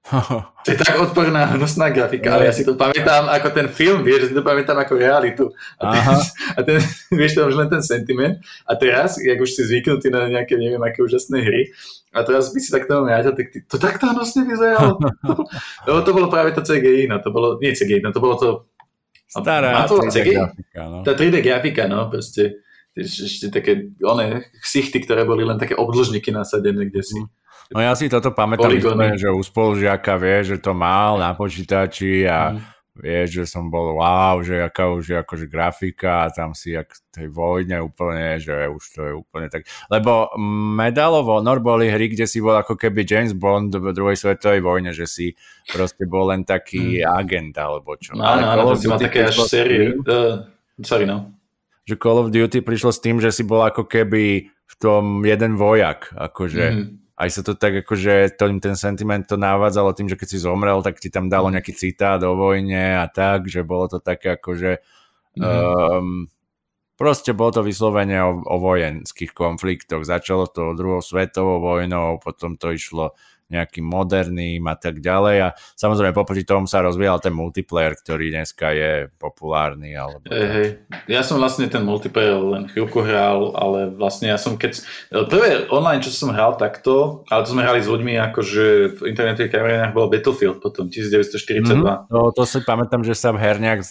to 0.64 0.68
je 0.72 0.76
tak 0.80 0.96
odporná, 0.96 1.44
hnusná 1.44 1.92
grafika, 1.92 2.34
ale 2.34 2.48
ja 2.48 2.52
si 2.56 2.64
to 2.64 2.72
pamätám 2.72 3.28
ako 3.28 3.48
ten 3.52 3.68
film, 3.68 4.00
vieš, 4.00 4.32
si 4.32 4.34
to 4.34 4.40
pamätám 4.40 4.80
ako 4.80 4.96
realitu. 4.96 5.52
A 5.76 5.92
ten, 5.92 6.04
a 6.56 6.60
ten 6.64 6.76
vieš, 7.12 7.36
to 7.36 7.44
už 7.44 7.56
len 7.56 7.68
ten 7.68 7.84
sentiment. 7.84 8.40
A 8.64 8.74
teraz, 8.80 9.20
jak 9.20 9.36
už 9.36 9.50
si 9.52 9.62
zvyknutý 9.68 10.08
na 10.08 10.26
nejaké, 10.26 10.56
neviem, 10.56 10.80
aké 10.80 11.04
úžasné 11.04 11.44
hry, 11.44 11.68
a 12.10 12.26
teraz 12.26 12.50
by 12.50 12.58
si 12.58 12.74
takto 12.74 13.06
nahľadil, 13.06 13.32
tak 13.38 13.46
ty, 13.54 13.58
to 13.62 13.76
takto 13.78 14.04
hnusne 14.10 14.42
vyzeralo. 14.48 14.98
Lebo 15.86 15.98
to 16.02 16.10
bolo 16.10 16.26
práve 16.26 16.56
to 16.56 16.64
CGI, 16.64 17.06
no 17.06 17.22
to 17.22 17.30
bolo, 17.30 17.60
nie 17.62 17.76
CGI, 17.76 18.02
no 18.02 18.10
to 18.10 18.18
bolo 18.18 18.34
to... 18.40 18.48
Stará 19.30 19.86
to 19.86 20.02
3D 20.02 20.10
CGI? 20.10 20.34
grafika, 20.34 20.82
no. 20.90 20.98
Tá 21.06 21.12
3D 21.14 21.36
grafika, 21.38 21.82
no, 21.86 22.10
proste 22.10 22.66
ešte 22.98 23.54
také, 23.54 23.94
one 24.02 24.42
ksichty, 24.58 24.98
ktoré 25.06 25.22
boli 25.22 25.46
len 25.46 25.54
také 25.54 25.78
obdĺžniky 25.78 26.34
nasadené, 26.34 26.90
kde 26.90 27.02
si. 27.06 27.20
Mm 27.20 27.30
No 27.70 27.78
ja 27.78 27.94
si 27.94 28.10
toto 28.10 28.34
pamätám, 28.34 28.82
že 29.14 29.30
u 29.30 29.38
spolužiaka 29.38 30.18
vie, 30.18 30.42
že 30.42 30.56
to 30.58 30.74
mal 30.74 31.22
na 31.22 31.38
počítači 31.38 32.26
a 32.26 32.50
mm. 32.50 32.58
vieš, 32.98 33.28
že 33.30 33.44
som 33.46 33.70
bol 33.70 33.94
wow, 33.94 34.42
že 34.42 34.58
aká 34.58 34.90
už 34.90 35.14
je 35.14 35.16
akože 35.22 35.46
grafika 35.46 36.26
a 36.26 36.34
tam 36.34 36.50
si 36.50 36.74
jak 36.74 36.90
tej 37.14 37.30
vojne 37.30 37.78
úplne, 37.78 38.42
že 38.42 38.66
už 38.66 38.82
to 38.90 39.00
je 39.06 39.12
úplne 39.14 39.46
tak. 39.46 39.70
Lebo 39.86 40.34
Medal 40.74 41.14
of 41.22 41.30
Honor 41.30 41.62
boli 41.62 41.86
hry, 41.94 42.10
kde 42.10 42.26
si 42.26 42.42
bol 42.42 42.58
ako 42.58 42.74
keby 42.74 43.06
James 43.06 43.38
Bond 43.38 43.70
v 43.70 43.94
druhej 43.94 44.18
svetovej 44.18 44.66
vojne, 44.66 44.90
že 44.90 45.06
si 45.06 45.38
proste 45.70 46.10
bol 46.10 46.34
len 46.34 46.42
taký 46.42 47.06
mm. 47.06 47.06
agent 47.06 47.54
alebo 47.54 47.94
čo. 48.02 48.18
No 48.18 48.26
áno, 48.26 48.50
áno, 48.50 48.74
to 48.74 48.82
si 48.82 48.90
mal 48.90 48.98
také 48.98 49.30
až 49.30 49.46
série. 49.46 49.94
Uh, 49.94 50.42
sorry, 50.82 51.06
no. 51.06 51.38
Že 51.86 51.94
Call 52.02 52.18
of 52.18 52.34
Duty 52.34 52.66
prišlo 52.66 52.90
s 52.90 52.98
tým, 52.98 53.22
že 53.22 53.30
si 53.30 53.46
bol 53.46 53.62
ako 53.62 53.86
keby 53.86 54.50
v 54.50 54.74
tom 54.82 55.22
jeden 55.22 55.54
vojak, 55.54 56.10
akože 56.18 56.66
mm 56.66 56.99
aj 57.20 57.28
sa 57.28 57.40
to 57.44 57.52
tak 57.52 57.84
akože 57.84 58.32
tým 58.40 58.64
ten 58.64 58.72
sentiment 58.80 59.20
to 59.28 59.36
navádzalo 59.36 59.92
tým, 59.92 60.08
že 60.08 60.16
keď 60.16 60.28
si 60.32 60.38
zomrel, 60.40 60.80
tak 60.80 60.96
ti 60.96 61.12
tam 61.12 61.28
dalo 61.28 61.52
mhm. 61.52 61.60
nejaký 61.60 61.72
citát 61.76 62.20
o 62.24 62.32
vojne 62.32 62.96
a 62.96 63.04
tak, 63.12 63.44
že 63.44 63.60
bolo 63.60 63.92
to 63.92 64.00
také 64.00 64.40
akože 64.40 64.80
mm. 65.36 65.44
um, 65.44 66.24
proste 66.96 67.36
bolo 67.36 67.60
to 67.60 67.62
vyslovene 67.64 68.16
o, 68.24 68.40
o 68.40 68.56
vojenských 68.56 69.36
konfliktoch. 69.36 70.04
Začalo 70.04 70.48
to 70.48 70.72
druhou 70.72 71.04
svetovou 71.04 71.60
vojnou, 71.60 72.16
potom 72.24 72.56
to 72.56 72.72
išlo 72.72 73.12
nejakým 73.50 73.82
moderným 73.82 74.62
a 74.70 74.78
tak 74.78 75.02
ďalej. 75.02 75.36
A 75.44 75.48
samozrejme 75.74 76.14
popri 76.14 76.46
tom 76.46 76.64
sa 76.70 76.80
rozvíjal 76.80 77.18
ten 77.18 77.34
multiplayer, 77.34 77.98
ktorý 77.98 78.30
dneska 78.30 78.70
je 78.72 79.10
populárny. 79.18 79.98
Alebo... 79.98 80.22
Hey. 80.30 80.80
Ja 81.10 81.26
som 81.26 81.42
vlastne 81.42 81.66
ten 81.66 81.82
multiplayer 81.82 82.38
len 82.38 82.70
chvíľku 82.70 83.02
hral, 83.02 83.52
ale 83.58 83.90
vlastne 83.90 84.30
ja 84.30 84.38
som 84.38 84.54
keď... 84.54 84.86
Prvé 85.26 85.66
online, 85.68 86.00
čo 86.00 86.14
som 86.14 86.30
hral 86.30 86.54
takto, 86.54 87.26
ale 87.28 87.42
to 87.42 87.52
sme 87.52 87.66
hrali 87.66 87.82
s 87.82 87.90
ľuďmi, 87.90 88.14
akože 88.30 88.64
v 88.96 89.00
internetových 89.10 89.52
kamerinách 89.52 89.92
bol 89.92 90.06
Battlefield 90.06 90.62
potom, 90.62 90.86
1942. 90.86 91.66
Mm-hmm. 91.66 92.08
No, 92.08 92.30
to 92.30 92.46
si 92.46 92.62
pamätám, 92.62 93.02
že 93.02 93.18
sa 93.18 93.34
v 93.34 93.42
herniach 93.42 93.82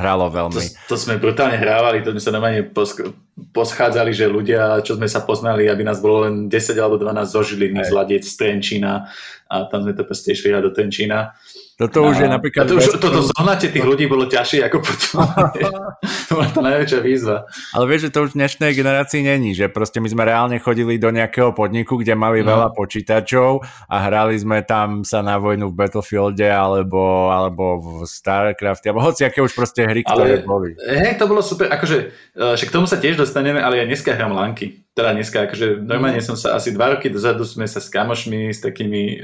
hralo 0.00 0.32
veľmi. 0.32 0.56
To, 0.56 0.94
to 0.94 0.96
sme 0.96 1.20
brutálne 1.20 1.60
hrávali, 1.60 2.00
to 2.00 2.16
sme 2.16 2.22
sa 2.24 2.32
normálne 2.32 2.64
posk- 2.72 3.25
poschádzali, 3.36 4.16
že 4.16 4.32
ľudia, 4.32 4.80
čo 4.80 4.96
sme 4.96 5.04
sa 5.04 5.20
poznali, 5.20 5.68
aby 5.68 5.84
nás 5.84 6.00
bolo 6.00 6.24
len 6.24 6.48
10 6.48 6.56
alebo 6.80 6.96
12 6.96 7.28
zo 7.28 7.42
Žiliny, 7.44 7.84
z 7.84 7.92
Ladiec, 7.92 8.24
z 8.24 8.32
Trenčína 8.32 9.12
a 9.46 9.66
tam 9.70 9.86
sme 9.86 9.94
to 9.94 10.02
proste 10.02 10.34
išli 10.34 10.54
do 10.54 10.70
Trenčína 10.74 11.34
toto 11.76 12.08
už 12.08 12.24
je 12.24 12.28
napríklad... 12.32 12.64
To 12.72 12.80
už, 12.80 12.96
toto 12.96 13.20
zohnate 13.20 13.68
tých 13.68 13.84
ľudí 13.84 14.08
bolo 14.08 14.24
ťažšie 14.24 14.64
ako 14.64 14.80
potom. 14.80 15.28
to 16.28 16.30
bola 16.32 16.48
tá 16.48 16.60
najväčšia 16.64 17.00
výzva. 17.04 17.44
Ale 17.76 17.84
vieš, 17.84 18.08
že 18.08 18.16
to 18.16 18.24
už 18.24 18.30
v 18.32 18.38
dnešnej 18.40 18.72
generácii 18.72 19.20
není, 19.20 19.52
že 19.52 19.68
proste 19.68 20.00
my 20.00 20.08
sme 20.08 20.24
reálne 20.24 20.56
chodili 20.56 20.96
do 20.96 21.12
nejakého 21.12 21.52
podniku, 21.52 22.00
kde 22.00 22.16
mali 22.16 22.40
no. 22.40 22.48
veľa 22.48 22.72
počítačov 22.72 23.60
a 23.92 23.96
hrali 24.08 24.40
sme 24.40 24.64
tam 24.64 25.04
sa 25.04 25.20
na 25.20 25.36
vojnu 25.36 25.68
v 25.68 25.76
Battlefielde 25.76 26.48
alebo, 26.48 27.28
alebo 27.28 27.84
v 27.84 28.08
Starcrafte, 28.08 28.88
alebo 28.88 29.04
hoci 29.04 29.28
aké 29.28 29.44
už 29.44 29.52
proste 29.52 29.84
hry, 29.84 30.00
ktoré 30.00 30.40
ale, 30.40 30.48
boli. 30.48 30.72
Hej, 30.80 31.20
to 31.20 31.28
bolo 31.28 31.44
super, 31.44 31.68
akože, 31.68 31.98
e, 32.40 32.56
však 32.56 32.72
k 32.72 32.76
tomu 32.80 32.88
sa 32.88 32.96
tiež 32.96 33.20
dostaneme, 33.20 33.60
ale 33.60 33.76
ja 33.76 33.84
dneska 33.84 34.16
hrám 34.16 34.32
lanky. 34.32 34.85
Teda 34.96 35.12
dneska, 35.12 35.44
akože 35.44 35.84
normálne 35.84 36.24
som 36.24 36.40
sa 36.40 36.56
asi 36.56 36.72
dva 36.72 36.96
roky 36.96 37.12
dozadu 37.12 37.44
sme 37.44 37.68
sa 37.68 37.84
s 37.84 37.92
kamošmi, 37.92 38.48
s 38.48 38.64
takými 38.64 39.20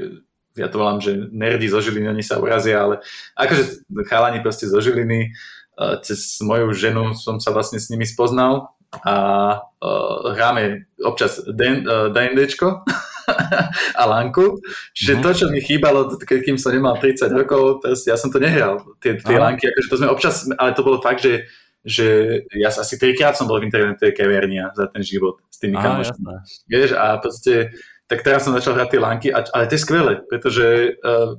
ja 0.53 0.69
to 0.69 0.77
volám, 0.77 1.01
že 1.01 1.33
nerdy 1.33 1.65
zo 1.65 1.81
Žiliny, 1.81 2.13
oni 2.13 2.21
sa 2.21 2.37
urazia, 2.37 2.77
ale 2.77 3.01
akože 3.33 3.89
chalani 4.05 4.37
proste 4.45 4.69
zo 4.69 4.77
Žiliny, 4.77 5.33
eh, 5.33 5.95
cez 6.05 6.37
moju 6.45 6.69
ženu 6.77 7.17
som 7.17 7.41
sa 7.41 7.49
vlastne 7.49 7.81
s 7.81 7.89
nimi 7.89 8.05
spoznal 8.05 8.69
a 9.01 9.15
uh, 9.57 10.37
hráme 10.37 10.85
občas 11.01 11.41
D&Dčko 11.49 12.85
a 14.01 14.03
lanku, 14.05 14.61
že 14.93 15.17
mm-hmm. 15.17 15.23
to, 15.25 15.29
čo 15.33 15.45
mi 15.49 15.65
chýbalo, 15.65 16.13
kým 16.21 16.61
som 16.61 16.69
nemal 16.69 17.01
30 17.01 17.25
rokov, 17.33 17.81
ja 18.05 18.13
som 18.13 18.29
to 18.29 18.37
nehral, 18.37 18.85
tie, 19.01 19.17
tie 19.17 19.41
lanky, 19.41 19.65
akože 19.65 19.89
to 19.89 19.97
sme 19.97 20.13
občas, 20.13 20.45
ale 20.61 20.77
to 20.77 20.85
bolo 20.85 21.01
fakt, 21.01 21.25
že 21.25 21.49
že 21.83 22.39
ja 22.55 22.71
asi 22.71 22.95
trikrát 22.95 23.35
som 23.35 23.43
bol 23.43 23.59
v 23.59 23.67
internetovej 23.67 24.15
kaviarni 24.15 24.63
za 24.71 24.87
ten 24.87 25.03
život 25.03 25.43
s 25.51 25.59
tými 25.59 25.75
kamošmi. 25.75 26.23
Vieš, 26.71 26.95
a 26.95 27.19
proste 27.19 27.75
tak 28.07 28.23
teraz 28.23 28.47
som 28.47 28.55
začal 28.55 28.79
hrať 28.79 28.89
tie 28.91 29.01
lánky, 29.03 29.27
ale 29.31 29.67
to 29.67 29.75
je 29.75 29.83
skvelé, 29.83 30.23
pretože 30.27 30.95
uh, 31.03 31.35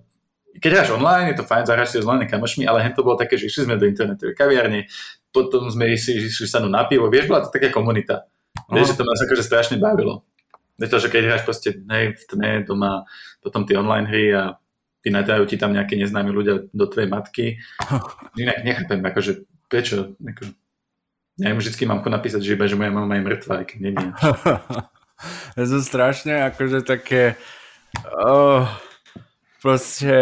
keď 0.61 0.71
hráš 0.71 0.95
online, 0.95 1.33
je 1.33 1.37
to 1.43 1.49
fajn, 1.49 1.67
zahráš 1.67 1.97
si 1.97 1.99
s 1.99 2.07
online 2.07 2.31
kamošmi, 2.31 2.69
ale 2.69 2.85
hen 2.85 2.95
to 2.95 3.03
bolo 3.03 3.19
také, 3.19 3.41
že 3.41 3.51
išli 3.51 3.67
sme 3.67 3.81
do 3.81 3.89
internetovej 3.89 4.39
kaviarne, 4.39 4.87
potom 5.35 5.67
sme 5.67 5.91
išli, 5.91 6.31
išli 6.31 6.47
sa 6.47 6.63
na 6.63 6.87
pivo, 6.87 7.11
vieš, 7.11 7.27
bola 7.27 7.43
to 7.43 7.51
taká 7.51 7.75
komunita. 7.75 8.31
Vieš, 8.71 8.95
že 8.95 8.99
to 9.03 9.05
nás 9.05 9.19
akože 9.19 9.43
strašne 9.43 9.77
bavilo. 9.83 10.23
to, 10.79 10.97
že 10.99 11.11
keď 11.11 11.23
hráš 11.27 11.43
proste 11.43 11.75
hej, 11.75 12.15
v 12.15 12.25
tme 12.31 12.51
doma, 12.63 13.03
potom 13.43 13.67
tie 13.67 13.75
online 13.75 14.07
hry 14.07 14.25
a 14.31 14.43
vynadávajú 15.03 15.45
ti 15.51 15.57
tam 15.59 15.75
nejaké 15.75 15.99
neznámi 15.99 16.31
ľudia 16.31 16.71
do 16.71 16.85
tvojej 16.87 17.11
matky. 17.11 17.45
Inak 18.41 18.63
nechápem, 18.63 19.03
akože 19.03 19.45
prečo, 19.75 20.15
ako, 20.23 20.55
ja 21.43 21.51
im 21.51 21.59
vždycky 21.59 21.83
mám 21.83 22.07
napísať, 22.07 22.47
že 22.47 22.55
iba, 22.55 22.71
že 22.71 22.79
moja 22.79 22.95
mama 22.95 23.19
je 23.19 23.27
mŕtva, 23.27 23.53
aj 23.59 23.67
keď 23.67 23.79
nie 23.83 23.91
to 25.59 25.63
sú 25.67 25.79
strašne 25.83 26.47
akože 26.55 26.87
také 26.87 27.35
oh, 28.23 28.71
proste 29.59 30.15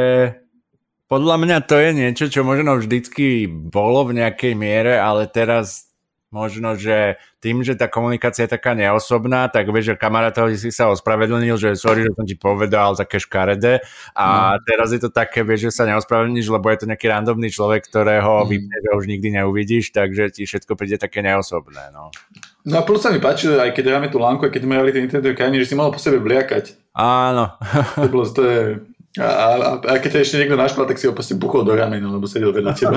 podľa 1.12 1.37
mňa 1.45 1.57
to 1.69 1.77
je 1.77 1.91
niečo, 1.93 2.24
čo 2.33 2.41
možno 2.41 2.81
vždycky 2.81 3.45
bolo 3.45 4.09
v 4.09 4.24
nejakej 4.24 4.57
miere, 4.57 4.97
ale 4.97 5.29
teraz 5.29 5.91
možno, 6.33 6.75
že 6.75 7.21
tým, 7.45 7.61
že 7.61 7.77
tá 7.77 7.87
komunikácia 7.87 8.49
je 8.49 8.57
taká 8.57 8.73
neosobná, 8.73 9.53
tak 9.53 9.69
vieš, 9.69 9.95
že 9.95 10.01
kamarátovi 10.01 10.57
si 10.57 10.73
sa 10.73 10.89
ospravedlnil, 10.89 11.61
že 11.61 11.77
sorry, 11.77 12.09
že 12.09 12.17
som 12.17 12.25
ti 12.25 12.35
povedal 12.35 12.97
také 12.97 13.21
škaredé 13.21 13.85
a 14.17 14.57
mm. 14.57 14.65
teraz 14.65 14.89
je 14.97 15.01
to 15.05 15.13
také, 15.13 15.45
vieš, 15.45 15.69
že 15.69 15.77
sa 15.77 15.85
neospravedlníš, 15.85 16.49
lebo 16.49 16.67
je 16.73 16.79
to 16.81 16.89
nejaký 16.89 17.07
randomný 17.13 17.53
človek, 17.53 17.85
ktorého 17.85 18.43
mm. 18.43 18.49
vypne, 18.49 18.77
že 18.81 18.91
už 18.97 19.05
nikdy 19.05 19.29
neuvidíš, 19.39 19.93
takže 19.93 20.33
ti 20.33 20.49
všetko 20.49 20.73
príde 20.73 20.97
také 20.97 21.21
neosobné. 21.21 21.93
No. 21.93 22.09
No 22.65 22.79
a 22.79 22.83
plus 22.87 23.03
sa 23.05 23.11
mi 23.11 23.19
páči, 23.19 23.51
aj 23.53 23.75
keď 23.75 23.93
hráme 23.93 24.09
tú 24.09 24.23
lánku, 24.23 24.47
aj 24.47 24.55
keď 24.55 24.63
sme 24.65 24.79
hrali 24.79 24.95
ten 24.95 25.05
internetové 25.05 25.35
krajiny, 25.35 25.61
že 25.61 25.69
si 25.69 25.75
mohol 25.75 25.93
po 25.93 26.01
sebe 26.01 26.23
bliakať. 26.23 26.95
Áno. 26.95 27.59
to, 27.99 28.09
bolo, 28.09 28.25
to 28.31 28.43
je... 28.47 28.61
A, 29.21 29.29
a, 29.29 29.49
a 29.77 29.93
keď 30.01 30.09
ťa 30.17 30.25
ešte 30.25 30.39
niekto 30.41 30.57
našla, 30.57 30.89
tak 30.89 30.97
si 30.97 31.05
ho 31.05 31.13
proste 31.13 31.37
buchol 31.37 31.69
do 31.69 31.77
ramena, 31.77 32.09
lebo 32.09 32.25
sedel 32.25 32.55
vedľa 32.55 32.73
teba. 32.73 32.97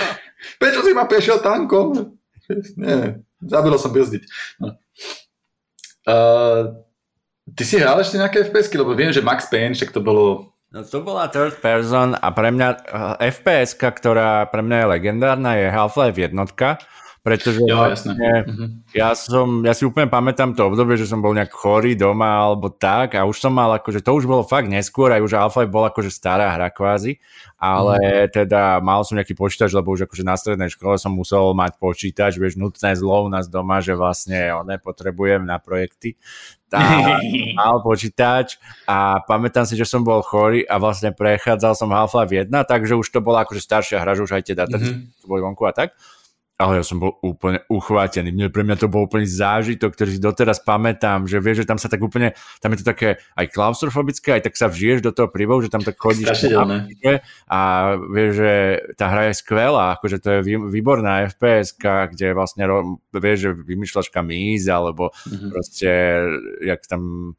Prečo 0.62 0.86
si 0.86 0.94
ma 0.94 1.10
prešiel 1.10 1.42
tankom? 1.42 2.19
Nie, 2.76 3.22
zabilo 3.44 3.76
som 3.78 3.94
brzdiť. 3.94 4.22
No. 4.60 4.74
Uh, 6.08 6.82
ty 7.54 7.62
si 7.62 7.76
hral 7.78 8.00
ešte 8.00 8.18
nejaké 8.18 8.48
FPS-ky, 8.48 8.80
lebo 8.80 8.96
viem, 8.96 9.14
že 9.14 9.24
Max 9.24 9.46
Payne, 9.46 9.76
však 9.76 9.94
to 9.94 10.00
bolo 10.02 10.50
No 10.70 10.86
to 10.86 11.02
bola 11.02 11.26
third 11.26 11.58
person 11.58 12.14
a 12.14 12.30
pre 12.30 12.54
mňa 12.54 12.68
uh, 12.94 13.18
fps 13.18 13.74
ktorá 13.74 14.46
pre 14.54 14.62
mňa 14.62 14.76
je 14.78 14.86
legendárna, 14.86 15.58
je 15.58 15.66
Half-Life 15.66 16.14
jednotka 16.14 16.78
pretože 17.20 17.60
jo, 17.60 17.76
vlastne, 17.76 18.16
uh-huh. 18.16 18.68
ja, 18.96 19.12
som, 19.12 19.60
ja 19.60 19.76
si 19.76 19.84
úplne 19.84 20.08
pamätám 20.08 20.56
to 20.56 20.72
obdobie, 20.72 20.96
že 20.96 21.04
som 21.04 21.20
bol 21.20 21.36
nejak 21.36 21.52
chorý 21.52 21.92
doma 21.92 22.48
alebo 22.48 22.72
tak 22.72 23.12
a 23.12 23.28
už 23.28 23.36
som 23.36 23.52
mal 23.52 23.76
akože 23.76 24.00
to 24.00 24.16
už 24.16 24.24
bolo 24.24 24.40
fakt 24.40 24.72
neskôr 24.72 25.12
aj 25.12 25.20
už 25.20 25.36
Alpha 25.36 25.68
bol 25.68 25.84
akože 25.84 26.08
stará 26.08 26.48
hra 26.56 26.72
kvázi, 26.72 27.20
ale 27.60 28.00
uh-huh. 28.00 28.32
teda 28.32 28.80
mal 28.80 29.04
som 29.04 29.20
nejaký 29.20 29.36
počítač, 29.36 29.76
lebo 29.76 29.92
už 29.92 30.08
akože 30.08 30.24
na 30.24 30.32
strednej 30.40 30.72
škole 30.72 30.96
som 30.96 31.12
musel 31.12 31.52
mať 31.52 31.76
počítač, 31.76 32.40
vieš, 32.40 32.56
nutné 32.56 32.96
zlo 32.96 33.24
u 33.24 33.28
nás 33.28 33.52
doma, 33.52 33.84
že 33.84 33.92
vlastne 33.92 34.48
nepotrebujem 34.64 35.44
na 35.44 35.60
projekty, 35.60 36.16
tá, 36.72 36.80
mal 37.60 37.84
počítač 37.84 38.56
a 38.88 39.20
pamätám 39.28 39.68
si, 39.68 39.76
že 39.76 39.84
som 39.84 40.00
bol 40.00 40.24
chorý 40.24 40.64
a 40.64 40.80
vlastne 40.80 41.12
prechádzal 41.12 41.76
som 41.76 41.92
Half-Life 41.92 42.32
1, 42.32 42.48
takže 42.48 42.96
už 42.96 43.12
to 43.12 43.20
bola 43.20 43.44
akože 43.44 43.60
staršia 43.60 44.00
hra, 44.00 44.16
že 44.16 44.24
už 44.24 44.40
aj 44.40 44.42
tie 44.48 44.56
data 44.56 44.80
mm-hmm. 44.80 45.28
boli 45.28 45.44
vonku 45.44 45.68
a 45.68 45.76
tak 45.76 45.92
ale 46.60 46.76
ja 46.76 46.84
som 46.84 47.00
bol 47.00 47.16
úplne 47.24 47.64
uchvátený. 47.72 48.36
Mne, 48.36 48.52
pre 48.52 48.60
mňa 48.60 48.76
to 48.76 48.92
bol 48.92 49.08
úplný 49.08 49.24
zážitok, 49.24 49.96
ktorý 49.96 50.10
si 50.12 50.20
doteraz 50.20 50.60
pamätám, 50.60 51.24
že 51.24 51.40
vieš, 51.40 51.64
že 51.64 51.68
tam 51.72 51.80
sa 51.80 51.88
tak 51.88 52.04
úplne, 52.04 52.36
tam 52.60 52.76
je 52.76 52.84
to 52.84 52.86
také 52.92 53.16
aj 53.32 53.48
klaustrofobické, 53.48 54.36
aj 54.36 54.52
tak 54.52 54.60
sa 54.60 54.68
vžiješ 54.68 55.00
do 55.00 55.16
toho 55.16 55.32
príbehu, 55.32 55.64
že 55.64 55.72
tam 55.72 55.80
tak 55.80 55.96
chodíš 55.96 56.28
a 57.48 57.60
vieš, 58.12 58.30
že 58.44 58.52
tá 59.00 59.08
hra 59.08 59.32
je 59.32 59.40
skvelá, 59.40 59.96
akože 59.96 60.20
to 60.20 60.28
je 60.36 60.40
výborná 60.68 61.24
FPS, 61.32 61.80
kde 61.80 62.36
vlastne 62.36 62.68
vieš, 63.16 63.38
že 63.40 63.50
vymýšľaš 63.56 64.12
kam 64.12 64.28
ísť, 64.28 64.68
alebo 64.68 65.16
mm-hmm. 65.16 65.48
proste, 65.48 65.90
jak 66.60 66.84
tam 66.84 67.32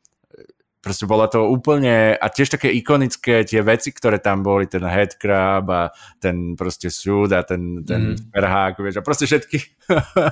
proste 0.81 1.05
bola 1.05 1.29
to 1.29 1.45
úplne, 1.45 2.17
a 2.17 2.25
tiež 2.27 2.57
také 2.57 2.73
ikonické 2.73 3.45
tie 3.45 3.61
veci, 3.61 3.93
ktoré 3.93 4.17
tam 4.17 4.41
boli, 4.41 4.65
ten 4.65 4.81
headcrab 4.81 5.65
a 5.69 5.93
ten 6.17 6.57
proste 6.57 6.89
súd 6.89 7.37
a 7.37 7.45
ten, 7.45 7.85
ten 7.85 8.17
mm. 8.17 8.33
perhák, 8.33 8.81
vieš, 8.81 8.99
a 8.99 9.05
proste 9.05 9.29
všetky 9.29 9.61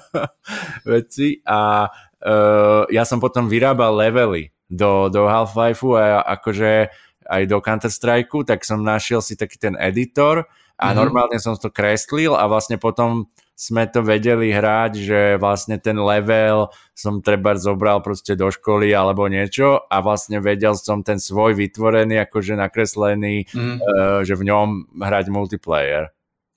veci 0.98 1.40
a 1.46 1.86
uh, 2.26 2.84
ja 2.90 3.06
som 3.06 3.22
potom 3.22 3.46
vyrábal 3.46 3.94
levely 3.94 4.50
do, 4.66 5.14
do 5.14 5.30
Half-Life 5.30 5.86
a 5.94 6.26
akože 6.42 6.90
aj 7.30 7.42
do 7.46 7.62
Counter-Strike, 7.62 8.50
tak 8.50 8.66
som 8.66 8.82
našiel 8.82 9.22
si 9.22 9.38
taký 9.38 9.62
ten 9.62 9.78
editor 9.78 10.50
a 10.82 10.86
mm. 10.92 10.96
normálne 10.98 11.38
som 11.38 11.54
to 11.54 11.70
kreslil 11.70 12.34
a 12.34 12.50
vlastne 12.50 12.82
potom 12.82 13.30
sme 13.60 13.84
to 13.91 13.99
vedeli 13.99 14.56
hrať, 14.56 14.91
že 14.95 15.19
vlastne 15.36 15.76
ten 15.84 15.99
level 15.99 16.72
som 16.95 17.19
treba 17.19 17.60
zobral 17.60 17.99
proste 17.99 18.40
do 18.40 18.48
školy 18.48 18.95
alebo 18.95 19.27
niečo 19.27 19.84
a 19.91 19.99
vlastne 19.99 20.40
vedel 20.40 20.80
som 20.80 21.03
ten 21.03 21.19
svoj 21.19 21.60
vytvorený, 21.60 22.23
akože 22.23 22.56
nakreslený, 22.56 23.52
mm. 23.52 23.77
uh, 23.84 24.19
že 24.23 24.40
v 24.40 24.48
ňom 24.48 24.68
hrať 24.95 25.26
multiplayer. 25.27 26.07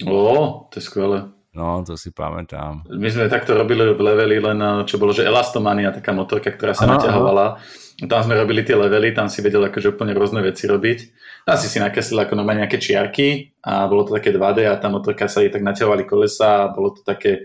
Ó, 0.06 0.70
to 0.70 0.78
je 0.78 0.82
skvelé. 0.86 1.18
No, 1.52 1.84
to 1.84 2.00
si 2.00 2.08
pamätám. 2.16 2.88
My 2.88 3.12
sme 3.12 3.28
takto 3.28 3.52
robili 3.52 3.92
v 3.92 4.00
leveli 4.00 4.40
len, 4.40 4.56
eh, 4.56 4.88
čo 4.88 4.96
bolo, 4.96 5.12
že 5.12 5.28
Elastomania, 5.28 5.92
taká 5.92 6.16
motorka, 6.16 6.48
ktorá 6.48 6.72
sa 6.72 6.88
aha, 6.88 6.96
naťahovala. 6.96 7.46
Aha. 7.60 8.08
Tam 8.08 8.24
sme 8.24 8.40
robili 8.40 8.64
tie 8.64 8.72
levely, 8.72 9.12
tam 9.12 9.28
si 9.28 9.44
vedel 9.44 9.60
akože 9.68 9.92
úplne 9.92 10.16
rôzne 10.16 10.40
veci 10.40 10.64
robiť. 10.64 10.98
Tam 11.44 11.60
si 11.60 11.68
si 11.68 11.76
nakreslil 11.76 12.24
ako 12.24 12.40
normálne 12.40 12.64
nejaké 12.64 12.80
čiarky 12.80 13.52
a 13.68 13.84
bolo 13.84 14.08
to 14.08 14.16
také 14.16 14.32
2D 14.32 14.64
a 14.64 14.80
tá 14.80 14.88
motorka 14.88 15.28
sa 15.28 15.44
jej 15.44 15.52
tak 15.52 15.60
naťahovali 15.60 16.08
kolesa 16.08 16.66
a 16.66 16.70
bolo 16.72 16.96
to 16.96 17.04
také, 17.04 17.44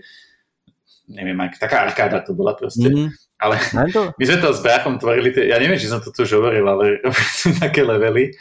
neviem, 1.04 1.36
ak, 1.44 1.60
taká 1.60 1.84
arkáda 1.84 2.24
to 2.24 2.32
bola 2.32 2.56
proste. 2.56 2.88
Mm-hmm. 2.88 3.08
Ale 3.38 3.54
my 4.18 4.24
sme 4.24 4.38
to 4.40 4.48
s 4.56 4.64
bráchom 4.64 4.96
tvorili, 4.96 5.36
tie, 5.36 5.52
ja 5.52 5.60
neviem, 5.60 5.76
či 5.76 5.86
som 5.86 6.00
to 6.00 6.10
tu 6.10 6.24
už 6.24 6.40
hovoril, 6.40 6.64
ale 6.64 6.96
robili 7.06 7.34
sme 7.44 7.52
také 7.60 7.84
levely 7.84 8.32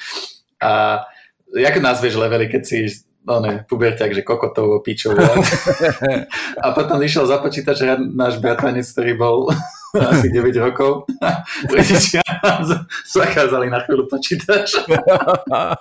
a 0.63 1.03
jak 1.53 1.75
nazveš 1.83 2.15
levely, 2.15 2.47
keď 2.47 2.63
si 2.63 2.77
no 3.27 3.43
ne, 3.43 3.67
puberťak, 3.67 4.15
že 4.15 4.23
kokotovo, 4.23 4.79
pičovo. 4.79 5.19
a 6.63 6.67
potom 6.71 7.03
išiel 7.03 7.27
za 7.27 7.43
počítač 7.43 7.83
náš 8.15 8.39
bratranec, 8.39 8.87
ktorý 8.87 9.19
bol 9.19 9.51
asi 10.15 10.31
9 10.31 10.55
rokov. 10.63 11.11
Rodičia 11.73 12.23
zakázali 13.03 13.67
na 13.67 13.83
chvíľu 13.83 14.07
počítač. 14.07 14.79
no. 14.87 15.75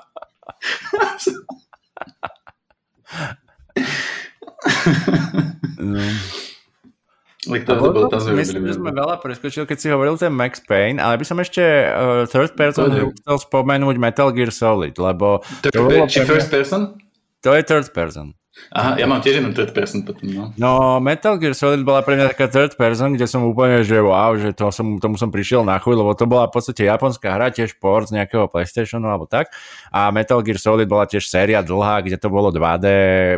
to, 7.63 7.63
to, 7.63 7.79
bol, 7.79 8.11
to 8.11 8.19
sme 8.19 8.43
myslím, 8.43 8.67
že 8.67 8.75
sme 8.75 8.91
veľa 8.91 9.23
preskočili, 9.23 9.71
keď 9.71 9.79
si 9.79 9.87
hovoril 9.87 10.19
ten 10.19 10.35
Max 10.35 10.59
Payne, 10.67 10.99
ale 10.99 11.15
by 11.15 11.23
som 11.23 11.39
ešte 11.39 11.63
uh, 11.63 12.27
third 12.27 12.59
person 12.59 13.15
chcel 13.23 13.37
spomenúť 13.39 14.03
Metal 14.03 14.35
Gear 14.35 14.51
Solid, 14.51 14.99
lebo... 14.99 15.47
To, 15.63 15.71
to 15.71 15.87
bolo 15.87 16.11
či 16.11 16.27
first 16.27 16.51
person? 16.51 17.06
To 17.43 17.55
je 17.55 17.63
third 17.63 17.93
person. 17.95 18.33
Aha, 18.73 18.99
ja 18.99 19.07
mám 19.07 19.23
tiež 19.23 19.39
jednu 19.39 19.55
third 19.55 19.71
person 19.77 20.03
potom, 20.03 20.27
no. 20.27 20.45
No, 20.59 20.99
Metal 20.99 21.39
Gear 21.39 21.55
Solid 21.55 21.87
bola 21.87 22.03
pre 22.03 22.19
mňa 22.19 22.35
taká 22.35 22.51
third 22.51 22.75
person, 22.75 23.15
kde 23.15 23.29
som 23.29 23.47
úplne, 23.47 23.87
že 23.87 24.01
wow, 24.03 24.35
že 24.35 24.51
to 24.57 24.75
som, 24.75 24.99
tomu 24.99 25.15
som 25.15 25.31
prišiel 25.31 25.63
na 25.63 25.79
chuť, 25.79 25.95
lebo 25.95 26.13
to 26.19 26.27
bola 26.27 26.51
v 26.51 26.57
podstate 26.57 26.89
japonská 26.89 27.37
hra, 27.37 27.55
tiež 27.55 27.79
port 27.79 28.11
z 28.11 28.19
nejakého 28.19 28.51
Playstationu 28.51 29.07
alebo 29.07 29.29
tak. 29.31 29.55
A 29.95 30.11
Metal 30.11 30.43
Gear 30.43 30.59
Solid 30.59 30.89
bola 30.91 31.07
tiež 31.07 31.31
séria 31.31 31.63
dlhá, 31.63 32.03
kde 32.03 32.19
to 32.19 32.27
bolo 32.27 32.51
2D, 32.51 32.87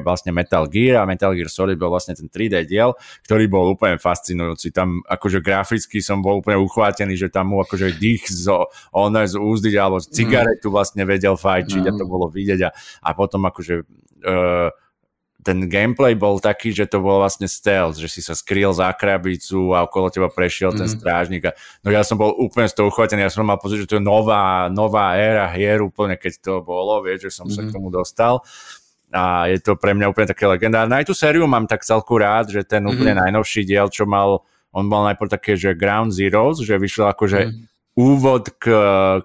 vlastne 0.00 0.32
Metal 0.32 0.64
Gear 0.64 1.02
a 1.02 1.04
Metal 1.04 1.34
Gear 1.36 1.50
Solid 1.52 1.76
bol 1.76 1.92
vlastne 1.92 2.16
ten 2.16 2.30
3D 2.30 2.64
diel, 2.64 2.96
ktorý 3.28 3.44
bol 3.52 3.74
úplne 3.74 4.00
fascinujúci. 4.00 4.72
Tam 4.72 5.04
akože 5.04 5.44
graficky 5.44 6.00
som 6.00 6.24
bol 6.24 6.40
úplne 6.40 6.56
uchvátený, 6.62 7.20
že 7.20 7.28
tam 7.28 7.52
mu 7.52 7.60
akože 7.60 8.00
dých 8.00 8.26
z, 8.32 8.48
on 8.96 9.12
z 9.12 9.36
úzdy 9.36 9.76
alebo 9.76 10.00
z 10.00 10.08
cigaretu 10.14 10.72
vlastne 10.72 11.04
vedel 11.04 11.36
fajčiť 11.36 11.82
mm. 11.84 11.90
a 11.90 11.92
to 11.94 12.04
bolo 12.08 12.26
vidieť 12.32 12.60
a, 12.64 12.70
a 13.04 13.10
potom 13.12 13.44
akože 13.44 13.84
uh, 14.24 14.70
ten 15.38 15.70
gameplay 15.70 16.18
bol 16.18 16.42
taký, 16.42 16.74
že 16.74 16.90
to 16.90 16.98
bol 16.98 17.22
vlastne 17.22 17.46
stealth, 17.46 17.94
že 17.94 18.10
si 18.10 18.20
sa 18.20 18.34
skryl 18.34 18.74
za 18.74 18.90
krabicu 18.90 19.70
a 19.70 19.86
okolo 19.86 20.10
teba 20.10 20.26
prešiel 20.26 20.74
ten 20.74 20.90
mhm. 20.90 20.94
strážnik. 20.98 21.42
A, 21.48 21.50
no 21.86 21.94
ja 21.94 22.02
som 22.02 22.18
bol 22.18 22.34
úplne 22.34 22.66
z 22.66 22.74
toho 22.74 22.90
uchvatený, 22.90 23.22
ja 23.22 23.30
som 23.30 23.46
mal 23.46 23.62
pocit, 23.62 23.86
že 23.86 23.88
to 23.88 23.96
je 23.98 24.04
nová, 24.04 24.66
nová 24.66 25.14
éra 25.14 25.46
hier 25.54 25.78
úplne, 25.86 26.18
keď 26.18 26.42
to 26.42 26.52
bolo, 26.66 27.00
vieš, 27.06 27.30
že 27.30 27.32
som 27.38 27.46
mm-hmm. 27.46 27.54
sa 27.54 27.60
k 27.62 27.70
mhm. 27.70 27.74
tomu 27.74 27.88
dostal. 27.94 28.34
A 29.08 29.48
je 29.48 29.56
to 29.64 29.72
pre 29.72 29.96
mňa 29.96 30.12
úplne 30.12 30.28
také 30.28 30.44
legendárne. 30.44 30.92
Aj 30.92 31.06
tú 31.06 31.16
sériu 31.16 31.48
mám 31.48 31.64
tak 31.64 31.80
celku 31.80 32.20
rád, 32.20 32.52
že 32.52 32.60
ten 32.60 32.84
úplne 32.84 33.16
mm-hmm. 33.16 33.24
najnovší 33.30 33.64
diel, 33.64 33.88
čo 33.88 34.04
mal, 34.04 34.44
on 34.68 34.84
mal 34.84 35.08
najprv 35.08 35.32
také, 35.32 35.56
že 35.56 35.72
Ground 35.72 36.12
Zeroes, 36.12 36.60
že 36.60 36.76
vyšiel 36.76 37.08
akože 37.08 37.40
mm-hmm 37.46 37.77
úvod 37.98 38.54
k, 38.62 38.70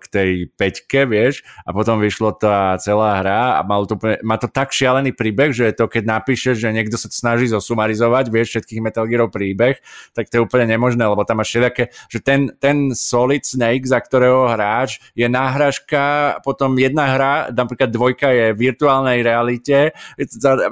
k 0.01 0.05
tej 0.09 0.31
peťke, 0.57 1.05
vieš, 1.05 1.45
a 1.61 1.69
potom 1.69 2.01
vyšlo 2.01 2.33
tá 2.33 2.73
celá 2.81 3.21
hra 3.21 3.41
a 3.57 3.61
mal 3.61 3.85
to, 3.85 4.01
má 4.25 4.41
to 4.41 4.49
tak 4.49 4.73
šialený 4.73 5.13
príbeh, 5.13 5.53
že 5.53 5.77
to 5.77 5.85
keď 5.85 6.09
napíšeš, 6.09 6.57
že 6.57 6.73
niekto 6.73 6.97
sa 6.97 7.05
to 7.05 7.13
snaží 7.13 7.45
zosumarizovať, 7.53 8.33
vieš, 8.33 8.57
všetkých 8.57 8.81
Metal 8.81 9.05
Gearov 9.05 9.29
príbeh, 9.29 9.77
tak 10.17 10.33
to 10.33 10.41
je 10.41 10.45
úplne 10.49 10.73
nemožné, 10.73 11.05
lebo 11.05 11.21
tam 11.21 11.45
máš 11.45 11.53
všetké, 11.53 11.93
že 12.09 12.17
ten, 12.25 12.49
ten 12.57 12.97
Solid 12.97 13.45
Snake, 13.45 13.85
za 13.85 14.01
ktorého 14.01 14.49
hráč, 14.49 14.97
je 15.13 15.29
náhražka, 15.29 16.41
potom 16.41 16.73
jedna 16.81 17.13
hra, 17.13 17.33
napríklad 17.53 17.93
dvojka 17.93 18.33
je 18.33 18.45
v 18.57 18.73
virtuálnej 18.73 19.21
realite, 19.21 19.93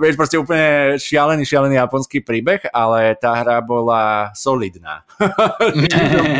vieš, 0.01 0.17
proste 0.17 0.41
úplne 0.41 0.97
šialený, 0.97 1.45
šialený 1.45 1.77
japonský 1.77 2.25
príbeh, 2.25 2.65
ale 2.73 3.13
tá 3.21 3.45
hra 3.45 3.61
bola 3.61 4.33
solidná. 4.33 5.05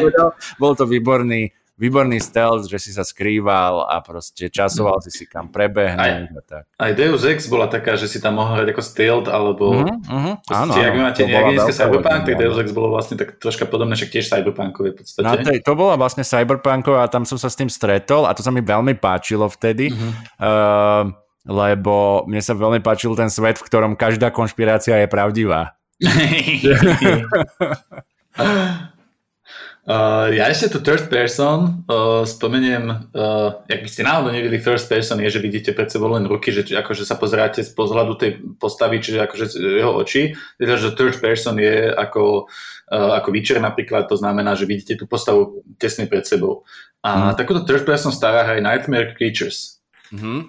Bol 0.61 0.73
to 0.73 0.89
výborný 0.89 1.51
výborný 1.82 2.22
stealth, 2.22 2.70
že 2.70 2.78
si 2.78 2.94
sa 2.94 3.02
skrýval 3.02 3.90
a 3.90 4.06
proste 4.06 4.53
časoval 4.53 5.02
si 5.02 5.10
si 5.10 5.26
kam 5.26 5.49
prebehnúť. 5.49 5.98
Aj, 5.98 6.30
tak. 6.45 6.70
aj 6.78 6.91
Deus 6.94 7.26
Ex 7.26 7.49
bola 7.49 7.66
taká, 7.66 7.98
že 7.98 8.06
si 8.06 8.22
tam 8.22 8.38
mohol 8.38 8.62
hrať 8.62 8.70
ako 8.70 8.82
stealth, 8.86 9.26
alebo 9.26 9.82
uh-huh, 9.82 9.90
uh-huh. 9.90 10.38
áno, 10.53 10.78
ak 10.78 10.94
máte 10.94 11.26
nejaké 11.26 11.58
nízke 11.58 11.74
Cyberpunk, 11.74 12.30
tak 12.30 12.38
Deus 12.38 12.53
Ex 12.62 12.70
bolo 12.70 12.94
vlastne 12.94 13.18
tak 13.18 13.41
troška 13.41 13.66
podobné, 13.66 13.98
však 13.98 14.14
tiež 14.14 14.30
Cyberpunkové 14.30 14.94
v 14.94 15.02
podstate. 15.02 15.26
No, 15.26 15.34
to, 15.41 15.58
to 15.58 15.74
bola 15.74 15.98
vlastne 15.98 16.22
Cyberpunkové 16.22 17.02
a 17.02 17.10
tam 17.10 17.26
som 17.26 17.41
sa 17.41 17.49
s 17.49 17.58
tým 17.58 17.74
stretol 17.74 18.30
a 18.30 18.38
to 18.38 18.45
sa 18.45 18.53
mi 18.53 18.62
veľmi 18.62 19.02
páčilo 19.02 19.49
vtedy. 19.49 19.90
Uh-huh. 19.90 20.14
Uh, 20.38 21.10
lebo 21.49 22.30
mne 22.30 22.38
sa 22.38 22.53
veľmi 22.53 22.86
páčil 22.86 23.18
ten 23.18 23.34
svet, 23.34 23.58
v 23.58 23.66
ktorom 23.66 23.98
každá 23.98 24.30
konšpirácia 24.30 25.02
je 25.02 25.10
pravdivá. 25.10 25.74
Uh, 29.82 30.30
ja 30.38 30.45
ešte 30.45 30.78
tu 30.78 30.86
third 30.86 31.10
person 31.10 31.82
uh, 31.90 32.22
spomeniem, 32.22 33.12
uh, 33.18 33.66
ak 33.66 33.82
by 33.82 33.90
ste 33.90 34.06
náhodou 34.06 34.30
nevideli 34.30 34.62
first 34.62 34.86
person, 34.86 35.18
je, 35.26 35.34
že 35.34 35.41
vidíte 35.41 35.74
pred 35.74 35.90
sebou 35.90 36.14
len 36.14 36.30
ruky, 36.30 36.53
že 36.53 36.70
akože 36.70 37.02
sa 37.02 37.18
pozeráte 37.18 37.66
z 37.66 37.74
pozhľadu 37.74 38.14
tej 38.14 38.45
postavy, 38.62 39.02
čiže 39.02 39.26
akože 39.26 39.45
jeho 39.58 39.98
oči, 39.98 40.38
teda, 40.62 40.78
že 40.78 40.94
third 40.94 41.18
person 41.18 41.58
je 41.58 41.90
ako, 41.98 42.45
uh, 42.94 43.12
ako 43.18 43.28
Witcher 43.34 43.58
napríklad, 43.58 44.06
to 44.06 44.22
znamená, 44.22 44.53
že 44.53 44.70
vidíte 44.70 45.02
tú 45.02 45.10
postavu 45.10 45.66
tesne 45.82 46.06
pred 46.06 46.30
sebou. 46.30 46.62
A 47.02 47.34
mm. 47.34 47.41
takúto 47.41 47.66
third 47.66 47.82
person 47.82 48.14
stará 48.14 48.45
hra 48.45 48.62
je 48.62 48.68
Nightmare 48.70 49.18
Creatures. 49.18 49.82
Mm-hmm. 50.14 50.40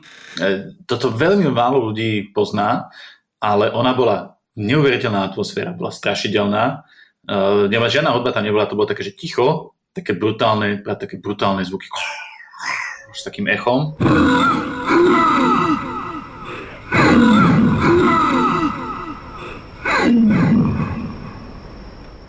Toto 0.85 1.09
veľmi 1.09 1.49
málo 1.49 1.89
ľudí 1.89 2.35
pozná, 2.37 2.93
ale 3.41 3.73
ona 3.73 3.97
bola 3.97 4.37
neuveriteľná 4.61 5.25
atmosféra, 5.33 5.73
bola 5.73 5.89
strašidelná 5.89 6.85
Uh, 7.23 7.71
nemá 7.71 7.87
žiadna 7.87 8.11
hudba 8.11 8.35
tam 8.35 8.43
nebola, 8.43 8.67
to 8.67 8.75
bolo 8.75 8.91
také, 8.91 9.07
že 9.07 9.15
ticho, 9.15 9.79
také 9.95 10.11
brutálne, 10.11 10.83
také 10.83 11.23
brutálne 11.23 11.63
zvuky 11.63 11.87
s 13.15 13.23
takým 13.23 13.47
echom. 13.47 13.95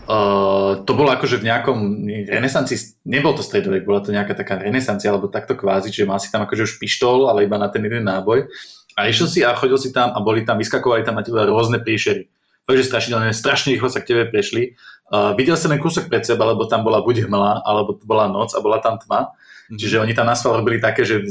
Uh, 0.06 0.86
to 0.86 0.94
bolo 0.94 1.10
akože 1.10 1.42
v 1.42 1.46
nejakom 1.50 2.06
renesancii, 2.30 3.02
nebol 3.02 3.34
to 3.34 3.42
stredovek, 3.42 3.82
bola 3.82 3.98
to 3.98 4.14
nejaká 4.14 4.38
taká 4.38 4.62
renesancia, 4.62 5.10
alebo 5.10 5.26
takto 5.26 5.58
kvázi, 5.58 5.90
že 5.90 6.06
mal 6.06 6.22
si 6.22 6.30
tam 6.30 6.46
akože 6.46 6.70
už 6.70 6.78
pištol, 6.78 7.26
ale 7.26 7.50
iba 7.50 7.58
na 7.58 7.66
ten 7.66 7.82
jeden 7.82 8.06
náboj. 8.06 8.46
A 8.94 9.10
išiel 9.10 9.26
si 9.26 9.42
a 9.42 9.58
chodil 9.58 9.74
si 9.74 9.90
tam 9.90 10.14
a 10.14 10.22
boli 10.22 10.46
tam, 10.46 10.54
vyskakovali 10.54 11.02
tam 11.02 11.18
na 11.18 11.26
teba 11.26 11.50
rôzne 11.50 11.82
príšery 11.82 12.30
fakt, 12.64 12.78
že 12.80 12.88
strašidelné, 12.88 13.36
strašne 13.36 13.76
rýchlo 13.76 13.92
sa 13.92 14.00
k 14.00 14.12
tebe 14.12 14.28
prešli. 14.28 14.76
Uh, 15.12 15.36
videl 15.36 15.54
som 15.54 15.68
len 15.68 15.80
kúsok 15.80 16.08
pred 16.08 16.24
seba, 16.24 16.48
lebo 16.48 16.64
tam 16.64 16.80
bola 16.80 17.04
buď 17.04 17.28
hmla, 17.28 17.62
alebo 17.62 18.00
bola 18.02 18.24
noc 18.26 18.56
a 18.56 18.64
bola 18.64 18.80
tam 18.80 18.96
tma. 18.96 19.30
Mm-hmm. 19.30 19.78
Čiže 19.80 20.00
oni 20.00 20.12
tam 20.16 20.28
na 20.28 20.36
robili 20.36 20.80
také, 20.80 21.04
že 21.04 21.24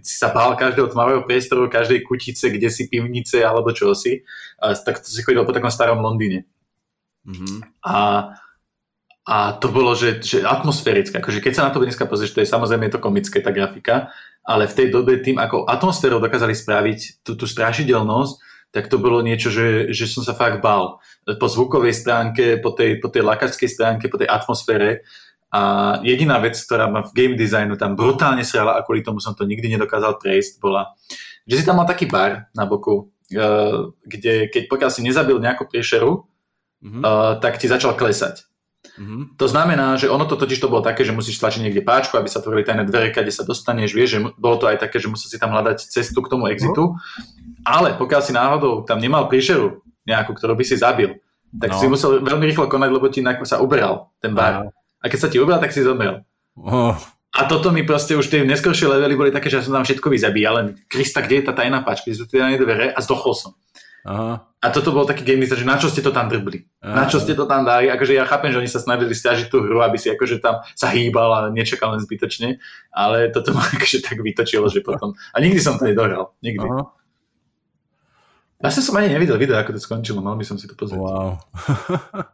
si 0.00 0.16
sa 0.16 0.32
bál 0.32 0.56
každého 0.56 0.92
tmavého 0.92 1.24
priestoru, 1.24 1.68
každej 1.68 2.04
kutice, 2.04 2.48
kde 2.48 2.68
si 2.72 2.88
pivnice 2.88 3.40
alebo 3.44 3.72
čo 3.72 3.92
si. 3.92 4.24
Uh, 4.60 4.72
tak 4.76 5.04
to 5.04 5.08
si 5.08 5.20
chodil 5.20 5.44
po 5.44 5.52
takom 5.52 5.72
starom 5.72 6.00
Londýne. 6.00 6.48
Mm-hmm. 7.28 7.84
A, 7.84 7.96
a 9.28 9.36
to 9.60 9.68
bolo, 9.68 9.92
že, 9.92 10.24
že 10.24 10.40
atmosférické. 10.40 11.20
Akože 11.20 11.44
keď 11.44 11.52
sa 11.52 11.64
na 11.68 11.70
to 11.72 11.84
dneska 11.84 12.08
pozrieš, 12.08 12.32
to 12.32 12.40
je 12.40 12.48
samozrejme 12.48 12.88
je 12.88 12.96
to 12.96 13.04
komické, 13.04 13.44
tá 13.44 13.52
grafika, 13.52 14.08
ale 14.40 14.64
v 14.64 14.76
tej 14.76 14.88
dobe 14.88 15.20
tým, 15.20 15.36
ako 15.36 15.68
atmosférou 15.68 16.24
dokázali 16.24 16.56
spraviť 16.56 17.20
tú, 17.20 17.36
tú 17.36 17.44
strašidelnosť, 17.44 18.47
tak 18.68 18.92
to 18.92 19.00
bolo 19.00 19.24
niečo, 19.24 19.48
že, 19.48 19.90
že 19.96 20.04
som 20.04 20.20
sa 20.20 20.36
fakt 20.36 20.60
bál. 20.60 21.00
Po 21.24 21.46
zvukovej 21.48 21.96
stránke, 21.96 22.60
po 22.60 22.76
tej, 22.76 23.00
po 23.00 23.08
tej 23.08 23.24
lakačskej 23.24 23.68
stránke, 23.68 24.12
po 24.12 24.20
tej 24.20 24.28
atmosfére. 24.28 25.08
A 25.48 25.96
jediná 26.04 26.36
vec, 26.36 26.60
ktorá 26.60 26.92
ma 26.92 27.00
v 27.00 27.14
game 27.16 27.36
designu 27.36 27.80
tam 27.80 27.96
brutálne 27.96 28.44
srala 28.44 28.76
a 28.76 28.84
kvôli 28.84 29.00
tomu 29.00 29.24
som 29.24 29.32
to 29.32 29.48
nikdy 29.48 29.72
nedokázal 29.72 30.20
prejsť, 30.20 30.60
bola, 30.60 30.92
že 31.48 31.56
si 31.56 31.64
tam 31.64 31.80
mal 31.80 31.88
taký 31.88 32.04
bar 32.04 32.52
na 32.52 32.68
boku, 32.68 33.08
uh, 33.32 33.88
kde 34.04 34.52
keď 34.52 34.68
pokiaľ 34.68 34.90
si 34.92 35.00
nezabil 35.00 35.40
nejakú 35.40 35.64
priešeru, 35.64 36.28
mm-hmm. 36.84 37.00
uh, 37.00 37.40
tak 37.40 37.56
ti 37.56 37.64
začal 37.64 37.96
klesať. 37.96 38.44
Mm-hmm. 39.00 39.40
To 39.40 39.46
znamená, 39.48 39.96
že 39.96 40.12
ono 40.12 40.28
to 40.28 40.36
totiž 40.36 40.60
to 40.60 40.68
bolo 40.68 40.84
také, 40.84 41.06
že 41.06 41.16
musíš 41.16 41.40
tlačiť 41.40 41.64
niekde 41.64 41.86
páčku, 41.86 42.18
aby 42.20 42.28
sa 42.28 42.44
tvorili 42.44 42.68
tajné 42.68 42.84
dvere, 42.84 43.08
kde 43.14 43.32
sa 43.32 43.46
dostaneš, 43.46 43.96
vieš, 43.96 44.10
že 44.16 44.20
bolo 44.36 44.60
to 44.60 44.68
aj 44.68 44.84
také, 44.84 45.00
že 45.00 45.08
musíš 45.08 45.34
si 45.34 45.38
tam 45.40 45.56
hľadať 45.56 45.80
cestu 45.88 46.20
k 46.20 46.30
tomu 46.30 46.50
exitu. 46.52 46.98
Ale 47.68 48.00
pokiaľ 48.00 48.20
si 48.24 48.32
náhodou 48.32 48.88
tam 48.88 48.96
nemal 48.96 49.28
príšeru 49.28 49.84
nejakú, 50.08 50.32
ktorú 50.32 50.56
by 50.56 50.64
si 50.64 50.80
zabil, 50.80 51.20
tak 51.52 51.76
no. 51.76 51.78
si 51.80 51.84
musel 51.84 52.24
veľmi 52.24 52.48
rýchlo 52.48 52.64
konať, 52.64 52.88
lebo 52.88 53.12
ti 53.12 53.20
sa 53.44 53.60
ubral 53.60 54.08
ten 54.24 54.32
bar. 54.32 54.64
No. 54.64 54.72
A 55.00 55.12
keď 55.12 55.18
sa 55.20 55.28
ti 55.28 55.36
ubral, 55.36 55.60
tak 55.60 55.76
si 55.76 55.84
zomrel. 55.84 56.24
Oh. 56.56 56.96
A 57.36 57.44
toto 57.44 57.68
mi 57.68 57.84
proste 57.84 58.16
už 58.16 58.32
tie 58.32 58.40
neskôršie 58.42 58.88
levely 58.88 59.14
boli 59.14 59.30
také, 59.30 59.52
že 59.52 59.60
ja 59.60 59.64
som 59.64 59.76
tam 59.76 59.84
všetko 59.84 60.08
vyzabíjal, 60.08 60.52
len 60.58 60.66
Krista, 60.88 61.20
kde 61.20 61.38
je 61.38 61.44
tá 61.44 61.52
tajná 61.52 61.84
pačka, 61.84 62.08
sú 62.16 62.24
tie 62.24 62.40
dvere 62.56 62.88
a 62.90 62.98
zdochol 63.04 63.36
som. 63.36 63.52
Aha. 64.08 64.40
A 64.58 64.66
toto 64.74 64.90
bol 64.90 65.06
taký 65.06 65.22
game 65.22 65.44
design, 65.44 65.62
že 65.62 65.68
na 65.68 65.78
čo 65.78 65.86
ste 65.92 66.00
to 66.02 66.10
tam 66.10 66.26
drbli? 66.26 66.64
Aha. 66.82 66.94
Na 66.96 67.04
čo 67.04 67.20
ste 67.20 67.36
to 67.36 67.44
tam 67.44 67.62
dali? 67.68 67.92
Akože 67.92 68.16
ja 68.16 68.24
chápem, 68.24 68.50
že 68.50 68.58
oni 68.58 68.70
sa 68.70 68.80
snažili 68.80 69.12
stiažiť 69.12 69.52
tú 69.52 69.62
hru, 69.62 69.84
aby 69.84 70.00
si 70.00 70.08
akože 70.10 70.40
tam 70.40 70.64
sa 70.72 70.88
hýbal 70.90 71.30
a 71.30 71.40
nečakal 71.52 71.94
len 71.94 72.00
zbytočne, 72.02 72.58
ale 72.90 73.30
toto 73.30 73.52
ma 73.52 73.62
akože 73.76 74.02
tak 74.02 74.18
vytočilo, 74.18 74.66
že 74.72 74.80
potom... 74.80 75.14
A 75.30 75.36
nikdy 75.38 75.60
som 75.60 75.76
to 75.76 75.86
nedohral. 75.86 76.34
Nikdy. 76.42 76.64
Aha. 76.64 76.97
Vlastne 78.58 78.82
som 78.82 78.98
ani 78.98 79.14
nevidel 79.14 79.38
video, 79.38 79.54
ako 79.54 79.78
to 79.78 79.80
skončilo, 79.80 80.18
mal 80.18 80.34
by 80.34 80.42
som 80.42 80.58
si 80.58 80.66
to 80.66 80.74
pozrieť. 80.74 80.98
Wow. 80.98 81.38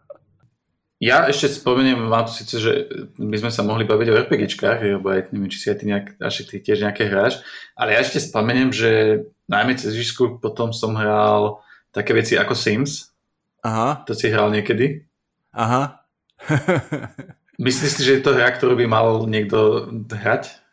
ja 1.08 1.28
ešte 1.28 1.52
spomeniem, 1.52 2.00
mám 2.00 2.24
tu 2.24 2.32
síce, 2.32 2.56
že 2.56 2.88
my 3.20 3.36
sme 3.36 3.52
sa 3.52 3.60
mohli 3.60 3.84
baviť 3.84 4.08
o 4.08 4.16
RPGčkách, 4.24 4.80
lebo 4.96 5.12
aj 5.12 5.28
neviem, 5.36 5.52
či 5.52 5.60
si 5.60 5.68
aj 5.68 5.76
ty, 5.76 5.84
nejak, 5.84 6.06
až 6.16 6.48
ty 6.48 6.64
tiež 6.64 6.80
nejaké 6.80 7.12
hráš, 7.12 7.44
ale 7.76 7.92
ja 7.92 8.00
ešte 8.00 8.24
spomeniem, 8.24 8.72
že 8.72 9.20
najmä 9.52 9.76
cez 9.76 9.92
Žižku 9.92 10.40
potom 10.40 10.72
som 10.72 10.96
hral 10.96 11.60
také 11.92 12.16
veci 12.16 12.40
ako 12.40 12.56
Sims. 12.56 13.12
Aha. 13.60 14.00
To 14.08 14.16
si 14.16 14.32
hral 14.32 14.48
niekedy? 14.48 15.04
Aha. 15.52 16.08
Myslíš 17.60 18.00
si, 18.00 18.02
že 18.02 18.18
je 18.18 18.22
to 18.24 18.32
hra, 18.32 18.48
ktorú 18.56 18.80
by 18.80 18.86
mal 18.88 19.28
niekto 19.28 19.88
hrať? 20.08 20.64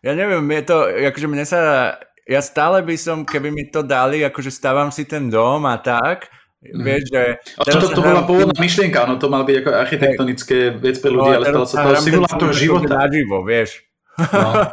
Ja 0.00 0.16
neviem, 0.16 0.44
je 0.48 0.64
to, 0.64 0.76
akože 1.12 1.28
mne 1.28 1.44
sa 1.44 1.60
ja 2.30 2.40
stále 2.40 2.78
by 2.86 2.94
som, 2.94 3.26
keby 3.26 3.50
mi 3.50 3.66
to 3.66 3.82
dali, 3.82 4.22
akože 4.22 4.54
stávam 4.54 4.94
si 4.94 5.02
ten 5.02 5.26
dom 5.26 5.66
a 5.66 5.74
tak, 5.82 6.30
Mm. 6.60 6.84
Vieš, 6.84 7.02
že... 7.08 7.22
A 7.56 7.62
to, 7.72 7.88
to 7.88 8.04
bola 8.04 8.20
pôvodná 8.28 8.52
myšlienka, 8.60 9.08
no 9.08 9.16
to 9.16 9.32
mal 9.32 9.48
byť 9.48 9.64
ako 9.64 9.70
architektonické 9.80 10.76
vec 10.76 11.00
pre 11.00 11.08
ľudí, 11.08 11.32
no, 11.32 11.36
ale 11.40 11.46
stalo 11.48 11.64
sa 11.64 11.76
to 11.88 12.04
simulátor 12.04 12.52
života. 12.52 13.00
Naživo, 13.00 13.40
vieš. 13.48 13.80
No. 14.20 14.68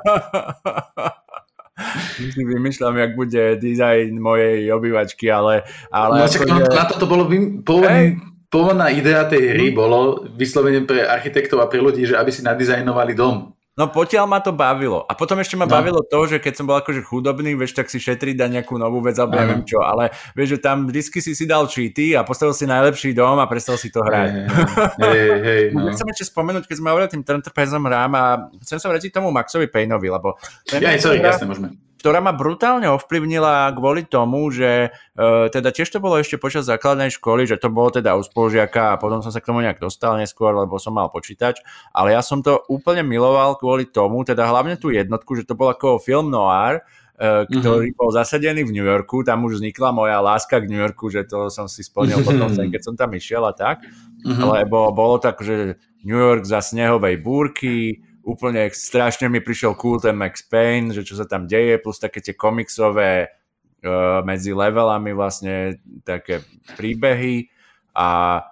si 2.36 2.44
vymýšľam, 2.44 2.92
jak 2.92 3.12
bude 3.16 3.44
dizajn 3.64 4.20
mojej 4.20 4.68
obývačky, 4.76 5.32
ale... 5.32 5.64
ale 5.88 6.14
no, 6.20 6.28
čak, 6.28 6.44
no, 6.44 6.60
na 6.60 6.86
toto 6.92 7.08
bolo 7.08 7.24
vym... 7.24 7.64
pôvodný, 7.64 8.20
pôvodná 8.52 8.92
idea 8.92 9.24
tej 9.24 9.56
hry 9.56 9.72
hm. 9.72 9.76
bolo 9.80 10.28
vyslovene 10.36 10.84
pre 10.84 11.08
architektov 11.08 11.64
a 11.64 11.72
pre 11.72 11.80
ľudí, 11.80 12.04
že 12.04 12.20
aby 12.20 12.36
si 12.36 12.44
nadizajnovali 12.44 13.16
dom. 13.16 13.56
No 13.78 13.94
potiaľ 13.94 14.26
ma 14.26 14.42
to 14.42 14.50
bavilo. 14.50 15.06
A 15.06 15.14
potom 15.14 15.38
ešte 15.38 15.54
ma 15.54 15.70
no. 15.70 15.72
bavilo 15.72 16.02
to, 16.02 16.26
že 16.26 16.42
keď 16.42 16.54
som 16.58 16.66
bol 16.66 16.82
akože 16.82 17.06
chudobný, 17.06 17.54
vieš, 17.54 17.78
tak 17.78 17.94
si 17.94 18.02
šetriť 18.02 18.34
dať 18.34 18.50
nejakú 18.58 18.74
novú 18.74 19.06
vec, 19.06 19.14
alebo 19.22 19.38
neviem 19.38 19.62
čo, 19.62 19.86
ale 19.86 20.10
vieš, 20.34 20.58
že 20.58 20.60
tam 20.66 20.90
vždy 20.90 21.02
si 21.22 21.32
si 21.38 21.46
dal 21.46 21.70
cheaty 21.70 22.18
a 22.18 22.26
postavil 22.26 22.58
si 22.58 22.66
najlepší 22.66 23.14
dom 23.14 23.38
a 23.38 23.46
prestal 23.46 23.78
si 23.78 23.94
to 23.94 24.02
hrať. 24.02 24.50
Hej, 24.98 25.30
hej, 25.46 25.64
no. 25.78 25.94
Chcem 25.94 26.10
ešte 26.10 26.26
spomenúť, 26.26 26.66
keď 26.66 26.76
sme 26.82 26.90
hovorili 26.90 27.14
tým 27.14 27.22
Trentepezom 27.22 27.86
rám 27.86 28.12
a 28.18 28.24
chcem 28.66 28.82
sa 28.82 28.90
vrátiť 28.90 29.14
tomu 29.14 29.30
Maxovi 29.30 29.70
Payneovi, 29.70 30.10
lebo... 30.10 30.42
Ja, 30.74 30.98
sorry, 30.98 31.22
jasne, 31.22 31.46
môžeme 31.46 31.78
ktorá 31.98 32.22
ma 32.22 32.32
brutálne 32.32 32.86
ovplyvnila 32.94 33.74
kvôli 33.74 34.06
tomu, 34.06 34.54
že 34.54 34.94
e, 34.94 35.20
teda 35.50 35.74
tiež 35.74 35.90
to 35.90 35.98
bolo 35.98 36.22
ešte 36.22 36.38
počas 36.38 36.70
základnej 36.70 37.10
školy, 37.10 37.50
že 37.50 37.58
to 37.58 37.74
bolo 37.74 37.90
teda 37.90 38.14
u 38.14 38.22
spolužiaka 38.22 38.96
a 38.96 39.00
potom 39.02 39.26
som 39.26 39.34
sa 39.34 39.42
k 39.42 39.50
tomu 39.50 39.66
nejak 39.66 39.82
dostal 39.82 40.14
neskôr, 40.16 40.54
lebo 40.54 40.78
som 40.78 40.94
mal 40.94 41.10
počítač, 41.10 41.60
ale 41.92 42.14
ja 42.14 42.22
som 42.22 42.46
to 42.46 42.62
úplne 42.70 43.02
miloval 43.02 43.58
kvôli 43.58 43.90
tomu, 43.90 44.22
teda 44.22 44.46
hlavne 44.46 44.78
tú 44.78 44.94
jednotku, 44.94 45.34
že 45.34 45.50
to 45.50 45.58
bol 45.58 45.74
ako 45.74 45.98
film 45.98 46.30
noir, 46.30 46.86
e, 47.18 47.50
ktorý 47.50 47.90
mm-hmm. 47.90 48.00
bol 48.00 48.10
zasadený 48.14 48.62
v 48.70 48.74
New 48.78 48.86
Yorku, 48.86 49.26
tam 49.26 49.50
už 49.50 49.58
vznikla 49.58 49.90
moja 49.90 50.22
láska 50.22 50.62
k 50.62 50.70
New 50.70 50.80
Yorku, 50.80 51.10
že 51.10 51.26
to 51.26 51.50
som 51.50 51.66
si 51.66 51.82
splnil 51.82 52.22
potom, 52.22 52.54
keď 52.54 52.82
som 52.86 52.94
tam 52.94 53.10
išiel 53.18 53.42
a 53.42 53.58
tak, 53.58 53.82
mm-hmm. 54.22 54.46
lebo 54.46 54.94
bolo 54.94 55.18
tak, 55.18 55.42
že 55.42 55.82
New 56.06 56.16
York 56.16 56.46
za 56.46 56.62
snehovej 56.62 57.18
búrky, 57.20 58.06
úplne 58.28 58.68
strašne 58.76 59.32
mi 59.32 59.40
prišiel 59.40 59.80
cool 59.80 60.04
ten 60.04 60.20
Max 60.20 60.44
Payne, 60.44 60.92
že 60.92 61.08
čo 61.08 61.16
sa 61.16 61.24
tam 61.24 61.48
deje, 61.48 61.80
plus 61.80 61.96
také 61.96 62.20
tie 62.20 62.36
komiksové 62.36 63.32
uh, 63.32 64.20
medzi 64.28 64.52
levelami 64.52 65.16
vlastne 65.16 65.80
také 66.04 66.44
príbehy 66.76 67.48
a 67.96 68.44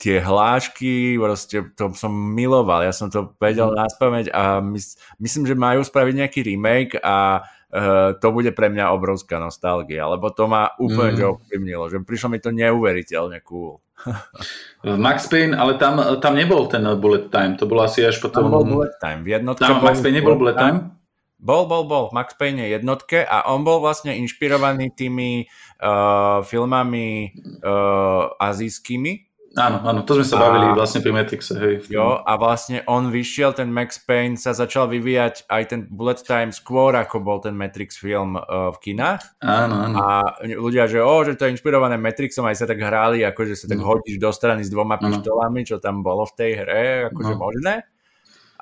tie 0.00 0.16
hlášky, 0.16 1.20
proste 1.20 1.76
to 1.76 1.92
som 1.92 2.08
miloval, 2.08 2.80
ja 2.80 2.88
som 2.96 3.12
to 3.12 3.36
vedel 3.36 3.68
mm. 3.68 3.76
naspamäť 3.76 4.26
a 4.32 4.64
mys- 4.64 4.96
myslím, 5.20 5.44
že 5.44 5.52
majú 5.52 5.84
spraviť 5.84 6.14
nejaký 6.16 6.40
remake 6.40 6.96
a 7.04 7.44
uh, 7.70 8.16
to 8.18 8.26
bude 8.34 8.50
pre 8.54 8.68
mňa 8.68 8.90
obrovská 8.94 9.38
nostalgia, 9.38 10.06
lebo 10.10 10.30
to 10.34 10.50
ma 10.50 10.74
úplne 10.76 11.18
mm. 11.18 11.30
ovplyvnilo, 11.38 11.84
že 11.90 12.02
prišlo 12.02 12.28
mi 12.34 12.38
to 12.42 12.50
neuveriteľne 12.50 13.38
cool. 13.46 13.78
Max 14.84 15.28
Payne, 15.28 15.54
ale 15.54 15.76
tam, 15.76 16.00
tam 16.18 16.32
nebol 16.34 16.66
ten 16.66 16.82
bullet 16.98 17.28
time, 17.28 17.54
to 17.54 17.68
bolo 17.68 17.86
asi 17.86 18.02
až 18.02 18.18
potom... 18.18 18.48
Tam 18.48 18.54
bol 18.54 18.66
bullet 18.66 18.96
time, 18.98 19.22
v 19.22 19.38
jednotke 19.38 19.66
tam 19.66 19.84
Max 19.84 20.02
Payne 20.02 20.18
nebol 20.20 20.34
bullet 20.36 20.58
time? 20.58 21.00
Bol, 21.40 21.64
bol, 21.64 21.88
bol. 21.88 22.12
Max 22.12 22.36
Payne 22.36 22.68
je 22.68 22.76
jednotke 22.76 23.24
a 23.24 23.48
on 23.48 23.64
bol 23.64 23.80
vlastne 23.80 24.12
inšpirovaný 24.12 24.92
tými 24.92 25.48
uh, 25.80 26.44
filmami 26.44 27.32
uh, 27.64 28.28
azijskými, 28.36 29.29
Áno, 29.58 29.82
áno, 29.82 30.06
to 30.06 30.14
sme 30.14 30.26
sa 30.30 30.38
a, 30.38 30.42
bavili 30.46 30.78
vlastne 30.78 31.02
pri 31.02 31.10
Matrixe, 31.10 31.58
hej. 31.58 31.82
Jo, 31.90 32.22
a 32.22 32.38
vlastne 32.38 32.86
on 32.86 33.10
vyšiel, 33.10 33.50
ten 33.50 33.66
Max 33.66 33.98
Payne 33.98 34.38
sa 34.38 34.54
začal 34.54 34.86
vyvíjať 34.86 35.50
aj 35.50 35.62
ten 35.66 35.80
Bullet 35.90 36.22
Time 36.22 36.54
skôr, 36.54 36.94
ako 36.94 37.18
bol 37.18 37.42
ten 37.42 37.58
Matrix 37.58 37.98
film 37.98 38.38
uh, 38.38 38.70
v 38.70 38.78
kinách. 38.78 39.42
Áno, 39.42 39.74
áno. 39.90 39.96
A 39.98 40.38
ľudia, 40.46 40.86
že 40.86 41.02
o, 41.02 41.14
že 41.26 41.34
to 41.34 41.50
je 41.50 41.58
inšpirované 41.58 41.98
Matrixom, 41.98 42.46
aj 42.46 42.62
sa 42.62 42.66
tak 42.70 42.78
hrali, 42.78 43.26
akože 43.26 43.58
sa 43.58 43.66
tak 43.66 43.82
no. 43.82 43.90
hodíš 43.90 44.22
do 44.22 44.30
strany 44.30 44.62
s 44.62 44.70
dvoma 44.70 45.02
pištolami, 45.02 45.66
čo 45.66 45.82
tam 45.82 46.06
bolo 46.06 46.30
v 46.30 46.34
tej 46.38 46.50
hre, 46.62 46.84
akože 47.10 47.34
no. 47.34 47.40
možné. 47.42 47.74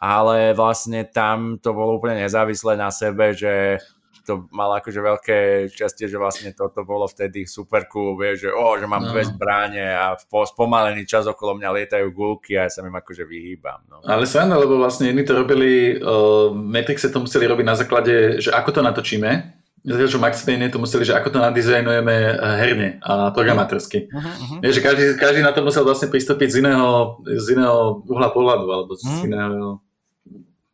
Ale 0.01 0.57
vlastne 0.57 1.05
tam 1.05 1.61
to 1.61 1.77
bolo 1.77 2.01
úplne 2.01 2.25
nezávislé 2.25 2.81
na 2.81 2.89
sebe, 2.89 3.37
že 3.37 3.83
to 4.29 4.45
mal 4.53 4.69
akože 4.77 5.01
veľké 5.01 5.39
šťastie, 5.73 6.05
že 6.05 6.21
vlastne 6.21 6.53
toto 6.53 6.85
bolo 6.85 7.09
vtedy 7.09 7.49
super 7.49 7.89
cool, 7.89 8.13
vieš, 8.21 8.45
že, 8.45 8.51
oh, 8.53 8.77
že 8.77 8.85
mám 8.85 9.09
no. 9.09 9.17
dve 9.17 9.25
zbráne 9.25 9.97
a 9.97 10.13
v 10.13 10.23
spomalený 10.45 11.09
čas 11.09 11.25
okolo 11.25 11.57
mňa 11.57 11.73
lietajú 11.73 12.13
gulky 12.13 12.61
a 12.61 12.69
ja 12.69 12.71
sa 12.71 12.85
im 12.85 12.93
akože 12.93 13.25
vyhýbam. 13.25 13.81
No. 13.89 14.05
Ale 14.05 14.29
sa 14.29 14.45
lebo 14.45 14.77
vlastne 14.77 15.09
jedni 15.09 15.25
to 15.25 15.33
robili, 15.33 15.97
uh, 15.97 16.53
Matrixe 16.53 17.09
to 17.09 17.25
museli 17.25 17.49
robiť 17.49 17.65
na 17.65 17.77
základe, 17.81 18.45
že 18.45 18.53
ako 18.53 18.71
to 18.77 18.81
natočíme, 18.85 19.57
Zatiaľ, 19.79 20.11
že 20.11 20.19
Max 20.19 20.43
Payne 20.43 20.69
to 20.75 20.83
museli, 20.83 21.07
že 21.07 21.15
ako 21.15 21.33
to 21.33 21.39
nadizajnujeme 21.39 22.11
eh, 22.13 22.57
herne 22.61 22.89
a 22.99 23.31
programátorsky. 23.31 24.11
Uh-huh, 24.11 24.21
uh-huh. 24.21 24.59
Je, 24.67 24.75
že 24.75 24.83
každý, 24.83 25.15
každý 25.15 25.41
na 25.41 25.55
to 25.55 25.63
musel 25.63 25.87
vlastne 25.87 26.11
pristúpiť 26.11 26.51
z 26.51 26.57
iného, 26.67 27.23
z 27.23 27.55
iného 27.55 28.03
uhla 28.05 28.29
pohľadu 28.35 28.67
alebo 28.69 28.99
z 28.99 29.07
uh-huh. 29.07 29.29
iného 29.31 29.79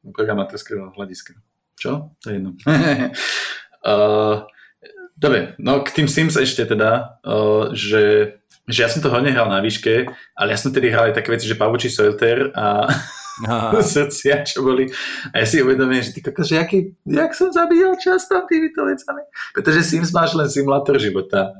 programátorského 0.08 0.96
hľadiska. 0.96 1.36
Čo? 1.78 2.14
To 2.22 2.26
je 2.30 2.34
jedno. 2.38 2.50
uh, 2.66 4.44
dobre, 5.24 5.54
no 5.58 5.82
k 5.82 5.90
tým 5.90 6.08
Sims 6.08 6.36
ešte 6.36 6.66
teda, 6.66 7.20
uh, 7.26 7.74
že, 7.74 8.36
že 8.66 8.78
ja 8.82 8.88
som 8.88 9.02
to 9.02 9.12
hodne 9.12 9.30
hral 9.30 9.50
na 9.50 9.60
výške, 9.60 10.08
ale 10.38 10.48
ja 10.54 10.58
som 10.58 10.72
tedy 10.72 10.90
hral 10.90 11.10
aj 11.10 11.18
také 11.18 11.34
veci, 11.34 11.50
že 11.50 11.58
Pavučí 11.58 11.90
Solitaire 11.90 12.50
a 12.54 12.88
srdcia, 13.94 14.46
čo 14.46 14.62
boli. 14.62 14.86
A 15.34 15.42
ja 15.42 15.46
si 15.46 15.62
uvedomím, 15.62 16.02
že 16.02 16.14
ty 16.14 16.20
že 16.22 16.54
jaký, 16.56 16.94
jak 17.06 17.34
som 17.34 17.50
zabíjal 17.50 17.98
čas 17.98 18.30
tam 18.30 18.46
týmito 18.46 18.86
vecami. 18.86 19.22
Pretože 19.54 19.82
Sims 19.82 20.14
máš 20.14 20.38
len 20.38 20.46
simulátor 20.46 20.98
života. 21.02 21.54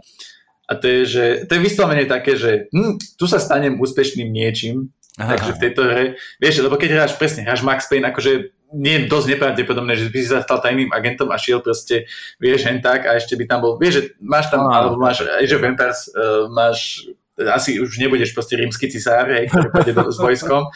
A 0.65 0.73
to 0.81 0.89
je, 0.89 1.01
že, 1.05 1.25
to 1.45 1.59
je 1.59 1.61
vyslovene 1.61 2.09
také, 2.09 2.41
že 2.41 2.73
hm, 2.73 2.97
tu 3.21 3.29
sa 3.29 3.37
stanem 3.37 3.77
úspešným 3.77 4.33
niečím, 4.33 4.89
Aha. 5.15 5.39
takže 5.39 5.55
v 5.55 5.63
tejto 5.63 5.83
hre, 5.87 6.05
vieš, 6.43 6.59
lebo 6.59 6.75
keď 6.75 6.91
hráš 6.99 7.15
presne, 7.15 7.47
hráš 7.47 7.63
Max 7.63 7.87
Payne, 7.87 8.11
akože 8.11 8.51
nie 8.75 8.95
je 8.99 9.07
dosť 9.07 9.27
nepravdepodobné, 9.31 9.95
že 9.95 10.11
by 10.11 10.19
si 10.19 10.27
sa 10.27 10.43
stal 10.43 10.59
tajným 10.59 10.91
agentom 10.91 11.31
a 11.31 11.39
šiel 11.39 11.63
proste, 11.63 12.11
vieš, 12.43 12.67
hen 12.67 12.83
tak 12.83 13.07
a 13.07 13.15
ešte 13.15 13.39
by 13.39 13.47
tam 13.47 13.63
bol, 13.63 13.79
vieš, 13.79 13.95
že 13.95 14.03
máš 14.19 14.51
tam, 14.51 14.67
ah, 14.67 14.83
alebo 14.83 14.99
máš, 14.99 15.23
že 15.23 15.63
Vampires, 15.63 16.11
uh, 16.11 16.51
máš, 16.51 17.07
asi 17.39 17.79
už 17.79 17.95
nebudeš 18.03 18.35
proste 18.35 18.59
rímsky 18.59 18.91
cisár, 18.91 19.31
hej, 19.31 19.47
ktorý 19.55 19.71
pôjde 19.71 19.93
s 19.95 20.19
vojskom, 20.19 20.67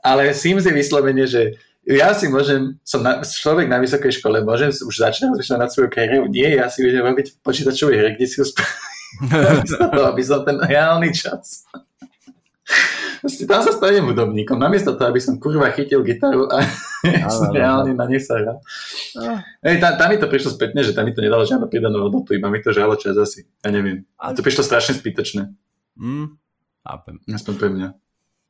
ale 0.00 0.32
Sims 0.32 0.64
je 0.64 0.72
vyslovene, 0.72 1.28
že 1.28 1.60
ja 1.84 2.16
si 2.16 2.32
môžem, 2.32 2.80
som 2.84 3.04
na, 3.04 3.20
človek 3.20 3.68
na 3.68 3.80
vysokej 3.84 4.16
škole, 4.16 4.40
môžem 4.44 4.72
už 4.72 4.92
začať 4.96 5.28
rozmýšľať 5.28 5.60
nad 5.60 5.72
svojou 5.72 5.92
kariérou. 5.92 6.28
Nie, 6.28 6.56
ja 6.60 6.68
si 6.68 6.84
budem 6.84 7.00
robiť 7.00 7.32
v 7.32 7.36
počítačovej 7.40 7.96
hre, 7.96 8.10
kde 8.16 8.26
si 8.28 8.40
ho 8.40 8.48
aby 10.12 10.20
som 10.20 10.44
ten 10.44 10.60
reálny 10.60 11.16
čas 11.16 11.64
tam 13.22 13.60
sa 13.64 13.72
stanem 13.74 14.06
hudobníkom, 14.10 14.58
namiesto 14.58 14.94
toho, 14.94 15.10
aby 15.10 15.20
som 15.22 15.38
kurva 15.38 15.70
chytil 15.74 16.06
gitaru 16.06 16.46
a 16.46 16.62
reálne 17.56 17.94
na 17.94 18.04
nej 18.06 18.22
sa 18.22 18.38
hral. 18.38 18.58
Hej, 19.64 19.82
tam, 19.82 19.92
tam, 19.98 20.08
mi 20.10 20.16
to 20.18 20.30
prišlo 20.30 20.54
spätne, 20.54 20.80
že 20.86 20.94
tam 20.94 21.06
mi 21.06 21.12
to 21.14 21.22
nedalo 21.24 21.42
žiadnu 21.42 21.66
pridanú 21.66 22.06
hodnotu, 22.06 22.34
iba 22.34 22.46
mi 22.52 22.62
to 22.62 22.70
žalo 22.70 22.94
čas 22.94 23.18
asi. 23.18 23.46
Ja 23.62 23.74
neviem. 23.74 24.06
A 24.18 24.34
to 24.34 24.42
prišlo 24.46 24.62
strašne 24.62 24.94
zbytočné. 24.98 25.50
Mm, 25.98 26.38
chápem. 26.86 27.16
Aspoň 27.26 27.54
pre 27.58 27.68
mňa. 27.74 27.88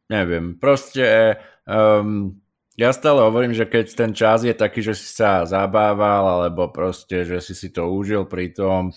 Neviem, 0.08 0.56
proste 0.56 1.36
um, 1.68 2.40
ja 2.78 2.94
stále 2.94 3.26
hovorím, 3.26 3.52
že 3.52 3.66
keď 3.66 3.86
ten 3.92 4.12
čas 4.14 4.46
je 4.46 4.54
taký, 4.54 4.80
že 4.80 4.94
si 4.94 5.10
sa 5.10 5.42
zabával, 5.42 6.46
alebo 6.46 6.70
proste, 6.70 7.26
že 7.26 7.42
si 7.42 7.52
si 7.52 7.68
to 7.74 7.90
užil 7.90 8.24
pri 8.24 8.54
tom, 8.54 8.94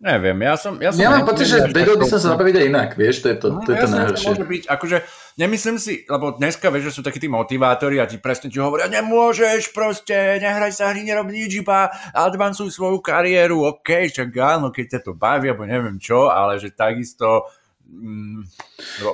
Neviem, 0.00 0.48
ja 0.48 0.56
som... 0.56 0.80
Ja, 0.80 0.96
som 0.96 1.04
ja 1.04 1.12
mám 1.12 1.28
pocit, 1.28 1.44
že 1.44 1.60
vedel 1.68 2.00
by 2.00 2.08
sa 2.08 2.16
zabaviť 2.16 2.54
aj 2.56 2.64
inak, 2.72 2.90
vieš, 2.96 3.20
to 3.20 3.28
je 3.28 3.36
to, 3.36 3.48
no, 3.52 3.60
to, 3.60 3.76
je 3.76 3.84
to 3.84 3.84
ja 3.84 3.92
najhoršie. 3.92 4.28
Môže 4.32 4.44
byť, 4.48 4.62
akože, 4.72 4.96
nemyslím 5.36 5.76
si, 5.76 5.92
lebo 6.08 6.40
dneska 6.40 6.72
vieš, 6.72 6.84
že 6.88 6.94
sú 6.96 7.02
takí 7.04 7.20
tí 7.20 7.28
motivátori 7.28 8.00
a 8.00 8.08
ti 8.08 8.16
presne 8.16 8.48
ti 8.48 8.56
hovoria, 8.56 8.88
nemôžeš 8.88 9.76
proste, 9.76 10.40
nehraj 10.40 10.72
sa 10.72 10.88
hry, 10.88 11.04
nerob 11.04 11.28
nič, 11.28 11.52
iba 11.60 11.92
advancuj 12.16 12.72
svoju 12.72 13.04
kariéru, 13.04 13.60
OK, 13.60 14.08
čak 14.08 14.32
áno, 14.40 14.72
keď 14.72 14.96
ťa 14.96 15.00
to 15.04 15.12
baví, 15.12 15.52
alebo 15.52 15.68
neviem 15.68 16.00
čo, 16.00 16.32
ale 16.32 16.56
že 16.56 16.72
takisto... 16.72 17.44
Mm, 17.84 18.48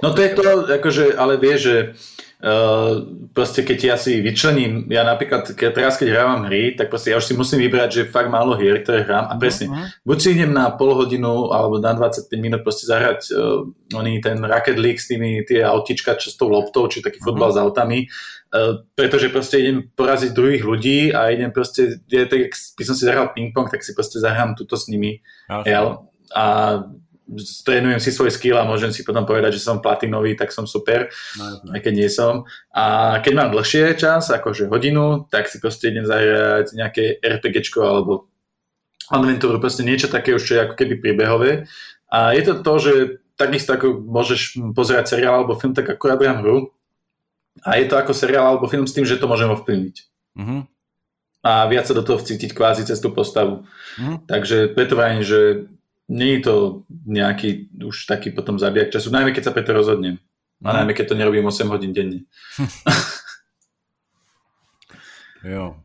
no 0.07 0.09
to 0.15 0.21
je 0.23 0.31
to, 0.39 0.71
akože, 0.71 1.19
ale 1.19 1.35
vieš, 1.35 1.61
že 1.67 1.77
Uh, 2.37 3.17
proste 3.33 3.65
keď 3.65 3.79
ja 3.81 3.97
si 3.97 4.21
vyčlením, 4.21 4.93
ja 4.93 5.09
napríklad 5.09 5.57
keď, 5.57 5.73
teraz 5.73 5.97
keď 5.97 6.13
hrávam 6.13 6.45
hry, 6.45 6.77
tak 6.77 6.93
proste 6.93 7.09
ja 7.09 7.17
už 7.17 7.25
si 7.25 7.33
musím 7.33 7.65
vybrať, 7.65 7.89
že 7.89 8.13
fakt 8.13 8.29
málo 8.29 8.53
hier, 8.61 8.85
ktoré 8.85 9.09
hrám 9.09 9.33
a 9.33 9.41
presne, 9.41 9.73
uh-huh. 9.73 9.89
buď 10.05 10.19
si 10.21 10.29
idem 10.37 10.53
na 10.53 10.69
pol 10.69 10.93
hodinu 10.93 11.49
alebo 11.49 11.81
na 11.81 11.97
25 11.97 12.29
minút 12.37 12.61
proste 12.61 12.85
zahrať 12.85 13.33
uh, 13.33 13.65
oný 13.97 14.21
ten 14.21 14.37
Rocket 14.37 14.77
League 14.77 15.01
s 15.01 15.09
tými 15.09 15.49
tie 15.49 15.65
autička 15.65 16.21
čo 16.21 16.29
s 16.29 16.37
tou 16.37 16.53
loptou, 16.53 16.85
či 16.93 17.01
taký 17.01 17.25
uh-huh. 17.25 17.33
futbal 17.33 17.57
s 17.57 17.59
autami, 17.59 18.05
uh, 18.05 18.85
pretože 18.93 19.33
proste 19.33 19.57
idem 19.57 19.89
poraziť 19.97 20.37
druhých 20.37 20.65
ľudí 20.69 21.17
a 21.17 21.33
idem 21.33 21.49
proste, 21.57 22.05
ja, 22.13 22.29
tak 22.29 22.53
by 22.53 22.85
som 22.85 22.93
si 22.93 23.09
zahral 23.09 23.33
ping-pong, 23.33 23.73
tak 23.73 23.81
si 23.81 23.97
proste 23.97 24.21
zahrám 24.21 24.53
túto 24.53 24.77
s 24.77 24.93
nimi. 24.93 25.25
Ja, 25.65 26.05
a 26.35 26.45
trénujem 27.67 27.99
si 27.99 28.15
svoj 28.15 28.31
skill 28.31 28.57
a 28.57 28.69
môžem 28.69 28.95
si 28.95 29.03
potom 29.03 29.27
povedať, 29.27 29.59
že 29.59 29.65
som 29.67 29.83
platinový, 29.83 30.39
tak 30.39 30.55
som 30.55 30.65
super, 30.65 31.11
no, 31.37 31.75
aj 31.75 31.81
keď 31.83 31.93
nie 31.93 32.07
som. 32.07 32.47
A 32.71 33.19
keď 33.19 33.33
mám 33.35 33.51
dlhšie 33.51 33.99
čas, 33.99 34.31
akože 34.31 34.71
hodinu, 34.71 35.27
tak 35.27 35.51
si 35.51 35.59
proste 35.59 35.91
idem 35.91 36.07
zahrať 36.07 36.73
nejaké 36.79 37.19
RPGčko 37.19 37.81
alebo 37.83 38.31
adventúru, 39.11 39.59
proste 39.59 39.83
niečo 39.83 40.07
také 40.07 40.35
už, 40.35 40.43
čo 40.43 40.53
je 40.59 40.65
ako 40.71 40.75
keby 40.79 40.95
príbehové. 41.03 41.67
A 42.11 42.35
je 42.35 42.43
to 42.47 42.63
to, 42.63 42.75
že 42.79 42.93
takisto 43.35 43.75
ako 43.75 44.01
môžeš 44.03 44.59
pozerať 44.73 45.19
seriál 45.19 45.43
alebo 45.43 45.59
film, 45.59 45.75
tak 45.75 45.91
akurát 45.91 46.23
hrám 46.23 46.43
hru. 46.43 46.71
A 47.67 47.81
je 47.81 47.87
to 47.91 47.99
ako 47.99 48.15
seriál 48.15 48.55
alebo 48.55 48.71
film 48.71 48.87
s 48.87 48.95
tým, 48.95 49.05
že 49.09 49.19
to 49.19 49.27
môžem 49.27 49.51
ovplyvniť. 49.51 49.97
Mm-hmm. 50.37 50.61
a 51.41 51.65
viac 51.65 51.89
sa 51.89 51.97
do 51.97 52.05
toho 52.05 52.21
vcítiť 52.21 52.53
kvázi 52.53 52.85
cez 52.85 53.01
tú 53.01 53.09
postavu. 53.09 53.65
Mm. 53.97 54.29
Takže 54.29 54.77
preto 54.77 55.01
vrajím, 55.01 55.25
že 55.25 55.65
nie 56.07 56.39
je 56.39 56.41
to 56.47 56.55
nejaký 57.07 57.69
už 57.83 58.07
taký 58.07 58.31
potom 58.31 58.59
zabijak 58.59 58.95
času, 58.95 59.11
najmä 59.11 59.35
keď 59.35 59.51
sa 59.51 59.55
preto 59.55 59.75
rozhodnem. 59.75 60.19
A 60.65 60.73
mm. 60.73 60.77
najmä 60.83 60.93
keď 60.95 61.13
to 61.13 61.19
nerobím 61.19 61.47
8 61.47 61.69
hodín 61.69 61.93
denne. 61.93 62.25
jo. 65.53 65.77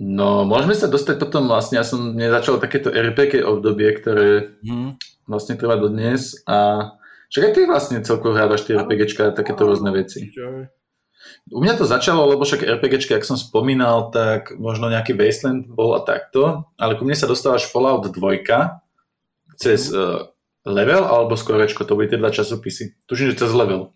No, 0.00 0.48
môžeme 0.48 0.72
sa 0.72 0.88
dostať 0.88 1.20
potom 1.20 1.44
vlastne, 1.44 1.76
ja 1.76 1.84
som 1.84 2.16
nezačal 2.16 2.56
takéto 2.56 2.88
RPG 2.88 3.44
obdobie, 3.44 3.92
ktoré 3.92 4.56
mm. 4.64 4.96
vlastne 5.28 5.60
trvá 5.60 5.76
do 5.76 5.92
dnes 5.92 6.40
a 6.48 6.88
však 7.28 7.44
aj 7.44 7.52
ty 7.52 7.60
vlastne 7.68 8.00
celkovo 8.00 8.32
hrávaš 8.32 8.64
tie 8.64 8.80
RPGčka 8.80 9.28
a 9.28 9.36
takéto 9.36 9.68
rôzne 9.68 9.92
veci. 9.92 10.32
U 11.50 11.58
mňa 11.58 11.82
to 11.82 11.84
začalo, 11.84 12.30
lebo 12.30 12.46
však 12.46 12.62
RPGčka, 12.78 13.18
ak 13.18 13.26
som 13.26 13.34
spomínal, 13.34 14.14
tak 14.14 14.54
možno 14.54 14.86
nejaký 14.86 15.18
Wasteland 15.18 15.66
bol 15.66 15.98
a 15.98 16.00
takto, 16.06 16.70
ale 16.78 16.94
ku 16.94 17.02
mne 17.02 17.18
sa 17.18 17.26
dostávaš 17.26 17.66
Fallout 17.66 18.06
2 18.06 18.14
cez 19.58 19.90
uh, 19.90 20.30
level 20.62 21.02
alebo 21.04 21.34
skorečko, 21.34 21.82
to 21.82 21.98
boli 21.98 22.06
tie 22.06 22.22
dva 22.22 22.30
časopisy. 22.30 23.02
Tuším, 23.10 23.34
že 23.34 23.44
cez 23.44 23.50
level. 23.50 23.90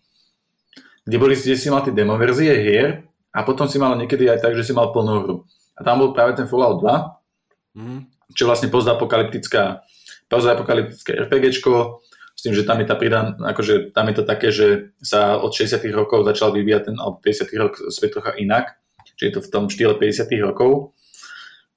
Kde, 1.07 1.17
boli, 1.17 1.33
kde 1.39 1.55
si 1.55 1.71
mal 1.71 1.81
tie 1.81 1.95
demo 1.95 2.19
verzie 2.19 2.53
hier 2.59 3.07
a 3.31 3.47
potom 3.47 3.71
si 3.71 3.79
mal 3.79 3.95
niekedy 3.95 4.27
aj 4.27 4.43
tak, 4.43 4.53
že 4.59 4.67
si 4.67 4.73
mal 4.75 4.91
plnú 4.91 5.15
hru. 5.23 5.35
A 5.75 5.83
tam 5.87 6.03
bol 6.03 6.11
práve 6.11 6.35
ten 6.35 6.51
Fallout 6.51 6.83
2, 6.83 7.79
mm. 7.79 7.99
čo 8.35 8.45
vlastne 8.45 8.67
postapokalyptická 8.67 9.85
postapokalyptické 10.25 11.13
RPGčko, 11.29 12.01
tým, 12.45 12.53
že 12.53 12.61
tam 12.61 12.77
je 12.77 12.87
tá 12.87 12.93
pridan, 12.93 13.41
akože 13.41 13.89
tam 13.89 14.05
je 14.13 14.15
to 14.21 14.23
také, 14.23 14.53
že 14.53 14.93
sa 15.01 15.41
od 15.41 15.49
60 15.49 15.81
rokov 15.89 16.29
začal 16.29 16.53
vyvíjať 16.53 16.93
ten, 16.93 16.95
alebo 17.01 17.17
50 17.17 17.49
rok 17.57 17.73
svet 17.89 18.13
trocha 18.13 18.37
inak, 18.37 18.77
že 19.17 19.23
je 19.27 19.33
to 19.33 19.41
v 19.41 19.49
tom 19.49 19.65
štýle 19.65 19.97
50 19.97 20.29
rokov 20.45 20.93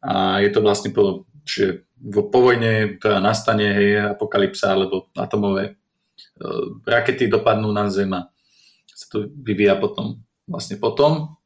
a 0.04 0.44
je 0.44 0.50
to 0.52 0.60
vlastne 0.60 0.92
po, 0.92 1.24
že 1.48 1.88
po 2.04 2.38
vojne 2.38 3.00
teda 3.00 3.18
nastane 3.18 3.66
hej, 3.72 3.90
apokalypsa 4.14 4.76
alebo 4.76 5.08
atomové 5.16 5.74
uh, 5.74 6.78
rakety 6.84 7.26
dopadnú 7.26 7.72
na 7.72 7.88
Zem 7.88 8.12
a 8.12 8.28
sa 8.92 9.06
to 9.08 9.30
vyvíja 9.30 9.80
potom 9.80 10.20
vlastne 10.44 10.76
potom. 10.76 11.38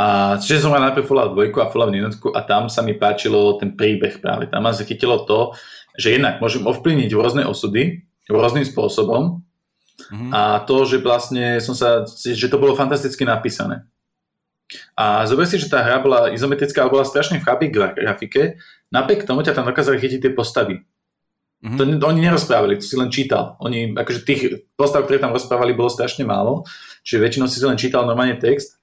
A 0.00 0.40
čiže 0.40 0.64
som 0.64 0.72
mal 0.72 0.80
najprv 0.80 1.04
Fallout 1.04 1.36
2 1.36 1.52
a 1.60 1.68
Fallout 1.68 1.92
1 1.92 2.08
a 2.32 2.40
tam 2.48 2.72
sa 2.72 2.80
mi 2.80 2.96
páčilo 2.96 3.60
ten 3.60 3.76
príbeh 3.76 4.16
práve. 4.24 4.48
Tam 4.48 4.64
ma 4.64 4.72
zachytilo 4.72 5.28
to, 5.28 5.52
že 5.94 6.14
jednak 6.16 6.38
môžem 6.38 6.66
ovplyvniť 6.66 7.10
rôzne 7.14 7.42
osudy 7.46 8.06
rôznym 8.30 8.62
spôsobom 8.62 9.42
mm-hmm. 10.10 10.30
a 10.30 10.62
to, 10.64 10.86
že 10.86 11.02
vlastne 11.02 11.58
som 11.58 11.74
sa, 11.74 12.06
že 12.06 12.46
to 12.46 12.56
bolo 12.62 12.78
fantasticky 12.78 13.26
napísané. 13.26 13.84
A 14.94 15.26
zober 15.26 15.50
si, 15.50 15.58
že 15.58 15.66
tá 15.66 15.82
hra 15.82 15.98
bola 15.98 16.30
izometrická, 16.30 16.86
ale 16.86 16.94
bola 16.94 17.02
strašne 17.02 17.42
v 17.42 17.46
chabých 17.46 17.98
grafike, 17.98 18.42
napriek 18.94 19.26
tomu 19.26 19.42
ťa 19.42 19.58
tam 19.58 19.66
dokázali 19.66 19.98
chytiť 19.98 20.30
tie 20.30 20.32
postavy. 20.32 20.86
Mm-hmm. 21.60 22.00
To, 22.00 22.06
oni 22.08 22.20
nerozprávali, 22.24 22.80
to 22.80 22.86
si 22.88 22.96
len 22.96 23.12
čítal. 23.12 23.60
Oni, 23.60 23.92
akože 23.92 24.24
tých 24.24 24.64
postav, 24.80 25.04
ktoré 25.04 25.20
tam 25.20 25.36
rozprávali, 25.36 25.76
bolo 25.76 25.92
strašne 25.92 26.24
málo, 26.24 26.64
čiže 27.04 27.20
väčšinou 27.20 27.46
si 27.50 27.60
len 27.60 27.76
čítal 27.76 28.08
normálne 28.08 28.40
text 28.40 28.79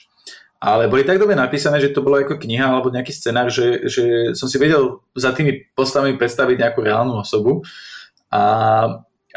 ale 0.58 0.90
boli 0.90 1.06
tak 1.06 1.22
dobre 1.22 1.38
napísané, 1.38 1.78
že 1.78 1.94
to 1.94 2.02
bolo 2.02 2.18
ako 2.18 2.42
kniha 2.42 2.66
alebo 2.66 2.90
nejaký 2.90 3.14
scenár, 3.14 3.54
že, 3.54 3.86
že 3.86 4.34
som 4.34 4.50
si 4.50 4.58
vedel 4.58 5.06
za 5.14 5.30
tými 5.30 5.70
postavami 5.78 6.18
predstaviť 6.18 6.58
nejakú 6.58 6.82
reálnu 6.82 7.22
osobu 7.22 7.62
a, 8.34 8.44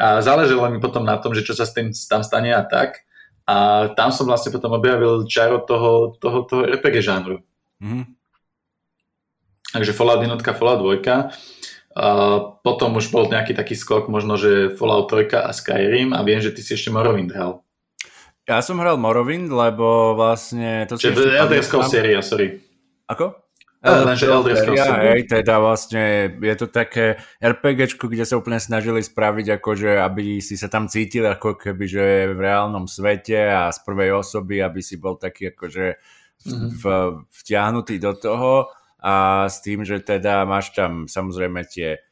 a 0.01 0.07
záležalo 0.25 0.65
mi 0.73 0.81
potom 0.81 1.05
na 1.05 1.21
tom, 1.21 1.37
že 1.37 1.45
čo 1.45 1.53
sa 1.53 1.69
s 1.69 1.77
tým 1.77 1.93
tam 1.93 2.25
stane 2.25 2.49
a 2.49 2.65
tak. 2.65 3.05
A 3.45 3.89
tam 3.97 4.13
som 4.13 4.25
vlastne 4.25 4.53
potom 4.53 4.73
objavil 4.73 5.25
čaro 5.27 5.61
toho, 5.61 6.15
toho, 6.17 6.45
toho 6.45 6.61
RPG 6.77 7.03
žánru. 7.03 7.41
Mm-hmm. 7.81 8.05
Takže 9.71 9.93
Fallout 9.93 10.21
1, 10.23 10.39
Fallout 10.55 10.81
2. 10.83 11.03
A 11.91 12.07
potom 12.63 12.95
už 12.95 13.11
bol 13.11 13.27
nejaký 13.27 13.51
taký 13.51 13.75
skok, 13.75 14.07
možno, 14.07 14.39
že 14.39 14.71
Fallout 14.79 15.11
3 15.11 15.35
a 15.35 15.51
Skyrim 15.51 16.15
a 16.15 16.23
viem, 16.23 16.39
že 16.39 16.55
ty 16.55 16.63
si 16.63 16.79
ešte 16.79 16.87
Morrowind 16.87 17.35
hral. 17.35 17.63
Ja 18.51 18.59
som 18.59 18.83
hral 18.83 18.99
Morrowind, 18.99 19.47
lebo 19.47 20.11
vlastne... 20.11 20.83
To 20.91 20.99
Čiže 20.99 21.39
Elder 21.39 21.63
Scrolls 21.63 21.87
séria, 21.87 22.19
sorry. 22.19 22.59
Ako? 23.07 23.31
Lenže 23.79 24.27
Elder 24.27 24.59
Scrolls 24.59 24.83
Hej, 24.83 25.31
teda 25.31 25.55
vlastne 25.63 26.35
je 26.35 26.55
to 26.59 26.67
také 26.67 27.15
RPGčko, 27.39 28.11
kde 28.11 28.27
sa 28.27 28.35
úplne 28.35 28.59
snažili 28.59 28.99
spraviť, 28.99 29.55
akože 29.55 30.03
aby 30.03 30.43
si 30.43 30.59
sa 30.59 30.67
tam 30.67 30.91
cítil 30.91 31.31
ako 31.31 31.55
keby, 31.55 31.85
že 31.87 32.03
v 32.35 32.39
reálnom 32.43 32.91
svete 32.91 33.39
a 33.39 33.71
z 33.71 33.79
prvej 33.87 34.19
osoby, 34.19 34.59
aby 34.59 34.83
si 34.83 34.99
bol 34.99 35.15
taký 35.15 35.55
akože 35.55 35.85
v, 36.75 36.83
vtiahnutý 37.31 38.03
do 38.03 38.19
toho 38.19 38.67
a 38.99 39.47
s 39.47 39.63
tým, 39.63 39.87
že 39.87 40.03
teda 40.03 40.43
máš 40.43 40.75
tam 40.75 41.07
samozrejme 41.07 41.63
tie 41.71 42.03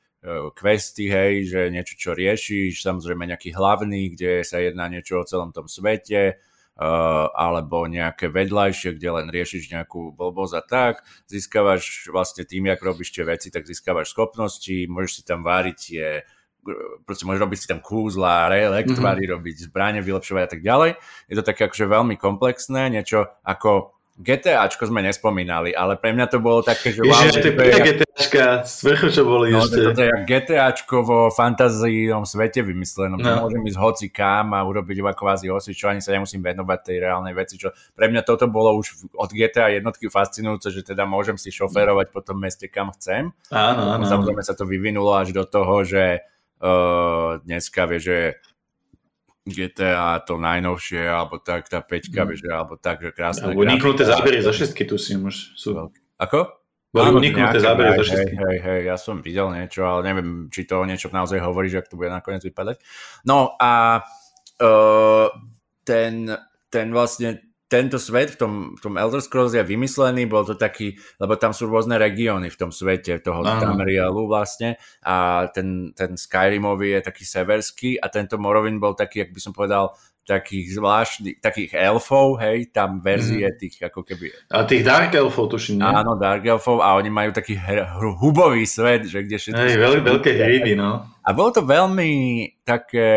questy, 0.56 1.08
hej, 1.08 1.48
že 1.48 1.62
niečo, 1.72 1.96
čo 1.96 2.12
riešiš, 2.12 2.84
samozrejme 2.84 3.24
nejaký 3.24 3.56
hlavný, 3.56 4.16
kde 4.16 4.44
sa 4.44 4.60
jedná 4.60 4.92
niečo 4.92 5.24
o 5.24 5.28
celom 5.28 5.56
tom 5.56 5.72
svete, 5.72 6.36
uh, 6.36 7.32
alebo 7.32 7.88
nejaké 7.88 8.28
vedľajšie, 8.28 9.00
kde 9.00 9.10
len 9.16 9.28
riešiš 9.32 9.72
nejakú 9.72 10.12
blbosť 10.12 10.56
a 10.60 10.64
tak. 10.64 10.94
Získavaš 11.32 12.12
vlastne 12.12 12.44
tým, 12.44 12.68
jak 12.68 12.84
robíš 12.84 13.16
tie 13.16 13.24
veci, 13.24 13.48
tak 13.48 13.64
získavaš 13.64 14.12
schopnosti, 14.12 14.92
môžeš 14.92 15.12
si 15.12 15.24
tam 15.24 15.40
váriť 15.44 15.78
tie 15.80 16.08
proste 17.08 17.24
môžeš 17.24 17.40
robiť 17.40 17.60
si 17.60 17.68
tam 17.72 17.80
kúzla, 17.80 18.52
elektvary, 18.52 19.24
mm-hmm. 19.26 19.36
robiť 19.40 19.56
zbranie, 19.72 20.04
vylepšovať 20.04 20.44
a 20.44 20.52
tak 20.52 20.62
ďalej. 20.62 20.92
Je 21.32 21.36
to 21.40 21.44
také 21.48 21.72
akože 21.72 21.86
veľmi 21.88 22.16
komplexné, 22.20 22.92
niečo 22.92 23.32
ako 23.48 23.99
GTAčko 24.20 24.92
sme 24.92 25.00
nespomínali, 25.00 25.72
ale 25.72 25.96
pre 25.96 26.12
mňa 26.12 26.28
to 26.28 26.44
bolo 26.44 26.60
také, 26.60 26.92
že... 26.92 27.08
Ježiš, 27.08 27.40
wow, 27.40 27.64
je 27.64 27.72
ja... 27.72 27.86
GTAčka, 27.88 28.46
svrchu, 28.68 29.08
čo 29.16 29.24
boli 29.24 29.56
no, 29.56 29.64
ešte. 29.64 29.96
To 29.96 30.02
je 30.04 30.12
GTAčko 30.28 30.96
vo 31.08 31.20
fantazijnom 31.32 32.28
svete 32.28 32.60
vymyslenom. 32.60 33.16
No. 33.16 33.48
Môžem 33.48 33.64
ísť 33.64 33.80
hoci 33.80 34.08
kam 34.12 34.52
a 34.52 34.60
urobiť 34.68 35.00
iba 35.00 35.16
kvázi 35.16 35.48
hoci, 35.48 35.72
čo 35.72 35.88
ani 35.88 36.04
sa 36.04 36.12
nemusím 36.12 36.44
venovať 36.44 36.80
tej 36.84 36.98
reálnej 37.00 37.32
veci, 37.32 37.56
čo 37.56 37.72
pre 37.96 38.12
mňa 38.12 38.28
toto 38.28 38.52
bolo 38.52 38.76
už 38.76 39.08
od 39.16 39.32
GTA 39.32 39.72
jednotky 39.80 40.12
fascinujúce, 40.12 40.68
že 40.68 40.84
teda 40.84 41.08
môžem 41.08 41.40
si 41.40 41.48
šoférovať 41.48 42.12
po 42.12 42.20
tom 42.20 42.44
meste, 42.44 42.68
kam 42.68 42.92
chcem. 43.00 43.32
Áno, 43.56 43.96
áno. 43.96 44.04
Samozrejme 44.04 44.44
sa 44.44 44.52
to 44.52 44.68
vyvinulo 44.68 45.16
až 45.16 45.32
do 45.32 45.48
toho, 45.48 45.88
že 45.88 46.28
uh, 46.60 47.40
dneska 47.48 47.88
vie, 47.88 48.00
že 48.04 48.18
GTA 49.50 50.22
to 50.24 50.38
najnovšie, 50.38 51.04
alebo 51.04 51.42
tak, 51.42 51.68
tá 51.68 51.82
peťka, 51.82 52.24
mm. 52.24 52.48
alebo 52.50 52.78
tak, 52.78 53.02
že 53.04 53.12
krásne. 53.12 53.52
Alebo 53.52 53.66
uniknuté 53.66 54.06
zábery 54.06 54.40
za 54.40 54.54
všetky 54.54 54.86
tu 54.86 54.96
si 54.96 55.18
už 55.18 55.58
sú. 55.58 55.92
Ako? 56.22 56.60
Boli 56.90 57.10
uniknuté 57.14 57.62
zábery 57.62 58.02
za. 58.02 58.18
Hej, 58.18 58.34
hej, 58.34 58.58
hej, 58.62 58.82
ja 58.90 58.98
som 58.98 59.22
videl 59.22 59.54
niečo, 59.54 59.86
ale 59.86 60.02
neviem, 60.10 60.50
či 60.50 60.66
to 60.66 60.82
niečo 60.86 61.14
naozaj 61.14 61.38
hovorí, 61.38 61.70
že 61.70 61.86
ak 61.86 61.90
to 61.90 61.98
bude 61.98 62.10
nakoniec 62.10 62.42
vypadať. 62.42 62.82
No 63.30 63.54
a 63.62 64.02
uh, 64.62 65.28
ten, 65.86 66.34
ten 66.70 66.88
vlastne 66.90 67.49
tento 67.70 68.02
svet 68.02 68.34
v 68.34 68.38
tom, 68.42 68.54
v 68.74 68.82
tom 68.82 68.98
Elder 68.98 69.22
Scrolls 69.22 69.54
je 69.54 69.62
vymyslený, 69.62 70.26
bol 70.26 70.42
to 70.42 70.58
taký, 70.58 70.98
lebo 71.22 71.38
tam 71.38 71.54
sú 71.54 71.70
rôzne 71.70 72.02
regióny 72.02 72.50
v 72.50 72.58
tom 72.58 72.74
svete, 72.74 73.22
toho 73.22 73.46
Tamrielu 73.46 74.26
vlastne 74.26 74.82
a 75.06 75.46
ten, 75.54 75.94
ten 75.94 76.18
Skyrimový 76.18 76.98
je 76.98 77.02
taký 77.06 77.24
severský 77.30 78.02
a 78.02 78.10
tento 78.10 78.42
Morrowind 78.42 78.82
bol 78.82 78.98
taký, 78.98 79.30
ak 79.30 79.32
by 79.32 79.40
som 79.40 79.54
povedal, 79.54 79.94
takých 80.26 80.78
zvláštnych, 80.78 81.42
takých 81.42 81.74
elfov, 81.74 82.38
hej, 82.38 82.70
tam 82.70 83.02
verzie 83.02 83.50
mm. 83.50 83.58
tých 83.58 83.76
ako 83.82 84.06
keby... 84.06 84.30
A 84.54 84.62
tých 84.62 84.86
Dark 84.86 85.10
Elfov 85.10 85.50
tuším, 85.50 85.82
nie? 85.82 85.90
Áno, 85.90 86.14
Dark 86.22 86.46
Elfov 86.46 86.86
a 86.86 86.94
oni 87.02 87.10
majú 87.10 87.34
taký 87.34 87.58
hubový 88.22 88.70
svet, 88.70 89.10
že 89.10 89.26
kde 89.26 89.42
všetko... 89.42 89.58
Hej, 89.58 89.78
veľ, 89.82 89.94
veľké 90.06 90.38
hryby, 90.38 90.78
no. 90.78 91.02
A 91.26 91.30
bolo 91.34 91.50
to 91.50 91.66
veľmi 91.66 92.46
také, 92.62 93.10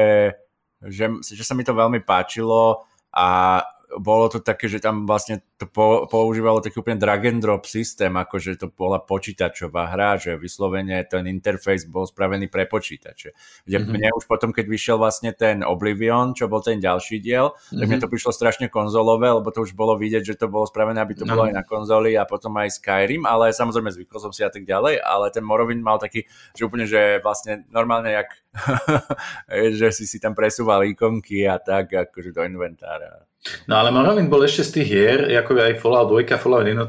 že, 0.81 1.12
že 1.20 1.45
sa 1.45 1.53
mi 1.53 1.69
to 1.69 1.77
veľmi 1.77 2.01
páčilo 2.01 2.81
a 3.12 3.61
bolo 3.98 4.28
to 4.32 4.39
také, 4.40 4.70
že 4.70 4.81
tam 4.81 5.05
vlastne 5.05 5.44
to 5.60 5.69
po, 5.69 6.09
používalo 6.09 6.64
taký 6.64 6.81
úplne 6.81 7.01
drag 7.01 7.28
and 7.28 7.40
drop 7.44 7.69
systém, 7.69 8.12
akože 8.14 8.56
to 8.56 8.70
bola 8.73 9.02
počítačová 9.02 9.93
hra, 9.93 10.16
že 10.16 10.39
vyslovene 10.39 11.02
ten 11.09 11.28
interfejs 11.28 11.89
bol 11.90 12.09
spravený 12.09 12.48
pre 12.48 12.64
počítače. 12.64 13.35
Kde 13.66 13.77
mm-hmm. 13.78 13.93
mne 13.93 14.09
už 14.16 14.24
potom, 14.24 14.55
keď 14.55 14.64
vyšiel 14.69 14.97
vlastne 14.97 15.35
ten 15.36 15.60
Oblivion, 15.66 16.32
čo 16.32 16.48
bol 16.48 16.64
ten 16.64 16.81
ďalší 16.81 17.20
diel, 17.20 17.52
mm-hmm. 17.52 17.78
tak 17.78 17.86
mne 17.89 17.98
mhm. 18.01 18.05
to 18.05 18.12
prišlo 18.12 18.31
strašne 18.32 18.66
konzolové, 18.73 19.28
lebo 19.32 19.48
to 19.51 19.64
už 19.64 19.77
bolo 19.77 19.98
vidieť, 19.98 20.23
že 20.23 20.39
to 20.39 20.47
bolo 20.48 20.64
spravené, 20.64 21.01
aby 21.02 21.19
to 21.19 21.24
no. 21.28 21.36
bolo 21.36 21.48
aj 21.51 21.55
na 21.56 21.64
konzoli 21.66 22.14
a 22.16 22.24
potom 22.24 22.55
aj 22.60 22.78
Skyrim, 22.78 23.27
ale 23.28 23.52
samozrejme 23.52 23.90
zvykol 23.93 24.19
som 24.20 24.32
si 24.32 24.47
a 24.47 24.51
tak 24.52 24.64
ďalej, 24.64 25.02
ale 25.02 25.32
ten 25.35 25.44
Morrowind 25.44 25.82
mal 25.82 25.98
taký, 25.98 26.24
že 26.55 26.62
úplne, 26.64 26.86
že 26.86 27.20
vlastne 27.20 27.66
normálne 27.73 28.12
jak 28.12 28.31
že 29.78 29.89
si 29.93 30.05
si 30.05 30.20
tam 30.20 30.36
presúval 30.36 30.85
ikonky 30.85 31.48
a 31.48 31.56
tak, 31.56 31.93
akože 31.93 32.36
do 32.36 32.44
inventára. 32.44 33.24
No 33.66 33.74
ale 33.82 33.90
Morrowind 33.90 34.31
bol 34.31 34.47
ešte 34.47 34.62
z 34.62 34.70
tých 34.78 34.89
hier, 34.89 35.19
ako 35.35 35.59
aj 35.59 35.82
Fallout 35.82 36.09
2, 36.14 36.39
Fallout 36.39 36.66
1, 36.66 36.78
uh, 36.78 36.86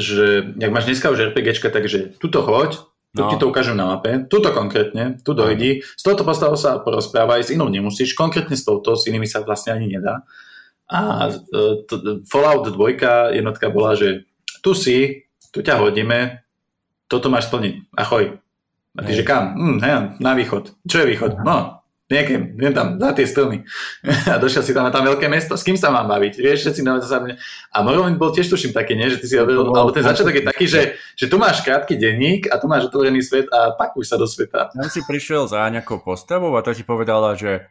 že 0.00 0.56
ak 0.56 0.70
máš 0.72 0.88
dneska 0.88 1.12
už 1.12 1.32
RPGčka, 1.32 1.68
takže 1.68 2.16
tuto 2.16 2.40
choď, 2.40 2.80
tu 3.12 3.20
no. 3.20 3.28
ti 3.28 3.36
to 3.36 3.52
ukážem 3.52 3.76
na 3.76 3.92
mape, 3.92 4.24
tuto 4.24 4.48
konkrétne, 4.56 5.20
tu 5.20 5.36
dojdi, 5.36 5.84
s 5.84 6.00
touto 6.00 6.24
postavou 6.24 6.56
sa 6.56 6.80
porozprávaj, 6.80 7.44
s 7.44 7.52
inou 7.52 7.68
nemusíš, 7.68 8.16
konkrétne 8.16 8.56
s 8.56 8.64
touto, 8.64 8.96
s 8.96 9.04
inými 9.04 9.28
sa 9.28 9.44
vlastne 9.44 9.76
ani 9.76 10.00
nedá. 10.00 10.24
A 10.88 11.28
to, 11.88 12.24
Fallout 12.24 12.72
2 12.72 13.36
jednotka 13.36 13.68
bola, 13.68 13.92
že 13.92 14.24
tu 14.64 14.72
si, 14.72 15.28
tu 15.52 15.60
ťa 15.60 15.76
hodíme, 15.76 16.40
toto 17.04 17.28
máš 17.28 17.52
splniť, 17.52 17.92
ahoj. 18.00 18.40
A 18.96 19.00
ty, 19.04 19.12
že 19.12 19.24
kam? 19.24 19.56
Hm, 19.56 19.78
hej, 19.84 19.92
na 20.20 20.32
východ. 20.32 20.72
Čo 20.88 21.04
je 21.04 21.06
východ? 21.12 21.44
No, 21.44 21.81
niekým, 22.10 22.58
viem 22.58 22.74
tam, 22.74 22.98
za 22.98 23.12
tie 23.14 23.26
stromy. 23.28 23.62
a 24.32 24.36
došiel 24.40 24.62
si 24.66 24.72
tam 24.74 24.88
na 24.88 24.92
tam 24.92 25.06
veľké 25.06 25.26
mesto, 25.30 25.54
s 25.54 25.62
kým 25.62 25.78
sa 25.78 25.92
mám 25.92 26.10
baviť? 26.10 26.34
Vieš, 26.40 26.58
všetci 26.66 26.80
na 26.82 26.98
sa 27.04 27.22
mne... 27.22 27.38
A 27.70 27.76
Morrowind 27.84 28.18
bol 28.18 28.34
tiež 28.34 28.50
tuším 28.50 28.74
taký, 28.74 28.98
nie? 28.98 29.12
že 29.12 29.22
ty 29.22 29.26
si 29.30 29.36
hovoril, 29.38 29.70
alebo 29.70 29.94
ten 29.94 30.02
začiatok 30.02 30.34
je 30.40 30.44
taký, 30.44 30.64
že, 30.66 30.82
že 31.14 31.26
tu 31.30 31.36
máš 31.38 31.62
krátky 31.62 31.94
denník 31.94 32.50
a 32.50 32.58
tu 32.58 32.66
máš 32.66 32.90
otvorený 32.90 33.22
svet 33.22 33.46
a 33.52 33.76
pakuj 33.76 34.08
sa 34.08 34.18
do 34.18 34.26
sveta. 34.26 34.72
Tam 34.72 34.88
si 34.90 35.04
prišiel 35.04 35.46
za 35.46 35.62
nejakou 35.70 36.02
postavou 36.02 36.52
a 36.58 36.64
to 36.64 36.74
ti 36.74 36.82
povedala, 36.82 37.38
že 37.38 37.68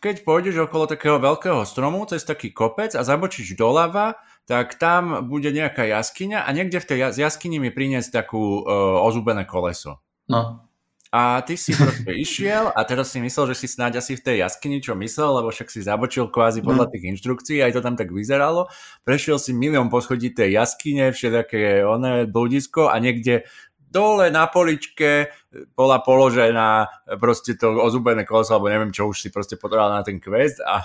keď 0.00 0.22
pôjdeš 0.22 0.68
okolo 0.68 0.84
takého 0.86 1.16
veľkého 1.16 1.64
stromu 1.64 2.04
cez 2.04 2.22
taký 2.22 2.52
kopec 2.52 2.92
a 2.94 3.02
zabočíš 3.02 3.56
doľava, 3.56 4.20
tak 4.46 4.78
tam 4.78 5.26
bude 5.26 5.50
nejaká 5.50 5.82
jaskyňa 5.88 6.46
a 6.46 6.48
niekde 6.54 6.78
v 6.78 6.88
tej 6.88 6.98
jaskyni 7.18 7.58
mi 7.58 7.74
priniesť 7.74 8.14
takú 8.14 8.62
uh, 8.62 9.02
ozúbené 9.02 9.42
koleso. 9.42 9.98
No. 10.30 10.65
A 11.14 11.38
ty 11.46 11.54
si 11.54 11.70
proste 11.70 12.10
išiel 12.10 12.74
a 12.74 12.80
teraz 12.82 13.14
si 13.14 13.22
myslel, 13.22 13.54
že 13.54 13.62
si 13.62 13.66
snáď 13.70 14.02
asi 14.02 14.18
v 14.18 14.24
tej 14.26 14.36
jaskyni 14.42 14.82
čo 14.82 14.98
myslel, 14.98 15.38
lebo 15.38 15.54
však 15.54 15.70
si 15.70 15.80
zabočil 15.86 16.26
kvázi 16.28 16.66
podľa 16.66 16.90
mm. 16.90 16.92
tých 16.92 17.04
inštrukcií, 17.14 17.58
aj 17.62 17.78
to 17.78 17.80
tam 17.84 17.94
tak 17.94 18.10
vyzeralo. 18.10 18.66
Prešiel 19.06 19.38
si 19.38 19.54
milión 19.54 19.86
poschodí 19.86 20.34
tej 20.34 20.58
jaskyne, 20.58 21.14
všelijaké 21.14 21.86
oné 21.86 22.26
blúdisko 22.26 22.90
a 22.90 22.98
niekde 22.98 23.46
dole 23.86 24.28
na 24.34 24.50
poličke 24.50 25.32
bola 25.72 26.02
položená 26.02 26.90
proste 27.16 27.56
to 27.56 27.70
ozubené 27.80 28.26
koleso, 28.28 28.52
alebo 28.52 28.68
neviem 28.68 28.92
čo, 28.92 29.08
už 29.08 29.24
si 29.24 29.28
proste 29.32 29.56
potreboval 29.56 29.94
na 29.94 30.02
ten 30.04 30.20
quest 30.20 30.60
a, 30.60 30.84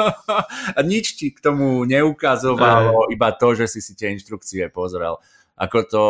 a 0.76 0.80
nič 0.82 1.14
ti 1.20 1.30
k 1.30 1.38
tomu 1.38 1.84
neukazovalo, 1.86 3.12
iba 3.12 3.28
to, 3.36 3.54
že 3.54 3.70
si 3.70 3.80
si 3.84 3.92
tie 3.94 4.10
inštrukcie 4.16 4.66
pozrel. 4.72 5.20
Ako 5.60 5.78
to, 5.86 6.04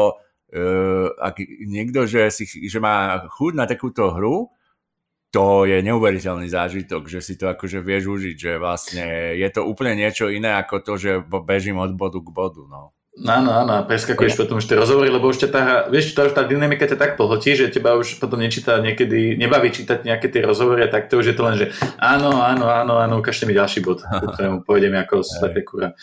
uh, 0.54 1.08
ak 1.18 1.40
niekto, 1.64 2.06
že, 2.06 2.30
si, 2.34 2.44
že 2.46 2.78
má 2.82 3.22
chuť 3.30 3.52
na 3.54 3.66
takúto 3.66 4.10
hru, 4.10 4.50
to 5.30 5.62
je 5.62 5.78
neuveriteľný 5.86 6.50
zážitok, 6.50 7.06
že 7.06 7.22
si 7.22 7.38
to 7.38 7.46
akože 7.54 7.78
vieš 7.86 8.10
užiť, 8.10 8.36
že 8.36 8.52
vlastne 8.58 9.38
je 9.38 9.48
to 9.54 9.62
úplne 9.62 9.94
niečo 9.94 10.26
iné 10.26 10.58
ako 10.58 10.82
to, 10.82 10.92
že 10.98 11.12
bežím 11.46 11.78
od 11.78 11.94
bodu 11.94 12.18
k 12.18 12.34
bodu. 12.34 12.66
No. 12.66 12.90
Áno, 13.26 13.50
áno, 13.52 13.84
preskakuješ 13.84 14.38
potom 14.38 14.62
už 14.62 14.70
tie 14.70 14.78
rozhovory, 14.78 15.10
lebo 15.10 15.28
už 15.30 15.44
ťa 15.46 15.48
tá, 15.50 15.62
vieš, 15.90 16.14
tá, 16.14 16.26
tá 16.30 16.46
dynamika 16.46 16.86
ťa 16.86 16.94
tak 16.94 17.12
pohltí, 17.18 17.58
že 17.58 17.70
teba 17.70 17.98
už 17.98 18.22
potom 18.22 18.38
nečíta 18.38 18.78
niekedy, 18.78 19.34
nebaví 19.34 19.74
čítať 19.74 20.06
nejaké 20.06 20.30
tie 20.30 20.46
rozhovory 20.46 20.86
a 20.86 20.90
tak 20.90 21.10
to 21.10 21.18
už 21.18 21.34
je 21.34 21.36
to 21.36 21.42
len, 21.42 21.58
že 21.58 21.66
áno, 21.98 22.42
áno, 22.42 22.70
áno, 22.70 23.02
áno, 23.02 23.14
ukážte 23.18 23.44
mi 23.44 23.54
ďalší 23.54 23.82
bod, 23.82 24.02
ktorému 24.34 24.62
pôjdem 24.62 24.94
ako 24.98 25.26
sveté 25.26 25.62
kura. 25.66 25.94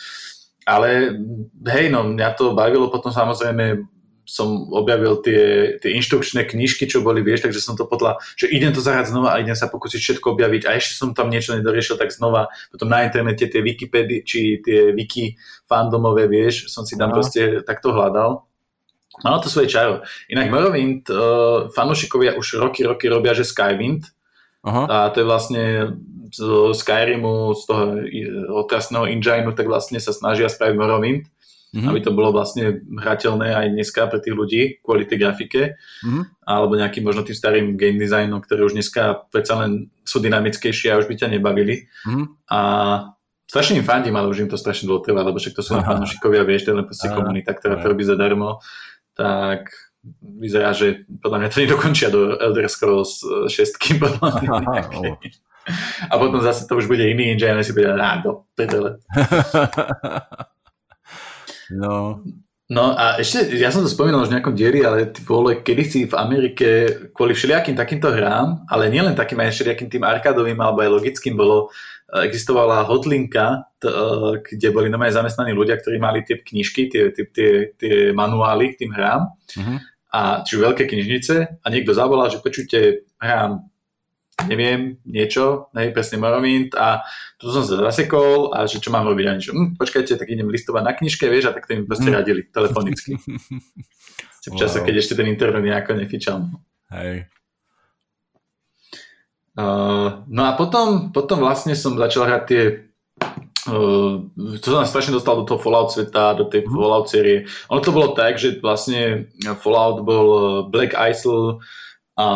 Ale 0.68 1.16
hej, 1.68 1.88
no, 1.88 2.12
mňa 2.12 2.28
to 2.36 2.52
bavilo 2.52 2.92
potom 2.92 3.08
samozrejme 3.08 3.88
som 4.28 4.68
objavil 4.76 5.24
tie, 5.24 5.74
tie 5.80 5.96
inštrukčné 5.96 6.44
knižky, 6.44 6.84
čo 6.84 7.00
boli, 7.00 7.24
vieš, 7.24 7.48
takže 7.48 7.64
som 7.64 7.80
to 7.80 7.88
podľa, 7.88 8.20
že 8.36 8.52
idem 8.52 8.76
to 8.76 8.84
zahrať 8.84 9.08
znova 9.08 9.32
a 9.32 9.40
idem 9.40 9.56
sa 9.56 9.72
pokúsiť 9.72 9.96
všetko 9.96 10.36
objaviť 10.36 10.68
a 10.68 10.76
ešte 10.76 11.00
som 11.00 11.16
tam 11.16 11.32
niečo 11.32 11.56
nedoriešil, 11.56 11.96
tak 11.96 12.12
znova 12.12 12.52
potom 12.68 12.92
na 12.92 13.08
internete 13.08 13.48
tie 13.48 13.64
Wikipedy, 13.64 14.20
či 14.28 14.60
tie 14.60 14.92
wiki 14.92 15.40
fandomové, 15.64 16.28
vieš, 16.28 16.68
som 16.68 16.84
si 16.84 17.00
tam 17.00 17.08
no. 17.08 17.16
proste 17.16 17.64
takto 17.64 17.96
hľadal. 17.96 18.44
Malo 19.24 19.38
to 19.40 19.48
svoje 19.48 19.72
čaro. 19.72 20.04
Inak 20.28 20.52
Morrowind, 20.52 21.08
uh, 21.10 21.72
fanúšikovia 21.72 22.36
už 22.36 22.60
roky, 22.60 22.84
roky 22.84 23.08
robia, 23.08 23.32
že 23.32 23.48
Skywind, 23.48 24.12
Aha. 24.62 24.84
a 24.84 24.96
to 25.10 25.24
je 25.24 25.26
vlastne 25.26 25.64
z 26.28 26.44
Skyrimu, 26.76 27.56
z 27.56 27.62
toho 27.64 27.82
otrasného 28.60 29.08
engineu, 29.08 29.56
tak 29.56 29.64
vlastne 29.64 29.96
sa 29.96 30.12
snažia 30.12 30.52
spraviť 30.52 30.76
Morrowind 30.76 31.24
mm-hmm. 31.74 31.88
aby 31.88 32.00
to 32.00 32.10
bolo 32.16 32.32
vlastne 32.32 32.80
hrateľné 32.84 33.52
aj 33.52 33.66
dneska 33.74 34.08
pre 34.08 34.18
tých 34.24 34.34
ľudí 34.34 34.62
kvôli 34.80 35.04
tej 35.04 35.18
grafike, 35.20 35.62
mm-hmm. 35.76 36.48
alebo 36.48 36.78
nejakým 36.80 37.04
možno 37.04 37.24
tým 37.24 37.36
starým 37.36 37.66
game 37.76 38.00
designom, 38.00 38.40
ktoré 38.40 38.64
už 38.64 38.74
dneska 38.76 39.28
predsa 39.28 39.60
len 39.60 39.92
sú 40.04 40.18
dynamickejšie 40.24 40.92
a 40.92 40.98
už 41.00 41.06
by 41.06 41.14
ťa 41.20 41.28
nebavili. 41.36 41.88
Mm-hmm. 42.08 42.24
A 42.48 42.60
strašne 43.48 43.80
im 43.80 43.86
fandím, 43.86 44.16
ale 44.16 44.32
už 44.32 44.44
im 44.44 44.50
to 44.52 44.60
strašne 44.60 44.88
dlho 44.88 45.04
trvá, 45.04 45.24
lebo 45.24 45.36
však 45.36 45.56
to 45.56 45.64
sú 45.64 45.76
fanúšikovia, 45.80 46.44
vieš, 46.48 46.68
to 46.68 46.70
je 46.72 46.78
len 46.80 46.86
proste 46.88 47.08
komunita, 47.12 47.52
ktorá 47.52 47.80
to 47.80 47.86
robí 47.88 48.04
zadarmo, 48.04 48.60
tak 49.16 49.72
vyzerá, 50.22 50.72
že 50.72 51.04
podľa 51.20 51.38
mňa 51.42 51.48
to 51.50 51.62
nedokončia 51.64 52.08
do 52.08 52.38
Elder 52.38 52.68
Scrolls 52.70 53.20
6, 53.50 54.00
podľa 54.02 54.30
mňa. 54.40 54.82
A 56.08 56.14
potom 56.16 56.40
zase 56.40 56.64
to 56.64 56.80
už 56.80 56.88
bude 56.88 57.04
iný 57.04 57.36
engine, 57.36 57.60
si 57.60 57.76
bude, 57.76 57.92
á, 57.92 58.24
do 58.24 58.48
pedele. 58.56 59.04
No. 61.72 62.22
No 62.68 62.92
a 62.92 63.16
ešte, 63.16 63.56
ja 63.56 63.72
som 63.72 63.80
to 63.80 63.88
spomínal 63.88 64.20
už 64.20 64.28
v 64.28 64.36
nejakom 64.36 64.52
dieri, 64.52 64.84
ale 64.84 65.08
ty 65.08 65.24
vole, 65.24 65.64
kedysi 65.64 66.04
v 66.04 66.14
Amerike 66.20 66.68
kvôli 67.16 67.32
všelijakým 67.32 67.72
takýmto 67.72 68.12
hrám, 68.12 68.68
ale 68.68 68.92
nielen 68.92 69.16
takým 69.16 69.40
aj 69.40 69.56
všelijakým 69.56 69.88
tým 69.88 70.04
arkádovým 70.04 70.60
alebo 70.60 70.84
aj 70.84 70.92
logickým 71.00 71.32
bolo, 71.32 71.72
eh, 72.12 72.28
existovala 72.28 72.84
hotlinka, 72.84 73.64
t- 73.80 73.88
eh, 73.88 74.32
kde 74.44 74.68
boli 74.68 74.92
normálne 74.92 75.16
zamestnaní 75.16 75.56
ľudia, 75.56 75.80
ktorí 75.80 75.96
mali 75.96 76.20
tie 76.28 76.36
knižky, 76.44 76.92
tie, 76.92 77.08
tie, 77.08 77.24
tie, 77.32 77.50
tie 77.72 77.94
manuály 78.12 78.76
k 78.76 78.84
tým 78.84 78.92
hrám. 78.92 79.32
Mm-hmm. 79.32 79.78
A 80.12 80.20
čiže 80.44 80.60
veľké 80.60 80.84
knižnice 80.92 81.34
a 81.64 81.66
niekto 81.72 81.96
zavolal, 81.96 82.28
že 82.28 82.44
počujte, 82.44 83.08
hrám 83.16 83.64
neviem, 84.46 85.02
niečo, 85.02 85.72
hej, 85.74 85.90
presne 85.90 86.22
Morrowind 86.22 86.78
a 86.78 87.02
tu 87.40 87.50
som 87.50 87.66
sa 87.66 87.74
zasekol 87.90 88.54
a 88.54 88.70
že 88.70 88.78
čo 88.78 88.94
mám 88.94 89.08
robiť, 89.08 89.26
a 89.26 89.32
niečo, 89.34 89.52
hm, 89.56 89.74
počkajte, 89.74 90.14
tak 90.14 90.30
idem 90.30 90.46
listovať 90.46 90.82
na 90.86 90.92
knižke, 90.94 91.26
vieš, 91.26 91.50
a 91.50 91.54
tak 91.56 91.66
to 91.66 91.74
mi 91.74 91.82
proste 91.82 92.06
hm. 92.06 92.14
radili 92.14 92.46
telefonicky. 92.46 93.18
v 94.48 94.56
čase, 94.56 94.80
wow. 94.80 94.84
keď 94.88 94.94
ešte 94.96 95.14
ten 95.18 95.28
internet 95.28 95.60
nejako 95.60 95.92
nefičal. 95.98 96.48
Hej. 96.88 97.28
Uh, 99.58 100.22
no 100.30 100.46
a 100.46 100.54
potom, 100.54 101.10
potom 101.10 101.42
vlastne 101.42 101.74
som 101.74 101.98
začal 101.98 102.28
hrať 102.28 102.44
tie 102.46 102.62
Uh, 103.68 104.32
to 104.64 104.72
sa 104.72 104.88
strašne 104.88 105.12
dostal 105.12 105.36
do 105.36 105.44
toho 105.44 105.60
Fallout 105.60 105.92
sveta, 105.92 106.32
do 106.32 106.48
tej 106.48 106.64
mm. 106.64 106.72
Fallout 106.72 107.12
série. 107.12 107.44
Ono 107.68 107.84
to 107.84 107.92
bolo 107.92 108.16
tak, 108.16 108.40
že 108.40 108.64
vlastne 108.64 109.28
Fallout 109.60 110.08
bol 110.08 110.28
Black 110.72 110.96
Isle 110.96 111.60
a 112.16 112.26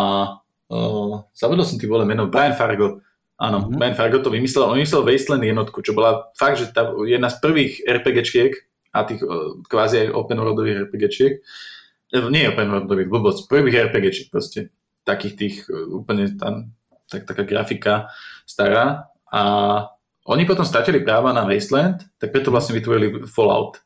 Uh, 0.73 1.21
zabudol 1.37 1.69
som 1.69 1.77
ty 1.77 1.85
vole 1.85 2.09
meno, 2.09 2.33
Brian 2.33 2.57
Fargo. 2.57 3.05
Áno, 3.37 3.69
mm-hmm. 3.69 3.77
Brian 3.77 3.99
Fargo 3.99 4.25
to 4.25 4.33
vymyslel. 4.33 4.73
On 4.73 4.81
vymyslel 4.81 5.05
Wasteland 5.05 5.45
jednotku, 5.45 5.85
čo 5.85 5.93
bola 5.93 6.33
fakt, 6.33 6.65
že 6.65 6.73
tá, 6.73 6.89
jedna 7.05 7.29
z 7.29 7.37
prvých 7.45 7.85
RPGčiek 7.85 8.57
a 8.97 9.05
tých 9.05 9.21
uh, 9.21 9.61
kvázi 9.69 10.09
aj 10.09 10.17
open 10.17 10.41
worldových 10.41 10.89
RPGčiek. 10.89 11.33
Nie 12.33 12.49
open 12.57 12.73
worldových, 12.73 13.13
blbosť, 13.13 13.53
prvých 13.53 13.93
RPGčiek 13.93 14.33
proste. 14.33 14.73
Takých 15.05 15.35
tých 15.37 15.55
uh, 15.69 15.93
úplne 15.93 16.33
tam, 16.41 16.73
tak, 17.05 17.29
taká 17.29 17.45
grafika 17.45 18.09
stará. 18.49 19.13
A 19.29 19.43
oni 20.25 20.49
potom 20.49 20.65
stratili 20.65 21.05
práva 21.05 21.37
na 21.37 21.45
Wasteland, 21.45 22.01
tak 22.17 22.33
preto 22.33 22.49
vlastne 22.49 22.79
vytvorili 22.81 23.29
Fallout 23.29 23.77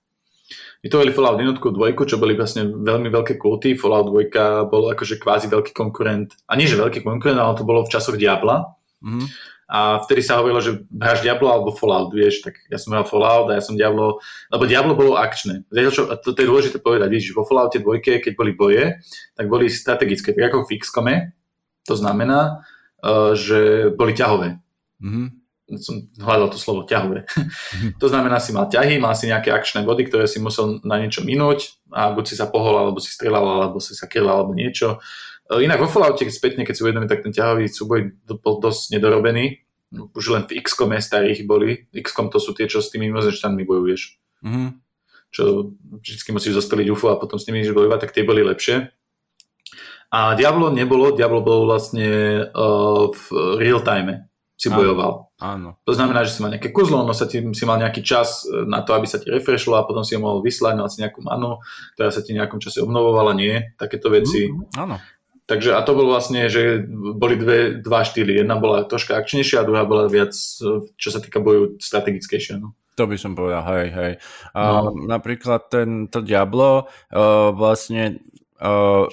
vytvorili 0.85 1.13
Fallout 1.13 1.41
1, 1.41 1.57
2, 1.57 2.11
čo 2.11 2.17
boli 2.21 2.37
vlastne 2.37 2.69
veľmi 2.69 3.09
veľké 3.09 3.41
kulty. 3.41 3.77
Fallout 3.79 4.13
2 4.13 4.69
bol 4.69 4.93
akože 4.93 5.21
kvázi 5.21 5.47
veľký 5.49 5.73
konkurent, 5.73 6.35
a 6.49 6.57
nie 6.59 6.69
že 6.69 6.81
veľký 6.81 7.05
konkurent, 7.05 7.41
ale 7.41 7.57
to 7.57 7.65
bolo 7.65 7.85
v 7.85 7.93
časoch 7.93 8.19
Diabla. 8.19 8.67
Mm-hmm. 9.01 9.27
A 9.67 9.99
vtedy 9.99 10.23
sa 10.23 10.39
hovorilo, 10.39 10.63
že 10.63 10.87
hráš 10.95 11.27
Diablo 11.27 11.51
alebo 11.51 11.75
Fallout, 11.75 12.15
vieš, 12.15 12.47
tak 12.47 12.55
ja 12.71 12.79
som 12.79 12.95
hral 12.95 13.03
Fallout 13.03 13.51
a 13.51 13.59
ja 13.59 13.63
som 13.63 13.75
Diablo, 13.75 14.23
lebo 14.55 14.63
Diablo 14.63 14.95
bolo 14.95 15.19
akčné. 15.19 15.67
Čo, 15.91 16.07
a 16.07 16.15
to, 16.15 16.31
to 16.31 16.39
je 16.39 16.51
dôležité 16.51 16.79
povedať, 16.79 17.11
vieš, 17.11 17.35
vo 17.35 17.43
Falloute 17.43 17.83
2, 17.83 17.99
keď 17.99 18.33
boli 18.39 18.55
boje, 18.55 18.95
tak 19.35 19.51
boli 19.51 19.67
strategické, 19.67 20.31
tak 20.31 20.55
ako 20.55 20.71
v 20.71 20.79
XCOMe, 20.79 21.17
to 21.83 21.99
znamená, 21.99 22.63
uh, 23.03 23.35
že 23.35 23.91
boli 23.91 24.15
ťahové. 24.15 24.63
Mm-hmm 25.03 25.36
som 25.83 26.07
hľadal 26.15 26.55
to 26.55 26.59
slovo 26.63 26.87
ťahové. 26.87 27.27
to 28.03 28.07
znamená, 28.07 28.39
si 28.39 28.55
mal 28.55 28.71
ťahy, 28.71 29.03
mal 29.03 29.19
si 29.19 29.27
nejaké 29.27 29.51
akčné 29.51 29.83
body, 29.83 30.07
ktoré 30.07 30.31
si 30.31 30.39
musel 30.39 30.79
na 30.87 31.03
niečo 31.03 31.27
minúť 31.27 31.75
a 31.91 32.15
buď 32.15 32.25
si 32.25 32.35
sa 32.39 32.47
pohol, 32.47 32.79
alebo 32.79 33.03
si 33.03 33.11
strelal, 33.11 33.43
alebo 33.43 33.83
si 33.83 33.99
sa 33.99 34.07
kryl, 34.07 34.31
alebo 34.31 34.55
niečo. 34.55 35.03
E, 35.51 35.67
inak 35.67 35.83
vo 35.83 35.91
Falloute 35.91 36.23
spätne, 36.31 36.63
keď 36.63 36.75
si 36.79 36.83
uvedomí, 36.87 37.11
tak 37.11 37.27
ten 37.27 37.35
ťahový 37.35 37.67
súboj 37.67 38.15
bol 38.39 38.63
dosť 38.63 38.95
nedorobený. 38.95 39.67
Už 40.15 40.35
len 40.35 40.47
v 40.47 40.63
XCOM 40.63 40.95
starých 40.99 41.47
boli. 41.47 41.91
XCOM 41.91 42.31
to 42.31 42.39
sú 42.39 42.55
tie, 42.55 42.71
čo 42.71 42.79
s 42.79 42.91
tými 42.91 43.11
mimozenšťanmi 43.11 43.63
bojuješ. 43.67 44.03
Mm-hmm. 44.47 44.69
Čo 45.35 45.75
vždy 46.03 46.31
musíš 46.31 46.63
zostaliť 46.63 46.87
UFO 46.95 47.11
a 47.11 47.19
potom 47.19 47.39
s 47.39 47.47
nimi 47.51 47.67
bojovať, 47.67 48.07
tak 48.07 48.15
tie 48.15 48.23
boli 48.23 48.47
lepšie. 48.47 48.91
A 50.15 50.39
Diablo 50.39 50.71
nebolo, 50.71 51.11
Diablo 51.11 51.43
bolo 51.43 51.67
vlastne 51.67 52.07
uh, 52.47 53.11
v 53.11 53.23
real 53.59 53.83
time 53.83 54.31
si 54.55 54.71
bojoval. 54.71 55.26
Áno. 55.37 55.77
To 55.85 55.93
znamená, 55.93 56.25
že 56.25 56.33
si 56.33 56.41
mal 56.41 56.49
nejaké 56.49 56.73
kuzlo, 56.73 57.05
no 57.05 57.13
sa 57.13 57.29
ti, 57.29 57.45
si 57.45 57.65
mal 57.69 57.77
nejaký 57.77 58.01
čas 58.01 58.49
e, 58.49 58.65
na 58.65 58.81
to, 58.81 58.97
aby 58.97 59.05
sa 59.05 59.21
ti 59.21 59.29
refreshlo 59.29 59.77
a 59.77 59.85
potom 59.85 60.01
si 60.01 60.17
ho 60.17 60.21
mohol 60.25 60.41
vyslať, 60.41 60.75
mal 60.81 60.89
si 60.89 61.05
nejakú 61.05 61.21
manu, 61.21 61.61
ktorá 61.93 62.09
sa 62.09 62.25
ti 62.25 62.33
v 62.33 62.41
nejakom 62.41 62.57
čase 62.57 62.81
obnovovala, 62.81 63.37
nie, 63.37 63.77
takéto 63.77 64.09
veci. 64.09 64.49
Mm, 64.49 64.73
áno. 64.81 64.97
Takže 65.47 65.77
a 65.77 65.81
to 65.85 65.93
bolo 65.95 66.17
vlastne, 66.17 66.49
že 66.49 66.83
boli 66.91 67.39
dve, 67.39 67.79
dva 67.79 68.03
štýly. 68.03 68.43
Jedna 68.43 68.59
bola 68.59 68.83
troška 68.83 69.15
akčnejšia 69.15 69.63
a 69.63 69.67
druhá 69.69 69.87
bola 69.87 70.11
viac, 70.11 70.35
čo 70.99 71.09
sa 71.13 71.23
týka 71.23 71.39
boju, 71.39 71.79
strategickejšia. 71.79 72.59
No. 72.59 72.75
To 72.97 73.07
by 73.07 73.15
som 73.15 73.39
povedal, 73.39 73.63
hej, 73.77 73.87
hej. 73.93 74.13
A 74.57 74.89
no. 74.89 74.91
napríklad 75.07 75.69
tento 75.71 76.19
Diablo 76.25 76.89
uh, 76.89 77.55
vlastne 77.55 78.25
uh, 78.59 79.07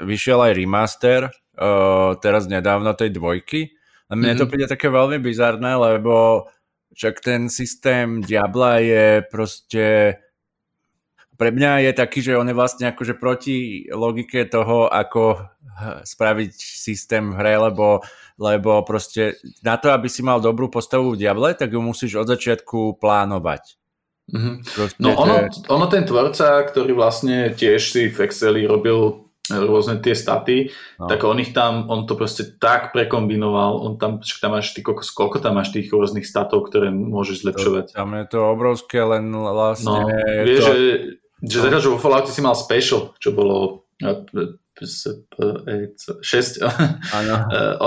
vyšiel 0.00 0.48
aj 0.48 0.52
remaster 0.56 1.20
uh, 1.28 2.16
teraz 2.22 2.48
nedávno 2.48 2.96
tej 2.96 3.12
dvojky. 3.12 3.76
A 4.10 4.18
mne 4.18 4.34
mm-hmm. 4.34 4.40
to 4.42 4.44
mhm. 4.46 4.50
príde 4.50 4.66
také 4.66 4.88
veľmi 4.90 5.18
bizarné, 5.22 5.78
lebo 5.78 6.46
však 6.90 7.22
ten 7.22 7.46
systém 7.46 8.18
Diabla 8.20 8.82
je 8.82 9.06
proste 9.30 10.18
pre 11.40 11.56
mňa 11.56 11.88
je 11.88 11.92
taký, 11.96 12.20
že 12.20 12.36
on 12.36 12.44
je 12.44 12.52
vlastne 12.52 12.92
akože 12.92 13.16
proti 13.16 13.88
logike 13.88 14.44
toho, 14.44 14.92
ako 14.92 15.40
spraviť 16.04 16.52
systém 16.52 17.32
v 17.32 17.36
hre, 17.40 17.56
lebo, 17.56 18.04
lebo 18.36 18.84
proste 18.84 19.40
na 19.64 19.80
to, 19.80 19.88
aby 19.88 20.04
si 20.12 20.20
mal 20.20 20.44
dobrú 20.44 20.68
postavu 20.68 21.16
v 21.16 21.24
Diable, 21.24 21.56
tak 21.56 21.72
ju 21.72 21.80
musíš 21.80 22.20
od 22.20 22.28
začiatku 22.28 23.00
plánovať. 23.00 23.80
Mm-hmm. 24.28 24.54
No 25.00 25.16
ono, 25.16 25.48
ono 25.72 25.86
ten 25.88 26.04
tvorca, 26.04 26.60
ktorý 26.68 26.92
vlastne 26.92 27.56
tiež 27.56 27.80
si 27.88 28.12
v 28.12 28.20
Exceli 28.28 28.68
robil 28.68 29.29
rôzne 29.50 29.98
tie 29.98 30.14
staty, 30.14 30.70
no. 31.00 31.10
tak 31.10 31.26
on 31.26 31.42
ich 31.42 31.50
tam, 31.50 31.90
on 31.90 32.06
to 32.06 32.14
proste 32.14 32.62
tak 32.62 32.94
prekombinoval, 32.94 33.82
on 33.82 33.98
tam, 33.98 34.22
tam 34.22 34.54
máš 34.54 34.70
ty 34.70 34.86
kokos, 34.86 35.10
koľko 35.10 35.42
tam 35.42 35.58
máš 35.58 35.74
tých 35.74 35.90
rôznych 35.90 36.22
statov, 36.22 36.70
ktoré 36.70 36.94
môžeš 36.94 37.42
zlepšovať. 37.42 37.98
Tam 37.98 38.14
je 38.14 38.26
to 38.30 38.38
obrovské, 38.46 39.02
len 39.02 39.26
vlastne... 39.34 39.90
No, 39.90 40.06
vieš, 40.46 40.62
to... 40.62 40.70
že 40.70 40.74
že 41.40 41.56
no. 41.60 41.64
zatiaľ, 41.64 41.80
že 41.80 41.92
vo 41.92 41.98
Falloute 42.00 42.32
si 42.32 42.42
mal 42.44 42.52
special, 42.52 43.16
čo 43.16 43.32
bolo 43.32 43.88
6 43.96 44.60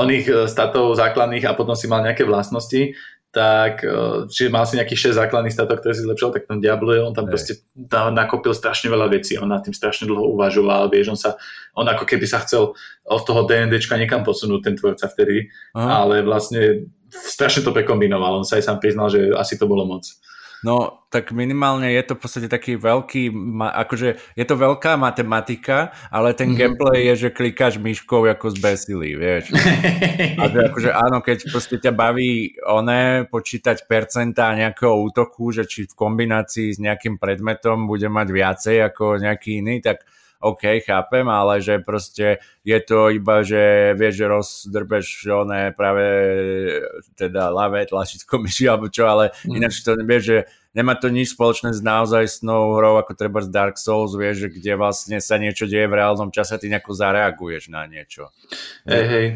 oných 0.04 0.26
statov 0.50 0.98
základných 0.98 1.46
a 1.46 1.54
potom 1.54 1.78
si 1.78 1.86
mal 1.86 2.02
nejaké 2.02 2.26
vlastnosti, 2.26 2.98
tak 3.34 3.82
e, 3.82 4.30
čiže 4.30 4.54
mal 4.54 4.70
si 4.70 4.78
nejakých 4.78 5.10
6 5.10 5.22
základných 5.26 5.58
statov, 5.58 5.82
ktoré 5.82 5.98
si 5.98 6.06
zlepšil, 6.06 6.30
tak 6.38 6.46
ten 6.46 6.62
Diablo, 6.62 6.94
on 7.02 7.18
tam 7.18 7.26
Hej. 7.26 7.32
proste 7.34 7.54
tam 7.90 8.14
nakopil 8.14 8.54
strašne 8.54 8.94
veľa 8.94 9.10
vecí, 9.10 9.42
on 9.42 9.50
nad 9.50 9.66
tým 9.66 9.74
strašne 9.74 10.06
dlho 10.06 10.38
uvažoval, 10.38 10.94
vieš, 10.94 11.18
on 11.18 11.20
sa, 11.20 11.34
on 11.74 11.90
ako 11.90 12.06
keby 12.06 12.30
sa 12.30 12.46
chcel 12.46 12.78
od 13.10 13.22
toho 13.26 13.50
D&Dčka 13.50 13.98
niekam 13.98 14.22
posunúť, 14.22 14.62
ten 14.62 14.78
tvorca 14.78 15.10
vtedy, 15.10 15.50
Aha. 15.74 16.06
ale 16.06 16.22
vlastne 16.22 16.86
strašne 17.10 17.66
to 17.66 17.74
prekombinoval, 17.74 18.38
on 18.38 18.46
sa 18.46 18.62
aj 18.62 18.70
sám 18.70 18.78
priznal, 18.78 19.10
že 19.10 19.34
asi 19.34 19.58
to 19.58 19.66
bolo 19.66 19.82
moc. 19.82 20.06
No, 20.64 21.04
tak 21.12 21.36
minimálne 21.36 21.92
je 21.92 22.04
to 22.08 22.16
v 22.16 22.22
podstate 22.24 22.48
taký 22.48 22.80
veľký, 22.80 23.36
akože 23.60 24.40
je 24.40 24.46
to 24.48 24.56
veľká 24.56 24.96
matematika, 24.96 25.92
ale 26.08 26.32
ten 26.32 26.56
mm-hmm. 26.56 26.60
gameplay 26.60 27.00
je, 27.12 27.28
že 27.28 27.36
klikáš 27.36 27.84
myškou 27.84 28.24
ako 28.24 28.56
z 28.56 28.58
Besily, 28.64 29.12
vieš. 29.20 29.52
A 30.42 30.48
že 30.48 30.60
akože 30.72 30.90
áno, 30.96 31.20
keď 31.20 31.52
proste 31.52 31.78
ťa 31.84 31.92
baví 31.92 32.56
oné 32.64 33.28
počítať 33.28 33.84
percentá 33.86 34.56
nejakého 34.56 34.96
útoku, 35.04 35.52
že 35.52 35.68
či 35.68 35.84
v 35.84 35.94
kombinácii 36.00 36.74
s 36.74 36.80
nejakým 36.80 37.20
predmetom 37.20 37.84
bude 37.84 38.08
mať 38.08 38.28
viacej 38.32 38.78
ako 38.88 39.20
nejaký 39.20 39.60
iný, 39.60 39.84
tak 39.84 40.08
OK, 40.44 40.84
chápem, 40.84 41.24
ale 41.32 41.64
že 41.64 41.80
proste 41.80 42.44
je 42.68 42.80
to 42.84 43.08
iba, 43.16 43.40
že 43.48 43.96
vieš, 43.96 44.14
že 44.20 44.26
rozdrbeš 44.28 45.08
oné 45.32 45.72
práve 45.72 46.04
teda 47.16 47.48
ľavé 47.48 47.88
tlačítko 47.88 48.40
myši 48.44 48.68
alebo 48.68 48.92
čo, 48.92 49.08
ale 49.08 49.32
mm. 49.48 49.56
ináč 49.56 49.80
to 49.88 49.96
vieš, 50.04 50.24
že 50.28 50.38
nemá 50.76 51.00
to 51.00 51.08
nič 51.08 51.38
spoločné 51.38 51.72
s 51.72 51.80
naozaj 51.80 52.44
snou 52.44 52.76
hrou 52.76 53.00
ako 53.00 53.14
treba 53.16 53.40
z 53.40 53.54
Dark 53.54 53.80
Souls, 53.80 54.18
vieš, 54.18 54.50
že 54.50 54.60
kde 54.60 54.74
vlastne 54.76 55.18
sa 55.24 55.40
niečo 55.40 55.70
deje 55.70 55.88
v 55.88 55.96
reálnom 55.96 56.34
čase 56.34 56.60
ty 56.60 56.68
nejako 56.68 56.92
zareaguješ 56.92 57.72
na 57.72 57.88
niečo. 57.88 58.34
Hej, 58.84 59.06
hej. 59.08 59.28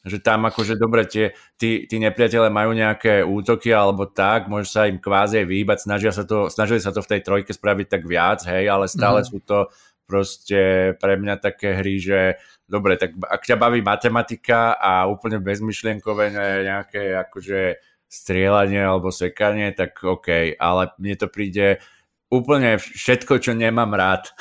Že 0.00 0.16
tam 0.24 0.48
akože 0.48 0.80
dobre, 0.80 1.04
tie, 1.04 1.36
tí, 1.60 1.84
tí 1.84 2.00
nepriateľe 2.00 2.48
majú 2.48 2.72
nejaké 2.72 3.20
útoky 3.20 3.68
alebo 3.68 4.08
tak, 4.08 4.48
môžeš 4.48 4.70
sa 4.72 4.88
im 4.88 4.96
kvázi 4.96 5.44
vyhýbať, 5.44 5.84
snažia 5.84 6.08
sa 6.08 6.24
to, 6.24 6.48
snažili 6.48 6.80
sa 6.80 6.88
to 6.88 7.04
v 7.04 7.10
tej 7.16 7.20
trojke 7.20 7.52
spraviť 7.52 7.86
tak 7.86 8.02
viac, 8.08 8.40
hej, 8.48 8.64
ale 8.64 8.88
stále 8.88 9.20
mm. 9.20 9.26
sú 9.28 9.38
to 9.44 9.68
proste 10.10 10.92
pre 10.98 11.14
mňa 11.14 11.38
také 11.38 11.78
hry, 11.78 12.02
že 12.02 12.20
dobre, 12.66 12.98
tak 12.98 13.14
ak 13.14 13.46
ťa 13.46 13.54
baví 13.54 13.78
matematika 13.78 14.74
a 14.74 15.06
úplne 15.06 15.38
bezmyšlienkové 15.38 16.34
nejaké 16.66 17.14
akože 17.14 17.78
strieľanie 18.10 18.82
alebo 18.82 19.14
sekanie, 19.14 19.70
tak 19.70 20.02
OK, 20.02 20.58
ale 20.58 20.90
mne 20.98 21.14
to 21.14 21.30
príde 21.30 21.78
úplne 22.26 22.74
všetko, 22.82 23.38
čo 23.38 23.54
nemám 23.54 23.94
rád. 23.94 24.34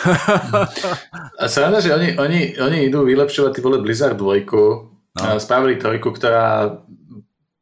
a 1.41 1.45
sa 1.45 1.69
že 1.77 1.93
oni, 1.93 2.17
oni, 2.17 2.57
oni 2.57 2.77
idú 2.89 3.05
vylepšovať 3.05 3.51
ty 3.53 3.61
vole 3.61 3.77
Blizzard 3.77 4.17
2, 4.17 4.49
no. 4.49 5.37
spravili 5.37 5.77
trojku, 5.77 6.09
ktorá 6.09 6.81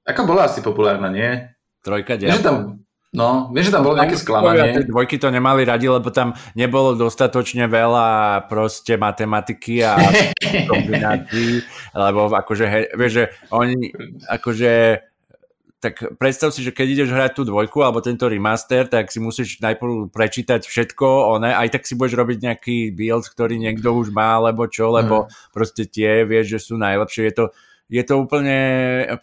ako 0.07 0.21
bola 0.23 0.47
asi 0.47 0.63
populárna, 0.63 1.11
nie? 1.11 1.31
Trojka 1.83 2.15
Diablo. 2.15 2.43
Tam, 2.43 2.55
No, 3.15 3.47
vieš, 3.55 3.71
že 3.71 3.79
tam 3.79 3.87
bolo 3.87 3.95
nejaké 3.95 4.19
sklamanie. 4.19 4.83
Tie 4.83 4.91
dvojky 4.91 5.15
to 5.15 5.31
nemali 5.31 5.63
radi, 5.63 5.87
lebo 5.87 6.11
tam 6.11 6.35
nebolo 6.59 6.91
dostatočne 6.91 7.71
veľa 7.71 8.43
proste 8.51 8.99
matematiky 8.99 9.79
a 9.79 9.95
kombinácií, 10.71 11.63
lebo 11.95 12.27
akože, 12.27 12.65
he, 12.67 12.81
vieš, 12.99 13.11
že 13.15 13.23
oni 13.55 13.95
akože 14.27 14.71
tak 15.77 16.01
predstav 16.17 16.49
si, 16.49 16.65
že 16.65 16.73
keď 16.73 16.87
ideš 16.89 17.09
hrať 17.13 17.31
tú 17.37 17.43
dvojku 17.45 17.85
alebo 17.85 18.01
tento 18.01 18.25
remaster, 18.25 18.89
tak 18.89 19.13
si 19.13 19.21
musíš 19.21 19.61
najprv 19.61 20.09
prečítať 20.09 20.65
všetko, 20.65 21.37
one, 21.37 21.53
aj 21.53 21.69
tak 21.69 21.85
si 21.85 21.93
budeš 21.93 22.17
robiť 22.17 22.37
nejaký 22.41 22.77
build, 22.97 23.29
ktorý 23.29 23.61
niekto 23.61 23.93
už 23.93 24.09
má, 24.09 24.41
alebo 24.41 24.65
čo, 24.65 24.89
lebo 24.89 25.29
mm. 25.29 25.53
proste 25.53 25.85
tie 25.85 26.25
vieš, 26.25 26.57
že 26.57 26.59
sú 26.73 26.73
najlepšie. 26.81 27.29
Je 27.29 27.33
to, 27.37 27.45
je 27.87 28.03
to 28.03 28.19
úplne, 28.19 28.59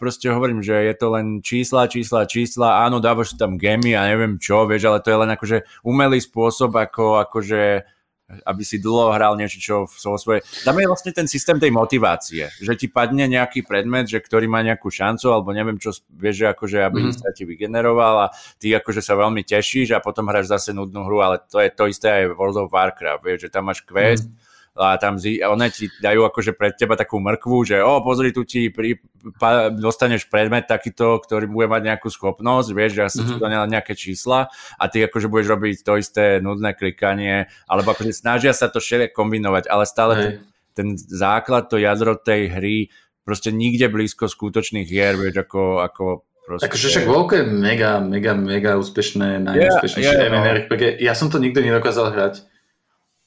proste 0.01 0.25
hovorím, 0.25 0.65
že 0.65 0.73
je 0.73 0.95
to 0.97 1.13
len 1.13 1.45
čísla, 1.45 1.85
čísla, 1.85 2.25
čísla, 2.25 2.81
áno, 2.89 2.97
dávaš 2.97 3.37
tam 3.37 3.61
gemy 3.61 3.93
a 3.93 4.09
neviem 4.09 4.41
čo, 4.41 4.65
vieš, 4.65 4.89
ale 4.89 5.05
to 5.05 5.13
je 5.13 5.21
len 5.21 5.31
akože 5.37 5.57
umelý 5.85 6.17
spôsob, 6.17 6.73
ako 6.73 7.21
akože 7.29 7.85
aby 8.25 8.65
si 8.65 8.81
dlho 8.81 9.13
hral 9.13 9.37
niečo, 9.37 9.61
čo 9.61 9.75
vo 9.85 10.17
svojej... 10.17 10.41
Tam 10.65 10.73
je 10.81 10.89
vlastne 10.89 11.13
ten 11.13 11.29
systém 11.29 11.61
tej 11.61 11.69
motivácie, 11.69 12.49
že 12.57 12.73
ti 12.73 12.89
padne 12.89 13.29
nejaký 13.29 13.61
predmet, 13.61 14.09
že 14.09 14.17
ktorý 14.17 14.49
má 14.49 14.65
nejakú 14.65 14.89
šancu, 14.89 15.29
alebo 15.29 15.53
neviem 15.53 15.77
čo, 15.77 15.93
vieš, 16.09 16.41
že 16.41 16.47
akože 16.49 16.77
aby 16.89 16.99
mm. 17.05 17.21
sa 17.21 17.29
ti 17.29 17.45
vygeneroval 17.45 18.25
a 18.25 18.27
ty 18.57 18.73
akože 18.73 19.05
sa 19.05 19.13
veľmi 19.13 19.45
tešíš 19.45 19.93
a 19.93 20.01
potom 20.01 20.25
hráš 20.25 20.49
zase 20.49 20.73
nudnú 20.73 21.05
hru, 21.05 21.21
ale 21.21 21.37
to 21.45 21.61
je 21.61 21.69
to 21.69 21.85
isté 21.85 22.25
aj 22.25 22.33
World 22.33 22.65
of 22.65 22.73
Warcraft, 22.73 23.21
vieš, 23.21 23.45
že 23.45 23.53
tam 23.53 23.69
máš 23.69 23.85
quest, 23.85 24.25
mm 24.25 24.44
a 24.75 24.99
tam 24.99 25.15
zi, 25.15 25.39
one 25.39 25.71
ti 25.71 25.87
dajú 25.87 26.27
akože 26.27 26.51
pred 26.51 26.75
teba 26.75 26.99
takú 26.99 27.15
mrkvu, 27.23 27.57
že 27.63 27.79
o, 27.79 28.03
pozri, 28.03 28.35
tu 28.35 28.43
ti 28.43 28.67
pri, 28.67 28.99
pa, 29.39 29.71
dostaneš 29.71 30.27
predmet 30.27 30.67
takýto, 30.67 31.23
ktorý 31.23 31.47
bude 31.47 31.71
mať 31.71 31.95
nejakú 31.95 32.11
schopnosť, 32.11 32.69
vieš, 32.75 32.91
že 32.99 33.03
sa 33.07 33.23
mm-hmm. 33.23 33.39
to 33.39 33.47
nejaké 33.71 33.93
čísla 33.95 34.51
a 34.75 34.83
ty 34.91 35.07
akože 35.07 35.31
budeš 35.31 35.47
robiť 35.55 35.75
to 35.79 35.93
isté 35.95 36.23
nudné 36.43 36.75
klikanie, 36.75 37.47
alebo 37.71 37.95
akože 37.95 38.11
snažia 38.11 38.51
sa 38.51 38.67
to 38.67 38.83
všetko 38.83 39.15
kombinovať, 39.15 39.71
ale 39.71 39.83
stále 39.87 40.13
ten, 40.19 40.31
ten 40.75 40.87
základ, 40.99 41.71
to 41.71 41.79
jadro 41.79 42.19
tej 42.19 42.51
hry 42.51 42.77
proste 43.23 43.55
nikde 43.55 43.87
blízko 43.87 44.27
skutočných 44.27 44.85
hier, 44.85 45.15
vieš, 45.15 45.47
ako, 45.47 45.81
ako 45.81 46.05
Proste... 46.45 46.69
Takže 46.69 46.87
však 46.93 47.09
Volko 47.09 47.41
je 47.41 47.45
mega, 47.49 47.97
mega, 47.97 48.37
mega 48.37 48.77
úspešné, 48.77 49.41
najúspešnejšie 49.49 50.13
yeah, 50.13 50.29
yeah, 50.29 50.37
MMORPG. 50.45 51.01
Ja 51.01 51.17
som 51.17 51.33
to 51.33 51.41
nikdy 51.41 51.57
nedokázal 51.65 52.13
hrať. 52.13 52.45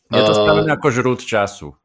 Je 0.09 0.23
to 0.25 0.33
spravené 0.33 0.71
ako 0.73 0.89
žrút 0.89 1.21
času. 1.25 1.77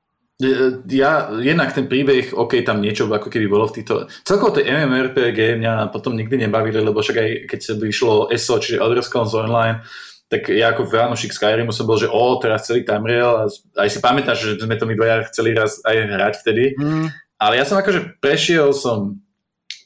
Ja, 0.90 1.30
jednak 1.40 1.72
ten 1.72 1.86
príbeh, 1.88 2.34
OK, 2.34 2.66
tam 2.66 2.82
niečo 2.82 3.08
ako 3.08 3.30
keby 3.30 3.48
bolo 3.48 3.70
v 3.70 3.80
týchto... 3.80 4.10
Celkovo 4.26 4.58
tie 4.58 4.66
MMORPG 4.66 5.62
mňa 5.62 5.94
potom 5.94 6.18
nikdy 6.18 6.48
nebavili, 6.48 6.82
lebo 6.82 7.00
však 7.00 7.18
aj 7.22 7.30
keď 7.48 7.60
sa 7.62 7.74
vyšlo 7.78 8.28
ESO, 8.34 8.60
čiže 8.60 8.82
Elder 8.82 9.06
Scrolls 9.06 9.38
Online, 9.38 9.86
tak 10.28 10.50
ja 10.50 10.74
ako 10.74 10.90
fanúšik 10.90 11.32
Skyrimu 11.32 11.70
som 11.70 11.86
bol, 11.86 12.02
že 12.02 12.10
o, 12.10 12.42
teraz 12.42 12.66
celý 12.66 12.82
Tamriel 12.82 13.30
a 13.30 13.44
aj 13.78 13.90
si 13.94 14.00
pamätáš, 14.02 14.58
že 14.58 14.66
sme 14.66 14.76
to 14.76 14.90
my 14.90 14.98
dvaja 14.98 15.30
chceli 15.30 15.54
raz 15.54 15.80
aj 15.86 15.96
hrať 16.10 16.34
vtedy. 16.42 16.74
Mm. 16.76 17.08
Ale 17.38 17.54
ja 17.62 17.66
som 17.70 17.78
akože 17.78 18.18
prešiel 18.18 18.74
som 18.74 19.23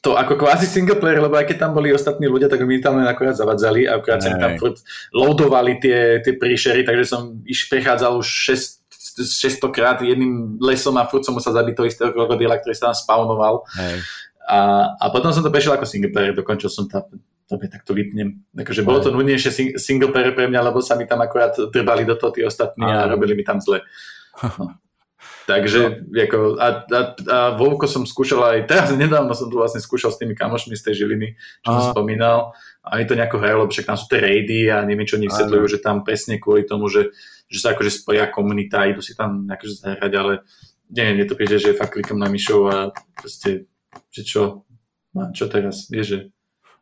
to 0.08 0.16
ako 0.16 0.40
kvázi 0.40 0.64
single 0.64 0.96
player, 0.96 1.20
lebo 1.20 1.36
aj 1.36 1.44
keď 1.44 1.68
tam 1.68 1.76
boli 1.76 1.92
ostatní 1.92 2.24
ľudia, 2.24 2.48
tak 2.48 2.64
mi 2.64 2.80
tam 2.80 2.96
len 2.96 3.04
akorát 3.04 3.36
zavadzali 3.36 3.84
a 3.84 4.00
akorát 4.00 4.24
sa 4.24 4.40
tam 4.40 4.56
furt 4.56 4.80
loadovali 5.12 5.76
tie, 5.76 6.24
tie 6.24 6.32
príšery, 6.32 6.88
takže 6.88 7.04
som 7.04 7.44
iš 7.44 7.68
prechádzal 7.68 8.16
už 8.16 8.24
6, 8.24 9.60
600 9.60 9.68
krát 9.68 10.00
jedným 10.00 10.56
lesom 10.64 10.96
a 10.96 11.04
furt 11.04 11.28
som 11.28 11.36
musel 11.36 11.52
zabiť 11.52 11.74
toho 11.76 11.88
istého 11.92 12.10
krokodíla, 12.16 12.56
ktorý 12.56 12.72
sa 12.72 12.88
tam 12.88 12.96
spawnoval. 12.96 13.68
A, 14.48 14.58
a 14.96 15.04
potom 15.12 15.28
som 15.28 15.44
to 15.44 15.52
prešiel 15.52 15.76
ako 15.76 15.84
single 15.84 16.08
player, 16.08 16.32
dokončil 16.32 16.72
som 16.72 16.88
to, 16.88 17.04
to 17.44 17.60
tak 17.68 17.84
to 17.84 17.92
vypnem. 17.92 18.48
Takže 18.56 18.80
bolo 18.80 19.04
to 19.04 19.12
nudnejšie 19.12 19.76
single 19.76 20.08
player 20.08 20.32
pre 20.32 20.48
mňa, 20.48 20.72
lebo 20.72 20.80
sa 20.80 20.96
mi 20.96 21.04
tam 21.04 21.20
akorát 21.20 21.52
drbali 21.52 22.08
do 22.08 22.16
toho 22.16 22.32
tí 22.32 22.40
ostatní 22.40 22.88
a 22.88 23.04
robili 23.04 23.36
mi 23.36 23.44
tam 23.44 23.60
zle. 23.60 23.84
No. 24.56 24.72
Takže 25.48 26.04
no. 26.12 26.12
ako, 26.12 26.38
a, 26.60 26.68
a, 26.84 27.00
a 27.16 27.38
Volko 27.56 27.88
som 27.88 28.04
skúšal 28.04 28.44
aj, 28.44 28.58
teraz 28.68 28.92
nedávno 29.00 29.32
som 29.32 29.48
to 29.48 29.56
vlastne 29.56 29.80
skúšal 29.80 30.12
s 30.12 30.20
tými 30.20 30.36
kamošmi 30.36 30.76
z 30.76 30.84
tej 30.84 30.94
Žiliny, 31.04 31.40
čo 31.64 31.68
som 31.72 31.96
spomínal. 31.96 32.52
A 32.84 33.00
oni 33.00 33.08
to 33.08 33.16
nejako 33.16 33.40
hrajú, 33.40 33.56
lebo 33.64 33.72
však 33.72 33.88
tam 33.88 33.96
sú 33.96 34.12
tie 34.12 34.20
raidy 34.20 34.68
a 34.68 34.84
neviem, 34.84 35.08
čo 35.08 35.16
oni 35.16 35.32
vysvetľujú, 35.32 35.64
že 35.72 35.78
tam 35.80 36.04
presne 36.04 36.36
kvôli 36.36 36.68
tomu, 36.68 36.92
že, 36.92 37.16
že 37.48 37.64
sa 37.64 37.72
akože 37.72 37.88
spoja 37.88 38.28
komunita, 38.28 38.84
idú 38.84 39.00
si 39.00 39.16
tam 39.16 39.48
akože 39.48 39.72
zahrať, 39.80 40.12
ale 40.20 40.32
neviem, 40.92 41.16
mne 41.16 41.26
to 41.28 41.36
príde, 41.36 41.56
že 41.56 41.76
fakt 41.76 41.96
klikam 41.96 42.20
na 42.20 42.28
myšou 42.28 42.60
a 42.68 42.76
proste, 43.16 43.68
že 44.12 44.22
čo, 44.24 44.68
no, 45.16 45.32
čo 45.32 45.48
teraz, 45.48 45.88
vieš, 45.88 46.06
že 46.12 46.20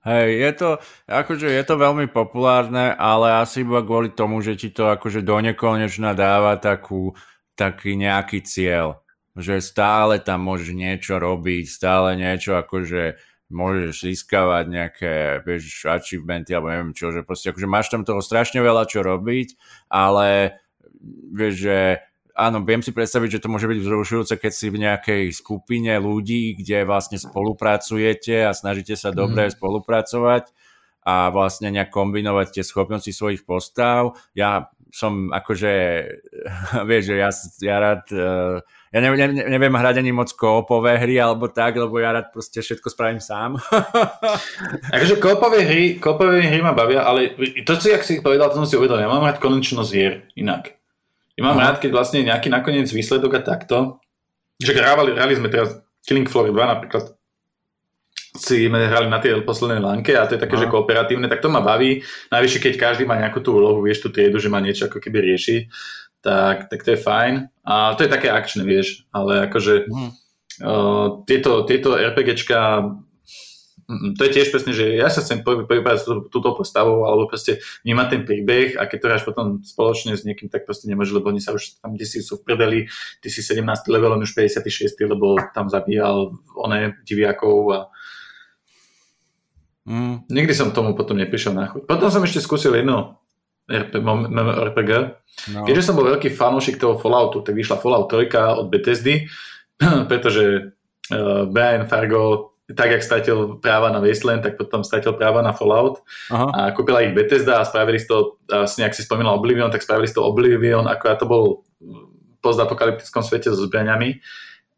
Hej, 0.07 0.39
je 0.39 0.53
to, 0.55 0.71
akože 1.11 1.51
je 1.51 1.65
to 1.67 1.75
veľmi 1.83 2.07
populárne, 2.07 2.95
ale 2.95 3.43
asi 3.43 3.67
iba 3.67 3.83
kvôli 3.83 4.15
tomu, 4.15 4.39
že 4.39 4.55
ti 4.55 4.71
to 4.71 4.87
akože 4.87 5.27
do 5.27 5.35
nekonečna 5.43 6.15
dáva 6.15 6.55
takú, 6.63 7.19
taký 7.57 7.97
nejaký 7.97 8.45
cieľ. 8.45 9.01
Že 9.37 9.61
stále 9.61 10.15
tam 10.21 10.45
môžeš 10.49 10.73
niečo 10.73 11.21
robiť, 11.21 11.65
stále 11.69 12.17
niečo 12.17 12.57
akože 12.57 13.21
môžeš 13.47 14.11
získavať 14.11 14.65
nejaké, 14.67 15.15
vieš, 15.47 15.87
achievementy 15.87 16.51
alebo 16.51 16.73
neviem 16.73 16.93
čo, 16.97 17.15
že 17.15 17.23
proste 17.23 17.55
akože 17.55 17.69
máš 17.71 17.93
tam 17.93 18.03
toho 18.03 18.19
strašne 18.19 18.59
veľa 18.59 18.91
čo 18.91 19.07
robiť, 19.07 19.55
ale 19.87 20.59
vieš, 21.31 21.55
že 21.69 21.79
áno, 22.35 22.61
viem 22.67 22.83
si 22.83 22.91
predstaviť, 22.91 23.39
že 23.39 23.43
to 23.47 23.53
môže 23.53 23.71
byť 23.71 23.79
vzrušujúce, 23.81 24.35
keď 24.37 24.53
si 24.53 24.67
v 24.69 24.83
nejakej 24.83 25.23
skupine 25.33 25.95
ľudí, 25.97 26.59
kde 26.59 26.85
vlastne 26.85 27.17
spolupracujete 27.17 28.45
a 28.45 28.53
snažíte 28.53 28.99
sa 28.99 29.11
mm. 29.11 29.17
dobre 29.17 29.43
spolupracovať 29.49 30.51
a 31.07 31.31
vlastne 31.31 31.71
nejak 31.71 31.95
kombinovať 31.95 32.61
tie 32.61 32.65
schopnosti 32.67 33.09
svojich 33.15 33.47
postav. 33.47 34.19
Ja 34.35 34.75
som 34.97 35.29
akože, 35.29 35.73
vieš, 36.89 37.13
že 37.13 37.15
ja, 37.21 37.31
ja 37.61 37.77
rád, 37.77 38.05
uh, 38.17 38.65
ja 38.89 38.99
ne, 39.05 39.13
ne, 39.13 39.45
neviem 39.53 39.77
hrať 39.77 40.01
ani 40.01 40.17
moc 40.17 40.33
koopové 40.33 40.97
hry 40.97 41.21
alebo 41.21 41.53
tak, 41.53 41.77
lebo 41.77 42.01
ja 42.01 42.17
rád 42.17 42.33
proste 42.33 42.65
všetko 42.65 42.89
spravím 42.89 43.21
sám. 43.21 43.61
akože 44.97 45.21
koopové 45.21 45.69
hry, 45.69 46.01
koopové 46.01 46.49
hry 46.49 46.65
ma 46.65 46.73
bavia, 46.73 47.05
ale 47.05 47.37
to, 47.69 47.77
čo 47.77 47.93
jak 47.93 48.09
si 48.09 48.25
povedal, 48.25 48.49
to 48.49 48.65
som 48.65 48.69
si 48.69 48.81
uvedomil, 48.81 49.05
ja 49.05 49.13
mám 49.13 49.29
rád 49.29 49.37
konečnosť 49.37 49.91
hier 49.93 50.25
inak. 50.33 50.73
Ja 51.37 51.45
mám 51.45 51.61
rád, 51.61 51.85
keď 51.85 51.93
vlastne 51.93 52.25
nejaký 52.25 52.49
nakoniec 52.49 52.89
výsledok 52.89 53.37
a 53.37 53.41
takto, 53.45 54.01
že 54.57 54.73
hrávali, 54.73 55.13
hrali 55.13 55.37
sme 55.37 55.53
teraz 55.53 55.77
Killing 56.09 56.25
Floor 56.25 56.49
2 56.49 56.57
napríklad, 56.57 57.13
si 58.37 58.69
sme 58.69 58.87
hrali 58.87 59.09
na 59.09 59.19
tej 59.19 59.43
poslednej 59.43 59.81
lánke 59.81 60.15
a 60.15 60.29
to 60.29 60.37
je 60.37 60.43
také, 60.43 60.55
Aha. 60.57 60.63
že 60.65 60.73
kooperatívne, 60.73 61.27
tak 61.27 61.43
to 61.43 61.49
ma 61.49 61.65
baví. 61.65 62.05
Najvyššie, 62.31 62.61
keď 62.63 62.75
každý 62.77 63.05
má 63.09 63.17
nejakú 63.17 63.41
tú 63.43 63.57
úlohu, 63.57 63.83
vieš 63.83 64.05
tú 64.05 64.09
triedu, 64.13 64.39
že 64.39 64.53
má 64.53 64.61
niečo 64.63 64.87
ako 64.87 65.01
keby 65.01 65.33
rieši, 65.33 65.67
tak, 66.21 66.71
tak 66.71 66.81
to 66.85 66.95
je 66.95 67.01
fajn. 67.01 67.35
A 67.67 67.97
to 67.99 68.07
je 68.07 68.13
také 68.13 68.29
akčné, 68.31 68.63
vieš, 68.63 69.09
ale 69.11 69.51
akože 69.51 69.89
hmm. 69.89 70.11
uh, 70.63 71.07
tieto, 71.27 71.67
tieto 71.67 71.97
RPGčka 71.97 72.87
to 73.87 74.27
je 74.27 74.35
tiež 74.35 74.51
presne, 74.51 74.75
že 74.75 74.99
ja 74.99 75.07
sa 75.07 75.23
chcem 75.23 75.47
povedať 75.47 76.03
túto 76.35 76.51
postavu, 76.59 77.07
alebo 77.07 77.31
proste 77.31 77.63
vnímať 77.87 78.07
ten 78.11 78.23
príbeh 78.27 78.75
a 78.75 78.91
keď 78.91 78.99
to 78.99 79.07
hráš 79.07 79.23
potom 79.23 79.63
spoločne 79.63 80.19
s 80.19 80.27
niekým, 80.27 80.51
tak 80.51 80.67
proste 80.67 80.91
nemôže, 80.91 81.15
lebo 81.15 81.31
oni 81.31 81.39
sa 81.39 81.55
už 81.55 81.79
tam 81.79 81.95
kde 81.95 82.03
si 82.03 82.19
sú 82.19 82.43
v 82.43 82.51
predeli, 82.51 82.79
ty 83.23 83.31
si 83.31 83.47
17 83.47 83.63
level, 83.87 84.19
on 84.19 84.27
už 84.27 84.35
56, 84.35 84.91
lebo 85.07 85.39
tam 85.55 85.71
zabíjal 85.71 86.35
one 86.59 86.99
diviakov 87.07 87.59
a 87.71 87.79
mm. 89.87 90.29
nikdy 90.29 90.53
som 90.53 90.75
tomu 90.75 90.93
potom 90.99 91.17
neprišiel 91.17 91.55
na 91.55 91.71
chuť. 91.71 91.87
Potom 91.87 92.11
som 92.11 92.23
ešte 92.27 92.43
skúsil 92.43 92.75
jedno 92.75 93.23
RPG. 93.67 94.91
No. 95.53 95.67
Keďže 95.67 95.83
som 95.91 95.99
bol 95.99 96.07
veľký 96.07 96.31
fanúšik 96.31 96.79
toho 96.79 96.99
Falloutu, 96.99 97.43
tak 97.43 97.59
vyšla 97.59 97.83
Fallout 97.83 98.11
3 98.11 98.31
od 98.63 98.67
Bethesdy, 98.71 99.27
pretože 100.11 100.71
uh, 101.11 101.51
Brian 101.51 101.91
Fargo 101.91 102.55
tak, 102.67 102.91
jak 102.91 103.03
stratil 103.03 103.63
práva 103.63 103.95
na 103.95 104.03
Wasteland, 104.03 104.43
tak 104.43 104.59
potom 104.59 104.83
stratil 104.83 105.15
práva 105.15 105.39
na 105.39 105.55
Fallout 105.55 106.03
Aha. 106.35 106.51
a 106.51 106.61
kúpila 106.75 107.07
ich 107.07 107.15
Bethesda 107.15 107.63
a 107.63 107.67
spravili 107.67 108.03
z 108.03 108.11
toho, 108.11 108.43
nejak 108.51 108.91
si 108.91 109.07
spomínal 109.07 109.39
Oblivion, 109.39 109.71
tak 109.71 109.87
spravili 109.87 110.11
z 110.11 110.19
toho 110.19 110.35
Oblivion, 110.35 110.83
ako 110.91 111.05
ja 111.07 111.15
to 111.15 111.27
bol 111.31 111.63
postapokalyptickom 112.43 113.23
svete 113.23 113.55
so 113.55 113.71
zbraniami. 113.71 114.19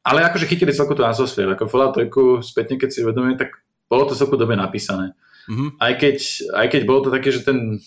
Ale 0.04 0.20
akože 0.20 0.44
chytili 0.44 0.76
celku 0.76 0.92
tú 0.92 1.00
atmosféru. 1.00 1.56
Ako 1.56 1.64
Fallout 1.64 1.96
3 1.96 2.12
spätne, 2.44 2.76
keď 2.76 2.88
si 2.92 3.00
uvedomím, 3.00 3.40
tak 3.40 3.56
bolo 3.88 4.04
to 4.06 4.14
celku 4.14 4.36
dobe 4.36 4.54
napísané. 4.54 5.16
Mm-hmm. 5.48 5.80
Aj, 5.80 5.92
keď, 5.96 6.16
aj 6.52 6.66
keď 6.68 6.82
bolo 6.84 7.00
to 7.08 7.10
také, 7.10 7.32
že 7.32 7.42
ten 7.42 7.80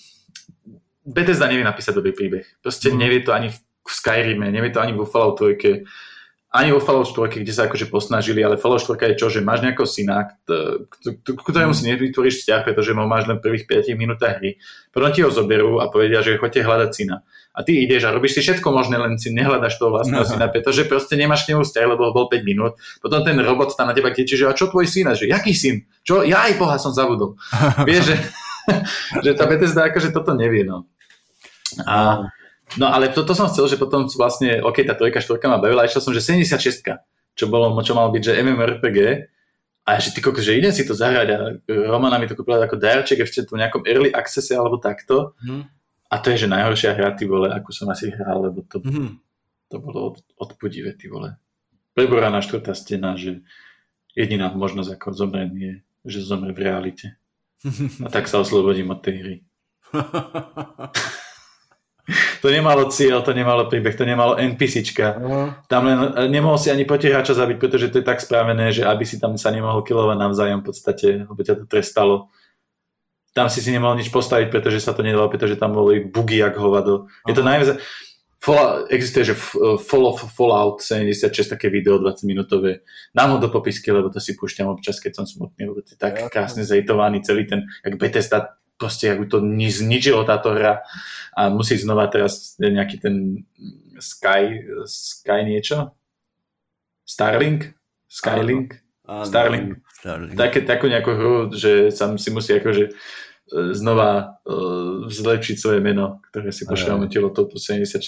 Bethesda 1.06 1.46
nevie 1.46 1.66
napísať 1.66 1.94
dobrý 1.98 2.14
príbeh. 2.14 2.46
Proste 2.62 2.90
mm-hmm. 2.90 3.02
nevie 3.02 3.20
to 3.22 3.32
ani 3.32 3.50
v 3.54 3.58
Skyrime, 3.86 4.50
nevie 4.54 4.70
to 4.74 4.82
ani 4.82 4.94
vo 4.94 5.10
Fallout 5.10 5.42
3 5.42 5.58
ani 6.52 6.76
vo 6.76 6.84
Fallout 6.84 7.08
4, 7.08 7.48
kde 7.48 7.54
sa 7.56 7.72
akože 7.72 7.88
posnažili, 7.88 8.44
ale 8.44 8.60
Fallout 8.60 8.84
4 8.84 9.16
je 9.16 9.16
čo, 9.16 9.32
že 9.32 9.40
máš 9.40 9.64
nejakého 9.64 9.88
syna, 9.88 10.36
ktorému 11.24 11.72
si 11.72 11.88
nevytvoríš 11.88 12.44
vzťah, 12.44 12.62
pretože 12.68 12.92
ho 12.92 13.08
máš 13.08 13.32
len 13.32 13.40
prvých 13.40 13.72
5 13.72 13.96
minútach 13.96 14.44
hry. 14.44 14.60
Potom 14.92 15.16
ti 15.16 15.24
ho 15.24 15.32
zoberú 15.32 15.80
a 15.80 15.88
povedia, 15.88 16.20
že 16.20 16.36
choďte 16.36 16.68
hľadať 16.68 16.92
syna. 16.92 17.24
A 17.56 17.64
ty 17.64 17.80
ideš 17.84 18.04
a 18.04 18.12
robíš 18.12 18.36
si 18.36 18.42
všetko 18.44 18.68
možné, 18.68 19.00
len 19.00 19.16
si 19.16 19.32
nehľadaš 19.32 19.80
toho 19.80 19.96
vlastného 19.96 20.28
syna, 20.36 20.52
pretože 20.52 20.84
proste 20.92 21.16
nemáš 21.16 21.48
k 21.48 21.56
nemu 21.56 21.64
vzťah, 21.64 21.86
lebo 21.88 22.12
bol 22.12 22.28
5 22.28 22.44
minút. 22.44 22.76
Potom 23.00 23.24
ten 23.24 23.40
robot 23.40 23.72
tam 23.72 23.88
na 23.88 23.96
teba 23.96 24.12
kričí, 24.12 24.36
že 24.36 24.44
a 24.44 24.52
čo 24.52 24.68
tvoj 24.68 24.92
syn? 24.92 25.08
Že 25.16 25.32
jaký 25.32 25.56
syn? 25.56 25.88
Čo? 26.04 26.28
Ja 26.28 26.52
aj 26.52 26.60
boha 26.60 26.76
som 26.76 26.92
zavudol. 26.92 27.40
Vieš, 27.88 28.12
že, 28.12 28.16
že 29.24 29.32
tá 29.40 29.48
Bethesda 29.48 29.88
akože 29.88 30.12
toto 30.12 30.36
nevie. 30.36 30.68
No. 30.68 30.84
A, 31.88 32.28
No 32.80 32.88
ale 32.88 33.12
toto 33.12 33.32
to 33.32 33.34
som 33.36 33.52
chcel, 33.52 33.68
že 33.68 33.76
potom 33.76 34.08
vlastne, 34.08 34.64
ok, 34.64 34.88
tá 34.88 34.96
trojka, 34.96 35.20
štvorka 35.20 35.52
ma 35.52 35.60
bavila, 35.60 35.84
išiel 35.84 36.04
som, 36.04 36.16
že 36.16 36.24
76 36.24 36.84
čo 37.32 37.48
bolo, 37.48 37.72
čo 37.80 37.96
malo 37.96 38.12
byť, 38.12 38.22
že 38.22 38.38
MMORPG, 38.44 38.98
a 39.82 39.98
že 39.98 40.14
ty 40.14 40.22
kokos, 40.22 40.46
že 40.46 40.62
idem 40.62 40.70
si 40.70 40.86
to 40.86 40.94
zahrať 40.94 41.28
a 41.34 41.38
Romana 41.90 42.22
mi 42.22 42.30
to 42.30 42.38
kúpila 42.38 42.62
ako 42.62 42.78
darček 42.78 43.26
ešte 43.26 43.50
tu 43.50 43.58
nejakom 43.58 43.82
early 43.90 44.14
accesse 44.14 44.54
alebo 44.54 44.78
takto. 44.78 45.34
Hmm. 45.42 45.66
A 46.12 46.22
to 46.22 46.30
je, 46.30 46.46
že 46.46 46.54
najhoršia 46.54 46.94
hra, 46.94 47.18
ty 47.18 47.26
vole, 47.26 47.50
ako 47.50 47.70
som 47.74 47.90
asi 47.90 48.14
hral, 48.14 48.52
lebo 48.52 48.62
to, 48.68 48.78
hmm. 48.78 49.18
to 49.74 49.76
bolo 49.82 50.14
od, 50.14 50.16
odpudivé, 50.38 50.94
ty 50.94 51.10
vole. 51.10 51.34
Preboraná 51.98 52.46
štvrtá 52.46 52.78
stena, 52.78 53.18
že 53.18 53.42
jediná 54.14 54.54
možnosť, 54.54 55.02
ako 55.02 55.08
zomrieť 55.18 55.52
je, 55.56 55.74
že 56.06 56.20
zomrie 56.30 56.54
v 56.54 56.62
realite. 56.62 57.08
A 58.06 58.08
tak 58.12 58.30
sa 58.30 58.38
oslobodím 58.38 58.94
od 58.94 59.02
tej 59.02 59.16
hry. 59.18 59.36
to 62.42 62.48
nemalo 62.50 62.90
cieľ, 62.90 63.22
to 63.22 63.32
nemalo 63.32 63.70
príbeh, 63.70 63.94
to 63.94 64.04
nemalo 64.04 64.36
NPCčka. 64.36 65.08
Uh-huh. 65.22 65.48
Tam 65.70 65.86
len 65.86 66.30
nemohol 66.34 66.58
si 66.58 66.74
ani 66.74 66.84
protihráča 66.84 67.38
zabiť, 67.38 67.58
pretože 67.62 67.90
to 67.94 68.02
je 68.02 68.06
tak 68.06 68.20
spravené, 68.20 68.74
že 68.74 68.84
aby 68.84 69.06
si 69.06 69.22
tam 69.22 69.38
sa 69.38 69.54
nemohol 69.54 69.86
kilovať 69.86 70.18
navzájom 70.18 70.60
v 70.62 70.68
podstate, 70.68 71.08
lebo 71.30 71.40
ťa 71.40 71.62
to 71.62 71.66
trestalo. 71.70 72.34
Tam 73.32 73.48
si 73.48 73.64
si 73.64 73.72
nemohol 73.72 73.96
nič 73.96 74.12
postaviť, 74.12 74.52
pretože 74.52 74.84
sa 74.84 74.92
to 74.92 75.06
nedalo, 75.06 75.32
pretože 75.32 75.56
tam 75.56 75.78
boli 75.78 76.04
bugy 76.04 76.42
jak 76.42 76.58
hovado. 76.58 77.06
Uh-huh. 77.08 77.30
Je 77.30 77.34
to 77.38 77.46
najviac... 77.46 77.80
Fallout, 78.42 78.90
existuje, 78.90 79.30
že 79.30 79.38
Fall 79.86 80.06
of 80.10 80.18
Fallout 80.34 80.82
76, 80.82 81.30
také 81.46 81.70
video 81.70 82.02
20 82.02 82.26
minútové. 82.26 82.82
Dám 83.14 83.30
ho 83.30 83.38
do 83.38 83.54
popisky, 83.54 83.94
lebo 83.94 84.10
to 84.10 84.18
si 84.18 84.34
púšťam 84.34 84.66
občas, 84.66 84.98
keď 84.98 85.22
som 85.22 85.30
smutný, 85.30 85.70
lebo 85.70 85.86
to 85.86 85.94
je 85.94 86.00
tak 86.02 86.18
krásne 86.34 86.66
zejtovaný 86.66 87.22
celý 87.22 87.46
ten, 87.46 87.70
jak 87.86 88.02
Bethesda 88.02 88.58
proste 88.82 89.14
ako 89.14 89.30
to 89.30 89.38
zničilo 89.70 90.26
táto 90.26 90.58
hra 90.58 90.82
a 91.38 91.54
musí 91.54 91.78
znova 91.78 92.10
teraz 92.10 92.58
nejaký 92.58 92.98
ten 92.98 93.46
Sky, 94.02 94.66
Sky 94.90 95.46
niečo? 95.46 95.94
Starlink? 97.06 97.78
Skylink? 98.10 98.82
Áno, 99.06 99.30
Starlink. 99.30 99.78
Starlink. 100.02 100.34
Také, 100.34 100.66
takú 100.66 100.90
nejakú 100.90 101.12
hru, 101.14 101.34
že 101.54 101.94
sa 101.94 102.10
si 102.18 102.34
musí 102.34 102.58
akože 102.58 102.90
e, 102.90 102.92
znova 103.78 104.42
uh, 104.42 105.06
zlepšiť 105.06 105.56
svoje 105.56 105.80
meno, 105.86 106.20
ktoré 106.32 106.50
si 106.50 106.66
pošramotilo 106.66 107.30
touto 107.30 107.62
76. 107.62 108.02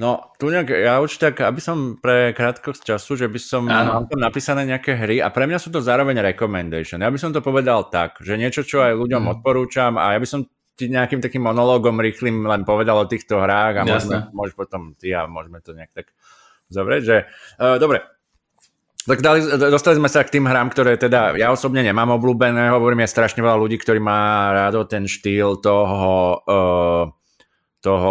No, 0.00 0.32
tu 0.40 0.48
nejak, 0.48 0.72
ja 0.72 1.04
určite 1.04 1.36
tak, 1.36 1.44
aby 1.44 1.60
som 1.60 2.00
pre 2.00 2.32
krátkosť 2.32 2.96
času, 2.96 3.12
že 3.12 3.26
by 3.28 3.36
som 3.36 3.68
mám 3.68 4.08
tam 4.08 4.24
napísané 4.24 4.64
nejaké 4.64 4.96
hry 4.96 5.20
a 5.20 5.28
pre 5.28 5.44
mňa 5.44 5.60
sú 5.60 5.68
to 5.68 5.84
zároveň 5.84 6.16
recommendation. 6.24 7.04
Ja 7.04 7.12
by 7.12 7.20
som 7.20 7.36
to 7.36 7.44
povedal 7.44 7.92
tak, 7.92 8.16
že 8.24 8.40
niečo, 8.40 8.64
čo 8.64 8.80
aj 8.80 8.96
ľuďom 8.96 9.22
mm. 9.28 9.32
odporúčam 9.36 10.00
a 10.00 10.16
ja 10.16 10.18
by 10.18 10.24
som 10.24 10.48
ti 10.72 10.88
nejakým 10.88 11.20
takým 11.20 11.44
monológom 11.44 12.00
rýchlým 12.00 12.48
len 12.48 12.64
povedal 12.64 13.04
o 13.04 13.10
týchto 13.10 13.36
hrách 13.36 13.74
a 13.78 13.86
môžeme, 13.86 14.18
môžeme 14.32 14.56
potom 14.56 14.82
ty 14.96 15.12
a 15.12 15.28
môžeme 15.28 15.60
to 15.60 15.76
nejak 15.76 15.92
tak 15.92 16.08
zavrieť, 16.72 17.02
že 17.04 17.16
uh, 17.60 17.76
dobre, 17.76 18.00
tak 19.04 19.20
dali, 19.20 19.44
dostali 19.44 20.00
sme 20.00 20.08
sa 20.08 20.24
k 20.24 20.40
tým 20.40 20.48
hrám, 20.48 20.72
ktoré 20.72 20.96
teda 20.96 21.36
ja 21.36 21.52
osobne 21.52 21.84
nemám 21.84 22.16
obľúbené, 22.16 22.72
hovorím 22.72 23.04
ja 23.04 23.12
strašne 23.12 23.44
veľa 23.44 23.60
ľudí, 23.60 23.76
ktorí 23.76 24.00
má 24.00 24.54
rádo 24.56 24.88
ten 24.88 25.04
štýl 25.04 25.60
toho, 25.60 26.40
uh, 26.48 27.04
toho 27.84 28.10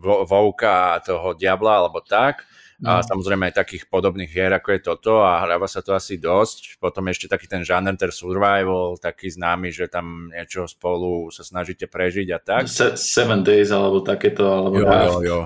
Vouka 0.00 0.96
a 0.96 1.02
toho 1.04 1.36
Diabla 1.36 1.84
alebo 1.84 2.00
tak. 2.00 2.48
No. 2.80 2.96
A 2.96 3.04
samozrejme 3.04 3.52
aj 3.52 3.60
takých 3.60 3.84
podobných 3.92 4.32
hier, 4.32 4.48
ako 4.56 4.68
je 4.72 4.80
toto 4.80 5.20
a 5.20 5.44
hráva 5.44 5.68
sa 5.68 5.84
to 5.84 5.92
asi 5.92 6.16
dosť. 6.16 6.80
Potom 6.80 7.12
ešte 7.12 7.28
taký 7.28 7.44
ten 7.44 7.60
žáner, 7.60 7.92
ten 8.00 8.08
survival, 8.08 8.96
taký 8.96 9.28
známy, 9.28 9.68
že 9.68 9.84
tam 9.84 10.32
niečo 10.32 10.64
spolu 10.64 11.28
sa 11.28 11.44
snažíte 11.44 11.84
prežiť 11.84 12.28
a 12.32 12.38
tak. 12.40 12.72
Se- 12.72 12.96
seven 12.96 13.44
Days 13.44 13.68
alebo 13.68 14.00
takéto. 14.00 14.48
Alebo 14.48 14.80
jo, 14.80 14.88
jo, 14.88 15.16
jo. 15.20 15.40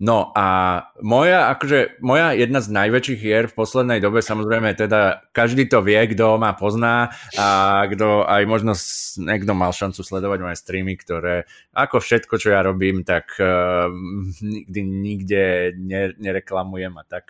No 0.00 0.32
a 0.32 0.80
moja, 1.04 1.52
akože, 1.52 2.00
moja 2.00 2.32
jedna 2.32 2.64
z 2.64 2.72
najväčších 2.72 3.20
hier 3.20 3.44
v 3.52 3.52
poslednej 3.52 4.00
dobe, 4.00 4.24
samozrejme, 4.24 4.72
teda 4.72 5.28
každý 5.36 5.68
to 5.68 5.84
vie, 5.84 6.00
kto 6.16 6.40
ma 6.40 6.56
pozná 6.56 7.12
a 7.36 7.84
kto 7.84 8.24
aj 8.24 8.42
možno 8.48 8.72
niekto 9.20 9.52
mal 9.52 9.76
šancu 9.76 10.00
sledovať 10.00 10.38
moje 10.40 10.56
streamy, 10.56 10.96
ktoré 10.96 11.44
ako 11.76 12.00
všetko, 12.00 12.34
čo 12.40 12.48
ja 12.48 12.64
robím, 12.64 13.04
tak 13.04 13.36
uh, 13.44 13.92
nikdy 14.40 14.80
nikde 14.88 15.44
ne, 15.76 16.16
nereklamujem 16.16 16.96
a 16.96 17.04
tak. 17.04 17.28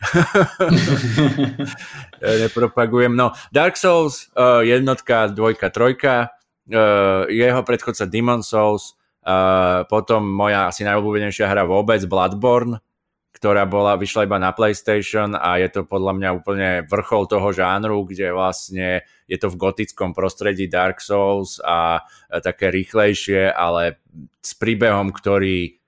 Nepropagujem. 2.47 3.19
No, 3.19 3.35
Dark 3.51 3.75
Souls, 3.75 4.31
uh, 4.39 4.63
jednotka, 4.63 5.27
dvojka, 5.27 5.75
trojka, 5.75 6.31
uh, 6.71 7.27
jeho 7.27 7.67
predchodca 7.67 8.07
Demon 8.07 8.47
Souls, 8.47 8.95
Uh, 9.31 9.87
potom 9.87 10.27
moja 10.27 10.67
asi 10.67 10.83
najobľúbenejšia 10.83 11.47
hra 11.47 11.63
vôbec, 11.63 12.03
Bloodborne, 12.11 12.83
ktorá 13.31 13.63
bola, 13.63 13.95
vyšla 13.95 14.27
iba 14.27 14.43
na 14.43 14.51
PlayStation 14.51 15.39
a 15.39 15.63
je 15.63 15.71
to 15.71 15.87
podľa 15.87 16.19
mňa 16.19 16.31
úplne 16.35 16.69
vrchol 16.91 17.31
toho 17.31 17.55
žánru, 17.55 18.03
kde 18.03 18.35
vlastne 18.35 19.07
je 19.31 19.39
to 19.39 19.47
v 19.55 19.61
gotickom 19.71 20.11
prostredí 20.11 20.67
Dark 20.67 20.99
Souls 20.99 21.63
a, 21.63 22.03
a 22.03 22.37
také 22.43 22.75
rýchlejšie, 22.75 23.55
ale 23.55 24.03
s 24.43 24.59
príbehom, 24.59 25.15
ktorý 25.15 25.79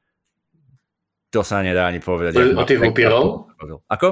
to 1.32 1.43
sa 1.43 1.64
nedá 1.66 1.90
ani 1.90 1.98
povedať. 1.98 2.39
To 2.39 2.44
je 2.44 2.55
o 2.55 2.69
tých 2.69 2.82
upírov? 2.85 3.51
Ako? 3.90 4.09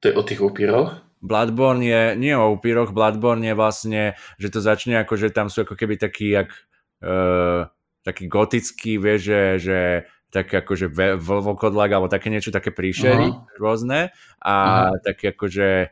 To 0.00 0.04
je 0.08 0.14
o 0.16 0.22
tých 0.24 0.40
upíroch? 0.40 1.02
Bloodborne 1.20 1.84
je, 1.84 2.02
nie 2.16 2.32
o 2.32 2.56
upíroch, 2.56 2.96
Bloodborne 2.96 3.44
je 3.44 3.54
vlastne, 3.58 4.02
že 4.40 4.48
to 4.48 4.64
začne 4.64 5.04
ako, 5.04 5.20
že 5.20 5.28
tam 5.28 5.52
sú 5.52 5.68
ako 5.68 5.76
keby 5.76 6.00
taký, 6.00 6.32
jak, 6.32 6.48
uh, 7.04 7.68
taký 8.02 8.26
gotický, 8.26 8.96
vieš, 8.96 9.20
že, 9.28 9.42
že 9.60 9.78
také 10.30 10.62
akože 10.62 10.94
vlvokodlak 11.18 11.90
alebo 11.90 12.06
také 12.06 12.30
niečo, 12.30 12.54
také 12.54 12.70
príšery 12.70 13.34
uh-huh. 13.34 13.58
rôzne 13.58 14.14
a 14.38 14.54
uh-huh. 14.54 15.02
také 15.02 15.34
akože 15.34 15.68
e, 15.84 15.86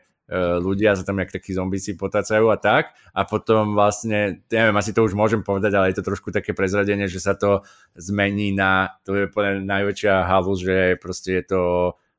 ľudia 0.63 0.95
sa 0.95 1.03
tam 1.03 1.19
jak 1.19 1.35
takí 1.35 1.51
zombici 1.51 1.99
potácajú 1.99 2.47
a 2.47 2.55
tak 2.55 2.95
a 3.11 3.27
potom 3.27 3.75
vlastne, 3.75 4.41
neviem, 4.47 4.75
asi 4.79 4.95
to 4.95 5.03
už 5.03 5.11
môžem 5.11 5.43
povedať, 5.43 5.75
ale 5.75 5.91
je 5.91 5.99
to 5.99 6.07
trošku 6.07 6.31
také 6.31 6.55
prezradenie, 6.55 7.11
že 7.11 7.19
sa 7.19 7.35
to 7.35 7.67
zmení 7.99 8.55
na, 8.55 8.95
to 9.03 9.13
je 9.19 9.27
úplne 9.27 9.67
najväčšia 9.67 10.23
halus, 10.23 10.63
že 10.63 10.95
proste 11.03 11.43
je 11.43 11.45
to 11.45 11.61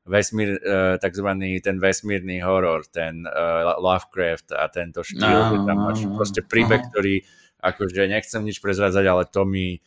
vesmír, 0.05 0.57
uh, 0.61 0.97
takzvaný 0.97 1.61
ten 1.61 1.77
vesmírny 1.77 2.41
horor, 2.41 2.85
ten 2.89 3.21
uh, 3.21 3.77
Lovecraft 3.77 4.49
a 4.53 4.65
tento 4.69 5.05
štýl, 5.05 5.61
no, 5.61 5.65
tam 5.65 5.77
máš 5.77 6.09
proste 6.09 6.41
príbeh, 6.41 6.89
ktorý 6.89 7.21
akože 7.61 8.09
nechcem 8.09 8.41
nič 8.41 8.59
prezradzať, 8.59 9.05
ale 9.05 9.23
to 9.29 9.45
mi 9.45 9.79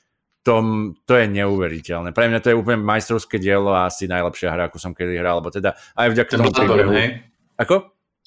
to, 0.45 0.61
to 1.09 1.13
je 1.17 1.27
neuveriteľné. 1.27 2.13
Pre 2.13 2.29
mňa 2.29 2.41
to 2.45 2.53
je 2.53 2.61
úplne 2.61 2.85
majstrovské 2.85 3.41
dielo 3.41 3.73
a 3.73 3.89
asi 3.89 4.05
najlepšia 4.05 4.53
hra, 4.53 4.69
akú 4.69 4.77
som 4.77 4.93
kedy 4.93 5.17
hral, 5.17 5.41
lebo 5.41 5.49
teda 5.49 5.73
aj 5.97 6.13
vďaka 6.13 6.31
Ten 6.31 6.39
tomu 6.45 6.53
Bloodborne, 6.53 6.93
hej? 6.93 7.09
Ako? 7.57 7.77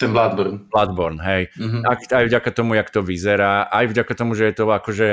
Ten 0.02 0.10
Bloodborne. 0.10 0.58
Bloodborne, 0.66 1.20
hej. 1.22 1.42
Mm-hmm. 1.54 1.82
Aj, 1.86 1.98
aj 2.02 2.26
vďaka 2.26 2.50
tomu, 2.58 2.74
jak 2.74 2.90
to 2.90 3.06
vyzerá, 3.06 3.70
aj 3.70 3.86
vďaka 3.94 4.14
tomu, 4.18 4.34
že 4.34 4.50
je 4.50 4.56
to 4.58 4.66
akože 4.66 5.08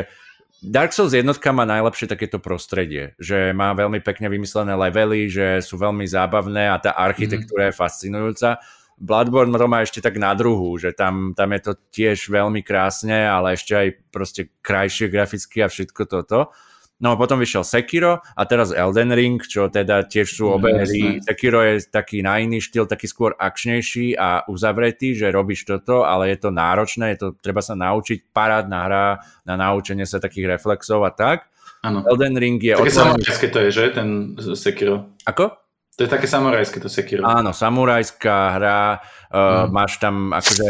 Dark 0.64 0.96
Souls 0.96 1.12
jednotka 1.12 1.52
má 1.52 1.68
najlepšie 1.68 2.08
takéto 2.08 2.40
prostredie, 2.40 3.12
že 3.20 3.52
má 3.52 3.76
veľmi 3.76 4.00
pekne 4.00 4.32
vymyslené 4.32 4.72
levely, 4.72 5.28
že 5.28 5.60
sú 5.60 5.76
veľmi 5.76 6.08
zábavné 6.08 6.72
a 6.72 6.80
tá 6.80 6.96
architektúra 6.96 7.68
mm-hmm. 7.68 7.76
je 7.76 7.80
fascinujúca 7.84 8.50
Bloodborne 8.94 9.54
to 9.58 9.66
má 9.66 9.82
ešte 9.82 9.98
tak 9.98 10.14
na 10.16 10.32
druhu, 10.38 10.78
že 10.78 10.94
tam, 10.94 11.34
tam 11.34 11.50
je 11.50 11.60
to 11.60 11.72
tiež 11.90 12.30
veľmi 12.30 12.62
krásne, 12.62 13.26
ale 13.26 13.58
ešte 13.58 13.72
aj 13.74 13.88
proste 14.14 14.42
krajšie 14.62 15.10
graficky 15.10 15.62
a 15.62 15.68
všetko 15.68 16.02
toto. 16.06 16.54
No 17.02 17.10
a 17.10 17.18
potom 17.18 17.42
vyšiel 17.42 17.66
Sekiro 17.66 18.22
a 18.22 18.42
teraz 18.46 18.70
Elden 18.70 19.10
Ring, 19.10 19.42
čo 19.42 19.66
teda 19.66 20.06
tiež 20.06 20.30
sú 20.30 20.54
obe 20.54 20.70
mm, 20.70 20.78
hry. 20.78 21.02
Sekiro 21.26 21.58
je 21.66 21.82
taký 21.90 22.22
na 22.22 22.38
iný 22.38 22.62
štýl, 22.62 22.86
taký 22.86 23.10
skôr 23.10 23.34
akčnejší 23.34 24.14
a 24.14 24.46
uzavretý, 24.46 25.18
že 25.18 25.34
robíš 25.34 25.66
toto, 25.66 26.06
ale 26.06 26.30
je 26.30 26.38
to 26.38 26.54
náročné, 26.54 27.18
je 27.18 27.18
to, 27.18 27.28
treba 27.42 27.66
sa 27.66 27.74
naučiť, 27.74 28.30
parádna 28.30 28.78
hra 28.86 29.06
na 29.42 29.54
naučenie 29.58 30.06
sa 30.06 30.22
takých 30.22 30.54
reflexov 30.54 31.02
a 31.02 31.10
tak. 31.10 31.50
Ano. 31.82 32.06
Elden 32.06 32.38
Ring 32.38 32.62
je... 32.62 32.78
Také 32.78 32.94
otvorený... 32.94 33.52
to 33.52 33.58
je, 33.58 33.70
že? 33.74 33.84
Ten 33.92 34.08
Sekiro. 34.54 35.10
Ako? 35.26 35.63
To 35.94 36.00
je 36.02 36.10
také 36.10 36.26
samurajské, 36.26 36.82
to 36.82 36.90
Sekiro. 36.90 37.22
Áno, 37.22 37.54
samurajská 37.54 38.38
hra, 38.58 38.98
uh, 39.30 39.38
mm. 39.38 39.66
máš 39.70 40.02
tam 40.02 40.34
akože 40.34 40.68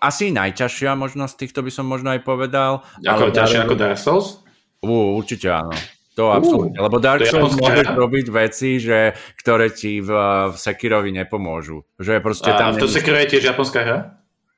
asi 0.00 0.32
najťažšia 0.32 0.96
možnosť 0.96 1.34
týchto 1.44 1.60
by 1.60 1.70
som 1.74 1.84
možno 1.84 2.14
aj 2.16 2.24
povedal. 2.24 2.86
Ako 3.04 3.28
ťažšia 3.34 3.68
ako 3.68 3.74
Dark 3.76 4.00
Souls? 4.00 4.40
Uh, 4.80 5.12
určite 5.18 5.52
áno. 5.52 5.74
To 6.18 6.34
absolútne. 6.34 6.74
Lebo 6.82 6.98
Dark 6.98 7.22
Souls 7.30 7.54
môžeš 7.54 7.94
robiť 7.94 8.26
veci, 8.34 8.82
že, 8.82 9.14
ktoré 9.38 9.70
ti 9.70 10.02
v, 10.02 10.10
v 10.50 10.54
Sekirovi 10.58 11.14
nepomôžu. 11.14 11.86
Že 11.94 12.18
proste 12.18 12.50
A 12.50 12.58
tam 12.58 12.74
v 12.74 12.82
to 12.82 12.90
Sekiro 12.90 13.14
je 13.22 13.38
tiež 13.38 13.54
japonská 13.54 13.86
hra? 13.86 13.98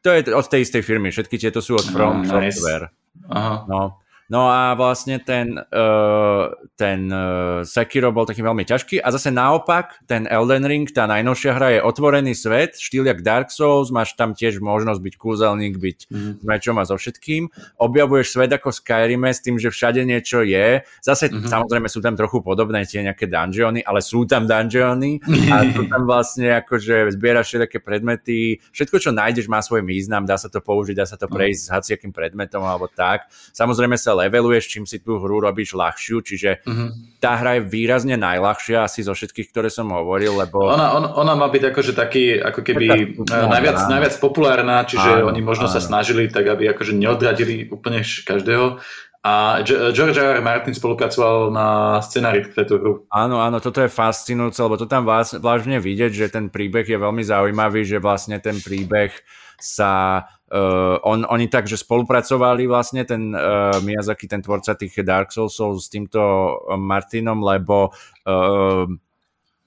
To 0.01 0.09
je 0.09 0.33
od 0.33 0.47
tej 0.49 0.65
istej 0.65 0.81
firmy. 0.81 1.13
Všetky 1.13 1.37
tieto 1.37 1.61
sú 1.61 1.77
od 1.77 1.85
From 1.85 2.25
nice. 2.25 2.57
Software. 2.57 2.89
Aha. 3.29 3.69
No. 3.69 4.00
No 4.31 4.47
a 4.47 4.79
vlastne 4.79 5.19
ten, 5.19 5.59
uh, 5.59 6.55
ten 6.79 7.11
uh, 7.11 7.67
Sekiro 7.67 8.15
bol 8.15 8.31
taký 8.31 8.47
veľmi 8.47 8.63
ťažký 8.63 9.03
a 9.03 9.11
zase 9.11 9.35
naopak 9.35 10.07
ten 10.07 10.31
Elden 10.31 10.63
Ring, 10.63 10.87
tá 10.87 11.11
najnovšia 11.11 11.51
hra 11.59 11.69
je 11.75 11.81
otvorený 11.83 12.39
svet, 12.39 12.79
štýl 12.79 13.11
jak 13.11 13.27
Dark 13.27 13.51
Souls, 13.51 13.91
máš 13.91 14.15
tam 14.15 14.31
tiež 14.31 14.63
možnosť 14.63 15.03
byť 15.03 15.15
kúzelník, 15.19 15.83
byť 15.83 15.99
mm. 16.15 16.33
s 16.39 16.45
mečom 16.47 16.79
a 16.79 16.87
so 16.87 16.95
všetkým. 16.95 17.51
Objavuješ 17.83 18.39
svet 18.39 18.55
ako 18.55 18.71
Skyrim 18.71 19.27
s 19.27 19.43
tým, 19.43 19.59
že 19.59 19.75
všade 19.75 20.07
niečo 20.07 20.47
je. 20.47 20.87
Zase 21.03 21.27
mm-hmm. 21.27 21.51
samozrejme 21.51 21.91
sú 21.91 21.99
tam 21.99 22.15
trochu 22.15 22.39
podobné 22.39 22.87
tie 22.87 23.03
nejaké 23.03 23.27
dungeony, 23.27 23.83
ale 23.83 23.99
sú 23.99 24.31
tam 24.31 24.47
dungeony 24.47 25.19
a 25.51 25.67
sú 25.75 25.91
tam 25.91 26.07
vlastne 26.07 26.55
akože 26.63 27.19
zbieraš 27.19 27.51
všetké 27.51 27.83
predmety. 27.83 28.63
Všetko, 28.71 29.03
čo 29.03 29.11
nájdeš, 29.11 29.51
má 29.51 29.59
svoj 29.59 29.83
význam, 29.83 30.23
dá 30.23 30.39
sa 30.39 30.47
to 30.47 30.63
použiť, 30.63 30.95
dá 30.95 31.03
sa 31.03 31.19
to 31.19 31.27
mhm. 31.27 31.35
prejsť 31.35 31.61
mm. 31.61 31.67
s 31.67 31.73
hociakým 31.75 32.13
predmetom 32.15 32.63
alebo 32.63 32.87
tak. 32.87 33.27
Samozrejme 33.51 33.99
sa 33.99 34.20
leveluješ, 34.27 34.65
čím 34.69 34.85
si 34.85 35.01
tú 35.01 35.17
hru 35.17 35.41
robíš 35.41 35.73
ľahšiu, 35.73 36.21
čiže 36.21 36.61
mm-hmm. 36.63 36.89
tá 37.19 37.41
hra 37.41 37.59
je 37.59 37.63
výrazne 37.73 38.21
najľahšia 38.21 38.85
asi 38.85 39.01
zo 39.01 39.17
všetkých, 39.17 39.49
ktoré 39.49 39.69
som 39.73 39.89
hovoril, 39.89 40.37
lebo... 40.37 40.69
Ona, 40.69 40.93
on, 40.93 41.05
ona 41.17 41.35
má 41.35 41.49
byť 41.49 41.73
akože 41.73 41.93
taký, 41.97 42.37
ako 42.37 42.61
keby 42.61 43.17
tak, 43.25 43.49
najviac, 43.49 43.79
najviac 43.89 44.15
populárna, 44.21 44.85
čiže 44.85 45.25
áno, 45.25 45.33
oni 45.33 45.41
možno 45.41 45.67
áno. 45.67 45.75
sa 45.75 45.81
snažili 45.81 46.29
tak, 46.29 46.47
aby 46.47 46.69
akože 46.71 46.93
neodradili 46.93 47.67
úplne 47.73 48.05
každého. 48.05 48.79
A 49.21 49.61
George 49.69 50.17
R. 50.17 50.41
R. 50.41 50.41
Martin 50.41 50.73
spolupracoval 50.73 51.53
na 51.53 52.01
scenári 52.01 52.41
k 52.41 52.57
tejto 52.57 52.81
hru. 52.81 52.93
Áno, 53.13 53.37
áno, 53.45 53.61
toto 53.61 53.85
je 53.85 53.93
fascinujúce, 53.93 54.57
lebo 54.65 54.81
to 54.81 54.89
tam 54.89 55.05
vážne 55.05 55.77
vidieť, 55.77 56.09
že 56.09 56.33
ten 56.33 56.49
príbeh 56.49 56.89
je 56.89 56.97
veľmi 56.97 57.21
zaujímavý, 57.21 57.85
že 57.85 58.01
vlastne 58.01 58.41
ten 58.41 58.57
príbeh 58.57 59.13
sa 59.61 60.25
Uh, 60.51 60.99
on, 61.07 61.23
oni 61.31 61.47
tak, 61.47 61.71
že 61.71 61.79
spolupracovali 61.79 62.67
vlastne 62.67 63.07
ten 63.07 63.31
uh, 63.31 63.79
Miyazaki, 63.87 64.27
ten 64.27 64.43
tvorca 64.43 64.75
tých 64.75 64.99
Dark 65.07 65.31
Soulsov 65.31 65.79
s 65.79 65.87
týmto 65.87 66.19
Martinom, 66.75 67.39
lebo 67.39 67.95
uh, 68.27 68.91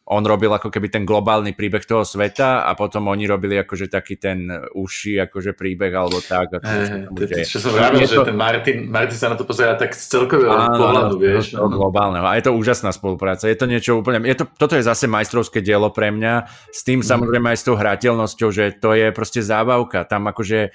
on 0.04 0.20
robil 0.28 0.52
ako 0.52 0.68
keby 0.68 0.92
ten 0.92 1.08
globálny 1.08 1.56
príbeh 1.56 1.88
toho 1.88 2.04
sveta 2.04 2.68
a 2.68 2.76
potom 2.76 3.08
oni 3.08 3.24
robili 3.24 3.56
akože 3.56 3.88
taký 3.88 4.20
ten 4.20 4.52
uši 4.76 5.24
akože 5.24 5.56
príbeh 5.56 5.96
alebo 5.96 6.20
tak. 6.20 6.60
Ako 6.60 6.68
hey, 6.68 7.08
to, 7.08 7.48
čo 7.48 7.64
som 7.64 7.72
vravil, 7.72 8.04
že 8.04 8.20
to... 8.20 8.28
ten 8.28 8.36
Martin, 8.36 8.92
Martin 8.92 9.16
sa 9.16 9.32
na 9.32 9.40
to 9.40 9.48
pozerá 9.48 9.80
tak 9.80 9.96
z 9.96 10.04
celkového 10.12 10.52
áno, 10.52 10.76
pohľadu, 10.76 11.16
vieš. 11.16 11.56
To, 11.56 11.72
globálneho. 11.72 12.28
A 12.28 12.36
je 12.36 12.44
to 12.44 12.52
úžasná 12.52 12.92
spolupráca. 12.92 13.48
Je 13.48 13.56
to 13.56 13.64
niečo 13.64 13.96
úplne... 13.96 14.20
Je 14.28 14.36
to, 14.36 14.44
toto 14.60 14.76
je 14.76 14.84
zase 14.84 15.08
majstrovské 15.08 15.64
dielo 15.64 15.88
pre 15.96 16.12
mňa. 16.12 16.52
S 16.76 16.84
tým 16.84 17.00
mm. 17.00 17.08
samozrejme 17.08 17.48
aj 17.56 17.58
s 17.64 17.68
tou 17.72 17.80
hrateľnosťou, 17.80 18.50
že 18.52 18.76
to 18.76 18.92
je 19.00 19.08
proste 19.16 19.40
zábavka. 19.40 20.04
Tam 20.04 20.28
akože 20.28 20.60
e, 20.68 20.70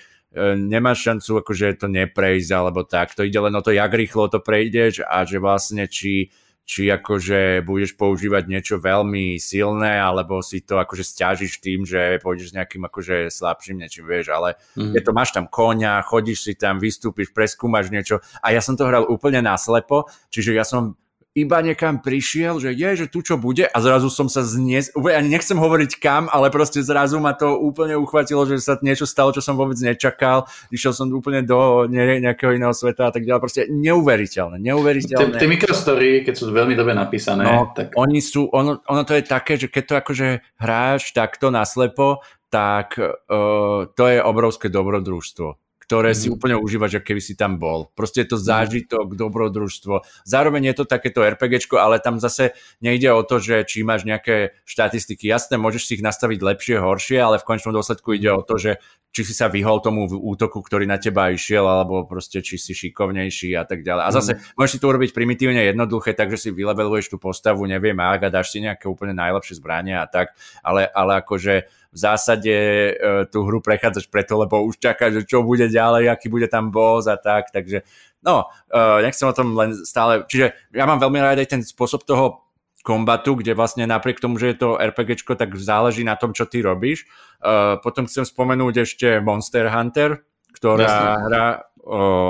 nemáš 0.57 1.05
šancu 1.05 1.45
akože 1.45 1.85
to 1.85 1.93
neprejsť 1.93 2.51
alebo 2.57 2.81
tak. 2.89 3.13
To 3.13 3.29
ide 3.29 3.37
len 3.45 3.53
o 3.53 3.61
to, 3.61 3.77
jak 3.77 3.93
rýchlo 3.93 4.33
to 4.33 4.41
prejdeš 4.41 5.05
a 5.05 5.29
že 5.29 5.37
vlastne 5.37 5.85
či 5.85 6.33
či 6.69 6.93
akože 6.93 7.65
budeš 7.65 7.97
používať 7.97 8.45
niečo 8.45 8.77
veľmi 8.77 9.41
silné, 9.41 9.97
alebo 9.97 10.45
si 10.45 10.61
to 10.61 10.77
akože 10.77 11.01
stiažiš 11.01 11.65
tým, 11.65 11.89
že 11.89 12.21
pôjdeš 12.21 12.53
s 12.53 12.57
nejakým 12.61 12.85
akože 12.85 13.33
slabším 13.33 13.81
niečím, 13.81 14.05
vieš, 14.05 14.37
ale 14.37 14.61
mm. 14.77 14.93
je 14.93 15.01
to, 15.01 15.17
máš 15.17 15.33
tam 15.33 15.49
konia, 15.49 16.05
chodíš 16.05 16.45
si 16.45 16.53
tam, 16.61 16.77
vystúpiš, 16.77 17.33
preskúmaš 17.33 17.89
niečo 17.89 18.21
a 18.45 18.53
ja 18.53 18.61
som 18.61 18.77
to 18.77 18.85
hral 18.85 19.09
úplne 19.09 19.41
naslepo, 19.41 20.13
čiže 20.29 20.53
ja 20.53 20.69
som 20.69 21.01
iba 21.39 21.63
niekam 21.63 22.03
prišiel, 22.03 22.59
že 22.59 22.75
je, 22.75 23.05
že 23.05 23.07
tu 23.07 23.23
čo 23.23 23.39
bude 23.39 23.67
a 23.67 23.79
zrazu 23.79 24.11
som 24.11 24.27
sa 24.27 24.43
znes, 24.43 24.91
ani 24.95 25.29
nechcem 25.31 25.55
hovoriť 25.55 26.03
kam, 26.03 26.27
ale 26.29 26.51
proste 26.51 26.83
zrazu 26.83 27.23
ma 27.23 27.35
to 27.35 27.55
úplne 27.59 27.95
uchvatilo, 27.95 28.43
že 28.45 28.59
sa 28.59 28.75
niečo 28.83 29.07
stalo, 29.07 29.31
čo 29.31 29.39
som 29.39 29.55
vôbec 29.55 29.79
nečakal, 29.79 30.51
išiel 30.75 30.91
som 30.91 31.07
úplne 31.15 31.47
do 31.47 31.87
ne, 31.87 32.19
nejakého 32.19 32.59
iného 32.59 32.75
sveta 32.75 33.09
a 33.09 33.13
tak 33.15 33.23
ďalej, 33.23 33.41
proste 33.43 33.63
neuveriteľné, 33.71 34.59
neuveriteľné. 34.59 35.39
Tie 35.39 35.51
mikrostory, 35.51 36.27
keď 36.27 36.35
sú 36.35 36.51
veľmi 36.51 36.75
dobre 36.75 36.99
napísané, 36.99 37.47
no, 37.47 37.71
tak... 37.71 37.95
Oni 37.95 38.19
sú, 38.19 38.51
ono, 38.51 38.83
ono 38.85 39.03
to 39.07 39.15
je 39.15 39.23
také, 39.23 39.55
že 39.55 39.71
keď 39.71 39.85
to 39.85 39.95
akože 40.03 40.29
hráš 40.59 41.15
takto 41.15 41.55
naslepo, 41.55 42.21
tak 42.49 42.97
uh, 42.97 43.87
to 43.93 44.05
je 44.09 44.19
obrovské 44.25 44.73
dobrodružstvo 44.73 45.68
ktoré 45.89 46.13
si 46.13 46.29
mhm. 46.29 46.37
úplne 46.37 46.57
užívaš, 46.61 47.01
ako 47.01 47.07
keby 47.09 47.23
si 47.25 47.33
tam 47.33 47.57
bol. 47.57 47.89
Proste 47.97 48.21
je 48.21 48.37
to 48.37 48.39
mhm. 48.39 48.45
zážitok, 48.45 49.07
dobrodružstvo. 49.17 50.05
Zároveň 50.29 50.69
je 50.69 50.75
to 50.77 50.85
takéto 50.85 51.25
RPGčko, 51.25 51.81
ale 51.81 51.97
tam 51.97 52.21
zase 52.21 52.53
nejde 52.85 53.09
o 53.09 53.25
to, 53.25 53.41
že 53.41 53.65
či 53.65 53.81
máš 53.89 54.05
nejaké 54.05 54.53
štatistiky. 54.69 55.25
Jasné, 55.25 55.57
môžeš 55.57 55.89
si 55.89 55.93
ich 55.97 56.05
nastaviť 56.05 56.45
lepšie, 56.45 56.77
horšie, 56.77 57.17
ale 57.17 57.41
v 57.41 57.49
končnom 57.49 57.73
dôsledku 57.73 58.13
ide 58.13 58.29
o 58.29 58.45
to, 58.45 58.61
že 58.61 58.77
či 59.09 59.25
si 59.25 59.33
sa 59.33 59.49
vyhol 59.49 59.81
tomu 59.81 60.05
útoku, 60.05 60.61
ktorý 60.61 60.85
na 60.85 61.01
teba 61.01 61.33
išiel, 61.33 61.65
alebo 61.65 62.05
proste 62.05 62.45
či 62.45 62.61
si 62.61 62.77
šikovnejší 62.77 63.57
a 63.57 63.65
tak 63.65 63.81
ďalej. 63.81 64.05
A 64.05 64.11
zase 64.13 64.33
mm. 64.37 64.61
môžeš 64.61 64.73
si 64.77 64.81
to 64.85 64.93
urobiť 64.93 65.11
primitívne 65.17 65.65
jednoduché, 65.65 66.13
takže 66.13 66.37
si 66.37 66.49
vyleveluješ 66.53 67.09
tú 67.09 67.17
postavu, 67.17 67.65
neviem, 67.65 67.97
ak 67.97 68.29
a 68.29 68.33
dáš 68.33 68.53
si 68.53 68.61
nejaké 68.61 68.85
úplne 68.85 69.17
najlepšie 69.17 69.57
zbranie 69.57 69.97
a 69.97 70.05
tak, 70.05 70.37
ale, 70.61 70.85
ale 70.93 71.25
akože 71.25 71.73
v 71.99 72.03
zásade 72.07 72.55
e, 72.55 72.93
tú 73.27 73.43
hru 73.43 73.59
prechádzaš 73.59 74.07
preto, 74.07 74.39
lebo 74.39 74.63
už 74.63 74.79
čakáš, 74.79 75.19
že 75.19 75.35
čo 75.35 75.43
bude 75.43 75.67
ďalej, 75.67 76.07
aký 76.07 76.31
bude 76.31 76.47
tam 76.47 76.71
boss 76.71 77.11
a 77.11 77.19
tak, 77.19 77.51
takže 77.51 77.83
no, 78.23 78.47
e, 78.71 79.03
nechcem 79.03 79.27
o 79.27 79.35
tom 79.35 79.59
len 79.59 79.75
stále, 79.83 80.23
čiže 80.31 80.55
ja 80.71 80.87
mám 80.87 81.03
veľmi 81.03 81.19
rád 81.19 81.43
aj 81.43 81.59
ten 81.59 81.63
spôsob 81.67 82.07
toho 82.07 82.47
kombatu, 82.87 83.35
kde 83.35 83.59
vlastne 83.59 83.85
napriek 83.85 84.23
tomu, 84.23 84.39
že 84.39 84.55
je 84.55 84.63
to 84.63 84.79
RPGčko, 84.79 85.35
tak 85.35 85.53
záleží 85.59 86.07
na 86.07 86.15
tom, 86.15 86.31
čo 86.31 86.49
ty 86.49 86.65
robíš. 86.65 87.05
Uh, 87.37 87.77
potom 87.85 88.09
chcem 88.09 88.25
spomenúť 88.25 88.75
ešte 88.89 89.21
Monster 89.21 89.69
Hunter, 89.69 90.25
ktorá 90.57 90.89
Jasne. 90.89 91.13
hra 91.29 91.47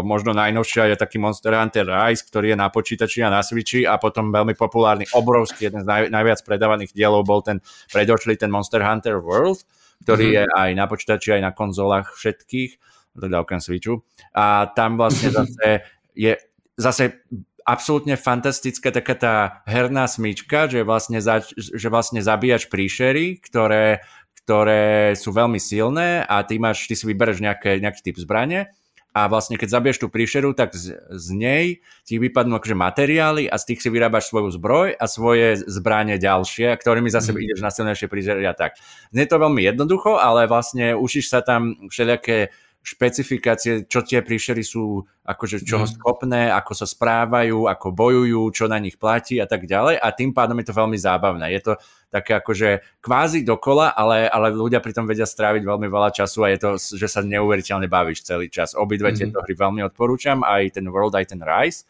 možno 0.07 0.31
najnovšia 0.39 0.95
je 0.95 0.97
taký 0.97 1.19
Monster 1.19 1.51
Hunter 1.51 1.83
Rise, 1.83 2.23
ktorý 2.23 2.55
je 2.55 2.59
na 2.59 2.71
počítači 2.71 3.27
a 3.27 3.33
na 3.33 3.43
Switchi 3.43 3.83
a 3.83 3.99
potom 3.99 4.31
veľmi 4.31 4.55
populárny, 4.55 5.11
obrovský, 5.11 5.67
jeden 5.67 5.83
z 5.83 5.87
naj, 5.87 6.03
najviac 6.15 6.39
predávaných 6.47 6.95
dielov 6.95 7.27
bol 7.27 7.43
ten 7.43 7.59
predošlý 7.91 8.39
ten 8.39 8.55
Monster 8.55 8.87
Hunter 8.87 9.19
World, 9.19 9.67
ktorý 10.07 10.27
mm-hmm. 10.31 10.39
je 10.39 10.45
aj 10.55 10.71
na 10.79 10.85
počítači, 10.87 11.29
aj 11.35 11.43
na 11.43 11.53
konzolách 11.53 12.15
všetkých, 12.15 12.71
teda 13.19 13.43
okrem 13.43 13.59
Switchu. 13.59 14.07
A 14.31 14.71
tam 14.79 14.95
vlastne 14.95 15.35
zase 15.43 15.83
je 16.15 16.39
zase 16.79 17.27
absolútne 17.67 18.15
fantastická 18.17 18.95
taká 18.95 19.15
tá 19.19 19.35
herná 19.69 20.09
smyčka, 20.09 20.71
že 20.71 20.87
vlastne, 20.87 21.19
za, 21.21 21.45
že 21.59 21.91
vlastne 21.91 22.23
zabíjaš 22.23 22.71
príšery, 22.71 23.43
ktoré, 23.45 24.01
ktoré 24.41 25.13
sú 25.19 25.35
veľmi 25.35 25.61
silné 25.61 26.25
a 26.25 26.41
ty, 26.47 26.57
máš, 26.57 26.89
ty 26.89 26.97
si 26.97 27.05
vybereš 27.05 27.45
nejaké, 27.45 27.83
nejaký 27.83 28.01
typ 28.01 28.17
zbrane 28.17 28.73
a 29.19 29.27
vlastne 29.27 29.59
keď 29.59 29.69
zabiješ 29.75 29.99
tú 29.99 30.07
príšeru, 30.07 30.55
tak 30.55 30.79
z, 30.79 30.95
z 31.11 31.27
nej 31.35 31.67
ti 32.07 32.23
vypadnú 32.23 32.55
akože 32.55 32.79
materiály 32.79 33.51
a 33.51 33.59
z 33.59 33.75
tých 33.75 33.83
si 33.83 33.89
vyrábaš 33.91 34.31
svoju 34.31 34.55
zbroj 34.55 34.95
a 34.95 35.05
svoje 35.11 35.59
zbranie 35.67 36.23
ďalšie, 36.23 36.79
ktorými 36.79 37.11
zase 37.11 37.35
mm. 37.35 37.43
ideš 37.43 37.61
na 37.67 37.75
silnejšie 37.75 38.07
príšery 38.07 38.47
a 38.47 38.55
tak. 38.55 38.79
Znie 39.11 39.27
to 39.27 39.43
veľmi 39.43 39.67
jednoducho, 39.67 40.23
ale 40.23 40.47
vlastne 40.47 40.95
ušíš 40.95 41.35
sa 41.35 41.43
tam 41.43 41.91
všelijaké 41.91 42.55
špecifikácie, 42.89 43.85
čo 43.85 44.01
tie 44.01 44.25
príšery 44.25 44.65
sú 44.65 45.05
akože 45.29 45.61
čoho 45.61 45.85
mm. 45.85 45.93
schopné, 46.01 46.43
ako 46.49 46.73
sa 46.73 46.89
správajú, 46.89 47.69
ako 47.69 47.93
bojujú, 47.93 48.43
čo 48.49 48.65
na 48.65 48.81
nich 48.81 48.97
platí 48.97 49.37
a 49.37 49.45
tak 49.45 49.69
ďalej 49.69 50.01
a 50.01 50.09
tým 50.17 50.33
pádom 50.33 50.57
je 50.57 50.67
to 50.73 50.79
veľmi 50.79 50.97
zábavné. 50.97 51.53
Je 51.53 51.61
to 51.61 51.73
také 52.09 52.41
akože 52.41 52.81
kvázi 53.05 53.45
dokola, 53.45 53.93
ale, 53.93 54.25
ale 54.25 54.57
ľudia 54.57 54.81
pritom 54.81 55.05
vedia 55.05 55.29
stráviť 55.29 55.61
veľmi 55.69 55.85
veľa 55.93 56.17
času 56.17 56.49
a 56.49 56.49
je 56.49 56.59
to, 56.59 56.71
že 56.81 57.09
sa 57.13 57.21
neuveriteľne 57.21 57.85
bavíš 57.85 58.25
celý 58.25 58.49
čas. 58.49 58.73
Obidve 58.73 59.13
mm. 59.13 59.17
tieto 59.21 59.45
hry 59.45 59.53
veľmi 59.53 59.85
odporúčam, 59.85 60.41
aj 60.41 60.81
ten 60.81 60.89
World, 60.89 61.13
aj 61.13 61.37
ten 61.37 61.45
Rise. 61.45 61.85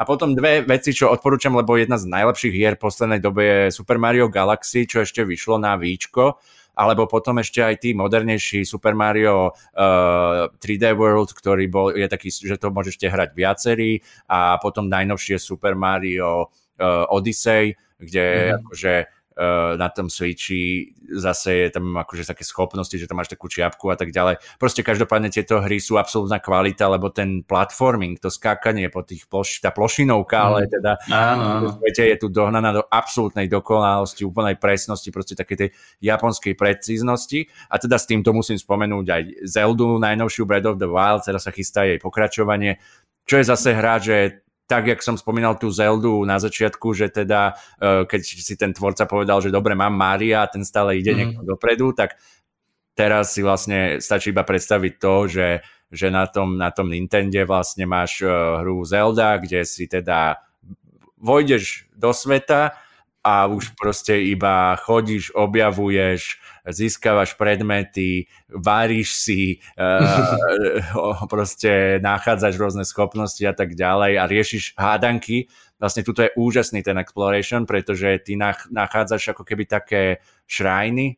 A 0.00 0.08
potom 0.08 0.32
dve 0.32 0.64
veci, 0.64 0.96
čo 0.96 1.12
odporúčam, 1.12 1.52
lebo 1.52 1.76
jedna 1.76 2.00
z 2.00 2.08
najlepších 2.08 2.56
hier 2.56 2.80
v 2.80 2.88
poslednej 2.88 3.20
dobe 3.20 3.44
je 3.44 3.76
Super 3.76 4.00
Mario 4.00 4.32
Galaxy, 4.32 4.88
čo 4.88 5.04
ešte 5.04 5.20
vyšlo 5.28 5.60
na 5.60 5.76
Víčko 5.76 6.40
alebo 6.80 7.04
potom 7.04 7.36
ešte 7.44 7.60
aj 7.60 7.74
tí 7.84 7.92
modernejší 7.92 8.64
Super 8.64 8.96
Mario 8.96 9.52
uh, 9.52 10.48
3D 10.56 10.96
World, 10.96 11.36
ktorý 11.36 11.68
bol, 11.68 11.92
je 11.92 12.08
taký, 12.08 12.32
že 12.32 12.56
to 12.56 12.72
môžete 12.72 13.04
hrať 13.04 13.36
viacerí 13.36 14.00
a 14.32 14.56
potom 14.56 14.88
najnovšie 14.88 15.36
Super 15.36 15.76
Mario 15.76 16.48
uh, 16.48 17.04
Odyssey, 17.12 17.76
kde 18.00 18.56
mm. 18.56 18.56
akože 18.64 18.92
na 19.80 19.88
tom 19.88 20.12
Switchi 20.12 20.92
zase 21.16 21.66
je 21.66 21.68
tam 21.72 21.96
akože 21.96 22.28
také 22.28 22.44
schopnosti, 22.44 22.92
že 22.92 23.08
tam 23.08 23.18
máš 23.18 23.32
takú 23.32 23.48
čiapku 23.48 23.88
a 23.88 23.96
tak 23.96 24.12
ďalej. 24.12 24.36
Proste 24.60 24.84
každopádne 24.84 25.32
tieto 25.32 25.64
hry 25.64 25.80
sú 25.80 25.96
absolútna 25.96 26.38
kvalita, 26.44 26.92
lebo 26.92 27.08
ten 27.08 27.40
platforming, 27.40 28.20
to 28.20 28.28
skákanie 28.28 28.92
po 28.92 29.00
tých 29.00 29.24
ploš, 29.24 29.64
tá 29.64 29.72
plošinovka, 29.72 30.36
mm. 30.36 30.46
ale 30.46 30.60
teda 30.68 30.92
áno, 31.08 31.44
áno. 31.64 31.68
je 31.80 32.16
tu 32.20 32.28
dohnaná 32.28 32.70
do 32.76 32.82
absolútnej 32.84 33.48
dokonalosti, 33.48 34.28
úplnej 34.28 34.60
presnosti, 34.60 35.08
proste 35.08 35.32
také 35.32 35.56
tej 35.56 35.70
japonskej 36.04 36.52
precíznosti. 36.52 37.48
A 37.72 37.80
teda 37.80 37.96
s 37.96 38.04
týmto 38.04 38.36
musím 38.36 38.60
spomenúť 38.60 39.06
aj 39.08 39.22
Zeldu, 39.48 39.96
najnovšiu 39.96 40.44
Breath 40.44 40.68
of 40.68 40.76
the 40.76 40.90
Wild, 40.90 41.24
teraz 41.24 41.48
sa 41.48 41.52
chystá 41.54 41.88
jej 41.88 41.96
pokračovanie, 41.96 42.76
čo 43.24 43.40
je 43.40 43.44
zase 43.48 43.72
hra, 43.72 43.96
že 44.02 44.44
tak, 44.70 44.86
jak 44.86 45.02
som 45.02 45.18
spomínal 45.18 45.58
tú 45.58 45.66
Zeldu 45.66 46.22
na 46.22 46.38
začiatku, 46.38 46.94
že 46.94 47.10
teda 47.10 47.58
e, 47.82 48.06
keď 48.06 48.20
si 48.22 48.54
ten 48.54 48.70
tvorca 48.70 49.02
povedal, 49.10 49.42
že 49.42 49.50
dobre, 49.50 49.74
mám 49.74 49.90
Mária 49.90 50.46
a 50.46 50.50
ten 50.50 50.62
stále 50.62 51.02
ide 51.02 51.10
mm. 51.10 51.18
niekto 51.18 51.42
dopredu, 51.42 51.90
tak 51.90 52.14
teraz 52.94 53.34
si 53.34 53.42
vlastne 53.42 53.98
stačí 53.98 54.30
iba 54.30 54.46
predstaviť 54.46 54.92
to, 55.02 55.14
že, 55.26 55.48
že 55.90 56.06
na, 56.14 56.30
tom, 56.30 56.54
na 56.54 56.70
tom 56.70 56.86
Nintende 56.86 57.42
vlastne 57.42 57.82
máš 57.82 58.22
e, 58.22 58.30
hru 58.62 58.86
Zelda, 58.86 59.42
kde 59.42 59.66
si 59.66 59.90
teda 59.90 60.38
vojdeš 61.18 61.90
do 61.90 62.14
sveta 62.14 62.78
a 63.26 63.50
už 63.50 63.74
proste 63.74 64.22
iba 64.22 64.78
chodíš, 64.78 65.34
objavuješ, 65.34 66.38
získavaš 66.68 67.34
predmety, 67.40 68.28
varíš 68.50 69.16
si, 69.16 69.40
uh, 69.80 71.24
proste 71.26 72.02
nachádzaš 72.04 72.54
rôzne 72.60 72.84
schopnosti 72.84 73.42
a 73.44 73.54
tak 73.56 73.76
ďalej 73.76 74.12
a 74.20 74.24
riešiš 74.28 74.76
hádanky. 74.76 75.48
Vlastne 75.80 76.04
tuto 76.04 76.20
je 76.20 76.34
úžasný 76.36 76.84
ten 76.84 77.00
exploration, 77.00 77.64
pretože 77.64 78.20
ty 78.20 78.36
nachádzaš 78.68 79.32
ako 79.32 79.48
keby 79.48 79.64
také 79.64 80.20
šrajny, 80.44 81.16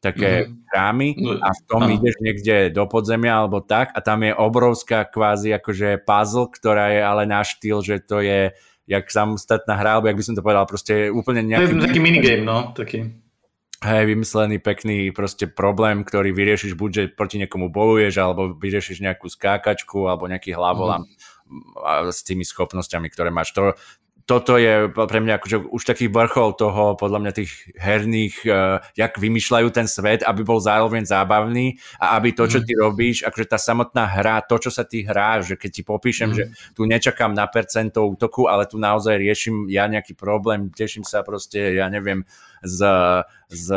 také 0.00 0.46
mm-hmm. 0.46 0.64
chrámy 0.70 1.08
a 1.42 1.48
v 1.50 1.60
tom 1.66 1.82
no. 1.84 1.90
ideš 1.90 2.16
niekde 2.22 2.70
do 2.70 2.86
podzemia 2.86 3.42
alebo 3.42 3.58
tak 3.58 3.90
a 3.92 3.98
tam 3.98 4.22
je 4.22 4.32
obrovská 4.32 5.04
kvázi 5.04 5.50
akože 5.58 6.06
puzzle, 6.06 6.48
ktorá 6.54 6.94
je 6.94 7.02
ale 7.02 7.26
na 7.26 7.42
štýl, 7.42 7.82
že 7.82 7.98
to 8.00 8.22
je 8.22 8.54
jak 8.88 9.04
samostatná 9.04 9.76
hra, 9.76 10.00
alebo 10.00 10.08
jak 10.08 10.16
by 10.16 10.24
som 10.24 10.34
to 10.34 10.40
povedal, 10.40 10.64
proste 10.64 11.12
úplne 11.12 11.44
nejaký... 11.44 11.76
To 11.76 11.84
je 11.84 11.86
taký 11.92 12.00
minigame, 12.00 12.40
no, 12.40 12.72
taký. 12.72 13.12
Hej, 13.78 14.10
vymyslený 14.10 14.58
pekný 14.58 15.14
proste 15.14 15.46
problém, 15.46 16.02
ktorý 16.02 16.34
vyriešiš 16.34 16.74
buď, 16.74 16.90
že 16.90 17.02
proti 17.14 17.38
niekomu 17.38 17.70
bojuješ, 17.70 18.14
alebo 18.18 18.58
vyriešiš 18.58 18.98
nejakú 19.06 19.30
skákačku, 19.30 20.10
alebo 20.10 20.26
nejaký 20.26 20.50
hlavolam 20.50 21.06
mm. 21.06 22.10
s 22.10 22.26
tými 22.26 22.42
schopnosťami, 22.42 23.06
ktoré 23.06 23.30
máš. 23.30 23.54
To, 23.54 23.78
toto 24.28 24.60
je 24.60 24.92
pre 24.92 25.24
mňa 25.24 25.40
akože 25.40 25.56
už 25.72 25.82
taký 25.88 26.12
vrchol 26.12 26.52
toho, 26.52 26.98
podľa 27.00 27.18
mňa 27.24 27.32
tých 27.32 27.70
herných, 27.80 28.36
uh, 28.44 28.82
jak 28.92 29.16
vymýšľajú 29.16 29.68
ten 29.72 29.88
svet, 29.88 30.20
aby 30.20 30.44
bol 30.44 30.60
zároveň 30.60 31.08
zábavný 31.08 31.80
a 31.96 32.18
aby 32.20 32.36
to, 32.36 32.44
čo 32.44 32.60
mhm. 32.60 32.66
ty 32.68 32.72
robíš, 32.76 33.16
akože 33.24 33.46
tá 33.46 33.56
samotná 33.56 34.04
hra, 34.04 34.44
to, 34.44 34.60
čo 34.60 34.74
sa 34.74 34.84
ty 34.84 35.06
hrá, 35.06 35.40
že 35.40 35.56
keď 35.56 35.70
ti 35.70 35.82
popíšem, 35.86 36.28
mm. 36.28 36.36
že 36.36 36.44
tu 36.76 36.84
nečakám 36.84 37.32
na 37.32 37.48
percento 37.48 38.04
útoku, 38.04 38.50
ale 38.50 38.68
tu 38.68 38.76
naozaj 38.76 39.16
riešim 39.16 39.70
ja 39.72 39.88
nejaký 39.88 40.12
problém, 40.12 40.68
teším 40.74 41.08
sa 41.08 41.24
proste, 41.24 41.78
ja 41.78 41.88
neviem, 41.88 42.28
z, 42.62 42.80
z 43.48 43.68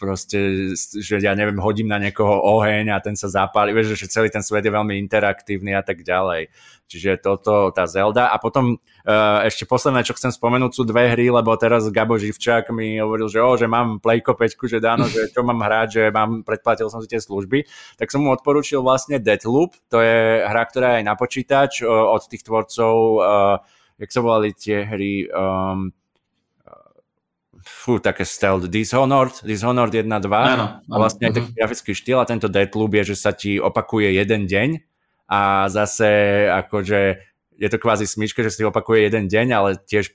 proste, 0.00 0.72
že 0.76 1.20
ja 1.20 1.34
neviem, 1.36 1.60
hodím 1.60 1.90
na 1.90 2.00
niekoho 2.00 2.40
oheň 2.58 2.94
a 2.94 3.02
ten 3.02 3.18
sa 3.18 3.28
zapáli, 3.28 3.76
vieš, 3.76 3.98
že 3.98 4.08
celý 4.08 4.28
ten 4.32 4.42
svet 4.42 4.64
je 4.64 4.72
veľmi 4.72 4.96
interaktívny 4.96 5.74
a 5.74 5.82
tak 5.82 6.02
ďalej. 6.06 6.48
Čiže 6.88 7.20
toto, 7.20 7.68
tá 7.68 7.84
Zelda. 7.84 8.32
A 8.32 8.40
potom 8.40 8.80
uh, 8.80 9.44
ešte 9.44 9.68
posledné, 9.68 10.08
čo 10.08 10.16
chcem 10.16 10.32
spomenúť, 10.32 10.72
sú 10.72 10.88
dve 10.88 11.12
hry, 11.12 11.28
lebo 11.28 11.52
teraz 11.60 11.84
Gabo 11.92 12.16
Živčák 12.16 12.72
mi 12.72 12.96
hovoril, 12.96 13.28
že, 13.28 13.44
oh, 13.44 13.60
že 13.60 13.68
mám 13.68 14.00
Playko 14.00 14.32
5, 14.32 14.56
že 14.56 14.80
dáno, 14.80 15.04
že 15.04 15.28
čo 15.28 15.44
mám 15.44 15.60
hrať, 15.60 15.88
že 15.92 16.02
mám, 16.08 16.40
predplatil 16.48 16.88
som 16.88 17.04
si 17.04 17.12
tie 17.12 17.20
služby. 17.20 17.68
Tak 18.00 18.08
som 18.08 18.24
mu 18.24 18.32
odporučil 18.32 18.80
vlastne 18.80 19.20
Deathloop, 19.20 19.76
to 19.92 20.00
je 20.00 20.48
hra, 20.48 20.64
ktorá 20.64 20.96
je 20.96 20.98
aj 21.00 21.04
na 21.04 21.14
počítač 21.14 21.72
uh, 21.84 21.92
od 21.92 22.24
tých 22.24 22.40
tvorcov, 22.48 22.92
uh, 23.20 23.60
jak 24.00 24.08
sa 24.08 24.20
volali 24.24 24.56
tie 24.56 24.88
hry, 24.88 25.28
um, 25.28 25.92
fú, 27.88 27.96
také 27.96 28.28
stealth, 28.28 28.68
Dishonored, 28.68 29.40
Dishonored 29.48 29.88
1, 29.88 30.04
2, 30.04 30.28
áno, 30.28 30.84
áno, 30.84 30.96
vlastne 31.00 31.32
aj 31.32 31.40
taký 31.40 31.48
uh-huh. 31.48 31.56
grafický 31.56 31.92
štýl 31.96 32.20
a 32.20 32.28
tento 32.28 32.52
Deathloop 32.52 32.92
je, 33.00 33.02
že 33.08 33.16
sa 33.16 33.32
ti 33.32 33.56
opakuje 33.56 34.12
jeden 34.12 34.44
deň 34.44 34.84
a 35.32 35.72
zase 35.72 36.08
akože 36.52 37.00
je 37.56 37.68
to 37.72 37.80
kvázi 37.80 38.04
smyčka, 38.04 38.44
že 38.44 38.52
si 38.52 38.62
opakuje 38.68 39.08
jeden 39.08 39.32
deň, 39.32 39.46
ale 39.56 39.70
tiež 39.80 40.12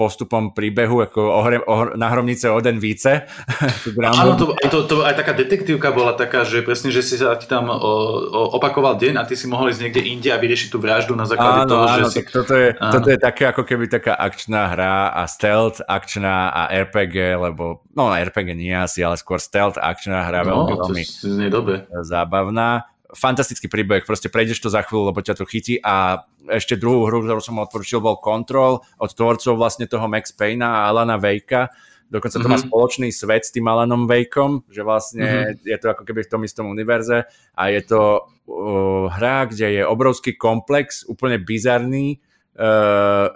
postupom 0.00 0.56
príbehu, 0.56 1.04
ako 1.04 1.20
ohre, 1.20 1.60
ohr, 1.68 1.92
na 2.00 2.08
hromnice 2.08 2.48
Oden 2.48 2.80
více. 2.80 3.28
Áno, 4.16 4.32
to, 4.40 4.56
to, 4.56 4.88
to, 4.88 4.94
aj 5.04 5.20
taká 5.20 5.36
detektívka 5.36 5.92
bola 5.92 6.16
taká, 6.16 6.48
že 6.48 6.64
presne, 6.64 6.88
že 6.88 7.04
si 7.04 7.20
sa 7.20 7.36
ti 7.36 7.44
tam 7.44 7.68
o, 7.68 7.76
o, 7.76 8.56
opakoval 8.56 8.96
deň 8.96 9.20
a 9.20 9.28
ty 9.28 9.36
si 9.36 9.44
mohol 9.44 9.68
ísť 9.68 9.80
niekde 9.84 10.02
inde 10.08 10.32
a 10.32 10.40
vyriešiť 10.40 10.72
tú 10.72 10.80
vraždu 10.80 11.12
na 11.12 11.28
základe 11.28 11.68
áno, 11.68 11.70
toho, 11.70 11.84
áno, 11.84 11.98
že 12.00 12.04
si... 12.08 12.20
toto, 12.24 12.56
je, 12.56 12.72
áno. 12.80 12.92
toto 12.96 13.08
je 13.12 13.18
také 13.20 13.42
ako 13.52 13.62
keby 13.68 13.84
taká 13.92 14.16
akčná 14.16 14.72
hra 14.72 15.12
a 15.12 15.28
stealth 15.28 15.84
akčná 15.84 16.48
a 16.48 16.62
RPG, 16.72 17.36
lebo, 17.36 17.84
no 17.92 18.08
RPG 18.08 18.56
nie 18.56 18.72
asi, 18.72 19.04
ale 19.04 19.20
skôr 19.20 19.36
stealth 19.36 19.76
akčná 19.76 20.24
hra, 20.24 20.48
no, 20.48 20.64
veľmi, 20.64 21.04
veľmi 21.04 21.76
zábavná 22.00 22.89
fantastický 23.16 23.66
príbeh, 23.66 24.06
proste 24.06 24.30
prejdeš 24.32 24.62
to 24.62 24.68
za 24.72 24.82
chvíľu, 24.86 25.10
lebo 25.14 25.20
ťa 25.24 25.38
to 25.38 25.44
chytí 25.48 25.78
a 25.82 26.26
ešte 26.50 26.78
druhú 26.78 27.06
hru, 27.06 27.22
ktorú 27.22 27.40
som 27.42 27.62
odporučil, 27.62 28.02
bol 28.02 28.18
Control 28.18 28.82
od 28.98 29.10
tvorcov 29.12 29.54
vlastne 29.58 29.86
toho 29.86 30.06
Max 30.10 30.34
Payna 30.34 30.66
a 30.66 30.80
Alana 30.90 31.16
Wakea, 31.20 31.70
dokonca 32.10 32.36
to 32.36 32.42
mm-hmm. 32.42 32.50
má 32.50 32.58
mhm. 32.58 32.66
spoločný 32.68 33.08
svet 33.14 33.42
s 33.46 33.54
tým 33.54 33.66
Alanom 33.70 34.04
Wakeom, 34.10 34.66
že 34.66 34.82
vlastne 34.82 35.24
mm-hmm. 35.54 35.64
je 35.64 35.78
to 35.78 35.86
ako 35.94 36.02
keby 36.02 36.20
v 36.26 36.30
tom 36.30 36.42
istom 36.42 36.66
univerze 36.66 37.24
a 37.54 37.62
je 37.70 37.80
to 37.86 38.26
uh, 38.26 39.06
hra, 39.08 39.46
kde 39.46 39.80
je 39.80 39.82
obrovský 39.86 40.34
komplex, 40.34 41.06
úplne 41.06 41.38
bizarný, 41.38 42.18
uh, 42.58 43.30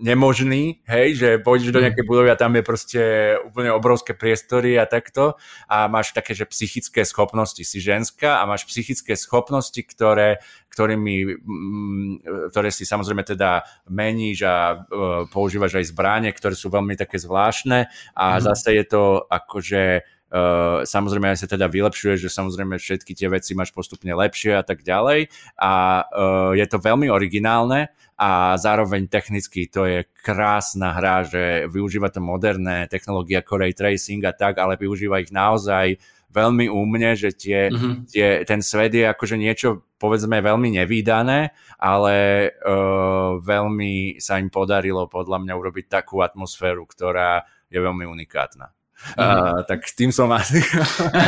nemožný, 0.00 0.80
hej, 0.88 1.08
že 1.14 1.28
pôjdeš 1.44 1.76
do 1.76 1.78
mhm. 1.78 1.84
nejakej 1.92 2.04
budovy 2.08 2.28
a 2.32 2.40
tam 2.40 2.56
je 2.56 2.64
proste 2.64 3.02
úplne 3.44 3.70
obrovské 3.70 4.16
priestory 4.16 4.80
a 4.80 4.88
takto 4.88 5.36
a 5.68 5.86
máš 5.86 6.16
také, 6.16 6.32
že 6.32 6.48
psychické 6.48 7.04
schopnosti, 7.04 7.60
si 7.60 7.78
ženská 7.78 8.40
a 8.40 8.48
máš 8.48 8.64
psychické 8.64 9.12
schopnosti, 9.14 9.78
ktoré, 9.84 10.40
ktorými, 10.72 11.44
mm, 11.44 12.12
ktoré 12.50 12.72
si 12.72 12.88
samozrejme 12.88 13.22
teda 13.22 13.62
meníš 13.92 14.48
a 14.48 14.80
uh, 14.80 15.28
používaš 15.28 15.76
aj 15.76 15.92
zbráne, 15.92 16.32
ktoré 16.32 16.56
sú 16.56 16.72
veľmi 16.72 16.96
také 16.96 17.20
zvláštne 17.20 17.92
a 18.16 18.24
mm. 18.36 18.40
zase 18.40 18.68
je 18.80 18.84
to 18.88 19.02
akože 19.28 20.02
Uh, 20.30 20.86
samozrejme 20.86 21.26
aj 21.26 21.42
sa 21.42 21.50
teda 21.50 21.66
vylepšuje, 21.66 22.14
že 22.14 22.30
samozrejme 22.30 22.78
všetky 22.78 23.18
tie 23.18 23.26
veci 23.26 23.50
máš 23.58 23.74
postupne 23.74 24.14
lepšie 24.14 24.54
a 24.54 24.62
tak 24.62 24.86
ďalej 24.86 25.26
a 25.58 26.06
uh, 26.06 26.54
je 26.54 26.66
to 26.70 26.78
veľmi 26.78 27.10
originálne 27.10 27.90
a 28.14 28.54
zároveň 28.54 29.10
technicky 29.10 29.66
to 29.66 29.90
je 29.90 30.06
krásna 30.22 30.94
hra, 30.94 31.26
že 31.26 31.66
využíva 31.66 32.14
to 32.14 32.22
moderné 32.22 32.86
technológie 32.86 33.42
ako 33.42 33.58
ray 33.58 33.74
tracing 33.74 34.22
a 34.22 34.30
tak, 34.30 34.62
ale 34.62 34.78
využíva 34.78 35.18
ich 35.18 35.34
naozaj 35.34 35.98
veľmi 36.30 36.70
úmne, 36.70 37.18
že 37.18 37.34
tie, 37.34 37.66
mm-hmm. 37.66 38.06
tie, 38.06 38.46
ten 38.46 38.62
svet 38.62 38.94
je 38.94 39.10
akože 39.10 39.34
niečo 39.34 39.82
povedzme 39.98 40.38
veľmi 40.38 40.78
nevýdané, 40.78 41.50
ale 41.76 42.14
uh, 42.54 43.36
veľmi 43.42 44.22
sa 44.22 44.38
im 44.38 44.46
podarilo 44.46 45.10
podľa 45.10 45.42
mňa 45.42 45.54
urobiť 45.58 45.90
takú 45.90 46.22
atmosféru, 46.22 46.86
ktorá 46.86 47.42
je 47.66 47.82
veľmi 47.82 48.06
unikátna. 48.06 48.70
Uh, 49.16 49.64
tak 49.64 49.88
s 49.88 49.96
tým 49.96 50.12
som 50.12 50.28
asi... 50.30 50.60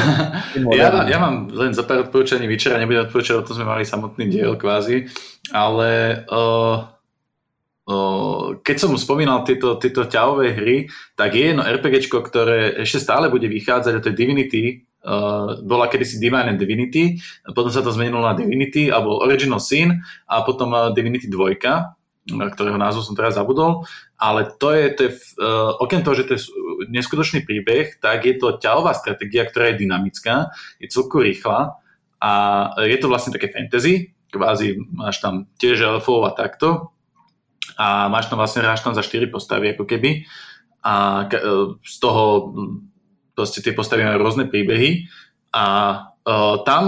ja, 0.79 1.09
ja 1.09 1.19
mám 1.19 1.49
len 1.51 1.73
za 1.73 1.83
pár 1.83 2.07
odporúčaní 2.07 2.45
večera, 2.45 2.79
nebudem 2.79 3.09
odporúčať, 3.09 3.41
o 3.41 3.47
tom 3.47 3.57
sme 3.59 3.67
mali 3.67 3.85
samotný 3.89 4.29
diel 4.29 4.55
kvázi, 4.61 5.09
ale 5.51 6.23
uh, 6.29 6.85
uh, 7.89 8.61
keď 8.61 8.77
som 8.77 8.93
spomínal 8.95 9.43
tieto, 9.43 9.81
tieto 9.81 10.05
ťahové 10.05 10.53
hry, 10.53 10.77
tak 11.17 11.35
je 11.35 11.53
jedno 11.53 11.65
RPGčko, 11.65 12.21
ktoré 12.21 12.85
ešte 12.85 13.03
stále 13.03 13.33
bude 13.33 13.49
vychádzať, 13.49 13.93
a 13.97 14.03
to 14.03 14.11
je 14.13 14.19
Divinity, 14.19 14.65
Uh, 15.03 15.59
bola 15.67 15.91
kedysi 15.91 16.23
Divine 16.23 16.55
and 16.55 16.63
Divinity, 16.63 17.19
potom 17.59 17.75
sa 17.75 17.83
to 17.83 17.91
zmenilo 17.91 18.23
na 18.23 18.39
Divinity, 18.39 18.87
alebo 18.87 19.19
Original 19.19 19.59
Sin 19.59 19.99
a 20.31 20.47
potom 20.47 20.71
uh, 20.71 20.95
Divinity 20.95 21.27
2 21.27 21.59
ktorého 22.31 22.79
názov 22.79 23.03
som 23.03 23.19
teraz 23.19 23.35
zabudol, 23.35 23.83
ale 24.15 24.47
to 24.55 24.71
je, 24.71 24.95
to 24.95 25.01
je 25.03 25.11
uh, 25.43 25.75
okrem 25.83 26.07
toho, 26.07 26.15
že 26.15 26.27
to 26.31 26.33
je 26.39 26.47
neskutočný 26.93 27.49
príbeh, 27.49 27.99
tak 27.99 28.29
je 28.29 28.37
to 28.37 28.61
ťahová 28.61 28.93
stratégia, 28.93 29.49
ktorá 29.49 29.73
je 29.73 29.89
dynamická, 29.89 30.53
je 30.79 30.93
celku 30.93 31.25
rýchla 31.25 31.81
a 32.23 32.31
je 32.85 32.99
to 33.01 33.11
vlastne 33.11 33.35
také 33.35 33.51
fantasy, 33.51 34.15
kvázi 34.33 34.81
máš 34.97 35.21
tam 35.21 35.51
tiež 35.61 35.85
elfov 35.85 36.25
a 36.25 36.33
takto. 36.33 36.95
A 37.77 38.09
máš 38.09 38.27
tam 38.27 38.41
vlastne, 38.41 38.65
hráš 38.65 38.83
tam 38.83 38.97
za 38.97 39.05
4 39.05 39.29
postavy 39.29 39.77
ako 39.77 39.85
keby. 39.85 40.25
A 40.83 41.25
e, 41.29 41.37
z 41.85 41.97
toho 42.01 42.53
proste 43.37 43.63
tie 43.63 43.77
postavy 43.77 44.03
majú 44.03 44.19
rôzne 44.25 44.49
príbehy. 44.49 45.07
A 45.53 45.65
tam 46.63 46.83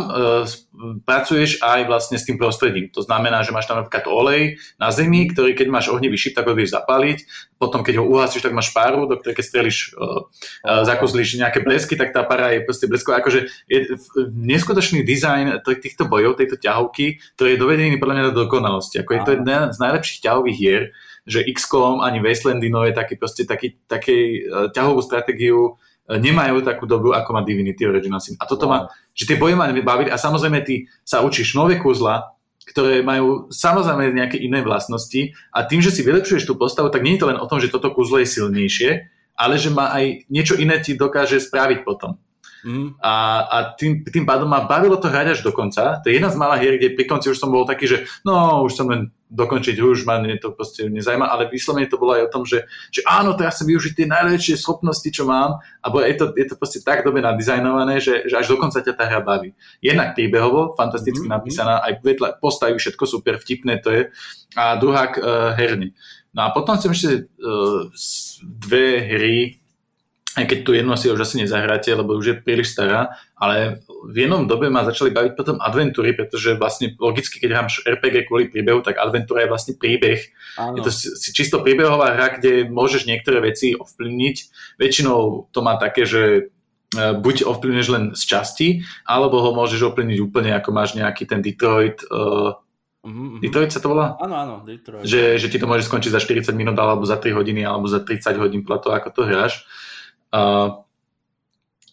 pracuješ 1.02 1.58
aj 1.58 1.90
vlastne 1.90 2.18
s 2.18 2.26
tým 2.26 2.38
prostredím. 2.38 2.86
To 2.94 3.02
znamená, 3.02 3.42
že 3.42 3.50
máš 3.50 3.66
tam 3.66 3.82
napríklad 3.82 4.06
olej 4.06 4.62
na 4.78 4.94
zemi, 4.94 5.26
ktorý 5.30 5.58
keď 5.58 5.66
máš 5.70 5.90
ohnivý 5.90 6.14
šip, 6.14 6.38
tak 6.38 6.46
ho 6.46 6.54
vieš 6.54 6.74
zapáliť. 6.74 7.26
Potom 7.58 7.82
keď 7.82 7.98
ho 8.02 8.06
uhasíš, 8.06 8.46
tak 8.46 8.54
máš 8.54 8.70
páru, 8.70 9.10
do 9.10 9.18
ktorej 9.18 9.38
keď 9.38 9.46
strelíš, 9.46 9.78
uh, 9.98 10.26
zakozlíš 10.86 11.38
nejaké 11.38 11.66
blesky, 11.66 11.98
tak 11.98 12.14
tá 12.14 12.22
para 12.22 12.54
je 12.54 12.62
proste 12.62 12.86
blesková. 12.86 13.22
Akože 13.22 13.50
je 13.66 13.98
neskutočný 14.34 15.02
dizajn 15.02 15.62
týchto 15.62 16.06
bojov, 16.06 16.38
tejto 16.38 16.58
ťahovky, 16.58 17.18
ktorý 17.34 17.54
je 17.54 17.62
dovedený 17.62 17.96
podľa 17.98 18.14
mňa 18.14 18.24
do 18.30 18.46
dokonalosti. 18.46 19.02
Ako 19.02 19.10
je 19.18 19.22
to 19.26 19.34
jedna 19.38 19.74
z 19.74 19.78
najlepších 19.82 20.22
ťahových 20.22 20.58
hier, 20.58 20.82
že 21.26 21.42
XCOM 21.42 22.04
ani 22.04 22.20
Wastelandy 22.22 22.68
nové 22.68 22.92
taký 22.92 23.18
proste 23.18 23.48
taký, 23.48 23.78
taký 23.90 24.46
uh, 24.46 24.70
ťahovú 24.70 25.02
stratégiu 25.02 25.78
nemajú 26.08 26.60
takú 26.60 26.84
dobu, 26.84 27.16
ako 27.16 27.30
má 27.32 27.40
Divinity 27.40 27.88
Original 27.88 28.20
Sin. 28.20 28.36
A 28.36 28.44
toto 28.44 28.68
wow. 28.68 28.70
má, 28.70 28.78
že 29.16 29.24
tie 29.24 29.40
boje 29.40 29.56
ma 29.56 29.72
baviť 29.72 30.12
a 30.12 30.20
samozrejme 30.20 30.60
ty 30.60 30.84
sa 31.00 31.24
učíš 31.24 31.56
nové 31.56 31.80
kúzla, 31.80 32.34
ktoré 32.64 33.04
majú 33.04 33.48
samozrejme 33.52 34.16
nejaké 34.16 34.40
iné 34.40 34.64
vlastnosti 34.64 35.36
a 35.52 35.68
tým, 35.68 35.84
že 35.84 35.92
si 35.92 36.00
vylepšuješ 36.00 36.48
tú 36.48 36.56
postavu, 36.56 36.88
tak 36.88 37.04
nie 37.04 37.16
je 37.16 37.24
to 37.24 37.28
len 37.28 37.40
o 37.40 37.48
tom, 37.48 37.60
že 37.60 37.72
toto 37.72 37.92
kúzlo 37.92 38.20
je 38.20 38.28
silnejšie, 38.28 38.90
ale 39.36 39.54
že 39.60 39.68
má 39.68 39.92
aj 39.92 40.28
niečo 40.32 40.56
iné 40.56 40.80
ti 40.80 40.96
dokáže 40.96 41.40
spraviť 41.40 41.84
potom. 41.84 42.16
Mm. 42.64 42.96
A, 42.96 43.14
a 43.44 43.56
tým, 43.76 44.08
tým 44.08 44.24
pádom 44.24 44.48
ma 44.48 44.64
bavilo 44.64 44.96
to 44.96 45.12
hrať 45.12 45.36
až 45.36 45.40
do 45.44 45.52
konca. 45.52 46.00
To 46.00 46.08
je 46.08 46.16
jedna 46.16 46.32
z 46.32 46.40
malých 46.40 46.60
hier, 46.64 46.74
kde 46.80 46.96
pri 46.96 47.04
konci 47.04 47.28
už 47.28 47.36
som 47.36 47.52
bol 47.52 47.68
taký, 47.68 47.84
že 47.84 48.08
no, 48.24 48.64
už 48.64 48.72
som 48.72 48.88
len 48.88 49.12
dokončiť 49.34 49.76
už, 49.82 50.06
ma 50.06 50.22
mne 50.22 50.38
to 50.38 50.54
proste 50.54 50.86
nezajíma, 50.86 51.26
ale 51.26 51.50
vyslovene 51.50 51.90
to 51.90 51.98
bolo 51.98 52.14
aj 52.14 52.30
o 52.30 52.32
tom, 52.32 52.42
že, 52.46 52.64
že 52.94 53.02
áno, 53.02 53.34
to 53.34 53.42
ja 53.42 53.50
chcem 53.50 53.66
využiť 53.66 53.92
tie 53.98 54.06
najlepšie 54.06 54.54
schopnosti, 54.54 55.10
čo 55.10 55.26
mám, 55.26 55.58
a 55.82 55.86
je 56.06 56.16
to, 56.16 56.30
je 56.38 56.46
to 56.46 56.54
proste 56.54 56.86
tak 56.86 57.02
dobe 57.02 57.18
nadizajnované, 57.18 57.98
že, 57.98 58.30
že 58.30 58.34
až 58.38 58.54
dokonca 58.54 58.78
ťa 58.78 58.94
tá 58.94 59.04
hra 59.10 59.20
baví. 59.26 59.58
Jednak 59.82 60.14
príbehovo, 60.14 60.78
fantasticky 60.78 61.26
mm-hmm. 61.26 61.34
napísaná, 61.34 61.82
aj 61.82 62.00
vedľa 62.06 62.28
postaví 62.38 62.78
všetko 62.78 63.04
super, 63.10 63.34
vtipné 63.42 63.82
to 63.82 63.90
je, 63.90 64.02
a 64.54 64.78
druhá 64.78 65.10
uh, 65.10 65.50
herný. 65.58 65.98
No 66.30 66.46
a 66.46 66.48
potom 66.54 66.78
chcem 66.78 66.94
ešte 66.94 67.10
uh, 67.26 67.90
dve 68.42 69.02
hry, 69.02 69.63
aj 70.34 70.44
keď 70.50 70.58
tu 70.66 70.74
jednu 70.74 70.90
asi 70.90 71.06
už 71.10 71.22
asi 71.22 71.38
nezahráte, 71.38 71.94
lebo 71.94 72.18
už 72.18 72.26
je 72.26 72.36
príliš 72.42 72.74
stará, 72.74 73.14
ale 73.38 73.86
v 74.10 74.26
jednom 74.26 74.50
dobe 74.50 74.66
ma 74.66 74.82
začali 74.82 75.14
baviť 75.14 75.32
potom 75.38 75.62
adventúry, 75.62 76.10
pretože 76.10 76.58
vlastne 76.58 76.90
logicky, 76.98 77.38
keď 77.38 77.50
hrám 77.54 77.68
RPG 77.70 78.26
kvôli 78.26 78.50
príbehu, 78.50 78.82
tak 78.82 78.98
adventúra 78.98 79.46
je 79.46 79.52
vlastne 79.54 79.74
príbeh. 79.78 80.26
Áno. 80.58 80.74
Je 80.74 80.82
to 80.82 80.90
čisto 81.30 81.62
príbehová 81.62 82.18
hra, 82.18 82.42
kde 82.42 82.66
môžeš 82.66 83.06
niektoré 83.06 83.38
veci 83.46 83.78
ovplyvniť. 83.78 84.36
Väčšinou 84.82 85.50
to 85.54 85.58
má 85.62 85.78
také, 85.78 86.02
že 86.02 86.22
e, 86.26 86.40
buď 87.14 87.46
ovplyvneš 87.46 87.86
len 87.94 88.04
z 88.18 88.22
časti, 88.26 88.68
alebo 89.06 89.38
ho 89.38 89.54
môžeš 89.54 89.86
ovplyvniť 89.86 90.18
úplne, 90.18 90.50
ako 90.58 90.70
máš 90.74 90.98
nejaký 90.98 91.30
ten 91.30 91.38
Detroit 91.38 92.02
uh, 92.10 92.58
Mm-hmm. 93.04 93.44
Detroit 93.44 93.68
sa 93.68 93.84
to 93.84 93.92
volá? 93.92 94.16
Áno, 94.16 94.32
áno, 94.32 94.54
Detroit. 94.64 95.04
Že, 95.04 95.36
že 95.36 95.52
ti 95.52 95.60
to 95.60 95.68
môže 95.68 95.84
skončiť 95.84 96.08
za 96.08 96.24
40 96.24 96.56
minút, 96.56 96.72
alebo 96.80 97.04
za 97.04 97.20
3 97.20 97.36
hodiny, 97.36 97.60
alebo 97.60 97.84
za 97.84 98.00
30 98.00 98.40
hodín 98.40 98.64
podľa 98.64 98.80
toho, 98.80 98.92
ako 98.96 99.08
to 99.12 99.22
hráš. 99.28 99.68
Uh, 100.34 100.82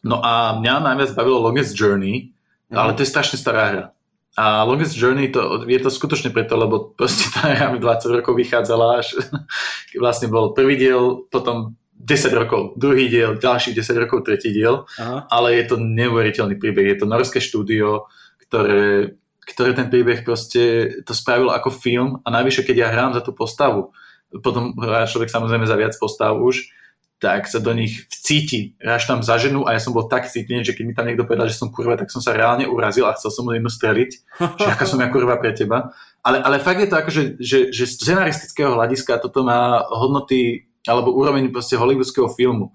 no 0.02 0.18
a 0.26 0.58
mňa 0.58 0.82
najviac 0.82 1.14
bavilo 1.14 1.46
Longest 1.46 1.78
Journey, 1.78 2.34
mm. 2.74 2.78
ale 2.78 2.98
to 2.98 3.06
je 3.06 3.14
strašne 3.14 3.38
stará 3.38 3.64
hra. 3.70 3.86
A 4.34 4.66
Longest 4.66 4.98
Journey 4.98 5.30
to, 5.30 5.68
je 5.70 5.78
to 5.78 5.94
skutočne 5.94 6.34
preto, 6.34 6.58
lebo 6.58 6.98
proste 6.98 7.30
tá 7.30 7.54
hra 7.54 7.70
mi 7.70 7.78
20 7.78 8.18
rokov 8.18 8.34
vychádzala 8.34 9.06
až 9.06 9.14
vlastne 10.02 10.32
bol 10.32 10.58
prvý 10.58 10.80
diel, 10.80 11.30
potom 11.30 11.78
10 12.02 12.34
rokov, 12.34 12.74
druhý 12.82 13.14
diel, 13.14 13.38
ďalších 13.38 13.78
10 13.78 14.02
rokov, 14.08 14.26
tretí 14.26 14.50
diel, 14.50 14.90
Aha. 14.98 15.30
ale 15.30 15.62
je 15.62 15.70
to 15.70 15.76
neuveriteľný 15.78 16.58
príbeh. 16.58 16.90
Je 16.90 16.98
to 16.98 17.06
norské 17.06 17.38
štúdio, 17.38 18.10
ktoré, 18.50 19.14
ktoré 19.46 19.78
ten 19.78 19.88
príbeh 19.94 20.26
proste 20.26 20.96
to 21.06 21.14
spravilo 21.14 21.54
ako 21.54 21.70
film 21.70 22.18
a 22.26 22.34
najvyššie, 22.34 22.66
keď 22.66 22.76
ja 22.76 22.88
hrám 22.90 23.14
za 23.14 23.22
tú 23.22 23.38
postavu, 23.38 23.94
potom 24.42 24.74
hrá 24.82 25.06
človek 25.06 25.30
samozrejme 25.30 25.70
za 25.70 25.78
viac 25.78 25.94
postav 26.00 26.34
už, 26.40 26.72
tak 27.22 27.46
sa 27.46 27.62
do 27.62 27.70
nich 27.78 28.10
vcíti. 28.10 28.74
Až 28.82 29.06
tam 29.06 29.22
za 29.22 29.38
ženu 29.38 29.70
a 29.70 29.78
ja 29.78 29.80
som 29.80 29.94
bol 29.94 30.10
tak 30.10 30.26
cítený, 30.26 30.66
že 30.66 30.74
keď 30.74 30.84
mi 30.90 30.98
tam 30.98 31.06
niekto 31.06 31.30
povedal, 31.30 31.46
že 31.46 31.54
som 31.54 31.70
kurva, 31.70 31.94
tak 31.94 32.10
som 32.10 32.18
sa 32.18 32.34
reálne 32.34 32.66
urazil 32.66 33.06
a 33.06 33.14
chcel 33.14 33.30
som 33.30 33.46
mu 33.46 33.54
jednu 33.54 33.70
streliť, 33.70 34.12
že 34.58 34.68
aká 34.74 34.90
som 34.90 34.98
ja 34.98 35.06
kurva 35.14 35.38
pre 35.38 35.54
teba. 35.54 35.94
Ale, 36.26 36.42
ale 36.42 36.58
fakt 36.58 36.82
je 36.82 36.90
to 36.90 36.98
ako, 36.98 37.10
že, 37.14 37.24
že, 37.38 37.60
že 37.70 37.86
z 37.86 37.94
scenaristického 38.02 38.74
hľadiska 38.74 39.22
toto 39.22 39.46
má 39.46 39.86
hodnoty 39.94 40.66
alebo 40.90 41.14
úroveň 41.14 41.54
proste 41.54 41.78
hollywoodského 41.78 42.26
filmu. 42.34 42.74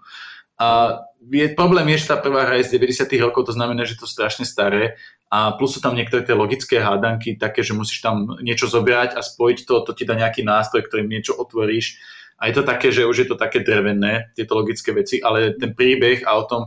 A 0.62 1.02
je, 1.26 1.50
problém 1.58 1.90
je, 1.90 2.06
že 2.06 2.14
tá 2.14 2.16
prvá 2.16 2.46
hra 2.46 2.62
je 2.62 2.70
z 2.70 2.78
90 2.78 3.10
rokov, 3.18 3.50
to 3.50 3.52
znamená, 3.58 3.82
že 3.82 3.98
to 3.98 4.06
strašne 4.06 4.46
staré 4.46 4.94
a 5.26 5.58
plus 5.58 5.74
sú 5.74 5.82
tam 5.82 5.98
niektoré 5.98 6.22
tie 6.22 6.38
logické 6.38 6.78
hádanky, 6.78 7.34
také, 7.34 7.66
že 7.66 7.74
musíš 7.74 7.98
tam 7.98 8.38
niečo 8.38 8.70
zobrať 8.70 9.18
a 9.18 9.20
spojiť 9.26 9.58
to, 9.66 9.74
to 9.82 9.92
ti 9.92 10.06
dá 10.06 10.14
nejaký 10.14 10.46
nástroj, 10.46 10.86
ktorým 10.86 11.10
niečo 11.10 11.34
otvoríš 11.34 11.98
a 12.36 12.42
je 12.48 12.54
to 12.54 12.62
také, 12.62 12.92
že 12.92 13.08
už 13.08 13.16
je 13.24 13.28
to 13.28 13.36
také 13.40 13.64
drevené, 13.64 14.32
tieto 14.36 14.54
logické 14.56 14.92
veci, 14.92 15.18
ale 15.24 15.56
ten 15.56 15.72
príbeh 15.72 16.24
a 16.28 16.36
o 16.36 16.44
tom, 16.44 16.62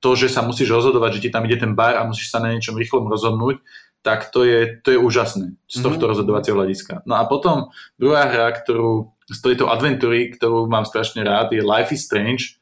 to, 0.00 0.16
že 0.16 0.32
sa 0.32 0.40
musíš 0.40 0.72
rozhodovať, 0.72 1.20
že 1.20 1.22
ti 1.28 1.30
tam 1.30 1.44
ide 1.44 1.60
ten 1.60 1.76
bar 1.76 2.00
a 2.00 2.08
musíš 2.08 2.32
sa 2.32 2.40
na 2.40 2.56
niečom 2.56 2.72
rýchlom 2.72 3.04
rozhodnúť, 3.04 3.60
tak 4.00 4.32
to 4.32 4.48
je, 4.48 4.80
to 4.80 4.96
je 4.96 4.98
úžasné 4.98 5.60
z 5.68 5.76
tohto 5.84 6.00
mm-hmm. 6.00 6.10
rozhodovacieho 6.16 6.56
hľadiska. 6.56 7.04
No 7.04 7.20
a 7.20 7.28
potom 7.28 7.68
druhá 8.00 8.32
hra, 8.32 8.48
ktorú 8.56 9.12
z 9.28 9.38
tejto 9.44 9.68
adventúry, 9.68 10.32
ktorú 10.32 10.64
mám 10.72 10.88
strašne 10.88 11.20
rád, 11.20 11.52
je 11.52 11.60
Life 11.60 11.92
is 11.92 12.08
Strange, 12.08 12.60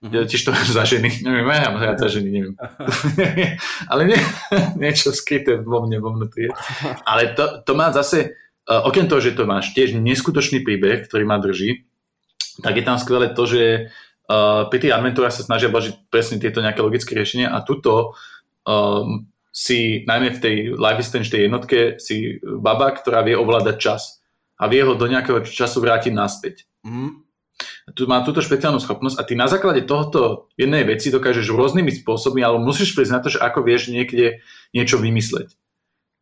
Uh-huh. 0.00 0.24
Tiež 0.24 0.48
to 0.48 0.56
za 0.56 0.88
ženy. 0.88 1.12
Neviem, 1.20 1.44
ja 1.44 1.68
mám 1.68 1.84
rád 1.84 2.00
za 2.00 2.08
ženy, 2.08 2.32
neviem. 2.32 2.56
Ale 3.92 4.08
nie, 4.08 4.16
niečo 4.80 5.12
skryté 5.12 5.60
vo 5.60 5.84
mne, 5.84 6.00
vo 6.00 6.16
vnútri. 6.16 6.48
Ale 7.04 7.36
to, 7.36 7.60
to 7.60 7.76
má 7.76 7.92
zase, 7.92 8.32
uh, 8.64 8.80
okrem 8.88 9.04
toho, 9.04 9.20
že 9.20 9.36
to 9.36 9.44
máš 9.44 9.76
tiež 9.76 9.92
neskutočný 10.00 10.64
príbeh, 10.64 11.04
ktorý 11.04 11.28
ma 11.28 11.36
drží, 11.36 11.84
tak 12.58 12.74
je 12.74 12.84
tam 12.84 12.98
skvelé 12.98 13.30
to, 13.30 13.46
že 13.46 13.62
uh, 14.26 14.66
pri 14.66 14.78
tých 14.82 14.94
adventúrach 14.94 15.30
sa 15.30 15.46
snažia 15.46 15.70
bažiť 15.70 16.10
presne 16.10 16.42
tieto 16.42 16.58
nejaké 16.58 16.82
logické 16.82 17.14
riešenia 17.14 17.54
a 17.54 17.62
tuto 17.62 18.18
um, 18.66 19.30
si, 19.54 20.02
najmä 20.10 20.34
v 20.34 20.42
tej 20.42 20.56
life 20.74 21.02
stage, 21.06 21.30
tej 21.30 21.46
jednotke, 21.46 22.02
si 22.02 22.38
baba, 22.42 22.90
ktorá 22.94 23.22
vie 23.22 23.38
ovládať 23.38 23.76
čas 23.78 24.02
a 24.58 24.66
vie 24.66 24.82
ho 24.82 24.98
do 24.98 25.06
nejakého 25.06 25.46
času 25.46 25.78
vrátiť 25.82 26.12
naspäť. 26.14 26.66
Mm 26.82 27.30
tu 27.94 28.06
má 28.06 28.22
túto 28.22 28.40
špeciálnu 28.40 28.78
schopnosť 28.80 29.16
a 29.18 29.26
ty 29.26 29.34
na 29.34 29.50
základe 29.50 29.84
tohoto 29.84 30.50
jednej 30.54 30.86
veci 30.86 31.10
dokážeš 31.10 31.50
rôznymi 31.50 31.90
spôsobmi, 32.02 32.40
ale 32.40 32.62
musíš 32.62 32.94
prísť 32.94 33.12
na 33.12 33.20
to, 33.20 33.28
že 33.32 33.42
ako 33.42 33.66
vieš 33.66 33.90
niekde 33.90 34.44
niečo 34.70 34.96
vymysleť. 35.00 35.54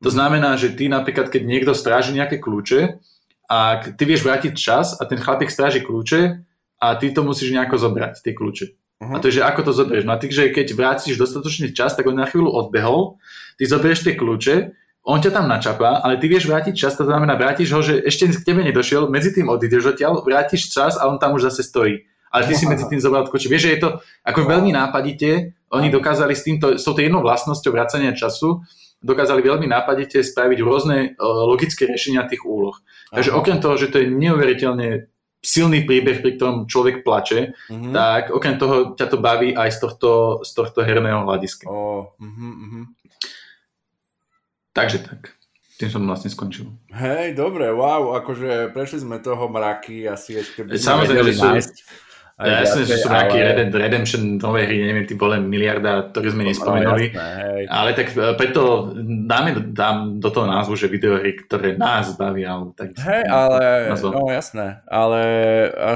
To 0.06 0.10
znamená, 0.14 0.54
že 0.54 0.72
ty 0.78 0.86
napríklad, 0.86 1.28
keď 1.28 1.42
niekto 1.42 1.72
stráži 1.74 2.14
nejaké 2.14 2.38
kľúče 2.38 3.02
a 3.48 3.80
ty 3.80 4.02
vieš 4.04 4.22
vrátiť 4.28 4.52
čas 4.54 4.94
a 5.00 5.08
ten 5.08 5.16
chlapík 5.16 5.48
stráži 5.48 5.80
kľúče 5.80 6.44
a 6.78 6.86
ty 7.00 7.10
to 7.10 7.24
musíš 7.24 7.50
nejako 7.50 7.80
zobrať, 7.80 8.20
tie 8.20 8.36
kľúče. 8.36 8.66
Uh-huh. 9.00 9.16
A 9.16 9.22
to 9.24 9.32
je, 9.32 9.40
že 9.40 9.46
ako 9.46 9.60
to 9.66 9.72
zoberieš. 9.72 10.04
No 10.04 10.14
a 10.14 10.20
ty, 10.20 10.28
že 10.28 10.52
keď 10.52 10.76
vrátiš 10.76 11.16
dostatočný 11.16 11.72
čas, 11.72 11.96
tak 11.96 12.04
on 12.06 12.18
na 12.18 12.28
chvíľu 12.28 12.52
odbehol, 12.52 13.16
ty 13.56 13.64
zoberieš 13.64 14.04
tie 14.04 14.14
kľúče 14.14 14.76
on 15.08 15.24
ťa 15.24 15.32
tam 15.32 15.48
načapá, 15.48 16.04
ale 16.04 16.20
ty 16.20 16.28
vieš 16.28 16.44
vrátiť 16.44 16.76
čas, 16.76 16.92
to 16.92 17.08
znamená, 17.08 17.32
vrátiš 17.40 17.72
ho, 17.72 17.80
že 17.80 18.04
ešte 18.04 18.28
k 18.28 18.44
tebe 18.44 18.60
nedošiel, 18.60 19.08
medzi 19.08 19.32
tým 19.32 19.48
odídeš 19.48 19.96
odtiaľ, 19.96 20.20
vrátiš 20.20 20.68
čas 20.68 21.00
a 21.00 21.08
on 21.08 21.16
tam 21.16 21.32
už 21.32 21.48
zase 21.48 21.64
stojí. 21.64 22.04
Ale 22.28 22.44
ty 22.44 22.52
si 22.52 22.68
medzi 22.68 22.84
tým 22.84 23.00
zobral 23.00 23.24
koči. 23.24 23.48
Vieš, 23.48 23.64
že 23.64 23.72
je 23.72 23.80
to 23.80 23.90
ako 24.20 24.44
veľmi 24.44 24.68
nápadite, 24.68 25.56
oni 25.72 25.88
dokázali 25.88 26.36
s, 26.36 26.44
týmto, 26.44 26.76
s 26.76 26.84
touto 26.84 27.00
jednou 27.00 27.24
vlastnosťou 27.24 27.72
vracania 27.72 28.12
času, 28.12 28.60
dokázali 28.98 29.42
veľmi 29.42 29.70
nápadite 29.70 30.22
spraviť 30.22 30.58
rôzne 30.62 31.14
uh, 31.14 31.46
logické 31.46 31.86
riešenia 31.86 32.26
tých 32.26 32.42
úloh. 32.42 32.74
Takže 33.14 33.30
okrem 33.32 33.58
toho, 33.62 33.78
že 33.78 33.88
to 33.88 34.02
je 34.02 34.10
neuveriteľne 34.10 35.08
silný 35.38 35.86
príbeh, 35.86 36.18
pri 36.18 36.34
ktorom 36.34 36.66
človek 36.66 37.06
plače, 37.06 37.54
mm-hmm. 37.70 37.94
tak 37.94 38.34
okrem 38.34 38.58
toho 38.58 38.98
ťa 38.98 39.06
to 39.06 39.18
baví 39.22 39.54
aj 39.54 39.70
z 39.70 39.78
tohto, 39.86 40.10
z 40.42 40.50
tohto 40.50 40.82
herného 40.82 41.22
hľadiska. 41.22 41.70
Oh, 41.70 42.10
mm-hmm. 42.18 42.84
Takže 44.74 44.98
tak. 45.06 45.38
Tým 45.78 45.94
som 45.94 46.02
vlastne 46.02 46.26
skončil. 46.26 46.74
Hej, 46.90 47.38
dobre, 47.38 47.70
wow, 47.70 48.18
akože 48.18 48.74
prešli 48.74 49.06
sme 49.06 49.22
toho 49.22 49.46
mraky, 49.46 50.10
asi 50.10 50.42
ešte 50.42 50.66
by 50.66 50.74
Samozrejme, 50.74 51.30
že 51.30 51.38
nájsť. 51.38 51.76
Ja 52.38 52.62
jasne, 52.62 52.86
že 52.86 53.02
sú 53.02 53.10
nejaké 53.10 53.42
ale... 53.42 53.66
Redemption 53.66 54.38
nové 54.38 54.62
hry, 54.70 54.78
neviem, 54.78 55.02
ty 55.10 55.18
boli 55.18 55.42
miliarda, 55.42 56.14
ktoré 56.14 56.30
sme 56.30 56.46
no, 56.46 56.54
nespomenuli. 56.54 57.10
No, 57.10 57.18
jasné, 57.18 57.66
ale 57.66 57.90
tak 57.98 58.14
e, 58.14 58.38
preto 58.38 58.94
dáme 59.26 59.58
dám 59.74 60.22
do 60.22 60.30
toho 60.30 60.46
názvu, 60.46 60.78
že 60.78 60.86
videohry, 60.86 61.34
ktoré 61.34 61.74
nás 61.74 62.14
bavia. 62.14 62.54
Tak 62.78 62.94
hej, 62.94 63.26
ale, 63.26 63.90
no 63.90 64.30
jasné, 64.30 64.86
ale 64.86 65.20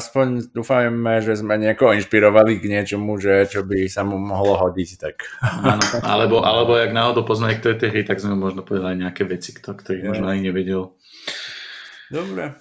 aspoň 0.03 0.51
dúfajme, 0.51 1.23
že 1.23 1.39
sme 1.39 1.63
niekoho 1.63 1.95
inšpirovali 1.95 2.59
k 2.59 2.75
niečomu, 2.75 3.23
že 3.23 3.47
čo 3.47 3.63
by 3.63 3.87
sa 3.87 4.03
mu 4.03 4.19
mohlo 4.19 4.59
hodiť. 4.59 4.91
Tak. 4.99 5.17
Áno, 5.47 5.85
alebo, 6.03 6.43
alebo 6.43 6.75
ak 6.75 6.91
náhodou 6.91 7.23
pozná 7.23 7.55
niektoré 7.55 7.79
tie 7.79 7.87
hry, 7.87 8.03
tak 8.03 8.19
sme 8.19 8.35
možno 8.35 8.67
povedali 8.67 8.99
nejaké 8.99 9.23
veci, 9.31 9.55
ktoré 9.55 10.03
možno 10.11 10.27
ani 10.27 10.51
nevedel. 10.51 10.91
Dobre. 12.11 12.59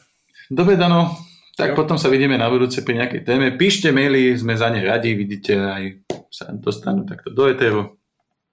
Dobre, 0.54 0.78
Dano, 0.78 1.31
tak 1.62 1.78
jo. 1.78 1.78
potom 1.78 2.02
sa 2.02 2.10
vidíme 2.10 2.34
na 2.42 2.50
budúce 2.50 2.82
pri 2.82 3.06
nejakej 3.06 3.22
téme. 3.22 3.54
Píšte 3.54 3.94
maily, 3.94 4.34
sme 4.34 4.58
za 4.58 4.74
ne 4.74 4.82
radi, 4.82 5.14
vidíte, 5.14 5.54
aj 5.62 5.84
sa 6.34 6.50
dostanú 6.50 7.06
takto 7.06 7.30
do 7.30 7.46
eteru. 7.46 8.02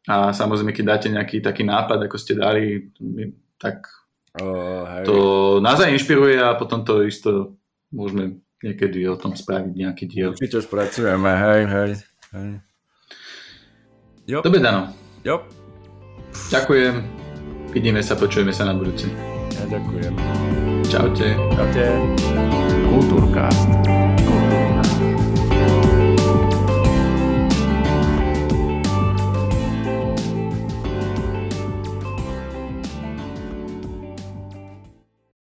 A 0.04 0.36
samozrejme, 0.36 0.76
keď 0.76 0.84
dáte 0.84 1.08
nejaký 1.08 1.40
taký 1.40 1.64
nápad, 1.64 2.04
ako 2.04 2.16
ste 2.20 2.36
dali, 2.36 2.92
tak 3.56 3.88
oh, 4.40 4.84
hej. 4.84 5.04
to 5.08 5.16
nás 5.64 5.80
aj 5.80 5.92
inšpiruje 5.92 6.36
a 6.36 6.56
potom 6.56 6.84
to 6.84 7.04
isto 7.04 7.56
môžeme 7.92 8.44
niekedy 8.60 9.08
o 9.08 9.16
tom 9.16 9.32
spraviť 9.32 9.72
nejaký 9.72 10.04
diel. 10.04 10.36
Určite 10.36 10.64
spracujeme, 10.64 11.32
hej, 11.32 11.62
hej. 11.64 11.90
hej. 12.36 12.50
Jo. 14.28 14.44
Dobre, 14.44 14.60
Dano. 14.60 14.92
Jo. 15.24 15.48
Ďakujem. 16.52 16.94
Vidíme 17.72 18.04
sa, 18.04 18.16
počujeme 18.16 18.52
sa 18.52 18.68
na 18.68 18.76
budúci. 18.76 19.08
Ja 19.56 19.64
ďakujem. 19.72 20.12
Čaute. 20.88 21.36
Čaute. 21.56 22.67
Doutorcast. 22.98 24.07